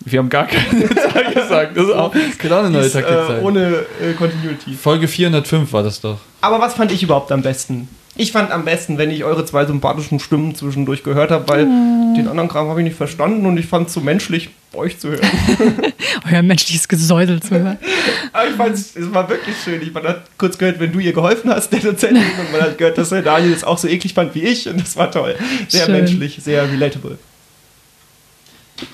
wir 0.00 0.18
haben 0.18 0.28
gar 0.28 0.46
keine 0.46 0.88
Zahl 0.94 1.32
gesagt. 1.32 1.76
Das 1.76 1.84
ist 1.84 1.92
auch 1.94 2.12
genau 2.38 2.58
eine 2.60 2.70
neue 2.70 2.82
Ist, 2.86 2.92
Taktik. 2.94 3.14
äh, 3.16 3.26
sein. 3.28 3.42
ohne 3.42 3.84
äh, 4.00 4.12
Continuity. 4.18 4.74
Folge 4.74 5.06
405 5.06 5.72
war 5.72 5.82
das 5.84 6.00
doch. 6.00 6.18
Aber 6.40 6.58
was 6.60 6.74
fand 6.74 6.90
ich 6.90 7.02
überhaupt 7.02 7.30
am 7.30 7.42
besten? 7.42 7.88
Ich 8.14 8.30
fand 8.30 8.50
am 8.50 8.64
besten, 8.64 8.98
wenn 8.98 9.10
ich 9.10 9.24
eure 9.24 9.44
zwei 9.46 9.64
sympathischen 9.64 10.20
Stimmen 10.20 10.54
zwischendurch 10.54 11.02
gehört 11.02 11.30
habe, 11.30 11.48
weil 11.48 11.64
den 11.64 12.28
anderen 12.28 12.48
Kram 12.48 12.68
habe 12.68 12.80
ich 12.80 12.84
nicht 12.84 12.96
verstanden 12.96 13.46
und 13.46 13.56
ich 13.56 13.66
fand 13.66 13.88
es 13.88 13.94
so 13.94 14.00
menschlich, 14.00 14.50
euch 14.74 14.98
zu 14.98 15.10
hören. 15.10 15.26
Euer 16.30 16.42
menschliches 16.42 16.88
Gesäusel 16.88 17.40
zu 17.40 17.58
hören. 17.58 17.78
Aber 18.32 18.48
ich 18.48 18.54
fand 18.54 18.74
es 18.74 18.94
war 19.12 19.28
wirklich 19.28 19.56
schön. 19.64 19.80
Ich, 19.80 19.92
man 19.92 20.04
hat 20.04 20.24
kurz 20.36 20.58
gehört, 20.58 20.78
wenn 20.78 20.92
du 20.92 20.98
ihr 20.98 21.12
geholfen 21.12 21.50
hast, 21.50 21.70
der 21.70 21.80
Dozentin, 21.80 22.22
und 22.38 22.52
man 22.52 22.60
hat 22.60 22.78
gehört, 22.78 22.98
dass 22.98 23.08
der 23.10 23.22
Daniel 23.22 23.52
es 23.52 23.64
auch 23.64 23.78
so 23.78 23.88
eklig 23.88 24.12
fand 24.12 24.34
wie 24.34 24.42
ich 24.42 24.68
und 24.68 24.80
das 24.80 24.96
war 24.96 25.10
toll. 25.10 25.34
Sehr 25.68 25.86
Schön. 25.86 25.94
menschlich, 25.94 26.38
sehr 26.42 26.70
relatable. 26.70 27.18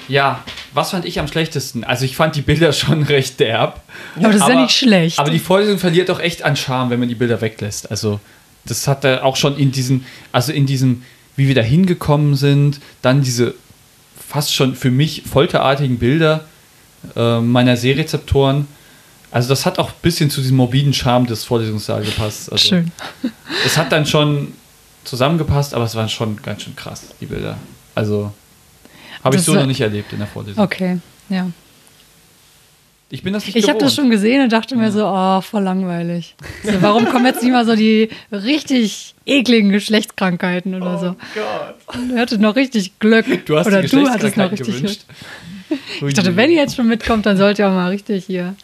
Ja, 0.07 0.45
was 0.75 0.91
fand 0.91 1.07
ich 1.07 1.19
am 1.19 1.29
schlechtesten? 1.29 1.83
Also 1.83 2.05
ich 2.05 2.17
fand 2.17 2.37
die 2.37 2.43
Bilder 2.43 2.73
schon 2.73 3.03
recht 3.03 3.41
derb. 3.41 3.83
Aber 4.17 4.29
das 4.29 4.43
ist 4.43 4.49
ja 4.49 4.61
nicht 4.61 4.77
schlecht. 4.77 5.19
Aber 5.19 5.31
die 5.31 5.39
Vorlesung 5.39 5.79
verliert 5.79 6.11
auch 6.11 6.21
echt 6.21 6.43
an 6.43 6.57
Charme, 6.57 6.91
wenn 6.91 7.01
man 7.01 7.09
die 7.09 7.15
Bilder 7.15 7.41
weglässt. 7.41 7.91
Also 7.91 8.21
das 8.69 8.87
hat 8.87 9.05
er 9.05 9.25
auch 9.25 9.37
schon 9.37 9.57
in 9.57 9.73
diesen, 9.73 10.05
also 10.31 10.53
in 10.53 10.67
diesem, 10.67 11.03
wie 11.37 11.49
wir 11.49 11.55
da 11.55 11.63
hingekommen 11.63 12.37
sind, 12.37 12.81
dann 13.03 13.23
diese 13.23 13.55
fast 14.29 14.55
schon 14.55 14.75
für 14.75 14.91
mich 14.91 15.23
folterartigen 15.23 15.99
Bilder 15.99 16.45
äh, 17.17 17.41
meiner 17.41 17.77
Sehrezeptoren. 17.77 18.67
Also 19.31 19.49
das 19.49 19.67
hat 19.67 19.79
auch 19.79 19.89
ein 19.89 20.01
bisschen 20.03 20.31
zu 20.31 20.41
diesem 20.41 20.57
morbiden 20.57 20.93
Charme 20.93 21.27
des 21.27 21.45
Vorlesungssaals 21.45 22.07
gepasst. 22.07 22.53
Also 22.53 22.69
Schön. 22.69 22.93
Es 23.65 23.77
hat 23.77 23.91
dann 23.91 24.07
schon 24.07 24.53
zusammengepasst, 25.05 25.75
aber 25.75 25.85
es 25.85 25.95
waren 25.95 26.09
schon 26.09 26.41
ganz 26.43 26.63
schön 26.63 26.77
krass, 26.77 27.07
die 27.21 27.27
Bilder. 27.27 27.57
Also 27.95 28.33
habe 29.25 29.37
ich 29.37 29.43
so 29.43 29.55
noch 29.55 29.67
nicht 29.67 29.81
erlebt 29.81 30.13
in 30.13 30.19
der 30.19 30.29
Vorlesung. 30.29 30.63
Okay, 30.63 31.01
ja. 31.29 31.51
Ich 33.11 33.23
bin 33.23 33.33
das 33.33 33.47
nicht 33.47 33.57
Ich 33.57 33.69
habe 33.71 33.79
das 33.79 33.95
schon 33.95 34.11
gesehen 34.11 34.43
und 34.43 34.53
dachte 34.53 34.77
mir 34.77 34.93
so, 34.93 35.07
oh, 35.07 35.41
voll 35.41 35.63
langweilig. 35.63 36.35
So, 36.63 36.83
warum 36.83 37.07
kommen 37.07 37.25
jetzt 37.25 37.43
nicht 37.43 37.53
mal 37.53 37.65
so 37.65 37.75
die 37.75 38.11
richtig 38.31 39.15
ekligen 39.25 39.71
Geschlechtskrankheiten 39.71 40.75
oder 40.75 40.99
so? 40.99 41.17
Gott. 41.35 41.97
Und 41.97 42.11
ihr 42.11 42.21
hattet 42.21 42.41
noch 42.41 42.55
richtig 42.55 42.99
Glück. 42.99 43.47
Du 43.47 43.57
hast 43.57 43.67
oder 43.67 43.81
die 43.81 43.89
du 43.89 44.09
hattest 44.09 44.37
noch 44.37 44.53
richtig 44.53 44.77
gewünscht. 44.77 45.05
Glück. 45.99 46.09
Ich 46.09 46.15
dachte, 46.15 46.37
wenn 46.37 46.51
ihr 46.51 46.59
jetzt 46.59 46.77
schon 46.77 46.87
mitkommt, 46.87 47.25
dann 47.25 47.37
sollt 47.39 47.59
ihr 47.59 47.69
auch 47.69 47.73
mal 47.73 47.89
richtig 47.89 48.27
hier 48.27 48.55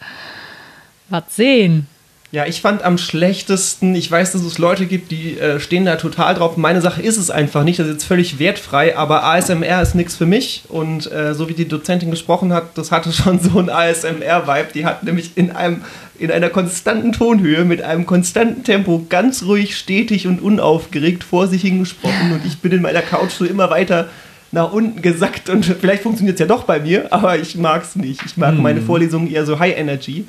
was 1.09 1.35
sehen. 1.35 1.87
Ja, 2.35 2.45
ich 2.45 2.59
fand 2.59 2.83
am 2.83 2.97
schlechtesten, 2.97 3.95
ich 3.95 4.11
weiß, 4.11 4.33
dass 4.33 4.41
es 4.41 4.57
Leute 4.57 4.87
gibt, 4.87 5.09
die 5.09 5.39
äh, 5.39 5.57
stehen 5.61 5.85
da 5.85 5.95
total 5.95 6.35
drauf. 6.35 6.57
Meine 6.57 6.81
Sache 6.81 7.01
ist 7.01 7.15
es 7.15 7.31
einfach 7.31 7.63
nicht, 7.63 7.79
das 7.79 7.87
ist 7.87 7.93
jetzt 7.93 8.03
völlig 8.03 8.39
wertfrei, 8.39 8.97
aber 8.97 9.23
ASMR 9.23 9.81
ist 9.81 9.95
nichts 9.95 10.17
für 10.17 10.25
mich. 10.25 10.63
Und 10.67 11.09
äh, 11.09 11.33
so 11.33 11.47
wie 11.47 11.53
die 11.53 11.65
Dozentin 11.65 12.11
gesprochen 12.11 12.51
hat, 12.51 12.77
das 12.77 12.91
hatte 12.91 13.09
schon 13.13 13.39
so 13.39 13.57
einen 13.57 13.69
ASMR-Vibe. 13.69 14.67
Die 14.73 14.85
hat 14.85 15.03
nämlich 15.03 15.37
in, 15.37 15.51
einem, 15.51 15.83
in 16.19 16.29
einer 16.29 16.49
konstanten 16.49 17.13
Tonhöhe, 17.13 17.63
mit 17.63 17.81
einem 17.81 18.05
konstanten 18.05 18.65
Tempo, 18.65 19.05
ganz 19.07 19.43
ruhig, 19.43 19.77
stetig 19.77 20.27
und 20.27 20.41
unaufgeregt 20.41 21.23
vor 21.23 21.47
sich 21.47 21.61
hingesprochen. 21.61 22.33
Und 22.33 22.45
ich 22.45 22.57
bin 22.57 22.73
in 22.73 22.81
meiner 22.81 23.01
Couch 23.01 23.31
so 23.31 23.45
immer 23.45 23.69
weiter 23.69 24.09
nach 24.51 24.73
unten 24.73 25.01
gesackt. 25.01 25.49
Und 25.49 25.63
vielleicht 25.63 26.03
funktioniert 26.03 26.35
es 26.35 26.41
ja 26.41 26.47
doch 26.47 26.65
bei 26.65 26.81
mir, 26.81 27.13
aber 27.13 27.37
ich 27.37 27.55
mag 27.55 27.83
es 27.83 27.95
nicht. 27.95 28.25
Ich 28.25 28.35
mag 28.35 28.57
meine 28.57 28.81
Vorlesungen 28.81 29.31
eher 29.31 29.45
so 29.45 29.57
High 29.57 29.77
Energy. 29.77 30.25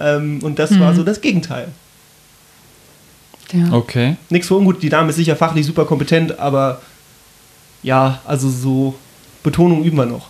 Ähm, 0.00 0.40
und 0.42 0.58
das 0.58 0.78
war 0.78 0.94
so 0.94 1.02
das 1.02 1.20
Gegenteil. 1.20 1.68
Ja. 3.52 3.72
Okay. 3.72 4.16
Nichts 4.30 4.48
für 4.48 4.56
ungut, 4.56 4.82
die 4.82 4.88
Dame 4.88 5.10
ist 5.10 5.16
sicher 5.16 5.36
fachlich 5.36 5.64
super 5.64 5.84
kompetent, 5.84 6.38
aber 6.38 6.82
ja, 7.82 8.20
also 8.26 8.50
so 8.50 8.94
Betonung 9.42 9.84
üben 9.84 9.96
wir 9.96 10.06
noch. 10.06 10.28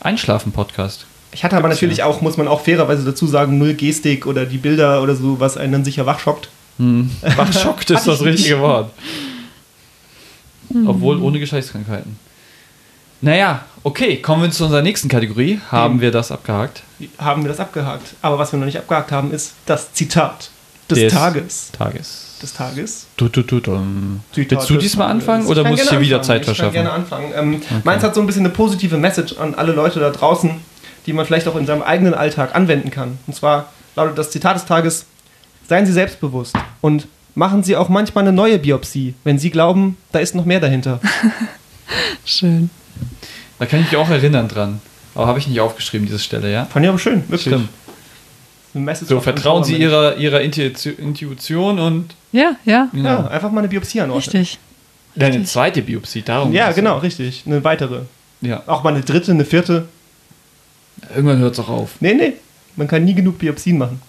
Einschlafen-Podcast. 0.00 1.06
Ich 1.32 1.44
hatte 1.44 1.56
aber 1.56 1.68
Gibt's 1.68 1.82
natürlich 1.82 1.98
ja. 1.98 2.06
auch, 2.06 2.20
muss 2.20 2.36
man 2.36 2.48
auch 2.48 2.60
fairerweise 2.60 3.04
dazu 3.04 3.26
sagen, 3.26 3.58
null 3.58 3.74
Gestik 3.74 4.26
oder 4.26 4.46
die 4.46 4.58
Bilder 4.58 5.02
oder 5.02 5.14
so, 5.14 5.38
was 5.38 5.56
einen 5.56 5.72
dann 5.72 5.84
sicher 5.84 6.06
wachschockt. 6.06 6.48
Hm. 6.78 7.10
Wachschockt 7.36 7.90
ist 7.90 8.06
das 8.06 8.22
richtige 8.22 8.60
Wort. 8.60 8.92
Obwohl 10.86 11.20
ohne 11.20 11.38
Geschlechtskrankheiten. 11.38 12.16
Naja, 13.20 13.64
okay, 13.84 14.16
kommen 14.20 14.42
wir 14.42 14.50
zu 14.50 14.64
unserer 14.64 14.82
nächsten 14.82 15.08
Kategorie. 15.08 15.60
Haben 15.70 15.94
Dem- 15.96 16.00
wir 16.02 16.10
das 16.10 16.30
abgehakt? 16.32 16.82
Haben 17.18 17.42
wir 17.42 17.48
das 17.48 17.60
abgehakt. 17.60 18.14
Aber 18.22 18.38
was 18.38 18.52
wir 18.52 18.58
noch 18.58 18.66
nicht 18.66 18.78
abgehakt 18.78 19.12
haben, 19.12 19.32
ist 19.32 19.52
das 19.66 19.92
Zitat 19.92 20.50
des, 20.90 20.98
Des 20.98 21.12
Tages. 21.12 21.70
Tages. 21.72 22.24
Des 22.40 22.52
Tages. 22.54 23.06
Du, 23.16 23.28
du, 23.28 23.42
du. 23.42 23.60
Zitat 24.32 24.58
Willst 24.58 24.70
du 24.70 24.76
diesmal 24.78 25.10
anfangen 25.10 25.46
oder 25.46 25.64
du 25.64 25.74
gerne 25.74 25.90
dir 25.90 26.00
wieder. 26.00 26.22
Zeit 26.22 26.40
Ich 26.42 26.46
kann 26.46 26.54
verschaffen? 26.54 26.72
gerne 26.72 26.92
anfangen. 26.92 27.32
Ähm, 27.36 27.62
Meins 27.84 28.02
hat 28.02 28.14
so 28.14 28.20
ein 28.20 28.26
bisschen 28.26 28.44
eine 28.44 28.54
positive 28.54 28.96
Message 28.96 29.36
an 29.38 29.54
alle 29.54 29.72
Leute 29.72 29.98
da 30.00 30.10
draußen, 30.10 30.50
die 31.06 31.12
man 31.12 31.26
vielleicht 31.26 31.48
auch 31.48 31.56
in 31.56 31.66
seinem 31.66 31.82
eigenen 31.82 32.14
Alltag 32.14 32.54
anwenden 32.54 32.90
kann. 32.90 33.18
Und 33.26 33.34
zwar 33.34 33.72
lautet 33.96 34.16
das 34.18 34.30
Zitat 34.30 34.54
des 34.56 34.66
Tages: 34.66 35.06
Seien 35.68 35.84
Sie 35.84 35.92
selbstbewusst 35.92 36.54
und 36.80 37.08
machen 37.34 37.62
Sie 37.64 37.76
auch 37.76 37.88
manchmal 37.88 38.22
eine 38.24 38.32
neue 38.32 38.58
Biopsie, 38.58 39.14
wenn 39.24 39.38
Sie 39.38 39.50
glauben, 39.50 39.96
da 40.12 40.20
ist 40.20 40.34
noch 40.36 40.44
mehr 40.44 40.60
dahinter. 40.60 41.00
Schön. 42.24 42.70
Da 43.58 43.66
kann 43.66 43.80
ich 43.80 43.86
mich 43.90 43.96
auch 43.96 44.08
erinnern 44.08 44.48
dran. 44.48 44.80
Aber 45.14 45.26
habe 45.26 45.38
ich 45.38 45.48
nicht 45.48 45.60
aufgeschrieben, 45.60 46.06
diese 46.06 46.18
Stelle, 46.18 46.52
ja? 46.52 46.64
Fand 46.66 46.84
ich 46.84 46.88
aber 46.88 46.98
schön, 46.98 47.22
wirklich. 47.28 47.42
Stimmt. 47.42 47.68
So, 49.06 49.20
vertrauen 49.20 49.64
Sie 49.64 49.76
ihrer, 49.76 50.16
ihrer 50.18 50.40
Intuition 50.42 51.78
und 51.80 52.14
Ja, 52.32 52.52
ja, 52.64 52.88
genau. 52.92 53.08
Ja, 53.08 53.26
einfach 53.28 53.50
mal 53.50 53.60
eine 53.60 53.68
Biopsie 53.68 54.00
anordnen. 54.00 54.22
richtig. 54.42 54.58
Eine 55.18 55.42
zweite 55.44 55.82
Biopsie, 55.82 56.22
darum. 56.22 56.52
Ja, 56.52 56.70
genau, 56.72 56.98
richtig. 56.98 57.42
Eine 57.46 57.64
weitere. 57.64 58.02
Ja. 58.40 58.62
Auch 58.66 58.84
mal 58.84 58.94
eine 58.94 59.02
dritte, 59.02 59.32
eine 59.32 59.44
vierte. 59.44 59.88
Irgendwann 61.14 61.38
hört 61.38 61.54
es 61.54 61.60
auch 61.60 61.68
auf. 61.68 61.92
Nee, 62.00 62.14
nee. 62.14 62.34
Man 62.76 62.86
kann 62.86 63.04
nie 63.04 63.14
genug 63.14 63.38
Biopsien 63.38 63.78
machen. 63.78 64.00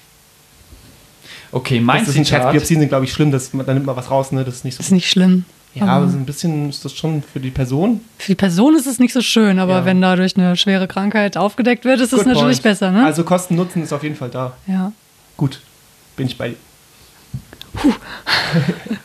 Okay, 1.51 1.79
mein 1.79 1.99
Das 2.01 2.09
ist 2.09 2.17
ein 2.17 2.25
Scherz. 2.25 2.41
Zitat. 2.41 2.51
Biopsien 2.51 2.79
sind, 2.81 2.89
glaube 2.89 3.05
ich, 3.05 3.13
schlimm. 3.13 3.31
Das, 3.31 3.49
da 3.51 3.73
nimmt 3.73 3.85
man 3.87 3.95
was 3.95 4.11
raus, 4.11 4.31
ne? 4.31 4.43
Das 4.43 4.55
ist 4.55 4.65
nicht 4.65 4.75
so. 4.75 4.81
Ist 4.81 4.91
nicht 4.91 5.09
schlimm. 5.09 5.45
Ja, 5.75 5.85
aber 5.85 6.07
so 6.09 6.17
ein 6.17 6.25
bisschen 6.25 6.69
ist 6.69 6.83
das 6.83 6.93
schon 6.95 7.21
für 7.21 7.39
die 7.39 7.51
Person. 7.51 8.01
Für 8.17 8.31
die 8.31 8.35
Person 8.35 8.75
ist 8.75 8.87
es 8.87 8.97
nicht 8.99 9.13
so 9.13 9.21
schön, 9.21 9.59
aber 9.59 9.79
Ja. 9.79 9.85
wenn 9.85 10.01
dadurch 10.01 10.35
eine 10.35 10.57
schwere 10.57 10.87
Krankheit 10.87 11.37
aufgedeckt 11.37 11.85
wird, 11.85 12.01
ist 12.01 12.11
es 12.11 12.25
natürlich 12.25 12.57
point. 12.57 12.63
besser, 12.63 12.91
ne? 12.91 13.05
Also 13.05 13.23
Kosten-Nutzen 13.23 13.83
ist 13.83 13.93
auf 13.93 14.01
jeden 14.03 14.15
Fall 14.15 14.29
da. 14.29 14.53
ja. 14.67 14.91
Gut, 15.37 15.61
bin 16.17 16.27
ich 16.27 16.37
bei 16.37 16.49
dir. 16.49 16.55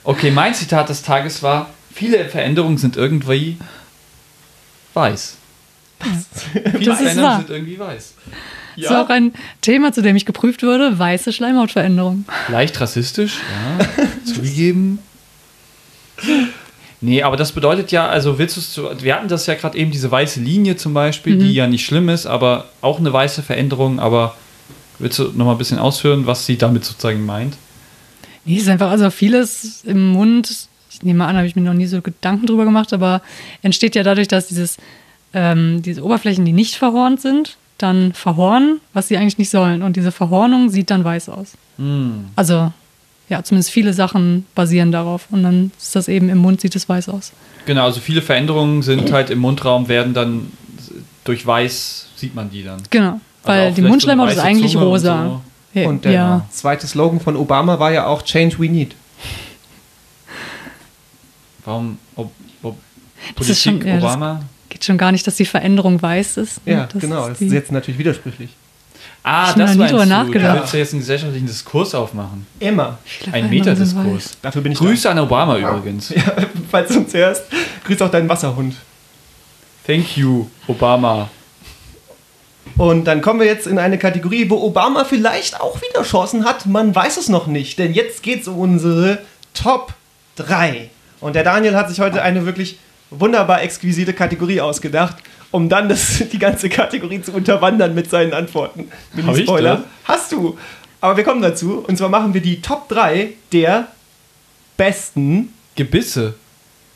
Okay, 0.04 0.30
mein 0.30 0.54
Zitat 0.54 0.88
des 0.88 1.02
Tages 1.02 1.42
war: 1.42 1.70
Viele 1.92 2.24
Veränderungen 2.28 2.78
sind 2.78 2.96
irgendwie 2.96 3.56
weiß. 4.94 5.36
Viele 6.00 6.72
Das 6.84 7.00
ist 7.00 7.02
Veränderungen 7.02 7.38
sind 7.38 7.50
irgendwie 7.50 7.78
weiß. 7.78 8.14
Das 8.76 8.84
ist 8.86 8.90
auch 8.90 9.08
ein 9.08 9.32
Thema, 9.60 9.92
zu 9.92 10.02
dem 10.02 10.16
ich 10.16 10.26
geprüft 10.26 10.62
wurde: 10.62 10.98
weiße 10.98 11.32
Schleimhautveränderung. 11.32 12.24
Leicht 12.48 12.80
rassistisch, 12.80 13.34
ja, 13.78 13.86
zugegeben. 14.24 14.98
Nee, 17.01 17.22
aber 17.22 17.37
das 17.37 17.53
bedeutet 17.53 17.93
ja, 17.93 18.09
also 18.09 18.39
willst 18.39 18.57
du 18.57 18.61
es 18.61 18.72
zu, 18.72 18.89
wir 19.03 19.14
hatten 19.14 19.29
das 19.29 19.47
ja 19.47 19.55
gerade 19.55 19.77
eben, 19.77 19.91
diese 19.91 20.11
weiße 20.11 20.41
Linie 20.41 20.77
zum 20.77 20.95
Beispiel, 20.95 21.37
die 21.37 21.53
ja 21.53 21.66
nicht 21.66 21.85
schlimm 21.85 22.09
ist, 22.09 22.25
aber 22.25 22.66
auch 22.81 22.99
eine 22.99 23.12
weiße 23.12 23.43
Veränderung, 23.43 24.01
aber 24.01 24.35
willst 24.99 25.18
du 25.18 25.25
noch 25.35 25.45
mal 25.45 25.53
ein 25.53 25.59
bisschen 25.59 25.79
ausführen, 25.79 26.27
was 26.27 26.47
sie 26.47 26.57
damit 26.57 26.85
sozusagen 26.85 27.27
meint? 27.27 27.57
Nee, 28.47 28.57
es 28.57 28.62
ist 28.62 28.68
einfach, 28.68 28.91
also 28.91 29.11
vieles 29.11 29.85
im 29.85 30.09
Mund, 30.12 30.68
ich 30.91 31.03
nehme 31.03 31.27
an, 31.27 31.37
habe 31.37 31.47
ich 31.47 31.57
mir 31.57 31.62
noch 31.62 31.75
nie 31.75 31.87
so 31.87 32.01
Gedanken 32.01 32.47
drüber 32.47 32.64
gemacht, 32.64 32.93
aber 32.93 33.20
entsteht 33.62 33.95
ja 33.97 34.03
dadurch, 34.03 34.29
dass 34.29 34.47
dieses, 34.47 34.79
ähm, 35.35 35.83
diese 35.83 36.05
Oberflächen, 36.05 36.45
die 36.45 36.53
nicht 36.53 36.77
verhornt 36.77 37.20
sind, 37.20 37.57
dann 37.77 38.12
verhornen, 38.12 38.81
was 38.93 39.09
sie 39.09 39.16
eigentlich 39.16 39.39
nicht 39.39 39.51
sollen. 39.51 39.83
Und 39.83 39.97
diese 39.97 40.12
Verhornung 40.12 40.70
sieht 40.70 40.91
dann 40.91 41.05
weiß 41.05 41.29
aus. 41.29 41.53
Also, 42.37 42.72
ja, 43.29 43.43
zumindest 43.43 43.70
viele 43.70 43.93
Sachen 43.93 44.47
basieren 44.55 44.93
darauf. 44.93 45.27
Und 45.31 45.43
dann 45.43 45.72
ist 45.79 45.97
das 45.97 46.09
eben 46.09 46.29
im 46.29 46.39
Mund, 46.39 46.61
sieht 46.61 46.77
es 46.77 46.89
weiß 46.89 47.09
aus. 47.09 47.33
Genau, 47.66 47.85
also 47.85 48.01
viele 48.01 48.20
Veränderungen 48.22 48.83
sind 48.83 49.11
halt 49.12 49.31
im 49.31 49.39
Mundraum, 49.39 49.89
werden 49.89 50.12
dann 50.14 50.53
durch 51.25 51.47
weiß, 51.47 52.09
sieht 52.16 52.35
man 52.35 52.51
die 52.51 52.62
dann. 52.62 52.83
Genau, 52.91 53.20
weil 53.45 53.70
auch 53.70 53.75
die 53.75 53.81
Mundschleimhaut 53.83 54.31
so 54.31 54.37
ist 54.37 54.43
eigentlich 54.43 54.72
Zunge 54.72 54.85
und 54.85 54.91
rosa. 54.93 55.41
Ja, 55.72 55.89
Und 55.89 56.05
der 56.05 56.12
ja. 56.12 56.47
zweite 56.51 56.87
Slogan 56.87 57.18
von 57.20 57.37
Obama 57.37 57.79
war 57.81 57.91
ja 57.91 58.07
auch 58.07 58.22
Change 58.22 58.59
We 58.59 58.68
Need. 58.68 58.95
Warum, 61.64 61.99
ob, 62.16 62.31
ob 62.62 62.77
Das 63.37 63.49
ist 63.49 63.62
Politik, 63.64 63.83
schon- 63.83 63.89
ja, 63.89 63.95
das- 64.01 64.05
Obama? 64.05 64.43
geht 64.68 64.85
schon 64.85 64.99
gar 64.99 65.12
nicht, 65.12 65.27
dass 65.27 65.37
die 65.37 65.45
Veränderung 65.47 66.01
weiß 66.01 66.37
ist. 66.37 66.61
Ja, 66.66 66.87
Das 66.87 67.01
genau. 67.01 67.22
ist 67.27 67.31
Das 67.33 67.41
ist 67.41 67.53
jetzt 67.53 67.72
natürlich 67.72 67.99
widersprüchlich. 67.99 68.51
Ah, 69.27 69.49
Ich 69.49 69.55
das 69.57 69.70
nie 69.72 69.79
meinst 69.79 69.93
drüber 69.95 70.03
du. 70.05 70.09
nachgedacht. 70.11 70.57
Du 70.57 70.61
willst 70.61 70.72
ja 70.75 70.79
jetzt 70.81 70.93
einen 70.93 71.01
gesellschaftlichen 71.01 71.47
Diskurs 71.47 71.95
aufmachen. 71.95 72.47
Immer. 72.61 72.99
Ein 73.33 73.49
Metadiskurs. 73.49 74.37
Dafür 74.43 74.61
bin 74.61 74.72
ich 74.72 74.79
Grüße 74.79 75.09
an 75.11 75.18
Obama 75.18 75.57
übrigens. 75.57 76.09
da. 76.14 76.20
Falls 76.70 76.91
du 76.91 76.99
uns 76.99 77.14
hörst, 77.14 77.45
grüß 77.87 78.03
auch 78.03 78.11
deinen 78.11 78.29
Wasserhund. 78.29 78.75
Thank 79.87 80.16
you, 80.18 80.47
Obama. 80.66 81.31
Und 82.77 83.05
dann 83.05 83.20
kommen 83.22 83.41
wir 83.41 83.47
jetzt 83.47 83.66
in 83.66 83.79
eine 83.79 83.99
Kategorie, 83.99 84.51
wo 84.51 84.57
Obama 84.62 85.05
vielleicht 85.05 85.61
auch 85.61 85.81
wieder 85.81 86.03
Chancen 86.03 86.45
hat. 86.45 86.66
Man 86.66 86.95
weiß 86.95 87.16
es 87.16 87.29
noch 87.29 87.47
nicht, 87.47 87.79
denn 87.79 87.95
jetzt 87.95 88.22
geht 88.22 88.43
es 88.43 88.49
um 88.49 88.59
unsere 88.59 89.18
Top 89.55 89.95
3. 90.37 90.91
Und 91.20 91.35
der 91.37 91.45
Daniel 91.45 91.77
hat 91.77 91.89
sich 91.89 92.01
heute 92.01 92.22
eine 92.22 92.45
wirklich 92.47 92.79
wunderbar 93.11 93.62
exquisite 93.62 94.12
Kategorie 94.12 94.61
ausgedacht, 94.61 95.16
um 95.55 95.68
dann 95.68 95.88
das, 95.88 96.20
die 96.32 96.38
ganze 96.40 96.68
Kategorie 96.68 97.22
zu 97.22 97.30
unterwandern 97.32 97.94
mit 97.94 98.11
seinen 98.11 98.32
Antworten. 98.32 98.90
Hab 99.12 99.18
ich 99.18 99.24
Mini-Spoiler. 99.24 99.76
das? 99.76 99.84
Hast 100.02 100.32
du. 100.32 100.59
Aber 101.00 101.16
wir 101.16 101.22
kommen 101.22 101.42
dazu. 101.42 101.84
Und 101.86 101.96
zwar 101.96 102.09
machen 102.09 102.34
wir 102.34 102.40
die 102.40 102.61
Top 102.61 102.88
3 102.88 103.28
der 103.52 103.86
besten, 104.76 105.52
Gebisse. 105.76 106.34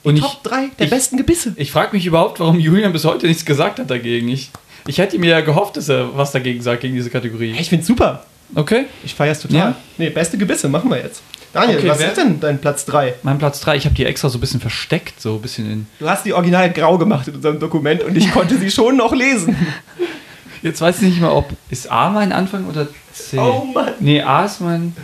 Und 0.02 0.16
ich, 0.16 0.22
Top 0.22 0.42
3 0.42 0.70
der 0.78 0.86
ich- 0.86 0.90
besten 0.90 1.16
Gebisse. 1.16 1.52
ich 1.56 1.70
frage 1.70 1.94
mich 1.96 2.04
überhaupt, 2.06 2.40
warum 2.40 2.58
Julian 2.58 2.92
bis 2.92 3.04
heute 3.04 3.26
nichts 3.28 3.44
gesagt 3.44 3.78
hat 3.78 3.90
dagegen. 3.90 4.28
Ich, 4.28 4.50
ich 4.88 4.98
hätte 4.98 5.18
mir 5.20 5.30
ja 5.30 5.40
gehofft, 5.40 5.76
dass 5.76 5.88
er 5.88 6.16
was 6.16 6.32
dagegen 6.32 6.60
sagt, 6.60 6.80
gegen 6.82 6.94
diese 6.94 7.10
Kategorie. 7.10 7.54
Ich 7.58 7.68
find's 7.68 7.86
super. 7.86 8.24
Okay. 8.56 8.86
Ich 9.04 9.14
feier's 9.14 9.40
total. 9.40 9.56
Ja? 9.56 9.74
Nee, 9.98 10.10
beste 10.10 10.36
Gebisse 10.38 10.68
machen 10.68 10.90
wir 10.90 10.98
jetzt. 10.98 11.22
Daniel, 11.52 11.78
Okay, 11.78 11.88
was 11.88 11.98
wer- 11.98 12.08
ist 12.08 12.16
denn 12.16 12.40
dein 12.40 12.58
Platz 12.60 12.84
3? 12.84 13.14
Mein 13.22 13.38
Platz 13.38 13.60
3, 13.60 13.76
ich 13.76 13.84
habe 13.86 13.94
die 13.94 14.04
extra 14.04 14.28
so 14.28 14.38
ein 14.38 14.40
bisschen 14.40 14.60
versteckt, 14.60 15.20
so 15.20 15.34
ein 15.36 15.40
bisschen 15.42 15.70
in. 15.70 15.86
Du 15.98 16.08
hast 16.08 16.24
die 16.26 16.32
original 16.34 16.70
grau 16.72 16.98
gemacht 16.98 17.28
in 17.28 17.36
unserem 17.36 17.58
Dokument 17.58 18.02
und 18.02 18.16
ich 18.16 18.30
konnte 18.32 18.58
sie 18.58 18.70
schon 18.70 18.96
noch 18.96 19.14
lesen. 19.14 19.56
Jetzt 20.62 20.80
weiß 20.80 20.96
ich 21.02 21.08
nicht 21.08 21.20
mehr, 21.20 21.32
ob. 21.34 21.50
Ist 21.70 21.90
A 21.90 22.10
mein 22.10 22.32
Anfang 22.32 22.66
oder 22.66 22.88
C? 23.12 23.38
Oh 23.38 23.64
Mann. 23.72 23.92
Nee, 24.00 24.20
A 24.22 24.44
ist 24.44 24.60
mein. 24.60 24.94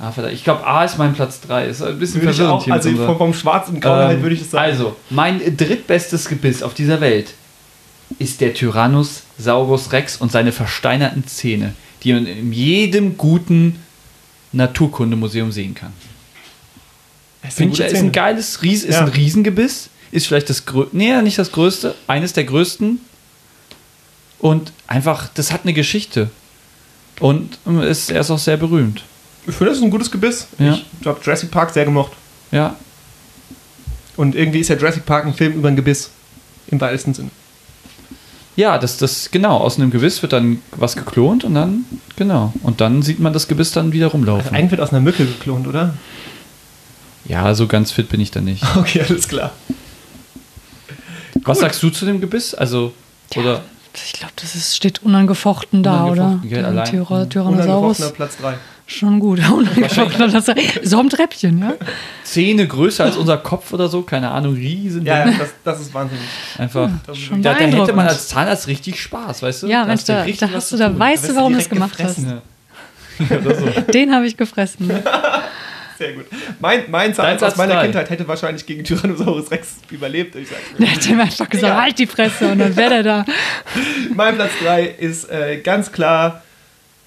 Ah, 0.00 0.10
verdammt. 0.10 0.34
Ich 0.34 0.42
glaube, 0.44 0.66
A 0.66 0.84
ist 0.84 0.98
mein 0.98 1.14
Platz 1.14 1.40
3. 1.42 1.66
Ist 1.66 1.80
ein 1.80 1.98
bisschen 1.98 2.20
Würde 2.20 2.34
verwirrend 2.34 2.60
auch, 2.60 2.64
hier 2.64 2.74
also 2.74 2.90
vom, 2.96 3.16
vom 3.16 3.32
Schwarz 3.34 3.68
und 3.68 3.80
Grau 3.80 3.94
halt 3.94 4.20
würde 4.22 4.34
ich 4.34 4.40
das 4.42 4.50
sagen. 4.50 4.72
Also, 4.72 4.96
mein 5.10 5.40
drittbestes 5.56 6.28
Gebiss 6.28 6.62
auf 6.64 6.74
dieser 6.74 7.00
Welt 7.00 7.32
ist 8.18 8.40
der 8.40 8.54
Tyrannosaurus 8.54 9.92
Rex 9.92 10.16
und 10.16 10.32
seine 10.32 10.50
versteinerten 10.52 11.26
Zähne, 11.26 11.74
die 12.02 12.10
in 12.10 12.52
jedem 12.52 13.16
guten 13.16 13.83
Naturkundemuseum 14.54 15.52
sehen 15.52 15.74
kann. 15.74 15.92
Finde 17.50 17.74
ich, 17.74 17.92
ist 17.92 17.98
ein 18.00 18.12
geiles, 18.12 18.62
Ries, 18.62 18.84
ist 18.84 18.94
Ja. 18.94 19.02
ein 19.02 19.08
Riesengebiss, 19.08 19.90
ist 20.10 20.26
vielleicht 20.26 20.48
das 20.48 20.64
größte, 20.64 20.96
nee, 20.96 21.20
nicht 21.22 21.38
das 21.38 21.52
größte, 21.52 21.94
eines 22.06 22.32
der 22.32 22.44
größten. 22.44 23.00
Und 24.38 24.72
einfach, 24.86 25.28
das 25.34 25.52
hat 25.52 25.62
eine 25.64 25.72
Geschichte. 25.74 26.30
Und 27.20 27.58
ähm, 27.66 27.80
ist, 27.82 28.10
er 28.10 28.20
ist 28.22 28.30
auch 28.30 28.38
sehr 28.38 28.56
berühmt. 28.56 29.02
Ich 29.46 29.54
finde, 29.54 29.70
das 29.70 29.78
ist 29.78 29.84
ein 29.84 29.90
gutes 29.90 30.10
Gebiss. 30.10 30.46
Ja. 30.58 30.78
Ich 31.00 31.06
habe 31.06 31.20
Jurassic 31.22 31.50
Park 31.50 31.72
sehr 31.72 31.84
gemocht. 31.84 32.12
Ja, 32.50 32.76
Und 34.16 34.34
irgendwie 34.34 34.60
ist 34.60 34.68
ja 34.68 34.76
Jurassic 34.76 35.04
Park 35.04 35.26
ein 35.26 35.34
Film 35.34 35.52
über 35.54 35.68
ein 35.68 35.76
Gebiss. 35.76 36.10
Im 36.68 36.80
weitesten 36.80 37.12
Sinne. 37.14 37.30
Ja, 38.56 38.78
das, 38.78 38.98
das, 38.98 39.30
genau, 39.32 39.56
aus 39.58 39.78
einem 39.78 39.90
Gebiss 39.90 40.22
wird 40.22 40.32
dann 40.32 40.62
was 40.76 40.94
geklont 40.96 41.42
und 41.44 41.54
dann, 41.54 41.84
genau, 42.16 42.52
und 42.62 42.80
dann 42.80 43.02
sieht 43.02 43.18
man 43.18 43.32
das 43.32 43.48
Gebiss 43.48 43.72
dann 43.72 43.92
wieder 43.92 44.06
rumlaufen. 44.08 44.44
Also 44.46 44.54
eigentlich 44.56 44.70
wird 44.72 44.80
aus 44.80 44.90
einer 44.90 45.00
Mücke 45.00 45.24
geklont, 45.26 45.66
oder? 45.66 45.94
ja, 47.26 47.54
so 47.54 47.66
ganz 47.66 47.90
fit 47.90 48.08
bin 48.10 48.20
ich 48.20 48.30
da 48.30 48.40
nicht. 48.40 48.62
Okay, 48.76 49.02
alles 49.08 49.26
klar. 49.28 49.52
Was 51.42 51.58
sagst 51.60 51.82
du 51.82 51.90
zu 51.90 52.04
dem 52.06 52.20
Gebiss? 52.20 52.54
Also, 52.54 52.92
oder 53.36 53.62
Ich 53.94 54.12
glaube, 54.14 54.32
das 54.36 54.54
ist, 54.54 54.76
steht 54.76 55.02
unangefochten 55.02 55.82
da, 55.82 56.04
Unangefochten, 56.04 56.38
oder? 56.40 56.48
gell, 56.48 56.64
allein. 56.64 56.84
Tyra, 56.90 57.24
Mhm. 57.24 57.30
Tyrannosaurus. 57.30 57.98
Unangefochtener 57.98 58.10
Platz 58.10 58.36
3. 58.40 58.54
Schon 58.86 59.18
gut. 59.18 59.40
So 60.82 60.98
am 61.00 61.08
Treppchen, 61.08 61.58
ja? 61.58 61.72
Zähne 62.22 62.66
größer 62.66 63.04
als 63.04 63.16
unser 63.16 63.38
Kopf 63.38 63.72
oder 63.72 63.88
so, 63.88 64.02
keine 64.02 64.30
Ahnung, 64.30 64.54
riesen. 64.54 65.06
Ja, 65.06 65.26
ja 65.26 65.32
das, 65.38 65.48
das 65.64 65.80
ist 65.80 65.94
wahnsinnig. 65.94 66.24
Einfach. 66.58 66.90
Schon 67.14 67.40
Da, 67.42 67.54
da 67.54 67.60
hätte 67.64 67.92
man 67.94 68.06
als 68.06 68.28
Zahnarzt 68.28 68.66
richtig 68.66 69.00
Spaß, 69.00 69.42
weißt 69.42 69.62
du? 69.62 69.66
Ja, 69.68 69.80
Da 69.82 69.86
Mensch, 69.86 70.00
hast 70.00 70.08
du 70.08 70.12
da, 70.12 70.22
richtig 70.22 70.50
da 70.50 70.54
hast 70.56 70.72
du, 70.72 70.76
da 70.76 70.98
weißt 70.98 71.28
du, 71.30 71.36
warum 71.36 71.52
du 71.54 71.58
es 71.58 71.68
gemacht 71.68 71.96
gefressen. 71.96 72.40
Ja. 73.20 73.38
hast. 73.76 73.94
Den 73.94 74.12
habe 74.12 74.26
ich 74.26 74.36
gefressen. 74.36 74.88
ne? 74.88 75.00
Sehr 75.98 76.14
gut. 76.14 76.24
Mein, 76.58 76.82
mein 76.90 77.14
Zahnarzt 77.14 77.44
aus 77.44 77.56
meiner. 77.56 77.80
Kindheit 77.82 78.10
hätte 78.10 78.26
wahrscheinlich 78.26 78.66
gegen 78.66 78.82
Tyrannosaurus 78.82 79.52
Rex 79.52 79.76
überlebt. 79.90 80.34
Ich 80.34 80.48
sag's 80.48 80.60
Der 80.76 80.86
mir. 80.88 80.92
hat 80.96 81.06
ihm 81.08 81.20
einfach 81.20 81.48
gesagt, 81.48 81.72
Ja. 81.72 81.80
halt 81.80 81.96
die 82.00 82.06
Fresse 82.08 82.50
und 82.50 82.58
dann 82.58 82.74
wäre 82.74 82.90
der 82.90 83.02
da. 83.04 83.24
mein 84.16 84.34
Platz 84.34 84.50
3 84.64 84.82
ist 84.98 85.30
äh, 85.30 85.58
ganz 85.58 85.92
klar 85.92 86.42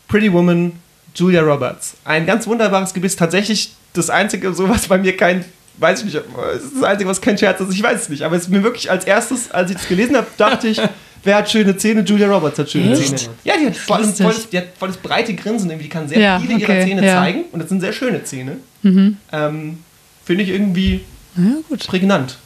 Pretty 0.07 0.31
Woman 0.31 0.71
Julia 1.17 1.41
Roberts. 1.41 1.95
Ein 2.05 2.25
ganz 2.25 2.47
wunderbares 2.47 2.93
Gebiss. 2.93 3.15
Tatsächlich 3.15 3.71
das 3.93 4.09
einzige, 4.09 4.53
so 4.53 4.69
was 4.69 4.87
bei 4.87 4.97
mir 4.97 5.15
kein, 5.17 5.43
weiß 5.77 5.99
ich 5.99 6.05
nicht, 6.05 6.15
es 6.55 6.63
ist 6.63 6.75
das 6.75 6.83
einzige, 6.83 7.09
was 7.09 7.19
kein 7.21 7.37
Scherz 7.37 7.59
ist. 7.59 7.73
Ich 7.73 7.81
weiß 7.83 8.01
es 8.03 8.09
nicht. 8.09 8.21
Aber 8.23 8.35
es 8.35 8.43
ist 8.43 8.49
mir 8.49 8.63
wirklich 8.63 8.89
als 8.91 9.05
erstes, 9.05 9.51
als 9.51 9.71
ich 9.71 9.77
das 9.77 9.87
gelesen 9.87 10.15
habe, 10.15 10.27
dachte 10.37 10.67
ich, 10.67 10.79
wer 11.23 11.37
hat 11.37 11.49
schöne 11.49 11.75
Zähne? 11.77 12.01
Julia 12.01 12.27
Roberts 12.27 12.59
hat 12.59 12.69
schöne 12.69 12.91
Echt? 12.93 13.17
Zähne. 13.19 13.33
Ja, 13.43 13.53
die 13.59 13.65
hat, 13.67 13.99
lustig. 13.99 14.23
volles, 14.25 14.49
die 14.49 14.57
hat 14.59 14.65
volles 14.77 14.97
breite 14.97 15.33
Grinsen. 15.33 15.69
Irgendwie. 15.69 15.85
Die 15.85 15.89
kann 15.89 16.07
sehr 16.07 16.19
Ja, 16.19 16.39
viele 16.39 16.53
ihrer 16.59 16.69
okay, 16.69 16.85
Zähne 16.85 17.05
ja. 17.05 17.19
Mhm. 17.19 17.23
zeigen. 17.25 17.43
Und 17.51 17.59
das 17.61 17.69
sind 17.69 17.81
sehr 17.81 17.93
schöne 17.93 18.23
Zähne. 18.23 18.57
Ähm, 18.83 19.79
Finde 20.23 20.43
ich 20.43 20.49
irgendwie 20.49 21.01
Ja, 21.35 21.43
gut. 21.67 21.87
prägnant. 21.87 22.37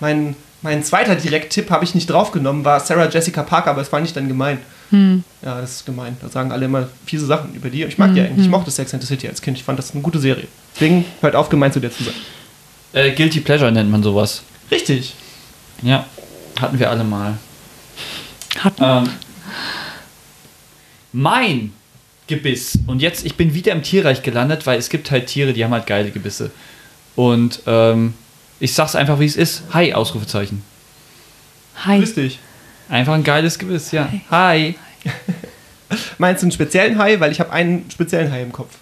Mein, 0.00 0.34
mein 0.62 0.82
zweiter 0.82 1.14
Direkttipp 1.14 1.70
habe 1.70 1.84
ich 1.84 1.94
nicht 1.94 2.08
draufgenommen, 2.10 2.64
war 2.64 2.80
Sarah 2.80 3.08
Jessica 3.08 3.42
Parker, 3.42 3.70
aber 3.70 3.80
das 3.80 3.88
fand 3.88 4.06
ich 4.06 4.12
dann 4.12 4.26
gemein. 4.28 4.58
Hm. 4.92 5.24
Ja, 5.42 5.60
das 5.60 5.72
ist 5.76 5.86
gemein. 5.86 6.16
Da 6.20 6.28
sagen 6.28 6.52
alle 6.52 6.66
immer 6.66 6.88
fiese 7.06 7.26
Sachen 7.26 7.54
über 7.54 7.70
die. 7.70 7.82
Ich 7.84 7.98
mag 7.98 8.14
die 8.14 8.20
eigentlich. 8.20 8.44
Ich 8.44 8.50
mochte 8.50 8.70
Sex 8.70 8.92
and 8.94 9.02
the 9.02 9.06
City 9.06 9.26
als 9.26 9.40
Kind. 9.42 9.56
Ich 9.56 9.64
fand 9.64 9.78
das 9.78 9.92
eine 9.92 10.02
gute 10.02 10.20
Serie. 10.20 10.46
Deswegen 10.74 11.04
hört 11.20 11.34
auf, 11.34 11.48
gemein 11.48 11.72
zu 11.72 11.80
der 11.80 11.90
zu 11.90 12.04
sein. 12.04 12.14
Äh, 12.92 13.12
Guilty 13.12 13.40
Pleasure 13.40 13.72
nennt 13.72 13.90
man 13.90 14.02
sowas. 14.02 14.42
Richtig. 14.70 15.14
Ja, 15.82 16.06
hatten 16.60 16.78
wir 16.78 16.90
alle 16.90 17.04
mal. 17.04 17.38
Hat 18.58 18.74
Ähm, 18.80 19.08
mein 21.12 21.72
Gebiss, 22.26 22.78
und 22.86 23.02
jetzt, 23.02 23.26
ich 23.26 23.34
bin 23.34 23.54
wieder 23.54 23.72
im 23.72 23.82
Tierreich 23.82 24.22
gelandet, 24.22 24.66
weil 24.66 24.78
es 24.78 24.88
gibt 24.88 25.10
halt 25.10 25.26
Tiere, 25.26 25.52
die 25.52 25.64
haben 25.64 25.72
halt 25.72 25.86
geile 25.86 26.10
Gebisse. 26.10 26.50
Und 27.16 27.60
ähm, 27.66 28.14
ich 28.60 28.74
sag's 28.74 28.94
einfach, 28.94 29.18
wie 29.20 29.26
es 29.26 29.36
ist. 29.36 29.62
Hi, 29.72 29.92
Ausrufezeichen. 29.92 30.62
Hi. 31.84 31.98
Grüß 31.98 32.14
dich. 32.14 32.38
Einfach 32.92 33.14
ein 33.14 33.24
geiles 33.24 33.58
Gebiss, 33.58 33.90
ja. 33.90 34.06
Hi. 34.30 34.74
Meinst 36.18 36.42
du 36.42 36.44
einen 36.44 36.52
speziellen 36.52 36.98
Hai? 36.98 37.18
Weil 37.20 37.32
ich 37.32 37.40
habe 37.40 37.50
einen 37.50 37.90
speziellen 37.90 38.30
Hai 38.30 38.42
im 38.42 38.52
Kopf. 38.52 38.76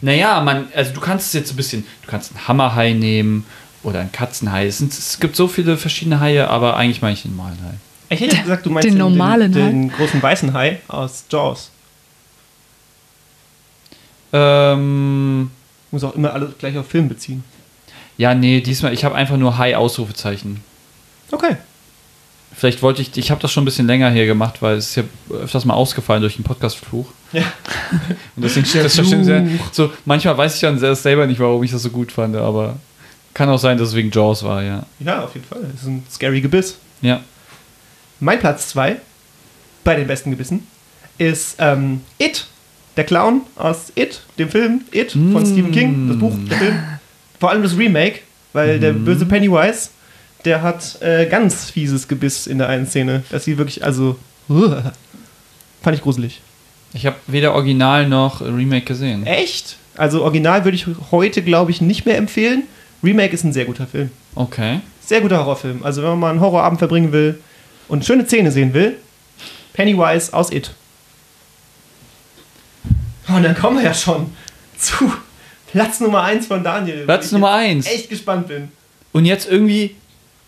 Naja, 0.00 0.40
man, 0.40 0.68
also 0.74 0.94
du 0.94 1.00
kannst 1.00 1.26
es 1.26 1.32
jetzt 1.34 1.52
ein 1.52 1.56
bisschen, 1.56 1.84
du 2.00 2.10
kannst 2.10 2.30
einen 2.34 2.48
Hammerhai 2.48 2.94
nehmen 2.94 3.44
oder 3.82 4.00
einen 4.00 4.12
Katzenhai. 4.12 4.66
Es, 4.66 4.78
sind, 4.78 4.94
es 4.94 5.20
gibt 5.20 5.36
so 5.36 5.46
viele 5.46 5.76
verschiedene 5.76 6.20
Haie, 6.20 6.48
aber 6.48 6.78
eigentlich 6.78 7.02
meine 7.02 7.12
ich 7.12 7.20
den 7.20 7.36
normalen 7.36 7.58
Hai. 7.62 7.74
Ich 8.14 8.20
hätte 8.22 8.38
gesagt, 8.38 8.64
du 8.64 8.70
meinst 8.70 8.88
Den 8.88 8.96
normalen 8.96 9.52
den, 9.52 9.62
Hai. 9.62 9.68
den 9.68 9.92
großen 9.92 10.22
weißen 10.22 10.54
Hai 10.54 10.80
aus 10.88 11.24
Jaws. 11.30 11.70
Ähm, 14.32 15.50
Muss 15.90 16.02
auch 16.02 16.14
immer 16.14 16.32
alles 16.32 16.56
gleich 16.58 16.78
auf 16.78 16.88
Film 16.88 17.10
beziehen. 17.10 17.44
ja, 18.16 18.34
nee, 18.34 18.62
diesmal, 18.62 18.94
ich 18.94 19.04
habe 19.04 19.16
einfach 19.16 19.36
nur 19.36 19.58
Hai-Ausrufezeichen. 19.58 20.62
Okay. 21.30 21.56
Vielleicht 22.54 22.82
wollte 22.82 23.00
ich, 23.00 23.16
ich 23.16 23.30
habe 23.30 23.40
das 23.40 23.52
schon 23.52 23.62
ein 23.62 23.64
bisschen 23.64 23.86
länger 23.86 24.10
her 24.10 24.26
gemacht, 24.26 24.60
weil 24.60 24.76
es 24.76 24.90
ist 24.90 24.96
ja 24.96 25.02
öfters 25.30 25.64
mal 25.64 25.74
ausgefallen 25.74 26.20
durch 26.20 26.36
den 26.36 26.44
Podcast-Fluch. 26.44 27.06
Ja. 27.32 27.42
Und 28.36 28.42
deswegen 28.44 28.66
steht 28.66 28.84
das 28.84 28.96
schon 28.96 29.24
sehr, 29.24 29.46
so, 29.72 29.92
manchmal 30.04 30.36
weiß 30.36 30.54
ich 30.56 30.60
dann 30.60 30.78
selber 30.94 31.26
nicht, 31.26 31.40
warum 31.40 31.62
ich 31.62 31.70
das 31.70 31.82
so 31.82 31.90
gut 31.90 32.12
fand, 32.12 32.36
aber 32.36 32.76
kann 33.32 33.48
auch 33.48 33.58
sein, 33.58 33.78
dass 33.78 33.88
es 33.90 33.94
wegen 33.94 34.10
Jaws 34.10 34.42
war, 34.42 34.62
ja. 34.62 34.84
Ja, 34.98 35.24
auf 35.24 35.34
jeden 35.34 35.46
Fall. 35.46 35.60
Das 35.72 35.82
ist 35.82 35.86
ein 35.86 36.04
scary 36.10 36.40
Gebiss. 36.40 36.76
Ja. 37.00 37.20
Mein 38.18 38.38
Platz 38.40 38.68
2 38.70 38.96
bei 39.84 39.94
den 39.96 40.06
besten 40.06 40.30
Gebissen 40.30 40.66
ist 41.16 41.56
ähm, 41.58 42.02
It, 42.18 42.46
der 42.96 43.04
Clown 43.04 43.42
aus 43.56 43.92
It, 43.94 44.20
dem 44.38 44.50
Film 44.50 44.82
It 44.92 45.12
von 45.12 45.42
Mm. 45.42 45.46
Stephen 45.46 45.72
King, 45.72 46.08
das 46.08 46.18
Buch, 46.18 46.34
der 46.50 46.58
Film. 46.58 46.78
Vor 47.38 47.50
allem 47.50 47.62
das 47.62 47.76
Remake, 47.78 48.20
weil 48.52 48.78
der 48.80 48.92
böse 48.92 49.24
Pennywise, 49.24 49.90
der 50.44 50.62
hat 50.62 51.00
äh, 51.02 51.26
ganz 51.26 51.70
fieses 51.70 52.08
Gebiss 52.08 52.46
in 52.46 52.58
der 52.58 52.68
einen 52.68 52.86
Szene. 52.86 53.22
Das 53.30 53.44
sieht 53.44 53.58
wirklich, 53.58 53.84
also, 53.84 54.16
uah, 54.48 54.92
fand 55.82 55.96
ich 55.96 56.02
gruselig. 56.02 56.40
Ich 56.92 57.06
habe 57.06 57.16
weder 57.26 57.54
Original 57.54 58.08
noch 58.08 58.40
Remake 58.40 58.84
gesehen. 58.84 59.26
Echt? 59.26 59.76
Also 59.96 60.22
Original 60.22 60.64
würde 60.64 60.76
ich 60.76 60.86
heute, 61.10 61.42
glaube 61.42 61.70
ich, 61.70 61.80
nicht 61.80 62.06
mehr 62.06 62.16
empfehlen. 62.16 62.64
Remake 63.02 63.32
ist 63.32 63.44
ein 63.44 63.52
sehr 63.52 63.64
guter 63.64 63.86
Film. 63.86 64.10
Okay. 64.34 64.80
Sehr 65.04 65.20
guter 65.20 65.38
Horrorfilm. 65.38 65.82
Also 65.82 66.02
wenn 66.02 66.10
man 66.10 66.18
mal 66.18 66.30
einen 66.30 66.40
Horrorabend 66.40 66.78
verbringen 66.78 67.12
will 67.12 67.38
und 67.88 68.04
schöne 68.04 68.26
Szene 68.26 68.50
sehen 68.50 68.74
will, 68.74 68.96
Pennywise 69.72 70.32
aus 70.34 70.50
It. 70.50 70.72
Oh, 73.28 73.36
Und 73.36 73.44
dann 73.44 73.54
kommen 73.54 73.78
wir 73.78 73.84
ja 73.84 73.94
schon 73.94 74.32
zu 74.78 75.12
Platz 75.70 76.00
Nummer 76.00 76.22
1 76.22 76.46
von 76.46 76.64
Daniel. 76.64 77.04
Platz 77.04 77.30
Nummer 77.32 77.60
jetzt 77.62 77.86
1. 77.86 77.94
Echt 77.94 78.10
gespannt 78.10 78.48
bin. 78.48 78.68
Und 79.12 79.24
jetzt 79.24 79.48
irgendwie, 79.48 79.96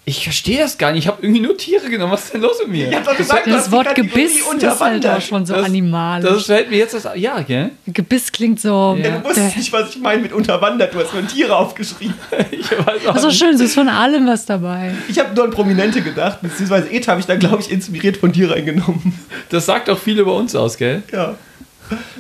ich 0.05 0.25
verstehe 0.25 0.59
das 0.59 0.79
gar 0.79 0.91
nicht. 0.91 1.05
Ich 1.05 1.07
habe 1.09 1.23
irgendwie 1.23 1.41
nur 1.41 1.57
Tiere 1.57 1.89
genommen. 1.89 2.13
Was 2.13 2.25
ist 2.25 2.35
denn 2.35 2.41
los 2.41 2.57
mit 2.61 2.71
mir? 2.73 2.89
Ich 2.89 2.95
hab 2.97 3.05
doch 3.05 3.17
gesagt, 3.17 3.47
du 3.47 3.51
hast 3.53 3.59
Das 3.59 3.65
die 3.67 3.73
Wort 3.73 3.95
Gebiss 3.95 4.33
ist 4.33 4.45
halt 4.47 4.55
unterwandert. 4.55 5.17
auch 5.17 5.21
schon 5.23 5.47
so 5.47 5.55
Das- 5.55 5.65
animalisch. 5.67 6.29
Das 6.29 6.47
fällt 6.47 6.71
mir 6.71 6.79
jetzt 6.79 6.95
erst. 6.95 7.09
Ja, 7.15 7.41
gell? 7.43 7.71
Gebiss 7.87 8.33
klingt 8.33 8.61
so. 8.61 8.97
Ja. 8.99 9.05
Ja, 9.11 9.19
du 9.19 9.25
wusstest 9.29 9.57
nicht, 9.57 9.73
was 9.73 9.91
ich 9.91 9.99
meine 10.01 10.21
mit 10.23 10.33
unterwandert. 10.33 10.93
Du 10.93 10.99
hast 10.99 11.15
nur 11.15 11.25
Tiere 11.27 11.55
aufgeschrieben. 11.57 12.15
Ich 12.51 12.71
weiß 12.71 13.07
auch 13.07 13.15
Das 13.15 13.17
ist 13.17 13.23
so 13.23 13.31
schön, 13.45 13.55
es 13.55 13.61
ist 13.61 13.75
von 13.75 13.89
allem 13.89 14.27
was 14.27 14.45
dabei. 14.47 14.93
Ich 15.09 15.19
habe 15.21 15.35
nur 15.35 15.45
an 15.45 15.51
Prominente 15.51 16.01
gedacht, 16.03 16.43
beziehungsweise 16.43 16.93
It 16.93 17.07
habe 17.07 17.21
ich 17.21 17.27
da, 17.27 17.37
glaube 17.37 17.61
ich, 17.63 17.71
inspiriert 17.71 18.17
von 18.17 18.33
dir 18.33 18.51
reingenommen. 18.51 19.19
Das 19.51 19.67
sagt 19.67 19.89
auch 19.89 19.99
viel 19.99 20.19
über 20.19 20.35
uns 20.35 20.55
aus, 20.57 20.77
gell? 20.79 21.03
Ja. 21.13 21.37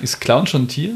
Ist 0.02 0.20
Clown 0.20 0.46
schon 0.46 0.62
ein 0.64 0.68
Tier? 0.68 0.94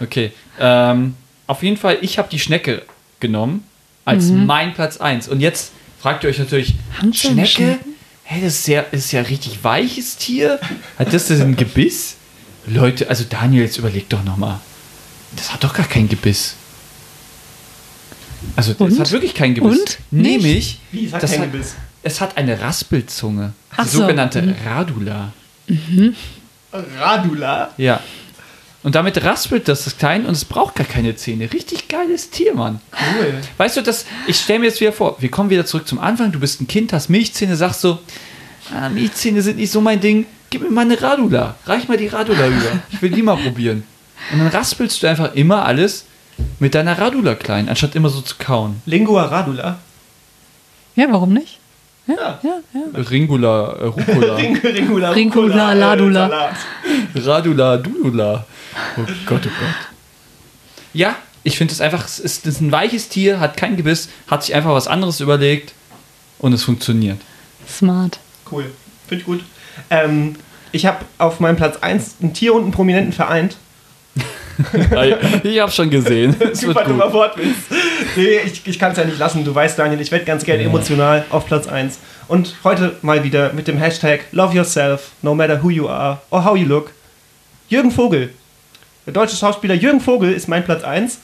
Okay. 0.00 0.32
Ähm, 0.58 1.14
auf 1.46 1.62
jeden 1.62 1.76
Fall, 1.76 1.98
ich 2.00 2.18
habe 2.18 2.28
die 2.30 2.38
Schnecke 2.38 2.82
genommen 3.20 3.64
als 4.04 4.30
mein 4.30 4.74
Platz 4.74 4.98
1. 4.98 5.28
Und 5.28 5.40
jetzt 5.40 5.72
fragt 6.00 6.24
ihr 6.24 6.30
euch 6.30 6.38
natürlich, 6.38 6.74
Schnecke? 7.12 7.46
Schnecken? 7.46 7.78
Hey, 8.22 8.42
das 8.42 8.54
ist 8.60 8.68
ja, 8.68 8.80
ist 8.80 9.12
ja 9.12 9.20
ein 9.20 9.26
richtig 9.26 9.62
weiches 9.62 10.16
Tier. 10.16 10.58
Hat 10.98 11.12
das 11.12 11.28
denn 11.28 11.40
ein 11.42 11.56
Gebiss? 11.56 12.16
Leute, 12.66 13.08
also 13.10 13.24
Daniel, 13.28 13.64
jetzt 13.64 13.76
überleg 13.76 14.08
doch 14.08 14.24
nochmal. 14.24 14.60
Das 15.36 15.52
hat 15.52 15.62
doch 15.62 15.74
gar 15.74 15.86
kein 15.86 16.08
Gebiss. 16.08 16.54
Also, 18.56 18.72
das 18.72 18.80
Und? 18.80 19.00
hat 19.00 19.10
wirklich 19.12 19.34
kein 19.34 19.54
Gebiss. 19.54 19.78
Und? 19.78 19.98
Nämlich, 20.10 20.80
Wie, 20.90 21.06
es 21.06 21.12
hat 21.12 21.22
das 21.22 21.32
kein 21.32 21.40
hat, 21.42 21.52
Gebiss. 21.52 21.74
es 22.02 22.20
hat 22.20 22.36
eine 22.36 22.60
Raspelzunge. 22.60 23.52
Die 23.72 23.74
Ach 23.76 23.86
so. 23.86 24.00
sogenannte 24.00 24.54
Radula. 24.64 25.32
Radula. 26.72 27.70
Ja. 27.76 28.00
Und 28.84 28.94
damit 28.94 29.24
raspelt 29.24 29.66
das 29.66 29.84
das 29.84 29.96
Klein 29.96 30.26
und 30.26 30.34
es 30.34 30.44
braucht 30.44 30.74
gar 30.74 30.86
keine 30.86 31.16
Zähne. 31.16 31.50
Richtig 31.50 31.88
geiles 31.88 32.28
Tier, 32.28 32.54
Mann. 32.54 32.80
Cool. 32.92 33.34
Weißt 33.56 33.78
du, 33.78 33.80
das, 33.80 34.04
ich 34.26 34.36
stelle 34.36 34.58
mir 34.58 34.66
jetzt 34.66 34.80
wieder 34.80 34.92
vor, 34.92 35.16
wir 35.20 35.30
kommen 35.30 35.48
wieder 35.48 35.64
zurück 35.64 35.88
zum 35.88 35.98
Anfang. 35.98 36.32
Du 36.32 36.38
bist 36.38 36.60
ein 36.60 36.68
Kind, 36.68 36.92
hast 36.92 37.08
Milchzähne, 37.08 37.56
sagst 37.56 37.80
so, 37.80 37.98
ah, 38.74 38.90
Milchzähne 38.90 39.40
sind 39.40 39.56
nicht 39.56 39.70
so 39.70 39.80
mein 39.80 40.00
Ding. 40.00 40.26
Gib 40.50 40.60
mir 40.60 40.70
mal 40.70 40.82
eine 40.82 41.00
Radula. 41.00 41.56
Reich 41.64 41.88
mal 41.88 41.96
die 41.96 42.08
Radula 42.08 42.44
rüber. 42.44 42.82
Ich 42.92 43.00
will 43.00 43.10
die 43.10 43.22
mal 43.22 43.38
probieren. 43.38 43.84
Und 44.30 44.40
dann 44.40 44.48
raspelst 44.48 45.02
du 45.02 45.06
einfach 45.06 45.34
immer 45.34 45.64
alles 45.64 46.04
mit 46.58 46.74
deiner 46.74 46.98
Radula 46.98 47.36
klein, 47.36 47.70
anstatt 47.70 47.94
immer 47.94 48.10
so 48.10 48.20
zu 48.20 48.36
kauen. 48.38 48.82
Lingua 48.84 49.24
radula. 49.24 49.78
Ja, 50.94 51.06
warum 51.10 51.32
nicht? 51.32 51.58
Ja. 52.06 52.38
Ja, 52.42 52.60
ja. 52.74 53.00
Ringula, 53.00 53.76
äh, 53.80 53.84
Rucola, 53.86 54.34
Ring, 54.36 54.56
Ringula, 54.58 55.10
Ringula, 55.10 55.46
Rucola, 55.46 55.72
äh, 55.72 55.78
Ladula. 55.78 56.28
Salat. 56.28 56.56
Radula, 57.14 57.76
Dudula. 57.78 58.46
Oh 58.96 59.00
Gott, 59.26 59.42
oh 59.46 59.50
Gott. 59.60 59.88
Ja, 60.92 61.16
ich 61.42 61.56
finde 61.56 61.72
es 61.72 61.80
einfach, 61.80 62.04
es 62.04 62.18
ist, 62.18 62.46
ist 62.46 62.60
ein 62.60 62.72
weiches 62.72 63.08
Tier, 63.08 63.40
hat 63.40 63.56
kein 63.56 63.76
Gebiss, 63.76 64.08
hat 64.26 64.44
sich 64.44 64.54
einfach 64.54 64.72
was 64.72 64.86
anderes 64.86 65.20
überlegt 65.20 65.72
und 66.38 66.52
es 66.52 66.62
funktioniert. 66.62 67.20
Smart. 67.68 68.18
Cool. 68.50 68.70
Finde 69.08 69.20
ich 69.20 69.26
gut. 69.26 69.44
Ähm, 69.90 70.36
ich 70.72 70.86
habe 70.86 71.04
auf 71.18 71.40
meinem 71.40 71.56
Platz 71.56 71.78
1 71.78 72.16
ein 72.22 72.34
Tier 72.34 72.54
und 72.54 72.62
einen 72.64 72.72
Prominenten 72.72 73.12
vereint. 73.12 73.56
ich 75.42 75.60
habe 75.60 75.72
schon 75.72 75.90
gesehen. 75.90 76.36
Super 76.52 76.84
dummer. 76.84 77.12
Wortwitz. 77.12 77.56
Nee, 78.16 78.38
ich, 78.46 78.66
ich 78.66 78.78
kann 78.78 78.92
es 78.92 78.98
ja 78.98 79.04
nicht 79.04 79.18
lassen. 79.18 79.44
Du 79.44 79.54
weißt, 79.54 79.78
Daniel, 79.78 80.00
ich 80.00 80.10
werde 80.10 80.24
ganz 80.24 80.44
gerne 80.44 80.62
emotional 80.62 81.24
auf 81.30 81.46
Platz 81.46 81.66
1. 81.66 81.98
Und 82.28 82.54
heute 82.64 82.96
mal 83.02 83.24
wieder 83.24 83.52
mit 83.52 83.68
dem 83.68 83.78
Hashtag 83.78 84.20
Love 84.32 84.56
Yourself, 84.56 85.10
no 85.22 85.34
matter 85.34 85.62
who 85.62 85.70
you 85.70 85.88
are 85.88 86.20
or 86.30 86.44
how 86.44 86.56
you 86.56 86.66
look. 86.66 86.92
Jürgen 87.68 87.90
Vogel. 87.90 88.30
Der 89.06 89.12
deutsche 89.12 89.36
Schauspieler 89.36 89.74
Jürgen 89.74 90.00
Vogel 90.00 90.32
ist 90.32 90.48
mein 90.48 90.64
Platz 90.64 90.84
1, 90.84 91.18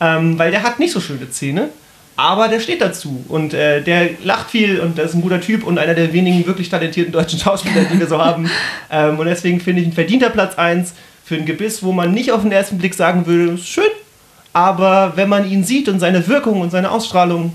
ähm, 0.00 0.38
weil 0.38 0.50
der 0.50 0.62
hat 0.62 0.78
nicht 0.78 0.92
so 0.92 1.00
schöne 1.00 1.28
Zähne, 1.30 1.70
aber 2.16 2.48
der 2.48 2.60
steht 2.60 2.80
dazu. 2.80 3.24
Und 3.28 3.54
äh, 3.54 3.82
der 3.82 4.10
lacht 4.22 4.50
viel 4.50 4.80
und 4.80 4.98
der 4.98 5.06
ist 5.06 5.14
ein 5.14 5.22
guter 5.22 5.40
Typ 5.40 5.64
und 5.64 5.78
einer 5.78 5.94
der 5.94 6.12
wenigen 6.12 6.46
wirklich 6.46 6.68
talentierten 6.68 7.12
deutschen 7.12 7.38
Schauspieler, 7.38 7.84
die 7.92 7.98
wir 7.98 8.06
so 8.06 8.22
haben. 8.22 8.50
Ähm, 8.88 9.18
und 9.18 9.26
deswegen 9.26 9.58
finde 9.58 9.82
ich 9.82 9.88
ein 9.88 9.92
verdienter 9.92 10.30
Platz 10.30 10.56
1 10.56 10.94
für 11.26 11.34
ein 11.34 11.44
Gebiss, 11.44 11.82
wo 11.82 11.90
man 11.90 12.12
nicht 12.12 12.30
auf 12.30 12.42
den 12.42 12.52
ersten 12.52 12.78
Blick 12.78 12.94
sagen 12.94 13.26
würde, 13.26 13.54
ist 13.54 13.66
schön, 13.66 13.90
aber 14.52 15.14
wenn 15.16 15.28
man 15.28 15.50
ihn 15.50 15.64
sieht 15.64 15.88
und 15.88 15.98
seine 15.98 16.24
Wirkung 16.28 16.60
und 16.60 16.70
seine 16.70 16.88
Ausstrahlung, 16.92 17.52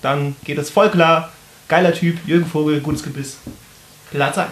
dann 0.00 0.34
geht 0.44 0.56
es 0.56 0.70
voll 0.70 0.88
klar. 0.88 1.30
Geiler 1.68 1.92
Typ, 1.92 2.26
Jürgen 2.26 2.46
Vogel, 2.46 2.80
gutes 2.80 3.02
Gebiss. 3.02 3.36
Platz 4.10 4.38
1. 4.38 4.48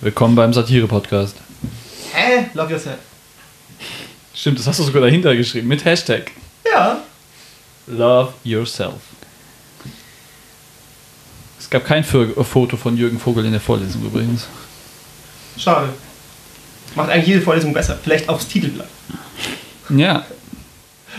Willkommen 0.00 0.36
beim 0.36 0.52
Satire-Podcast. 0.52 1.36
Hä? 2.12 2.46
Love 2.54 2.70
yourself. 2.70 2.98
Stimmt, 4.32 4.60
das 4.60 4.68
hast 4.68 4.78
du 4.78 4.84
sogar 4.84 5.02
dahinter 5.02 5.34
geschrieben 5.34 5.66
mit 5.66 5.84
Hashtag 5.84 6.30
Ja. 6.64 6.98
Love 7.88 8.34
Yourself. 8.44 9.00
Es 11.58 11.68
gab 11.68 11.84
kein 11.84 12.04
Foto 12.04 12.76
von 12.76 12.96
Jürgen 12.96 13.18
Vogel 13.18 13.44
in 13.46 13.50
der 13.50 13.60
Vorlesung 13.60 14.04
übrigens. 14.04 14.46
Schade. 15.56 15.88
Macht 16.94 17.10
eigentlich 17.10 17.26
jede 17.28 17.42
Vorlesung 17.42 17.72
besser. 17.72 17.98
Vielleicht 18.02 18.28
aufs 18.28 18.48
Titelblatt. 18.48 18.88
Ja. 19.90 20.24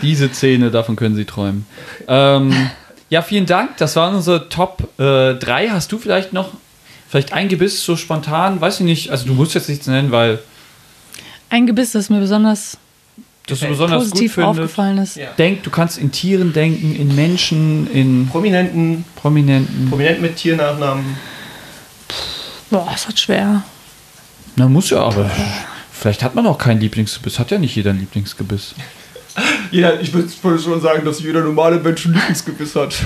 Diese 0.02 0.32
Szene, 0.32 0.70
davon 0.70 0.96
können 0.96 1.14
Sie 1.14 1.24
träumen. 1.24 1.66
Ähm, 2.08 2.70
ja, 3.10 3.22
vielen 3.22 3.46
Dank. 3.46 3.76
Das 3.78 3.96
waren 3.96 4.14
unsere 4.14 4.48
Top 4.48 4.88
3. 4.96 5.68
Hast 5.70 5.92
du 5.92 5.98
vielleicht 5.98 6.32
noch 6.32 6.52
vielleicht 7.08 7.32
ein 7.32 7.48
Gebiss 7.48 7.82
so 7.84 7.96
spontan? 7.96 8.60
Weiß 8.60 8.80
ich 8.80 8.86
nicht. 8.86 9.10
Also 9.10 9.26
du 9.26 9.34
musst 9.34 9.54
jetzt 9.54 9.68
nichts 9.68 9.86
nennen, 9.86 10.10
weil 10.10 10.38
Ein 11.50 11.66
Gebiss, 11.66 11.92
das 11.92 12.08
mir 12.08 12.20
besonders 12.20 12.78
das 13.46 13.58
Gefällt. 13.58 13.72
besonders 13.72 14.02
gut 14.04 14.10
positiv 14.12 14.34
findest. 14.34 14.58
aufgefallen 14.60 14.98
ist. 14.98 15.16
Ja. 15.16 15.28
Denk, 15.36 15.64
du 15.64 15.70
kannst 15.70 15.98
in 15.98 16.12
Tieren 16.12 16.52
denken, 16.52 16.94
in 16.94 17.14
Menschen, 17.16 17.90
in 17.92 18.28
Prominenten, 18.28 19.04
Prominenten. 19.16 19.88
Prominenten 19.90 20.22
mit 20.22 20.36
Tiernachnamen. 20.36 21.16
Boah, 22.70 22.92
ist 22.94 23.08
das 23.08 23.20
schwer. 23.20 23.64
Na, 24.56 24.68
muss 24.68 24.90
ja, 24.90 24.98
aber 24.98 25.30
vielleicht 25.92 26.22
hat 26.22 26.34
man 26.34 26.46
auch 26.46 26.58
kein 26.58 26.80
Lieblingsgebiss. 26.80 27.38
Hat 27.38 27.50
ja 27.50 27.58
nicht 27.58 27.74
jeder 27.76 27.90
ein 27.90 28.00
Lieblingsgebiss. 28.00 28.74
Jeder, 29.70 30.00
ich 30.00 30.12
würde 30.12 30.28
schon 30.58 30.80
sagen, 30.80 31.04
dass 31.04 31.20
jeder 31.20 31.40
normale 31.42 31.78
Mensch 31.78 32.04
ein 32.04 32.14
Lieblingsgebiss 32.14 32.74
hat. 32.74 32.96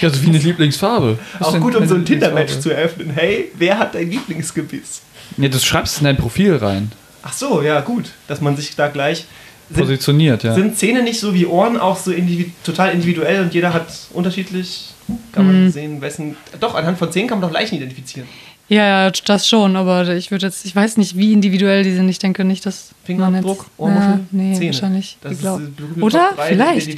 Ja, 0.00 0.10
so 0.10 0.20
wie 0.22 0.28
eine 0.28 0.38
Lieblingsfarbe. 0.38 1.18
Was 1.38 1.48
ist 1.48 1.54
Auch 1.54 1.60
gut, 1.60 1.76
um 1.76 1.86
so 1.86 1.94
ein 1.94 2.04
Tinder-Match 2.04 2.58
zu 2.58 2.70
eröffnen. 2.70 3.10
Hey, 3.14 3.52
wer 3.56 3.78
hat 3.78 3.94
dein 3.94 4.10
Lieblingsgebiss? 4.10 5.02
Ja, 5.36 5.48
das 5.48 5.64
schreibst 5.64 5.96
du 5.96 6.00
in 6.00 6.04
dein 6.06 6.16
Profil 6.16 6.56
rein. 6.56 6.90
Ach 7.22 7.32
so, 7.32 7.62
ja, 7.62 7.80
gut. 7.80 8.10
Dass 8.28 8.40
man 8.40 8.56
sich 8.56 8.76
da 8.76 8.88
gleich. 8.88 9.26
Sind, 9.70 9.78
Positioniert, 9.78 10.42
ja. 10.42 10.54
sind 10.54 10.76
Zähne 10.76 11.02
nicht 11.02 11.18
so 11.18 11.32
wie 11.32 11.46
Ohren 11.46 11.78
auch 11.78 11.96
so 11.96 12.12
individu 12.12 12.50
total 12.64 12.92
individuell 12.92 13.42
und 13.42 13.54
jeder 13.54 13.72
hat 13.72 13.86
unterschiedlich. 14.12 14.90
Kann 15.32 15.46
man 15.46 15.72
sehen, 15.72 16.02
wessen. 16.02 16.36
Doch, 16.60 16.74
anhand 16.74 16.98
von 16.98 17.10
Zähnen 17.10 17.28
kann 17.28 17.40
man 17.40 17.48
doch 17.48 17.54
Leichen 17.54 17.76
identifizieren. 17.76 18.28
Ja, 18.68 19.04
ja, 19.04 19.10
das 19.10 19.46
schon, 19.46 19.76
aber 19.76 20.08
ich 20.08 20.30
würde 20.30 20.46
jetzt, 20.46 20.64
ich 20.64 20.74
weiß 20.74 20.96
nicht, 20.96 21.18
wie 21.18 21.34
individuell 21.34 21.82
die 21.82 21.92
sind. 21.92 22.08
Ich 22.08 22.18
denke 22.18 22.44
nicht, 22.44 22.64
dass 22.64 22.92
Fingerabdruck, 23.04 23.66
Ohrmuschel, 23.76 24.08
ja, 24.08 24.20
nee, 24.30 24.54
Zähne. 24.54 24.66
wahrscheinlich. 24.72 25.18
Das 25.20 25.32
ich 25.32 25.38
ist 25.40 26.02
Oder? 26.02 26.30
Vielleicht. 26.48 26.88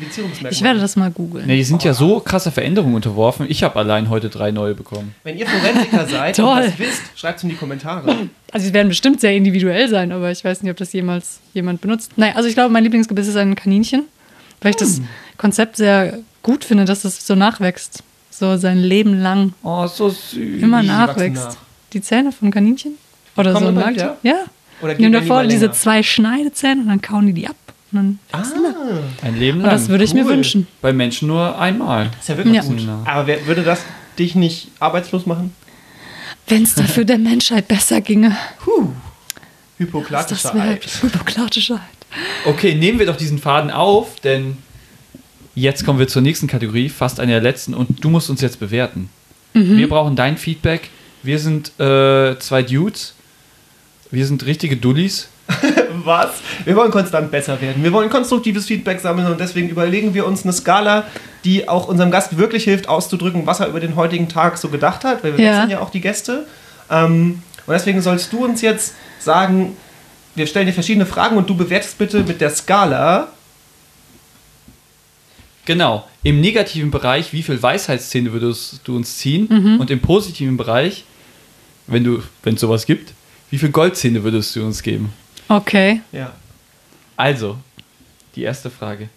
Ich 0.50 0.62
werde 0.62 0.78
das 0.78 0.94
mal 0.94 1.10
googeln. 1.10 1.46
Ne, 1.46 1.56
die 1.56 1.64
sind 1.64 1.82
ja 1.82 1.92
so 1.92 2.20
krasser 2.20 2.52
Veränderungen 2.52 2.94
unterworfen. 2.94 3.46
Ich 3.48 3.64
habe 3.64 3.76
allein 3.80 4.08
heute 4.10 4.28
drei 4.28 4.52
neue 4.52 4.74
bekommen. 4.74 5.14
Wenn 5.24 5.36
ihr 5.36 5.46
Forensiker 5.46 6.06
seid 6.08 6.38
und 6.38 6.46
das 6.46 6.78
wisst, 6.78 7.02
schreibt 7.16 7.38
es 7.38 7.42
in 7.42 7.50
die 7.50 7.56
Kommentare. 7.56 8.28
Also, 8.52 8.66
sie 8.66 8.72
werden 8.72 8.88
bestimmt 8.88 9.20
sehr 9.20 9.34
individuell 9.34 9.88
sein, 9.88 10.12
aber 10.12 10.30
ich 10.30 10.44
weiß 10.44 10.62
nicht, 10.62 10.70
ob 10.70 10.76
das 10.76 10.92
jemals 10.92 11.40
jemand 11.52 11.80
benutzt. 11.80 12.12
Nein, 12.14 12.36
also 12.36 12.48
ich 12.48 12.54
glaube, 12.54 12.72
mein 12.72 12.84
Lieblingsgebiss 12.84 13.26
ist 13.26 13.36
ein 13.36 13.56
Kaninchen, 13.56 14.04
weil 14.60 14.70
ich 14.70 14.76
das 14.76 15.00
Konzept 15.36 15.76
sehr 15.76 16.20
gut 16.44 16.64
finde, 16.64 16.84
dass 16.84 17.04
es 17.04 17.26
so 17.26 17.34
nachwächst. 17.34 18.04
So 18.38 18.56
sein 18.58 18.78
Leben 18.82 19.20
lang 19.22 19.54
Oh, 19.62 19.86
so 19.86 20.10
süß. 20.10 20.62
immer 20.62 20.82
nachwächst. 20.82 21.42
nach. 21.44 21.56
Die 21.94 22.02
Zähne 22.02 22.32
von 22.32 22.50
Kaninchen? 22.50 22.92
Oder 23.36 23.52
Kommen 23.54 23.64
so 23.64 23.70
immer 23.70 23.80
Nagel- 23.80 23.94
wieder? 23.96 24.16
Ja. 24.22 24.34
Oder 24.82 24.92
Nimm 24.92 24.98
gehen 24.98 25.12
dir 25.12 25.20
die 25.22 25.26
vor, 25.26 25.36
mal 25.36 25.48
diese 25.48 25.70
zwei 25.70 26.02
Schneidezähne 26.02 26.82
und 26.82 26.88
dann 26.88 27.00
kauen 27.00 27.26
die 27.26 27.32
die 27.32 27.46
ab. 27.48 27.56
Und 27.92 27.96
dann 27.98 28.18
Ah, 28.32 28.42
Ein 29.22 29.38
Leben 29.38 29.58
Und 29.58 29.64
lang. 29.64 29.72
das 29.72 29.88
würde 29.88 30.04
ich 30.04 30.12
mir 30.12 30.24
cool. 30.24 30.32
wünschen. 30.32 30.66
Bei 30.82 30.92
Menschen 30.92 31.28
nur 31.28 31.58
einmal. 31.58 32.10
ist 32.20 32.28
ja 32.28 32.36
wirklich 32.36 32.56
Ja. 32.56 32.62
gut. 32.62 32.80
Ja. 32.80 33.00
Aber 33.06 33.26
wer, 33.26 33.46
würde 33.46 33.62
das 33.62 33.80
dich 34.18 34.34
nicht 34.34 34.68
arbeitslos 34.80 35.24
machen? 35.24 35.54
Wenn 36.46 36.62
es 36.64 36.74
dafür 36.74 37.04
der 37.06 37.18
Menschheit 37.18 37.66
besser 37.68 38.00
ginge, 38.02 38.36
das 39.78 40.54
wäre 40.54 40.60
Eid. 40.60 40.86
hypokratische 41.02 41.74
Eid. 41.74 41.80
Okay, 42.44 42.74
nehmen 42.74 42.98
wir 42.98 43.06
doch 43.06 43.16
diesen 43.16 43.38
Faden 43.38 43.70
auf, 43.70 44.20
denn 44.20 44.58
jetzt 45.56 45.84
kommen 45.84 45.98
wir 45.98 46.06
zur 46.06 46.22
nächsten 46.22 46.46
Kategorie, 46.46 46.88
fast 46.88 47.18
einer 47.18 47.32
der 47.32 47.40
letzten, 47.42 47.74
und 47.74 48.04
du 48.04 48.08
musst 48.10 48.30
uns 48.30 48.40
jetzt 48.40 48.60
bewerten. 48.60 49.10
Wir 49.52 49.88
brauchen 49.88 50.14
dein 50.16 50.36
Feedback. 50.36 50.90
Wir 51.22 51.38
sind 51.38 51.68
äh, 51.80 52.38
zwei 52.38 52.62
Dudes. 52.62 53.14
Wir 54.10 54.26
sind 54.26 54.44
richtige 54.44 54.76
Dullis. 54.76 55.28
Was? 56.04 56.28
Wir 56.66 56.76
wollen 56.76 56.90
konstant 56.90 57.30
besser 57.30 57.58
werden. 57.60 57.82
Wir 57.82 57.90
wollen 57.92 58.10
konstruktives 58.10 58.66
Feedback 58.66 59.00
sammeln 59.00 59.26
und 59.28 59.40
deswegen 59.40 59.70
überlegen 59.70 60.12
wir 60.12 60.26
uns 60.26 60.44
eine 60.44 60.52
Skala, 60.52 61.04
die 61.44 61.68
auch 61.70 61.88
unserem 61.88 62.10
Gast 62.10 62.36
wirklich 62.36 62.64
hilft, 62.64 62.88
auszudrücken, 62.88 63.46
was 63.46 63.60
er 63.60 63.68
über 63.68 63.80
den 63.80 63.96
heutigen 63.96 64.28
Tag 64.28 64.58
so 64.58 64.68
gedacht 64.68 65.04
hat, 65.04 65.24
weil 65.24 65.36
wir 65.38 65.44
Ja. 65.44 65.52
wechseln 65.52 65.70
ja 65.70 65.80
auch 65.80 65.90
die 65.90 66.02
Gäste. 66.02 66.46
Ähm, 66.90 67.42
und 67.66 67.72
deswegen 67.72 68.02
sollst 68.02 68.32
du 68.34 68.44
uns 68.44 68.60
jetzt 68.60 68.94
sagen, 69.20 69.74
wir 70.34 70.46
stellen 70.46 70.66
dir 70.66 70.74
verschiedene 70.74 71.06
Fragen 71.06 71.38
und 71.38 71.48
du 71.48 71.56
bewertest 71.56 71.96
bitte 71.96 72.24
mit 72.24 72.42
der 72.42 72.50
Skala. 72.50 73.28
Genau. 75.66 76.08
Im 76.22 76.40
negativen 76.40 76.90
Bereich, 76.90 77.32
wie 77.32 77.42
viel 77.42 77.62
Weisheitszähne 77.62 78.32
würdest 78.32 78.80
du 78.84 78.96
uns 78.96 79.18
ziehen? 79.18 79.48
Mhm. 79.50 79.80
Und 79.80 79.90
im 79.90 80.00
positiven 80.00 80.56
Bereich, 80.56 81.04
wenn 81.86 82.04
du, 82.04 82.22
wenn 82.42 82.54
es 82.54 82.60
sowas 82.60 82.86
gibt, 82.86 83.12
wie 83.50 83.58
viel 83.58 83.70
Goldzähne 83.70 84.24
würdest 84.24 84.56
du 84.56 84.64
uns 84.64 84.82
geben? 84.82 85.12
Okay. 85.48 86.00
Ja. 86.12 86.32
Also, 87.16 87.58
die 88.34 88.42
erste 88.42 88.70
Frage. 88.70 89.08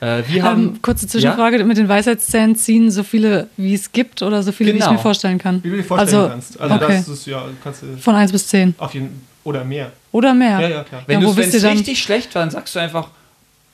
Äh, 0.00 0.22
wir 0.28 0.42
haben. 0.42 0.68
Ähm, 0.68 0.82
kurze 0.82 1.06
Zwischenfrage 1.06 1.62
mit 1.64 1.76
den 1.76 1.88
Weisheitszähnen 1.88 2.56
ziehen 2.56 2.90
so 2.90 3.02
viele, 3.02 3.48
wie 3.56 3.74
es 3.74 3.92
gibt 3.92 4.22
oder 4.22 4.42
so 4.42 4.52
viele, 4.52 4.72
wie 4.72 4.78
ich 4.78 4.82
Genau. 4.82 4.94
mir 4.94 4.98
vorstellen 4.98 5.38
kann. 5.38 5.62
Wie 5.62 5.70
du 5.70 5.76
dir 5.76 5.84
vorstellen 5.84 6.22
also, 6.22 6.28
kannst. 6.30 6.60
Also 6.60 6.74
okay. 6.74 6.96
das 6.96 7.08
ist 7.08 7.26
ja, 7.26 7.44
kannst 7.62 7.82
du 7.82 7.96
Von 7.98 8.14
1 8.14 8.32
bis 8.32 8.48
10. 8.48 8.74
auf 8.78 8.94
jeden 8.94 9.26
oder 9.44 9.64
mehr. 9.64 9.92
Oder 10.12 10.34
mehr. 10.34 10.60
Ja, 10.60 10.68
ja, 10.68 10.84
klar. 10.84 11.02
Wenn 11.06 11.20
ja, 11.20 11.26
wo 11.26 11.30
du 11.30 11.36
bist 11.36 11.54
es 11.54 11.62
dann? 11.62 11.72
richtig 11.72 12.02
schlecht 12.02 12.34
war, 12.34 12.42
dann 12.42 12.50
sagst 12.50 12.74
du 12.74 12.78
einfach 12.78 13.08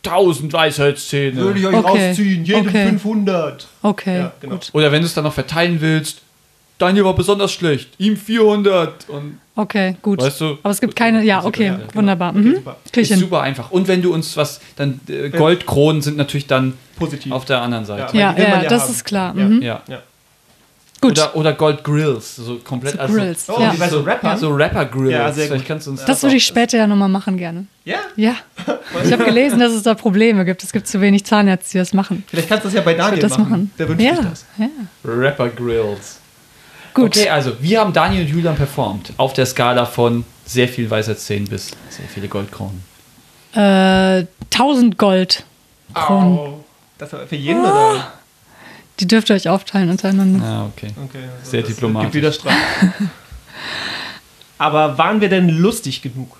1000 0.06 0.52
Weisheitszähne. 0.52 1.36
Würde 1.36 1.58
ich 1.60 1.66
euch 1.66 1.74
Okay. 1.74 2.08
rausziehen, 2.08 2.44
jedem 2.44 2.68
Okay. 2.68 2.86
500. 2.88 3.66
Okay, 3.82 4.18
Ja, 4.18 4.32
genau. 4.40 4.54
gut. 4.54 4.70
Oder 4.72 4.92
wenn 4.92 5.00
du 5.02 5.06
es 5.06 5.14
dann 5.14 5.24
noch 5.24 5.32
verteilen 5.34 5.80
willst, 5.80 6.20
Daniel 6.78 7.04
war 7.06 7.14
besonders 7.14 7.52
schlecht, 7.52 7.88
ihm 7.98 8.16
400 8.16 9.08
und 9.08 9.38
Okay, 9.58 9.96
gut. 10.02 10.20
Weißt 10.20 10.38
du? 10.42 10.58
Aber 10.62 10.68
es 10.70 10.80
gibt 10.82 10.94
keine, 10.94 11.22
ja, 11.24 11.36
Super, 11.38 11.48
okay, 11.48 11.64
ja, 11.66 11.76
genau. 11.76 11.94
wunderbar. 11.94 12.30
Okay, 12.30 12.38
Mhm. 12.40 12.54
super. 12.56 12.76
Ist 12.94 13.08
hin. 13.08 13.18
super 13.18 13.40
einfach. 13.40 13.70
Und 13.70 13.88
wenn 13.88 14.02
du 14.02 14.12
uns 14.12 14.36
was, 14.36 14.60
dann 14.76 15.00
äh, 15.08 15.30
Goldkronen 15.30 16.02
sind 16.02 16.18
natürlich 16.18 16.46
dann 16.46 16.74
Positiv. 16.98 17.32
auf 17.32 17.46
der 17.46 17.62
anderen 17.62 17.86
Seite. 17.86 18.14
Ja. 18.14 18.34
Ja, 18.36 18.38
ja, 18.42 18.62
ja 18.62 18.68
das 18.68 18.82
haben. 18.82 18.90
ist 18.92 19.04
klar. 19.04 19.34
Ja. 19.34 19.44
Mhm. 19.46 19.62
Ja. 19.62 19.82
Gut. 21.00 21.12
Oder, 21.12 21.36
oder 21.36 21.52
Goldgrills, 21.52 22.36
so 22.36 22.56
komplett. 22.64 22.94
So 22.94 23.00
also, 23.00 23.14
Grills, 23.14 23.48
Oh, 23.50 23.60
ja. 23.60 23.72
wie 23.72 23.76
bei 23.76 23.88
so 23.88 24.00
Rappern? 24.00 24.38
So 24.38 24.50
Rapper-Grills. 24.54 25.12
Ja, 25.12 25.30
sehr 25.32 25.46
Vielleicht 25.46 25.64
gut. 25.64 25.68
kannst 25.68 25.86
du 25.86 25.90
uns 25.90 26.04
Das 26.06 26.22
würde 26.22 26.36
ich 26.36 26.46
später 26.46 26.78
ja 26.78 26.86
nochmal 26.86 27.10
machen 27.10 27.36
gerne. 27.36 27.66
Ja? 27.84 27.98
Ja. 28.16 28.34
Ich 29.04 29.12
habe 29.12 29.24
gelesen, 29.24 29.58
dass 29.58 29.72
es 29.72 29.82
da 29.82 29.94
Probleme 29.94 30.44
gibt. 30.46 30.62
Es 30.62 30.72
gibt 30.72 30.86
zu 30.88 31.00
wenig 31.02 31.24
Zahnärzte, 31.26 31.72
die 31.72 31.78
das 31.78 31.92
machen. 31.92 32.24
Vielleicht 32.28 32.48
kannst 32.48 32.64
du 32.64 32.68
das 32.68 32.74
ja 32.76 32.80
bei 32.80 32.94
Daniel 32.94 33.20
das 33.20 33.32
machen. 33.36 33.50
machen. 33.50 33.72
Der 33.78 33.88
wünscht 33.88 34.02
ja, 34.02 34.16
sich 34.16 34.24
das. 34.24 34.46
ja. 34.56 34.68
Rapper-Grills. 35.04 36.18
Gut. 36.94 37.16
Okay, 37.16 37.28
also, 37.28 37.52
wir 37.60 37.80
haben 37.80 37.92
Daniel 37.92 38.22
und 38.22 38.28
Julian 38.30 38.56
performt. 38.56 39.12
Auf 39.18 39.34
der 39.34 39.44
Skala 39.44 39.84
von 39.84 40.24
sehr 40.46 40.66
viel 40.68 40.88
Weisheitszähnen 40.90 41.46
bis 41.48 41.72
sehr 41.90 42.06
viele 42.12 42.28
Goldkronen. 42.28 42.82
Äh, 43.54 44.24
1000 44.54 44.96
Gold. 44.96 45.44
Kronen. 45.92 46.38
Au. 46.38 46.64
Das 46.98 47.12
war 47.12 47.26
für 47.26 47.36
jeden 47.36 47.60
oder? 47.60 48.12
Die 49.00 49.06
dürft 49.06 49.28
ihr 49.30 49.36
euch 49.36 49.48
aufteilen 49.48 49.90
untereinander. 49.90 50.44
Ah, 50.44 50.64
okay. 50.66 50.90
Okay, 51.04 51.24
also 51.38 51.50
Sehr 51.50 51.60
das 51.62 51.70
diplomatisch. 51.70 52.06
Gibt 52.12 52.14
wieder 52.14 52.32
Strafe. 52.32 52.56
Aber 54.58 54.96
waren 54.96 55.20
wir 55.20 55.28
denn 55.28 55.48
lustig 55.50 56.00
genug? 56.02 56.36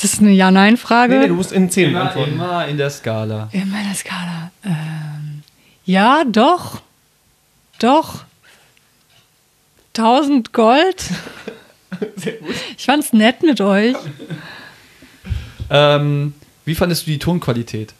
Das 0.00 0.12
ist 0.14 0.20
eine 0.20 0.30
Ja-Nein-Frage. 0.32 1.14
Nee, 1.14 1.20
nee, 1.20 1.28
du 1.28 1.34
musst 1.34 1.52
in 1.52 1.70
10 1.70 1.90
Immer, 1.90 2.02
antworten. 2.02 2.32
immer 2.32 2.66
in 2.66 2.76
der 2.76 2.90
Skala. 2.90 3.48
In 3.52 3.70
meiner 3.70 3.94
Skala. 3.94 4.50
Ähm, 4.64 5.42
ja, 5.84 6.22
doch. 6.26 6.80
Doch. 7.78 8.24
1000 9.96 10.52
Gold. 10.52 11.02
Sehr 12.16 12.34
gut. 12.34 12.54
Ich 12.76 12.84
fand's 12.84 13.12
nett 13.12 13.42
mit 13.42 13.60
euch. 13.60 13.96
Ähm, 15.70 16.34
wie 16.64 16.74
fandest 16.74 17.06
du 17.06 17.10
die 17.10 17.18
Tonqualität? 17.18 17.92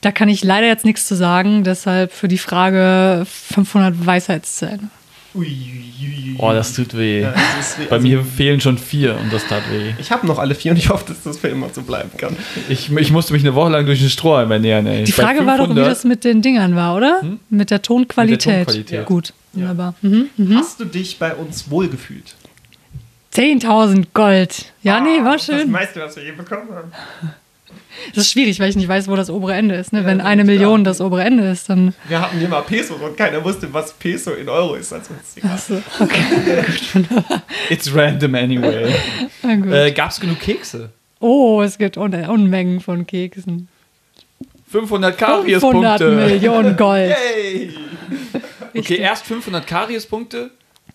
Da 0.00 0.12
kann 0.12 0.28
ich 0.28 0.42
leider 0.44 0.66
jetzt 0.66 0.84
nichts 0.84 1.06
zu 1.06 1.14
sagen, 1.14 1.62
deshalb 1.64 2.12
für 2.12 2.28
die 2.28 2.38
Frage 2.38 3.26
500 3.26 4.06
Weisheitszähne. 4.06 4.88
Oh, 6.38 6.52
das 6.52 6.72
tut 6.74 6.96
weh. 6.96 7.20
Ja, 7.20 7.32
das 7.58 7.78
ist- 7.78 7.88
Bei 7.88 7.96
also, 7.96 8.08
mir 8.08 8.24
fehlen 8.24 8.60
schon 8.60 8.78
vier 8.78 9.16
und 9.16 9.32
das 9.32 9.46
tat 9.46 9.62
weh. 9.70 9.92
Ich 9.98 10.10
habe 10.10 10.26
noch 10.26 10.38
alle 10.38 10.54
vier 10.54 10.72
und 10.72 10.78
ich 10.78 10.88
hoffe, 10.88 11.04
dass 11.08 11.22
das 11.22 11.38
für 11.38 11.48
immer 11.48 11.68
so 11.72 11.82
bleiben 11.82 12.10
kann. 12.16 12.34
Ich, 12.68 12.90
ich 12.90 13.12
musste 13.12 13.32
mich 13.34 13.42
eine 13.42 13.54
Woche 13.54 13.70
lang 13.70 13.86
durch 13.86 14.00
den 14.00 14.08
Strohhalm 14.10 14.50
ernähren, 14.50 14.86
ey. 14.86 15.04
Die 15.04 15.12
Frage 15.12 15.46
war 15.46 15.58
doch, 15.58 15.64
wie 15.64 15.74
500 15.74 15.86
das 15.86 16.04
mit 16.04 16.24
den 16.24 16.42
Dingern 16.42 16.74
war, 16.74 16.96
oder? 16.96 17.22
Mit 17.50 17.70
der 17.70 17.82
Tonqualität. 17.82 18.46
Mit 18.46 18.46
der 18.46 18.64
Tonqualität. 18.64 19.06
Gut, 19.06 19.32
wunderbar. 19.52 19.94
Mhm. 20.02 20.30
Mhm. 20.36 20.56
Hast 20.56 20.80
du 20.80 20.84
dich 20.86 21.18
bei 21.18 21.34
uns 21.34 21.70
wohlgefühlt? 21.70 22.34
10.000 23.34 24.06
Gold. 24.14 24.72
Ja, 24.82 25.00
nee, 25.00 25.22
war 25.22 25.34
Das 25.34 25.44
schön. 25.46 25.70
meiste, 25.70 26.00
was 26.00 26.16
wir 26.16 26.24
je 26.24 26.32
bekommen 26.32 26.68
haben. 26.74 26.90
Das 28.14 28.24
ist 28.24 28.32
schwierig, 28.32 28.60
weil 28.60 28.70
ich 28.70 28.76
nicht 28.76 28.88
weiß, 28.88 29.08
wo 29.08 29.16
das 29.16 29.30
obere 29.30 29.54
Ende 29.54 29.74
ist. 29.74 29.92
Ne? 29.92 30.04
Wenn 30.04 30.18
das 30.18 30.26
eine 30.26 30.44
Million 30.44 30.82
klar. 30.82 30.92
das 30.92 31.00
obere 31.00 31.22
Ende 31.24 31.50
ist, 31.50 31.68
dann. 31.68 31.94
Wir 32.08 32.20
hatten 32.20 32.38
hier 32.38 32.48
mal 32.48 32.62
Peso 32.62 32.94
und 32.94 33.16
keiner 33.16 33.42
wusste, 33.44 33.72
was 33.72 33.92
Peso 33.92 34.32
in 34.32 34.48
Euro 34.48 34.74
ist. 34.74 34.92
Also. 34.92 35.10
Achso, 35.42 35.82
okay. 35.98 36.64
It's 37.70 37.92
random 37.94 38.34
anyway. 38.34 38.94
Äh, 39.42 39.92
Gab 39.92 40.10
es 40.10 40.20
genug 40.20 40.38
Kekse? 40.38 40.90
Oh, 41.18 41.62
es 41.62 41.78
gibt 41.78 41.96
Un 41.96 42.14
Unmengen 42.14 42.80
von 42.80 43.06
Keksen. 43.06 43.68
500 44.70 45.16
500 45.16 45.18
Kariespunkte. 45.18 46.10
Millionen 46.10 46.76
Gold. 46.76 47.12
Hey! 47.14 47.70
Okay, 48.76 48.96
erst 48.98 49.26
500 49.26 49.66
Kariespunkte. 49.66 50.50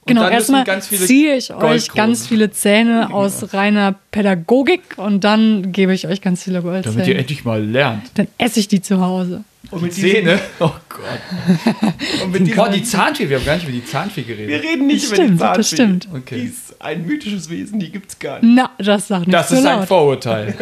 Und 0.08 0.14
Genau, 0.16 0.28
erstmal 0.30 0.64
ganz 0.66 0.88
viele 0.88 1.06
ziehe 1.06 1.36
ich 1.36 1.52
euch 1.52 1.92
ganz 1.92 2.28
viele 2.28 2.52
Zähne 2.52 3.12
aus 3.12 3.54
reiner 3.56 3.96
Pädagogik 4.12 4.82
und 4.98 5.24
dann 5.24 5.72
gebe 5.72 5.96
ich 5.96 6.08
euch 6.08 6.22
ganz 6.22 6.44
viele 6.44 6.62
Damit 6.62 6.86
ihr 6.86 6.92
Goldzähne. 6.94 7.18
endlich 7.20 7.44
mal 7.44 7.64
lernt. 7.64 8.04
Dann 8.14 8.28
esse 8.38 8.60
ich 8.60 8.68
die 8.68 8.82
zu 8.82 9.02
Hause. 9.02 9.44
Und 9.72 9.82
mit 9.82 9.94
Zähne? 9.96 10.40
Oh 10.60 10.70
Gott. 10.90 11.94
Und 12.24 12.32
mit 12.32 12.46
diesem, 12.46 12.72
die 12.72 12.84
Zahnfee, 12.84 13.28
wir 13.28 13.38
haben 13.38 13.46
gar 13.46 13.56
nicht 13.56 13.64
über 13.64 13.72
die 13.72 13.84
Zahnfee 13.84 14.24
wir 14.28 14.36
geredet. 14.36 14.64
reden 14.64 14.86
nicht 14.86 15.06
Das 15.06 15.12
über 15.12 15.18
die 15.18 15.24
stimmt, 15.24 15.42
das 15.42 15.48
Zahnfee. 15.70 15.76
stimmt. 15.76 16.08
Okay. 16.14 16.36
Die 16.40 16.46
ist 16.46 16.76
ein 16.82 17.06
mythisches 17.08 17.50
Wesen, 17.50 17.80
die 17.80 17.90
gibt's 17.92 18.20
gar 18.20 18.40
nicht. 18.44 18.56
Na, 18.56 18.70
das 18.78 19.08
sagt 19.08 19.26
nicht 19.26 19.34
Das 19.34 19.50
so 19.50 19.56
ist 19.56 19.66
ein 19.66 19.80
laut. 19.80 19.88
Vorurteil. 19.88 20.54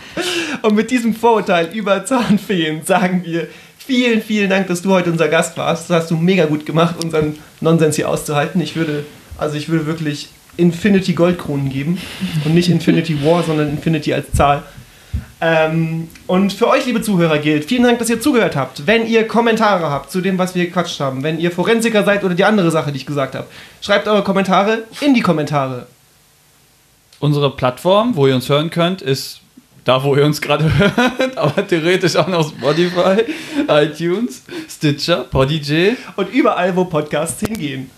Und 0.62 0.74
mit 0.74 0.90
diesem 0.90 1.14
Vorurteil 1.14 1.70
über 1.72 2.04
Zahnfeen 2.04 2.82
sagen 2.84 3.22
wir 3.24 3.48
vielen, 3.86 4.20
vielen 4.20 4.50
Dank, 4.50 4.66
dass 4.66 4.82
du 4.82 4.90
heute 4.90 5.10
unser 5.10 5.28
Gast 5.28 5.56
warst. 5.56 5.88
Das 5.88 6.02
hast 6.02 6.10
du 6.10 6.16
mega 6.16 6.46
gut 6.46 6.66
gemacht, 6.66 6.96
unseren 7.02 7.36
Nonsens 7.60 7.96
hier 7.96 8.08
auszuhalten. 8.08 8.60
Ich 8.60 8.76
würde, 8.76 9.04
also 9.38 9.56
ich 9.56 9.68
würde 9.68 9.86
wirklich 9.86 10.28
Infinity 10.56 11.12
Goldkronen 11.12 11.70
geben. 11.70 11.98
Und 12.44 12.54
nicht 12.54 12.68
Infinity 12.68 13.24
War, 13.24 13.42
sondern 13.42 13.70
Infinity 13.70 14.12
als 14.12 14.32
Zahl. 14.32 14.62
Ähm, 15.40 16.08
und 16.26 16.52
für 16.52 16.68
euch, 16.68 16.86
liebe 16.86 17.02
Zuhörer, 17.02 17.38
gilt, 17.38 17.66
vielen 17.66 17.82
Dank, 17.82 17.98
dass 17.98 18.08
ihr 18.08 18.20
zugehört 18.20 18.56
habt. 18.56 18.86
Wenn 18.86 19.06
ihr 19.06 19.28
Kommentare 19.28 19.90
habt 19.90 20.10
zu 20.10 20.20
dem, 20.20 20.38
was 20.38 20.54
wir 20.54 20.64
gequatscht 20.64 20.98
haben, 20.98 21.22
wenn 21.22 21.38
ihr 21.38 21.50
Forensiker 21.50 22.04
seid 22.04 22.24
oder 22.24 22.34
die 22.34 22.44
andere 22.44 22.70
Sache, 22.70 22.90
die 22.90 22.96
ich 22.98 23.06
gesagt 23.06 23.34
habe, 23.34 23.46
schreibt 23.82 24.08
eure 24.08 24.24
Kommentare 24.24 24.84
in 25.00 25.12
die 25.12 25.20
Kommentare. 25.20 25.86
Unsere 27.18 27.50
Plattform, 27.54 28.16
wo 28.16 28.26
ihr 28.26 28.34
uns 28.34 28.48
hören 28.48 28.70
könnt, 28.70 29.02
ist 29.02 29.40
da, 29.86 30.02
wo 30.02 30.16
ihr 30.16 30.24
uns 30.24 30.40
gerade 30.42 30.70
hört, 30.78 31.38
aber 31.38 31.66
theoretisch 31.66 32.16
auch 32.16 32.26
noch 32.26 32.50
Spotify, 32.50 33.24
iTunes, 33.68 34.42
Stitcher, 34.68 35.24
Podigy. 35.24 35.96
Und 36.16 36.28
überall, 36.34 36.76
wo 36.76 36.84
Podcasts 36.84 37.40
hingehen. 37.40 37.90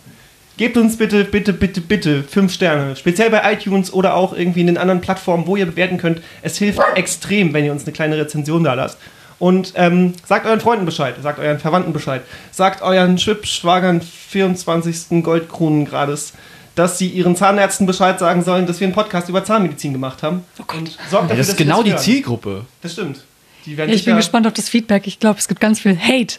Gebt 0.59 0.77
uns 0.77 0.99
bitte, 0.99 1.25
bitte, 1.25 1.53
bitte, 1.53 1.81
bitte 1.81 2.23
fünf 2.23 2.53
Sterne. 2.53 2.95
Speziell 2.95 3.31
bei 3.31 3.53
iTunes 3.53 3.93
oder 3.93 4.15
auch 4.15 4.37
irgendwie 4.37 4.61
in 4.61 4.67
den 4.67 4.77
anderen 4.77 5.01
Plattformen, 5.01 5.47
wo 5.47 5.57
ihr 5.57 5.67
bewerten 5.67 5.97
könnt. 5.97 6.21
Es 6.43 6.59
hilft 6.59 6.81
extrem, 6.95 7.55
wenn 7.55 7.65
ihr 7.65 7.73
uns 7.73 7.85
eine 7.85 7.93
kleine 7.93 8.19
Rezension 8.19 8.65
da 8.65 8.75
lasst. 8.75 8.99
Und 9.39 9.73
ähm, 9.77 10.15
sagt 10.27 10.47
euren 10.47 10.61
Freunden 10.61 10.85
Bescheid, 10.85 11.15
sagt 11.23 11.39
euren 11.39 11.61
Verwandten 11.61 11.93
Bescheid, 11.93 12.23
sagt 12.51 12.83
euren 12.83 13.19
Schwibschwagern 13.19 14.03
24. 14.03 15.23
Goldkronengrades, 15.23 16.35
dass 16.79 16.97
sie 16.97 17.09
ihren 17.09 17.35
Zahnärzten 17.35 17.87
Bescheid 17.87 18.21
sagen 18.21 18.45
sollen, 18.45 18.67
dass 18.67 18.79
wir 18.79 18.87
einen 18.87 18.95
Podcast 18.95 19.29
über 19.29 19.45
Zahnmedizin 19.45 19.93
gemacht 19.93 20.23
haben. 20.23 20.45
Oh 20.61 20.65
Gott. 20.65 20.79
Und 20.79 20.89
sorgt 21.11 21.25
dafür, 21.25 21.31
Ja, 21.31 21.37
das 21.37 21.49
ist 21.49 21.57
genau 21.57 21.83
die 21.83 21.91
hören. 21.91 22.01
Zielgruppe. 22.01 22.67
Das 22.83 22.93
stimmt. 22.93 23.25
Die 23.67 23.77
werden 23.77 23.93
Ich 23.93 24.05
bin 24.05 24.15
gespannt 24.17 24.47
auf 24.47 24.53
das 24.53 24.69
Feedback. 24.69 25.07
Ich 25.09 25.19
glaube, 25.19 25.41
es 25.41 25.49
gibt 25.49 25.61
ganz 25.61 25.81
viel 25.81 25.99
Hate. 25.99 26.37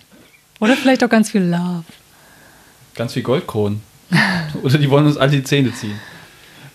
Oder 0.62 0.78
vielleicht 0.78 1.04
auch 1.04 1.10
ganz 1.10 1.32
viel 1.32 1.42
Love. 1.42 1.84
Ganz 2.96 3.14
viel 3.14 3.24
Goldkronen. 3.24 3.82
Oder 4.64 4.78
die 4.78 4.90
wollen 4.90 5.06
uns 5.06 5.18
alle 5.18 5.32
die 5.32 5.44
Zähne 5.44 5.74
ziehen. 5.74 6.00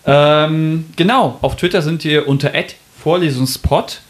Ähm, 0.05 0.85
genau, 0.95 1.39
auf 1.41 1.55
Twitter 1.55 1.81
sind 1.81 2.03
wir 2.03 2.27
unter 2.27 2.51
Vorlesungspod 3.01 4.01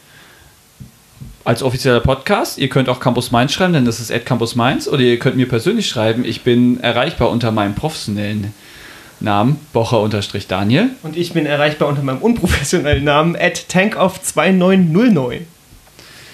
als 1.45 1.63
offizieller 1.63 2.01
Podcast. 2.01 2.57
Ihr 2.57 2.67
könnt 2.67 2.89
auch 2.89 2.99
Campus 2.99 3.31
Mainz 3.31 3.53
schreiben, 3.53 3.71
denn 3.71 3.85
das 3.85 4.01
ist 4.01 4.25
Campus 4.25 4.55
Mainz. 4.55 4.89
Oder 4.89 5.01
ihr 5.01 5.17
könnt 5.17 5.37
mir 5.37 5.47
persönlich 5.47 5.87
schreiben. 5.87 6.25
Ich 6.25 6.41
bin 6.41 6.81
erreichbar 6.81 7.29
unter 7.29 7.51
meinem 7.51 7.75
professionellen 7.75 8.53
Namen, 9.19 9.59
Bocher-Daniel. 9.73 10.89
Und 11.03 11.17
ich 11.17 11.33
bin 11.33 11.45
erreichbar 11.45 11.87
unter 11.87 12.03
meinem 12.03 12.21
unprofessionellen 12.21 13.03
Namen 13.03 13.35
at 13.35 13.65
tankoff2909. 13.69 15.41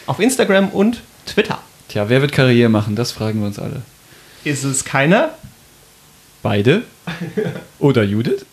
Auf 0.07 0.19
Instagram 0.19 0.69
und 0.69 1.01
Twitter. 1.25 1.59
Tja, 1.87 2.09
wer 2.09 2.21
wird 2.21 2.31
Karriere 2.31 2.69
machen? 2.69 2.95
Das 2.95 3.11
fragen 3.11 3.39
wir 3.39 3.47
uns 3.47 3.59
alle. 3.59 3.81
Ist 4.43 4.63
es 4.63 4.83
keiner? 4.83 5.31
Beide? 6.41 6.83
Oder 7.79 8.03
Judith? 8.03 8.45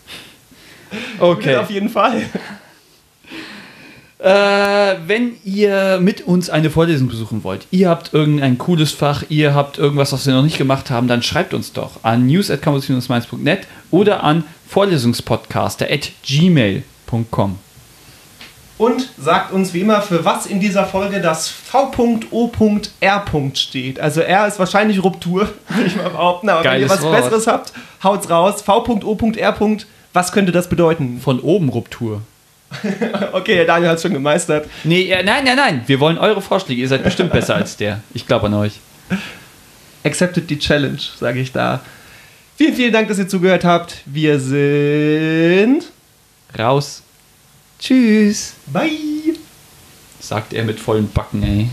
Okay. 1.19 1.55
Auf 1.55 1.69
jeden 1.69 1.89
Fall. 1.89 2.23
Äh, 4.19 4.97
wenn 5.07 5.37
ihr 5.45 5.99
mit 6.01 6.21
uns 6.21 6.49
eine 6.49 6.69
Vorlesung 6.69 7.07
besuchen 7.07 7.45
wollt, 7.45 7.67
ihr 7.71 7.87
habt 7.87 8.13
irgendein 8.13 8.57
cooles 8.57 8.91
Fach, 8.91 9.23
ihr 9.29 9.53
habt 9.55 9.77
irgendwas, 9.77 10.11
was 10.11 10.27
wir 10.27 10.33
noch 10.33 10.43
nicht 10.43 10.57
gemacht 10.57 10.89
haben, 10.89 11.07
dann 11.07 11.23
schreibt 11.23 11.53
uns 11.53 11.71
doch 11.71 12.03
an 12.03 12.27
news.campus-mainz.net 12.27 13.67
oder 13.91 14.23
an 14.25 14.43
vorlesungspodcaster 14.67 15.87
at 15.89 16.11
gmail.com. 16.25 17.59
Und 18.77 19.09
sagt 19.17 19.53
uns 19.53 19.73
wie 19.73 19.81
immer, 19.81 20.01
für 20.01 20.25
was 20.25 20.45
in 20.45 20.59
dieser 20.59 20.85
Folge 20.85 21.21
das 21.21 21.47
V.O.R. 21.47 23.25
steht. 23.53 24.01
Also 24.01 24.19
R 24.19 24.47
ist 24.47 24.59
wahrscheinlich 24.59 25.01
Ruptur, 25.01 25.49
würde 25.69 25.87
ich 25.87 25.95
mal 25.95 26.09
behaupten. 26.09 26.49
Aber 26.49 26.63
wenn 26.65 26.71
ihr 26.71 26.87
Geiles 26.87 26.91
was 26.91 27.01
Wort. 27.03 27.15
Besseres 27.15 27.47
habt, 27.47 27.73
haut's 28.03 28.29
raus. 28.29 28.61
V.O.R. 28.61 29.77
Was 30.11 30.31
könnte 30.33 30.51
das 30.51 30.67
bedeuten? 30.67 31.21
Von 31.21 31.39
oben 31.39 31.69
Ruptur. 31.69 32.21
Okay, 33.31 33.55
der 33.55 33.65
Daniel 33.65 33.89
hat 33.89 33.97
es 33.97 34.03
schon 34.03 34.13
gemeistert. 34.13 34.69
Nee, 34.83 35.03
ja, 35.03 35.23
nein, 35.23 35.43
nein, 35.43 35.55
nein. 35.55 35.83
Wir 35.85 35.99
wollen 35.99 36.17
eure 36.17 36.41
Vorschläge. 36.41 36.81
Ihr 36.81 36.87
seid 36.87 37.03
bestimmt 37.03 37.31
besser 37.31 37.55
als 37.55 37.77
der. 37.77 38.01
Ich 38.13 38.27
glaube 38.27 38.47
an 38.47 38.53
euch. 38.53 38.73
Accepted 40.03 40.49
die 40.49 40.59
Challenge, 40.59 40.99
sage 41.19 41.39
ich 41.39 41.51
da. 41.51 41.81
Vielen, 42.57 42.73
vielen 42.73 42.93
Dank, 42.93 43.07
dass 43.07 43.17
ihr 43.17 43.27
zugehört 43.27 43.63
habt. 43.63 43.97
Wir 44.05 44.39
sind. 44.39 45.85
Raus. 46.57 47.03
Tschüss. 47.79 48.55
Bye. 48.67 48.89
Sagt 50.19 50.53
er 50.53 50.63
mit 50.63 50.79
vollen 50.79 51.09
Backen, 51.11 51.43
ey. 51.43 51.69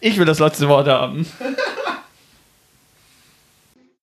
Ich 0.00 0.18
will 0.18 0.26
das 0.26 0.38
letzte 0.38 0.68
Wort 0.68 0.88
haben. 0.88 1.26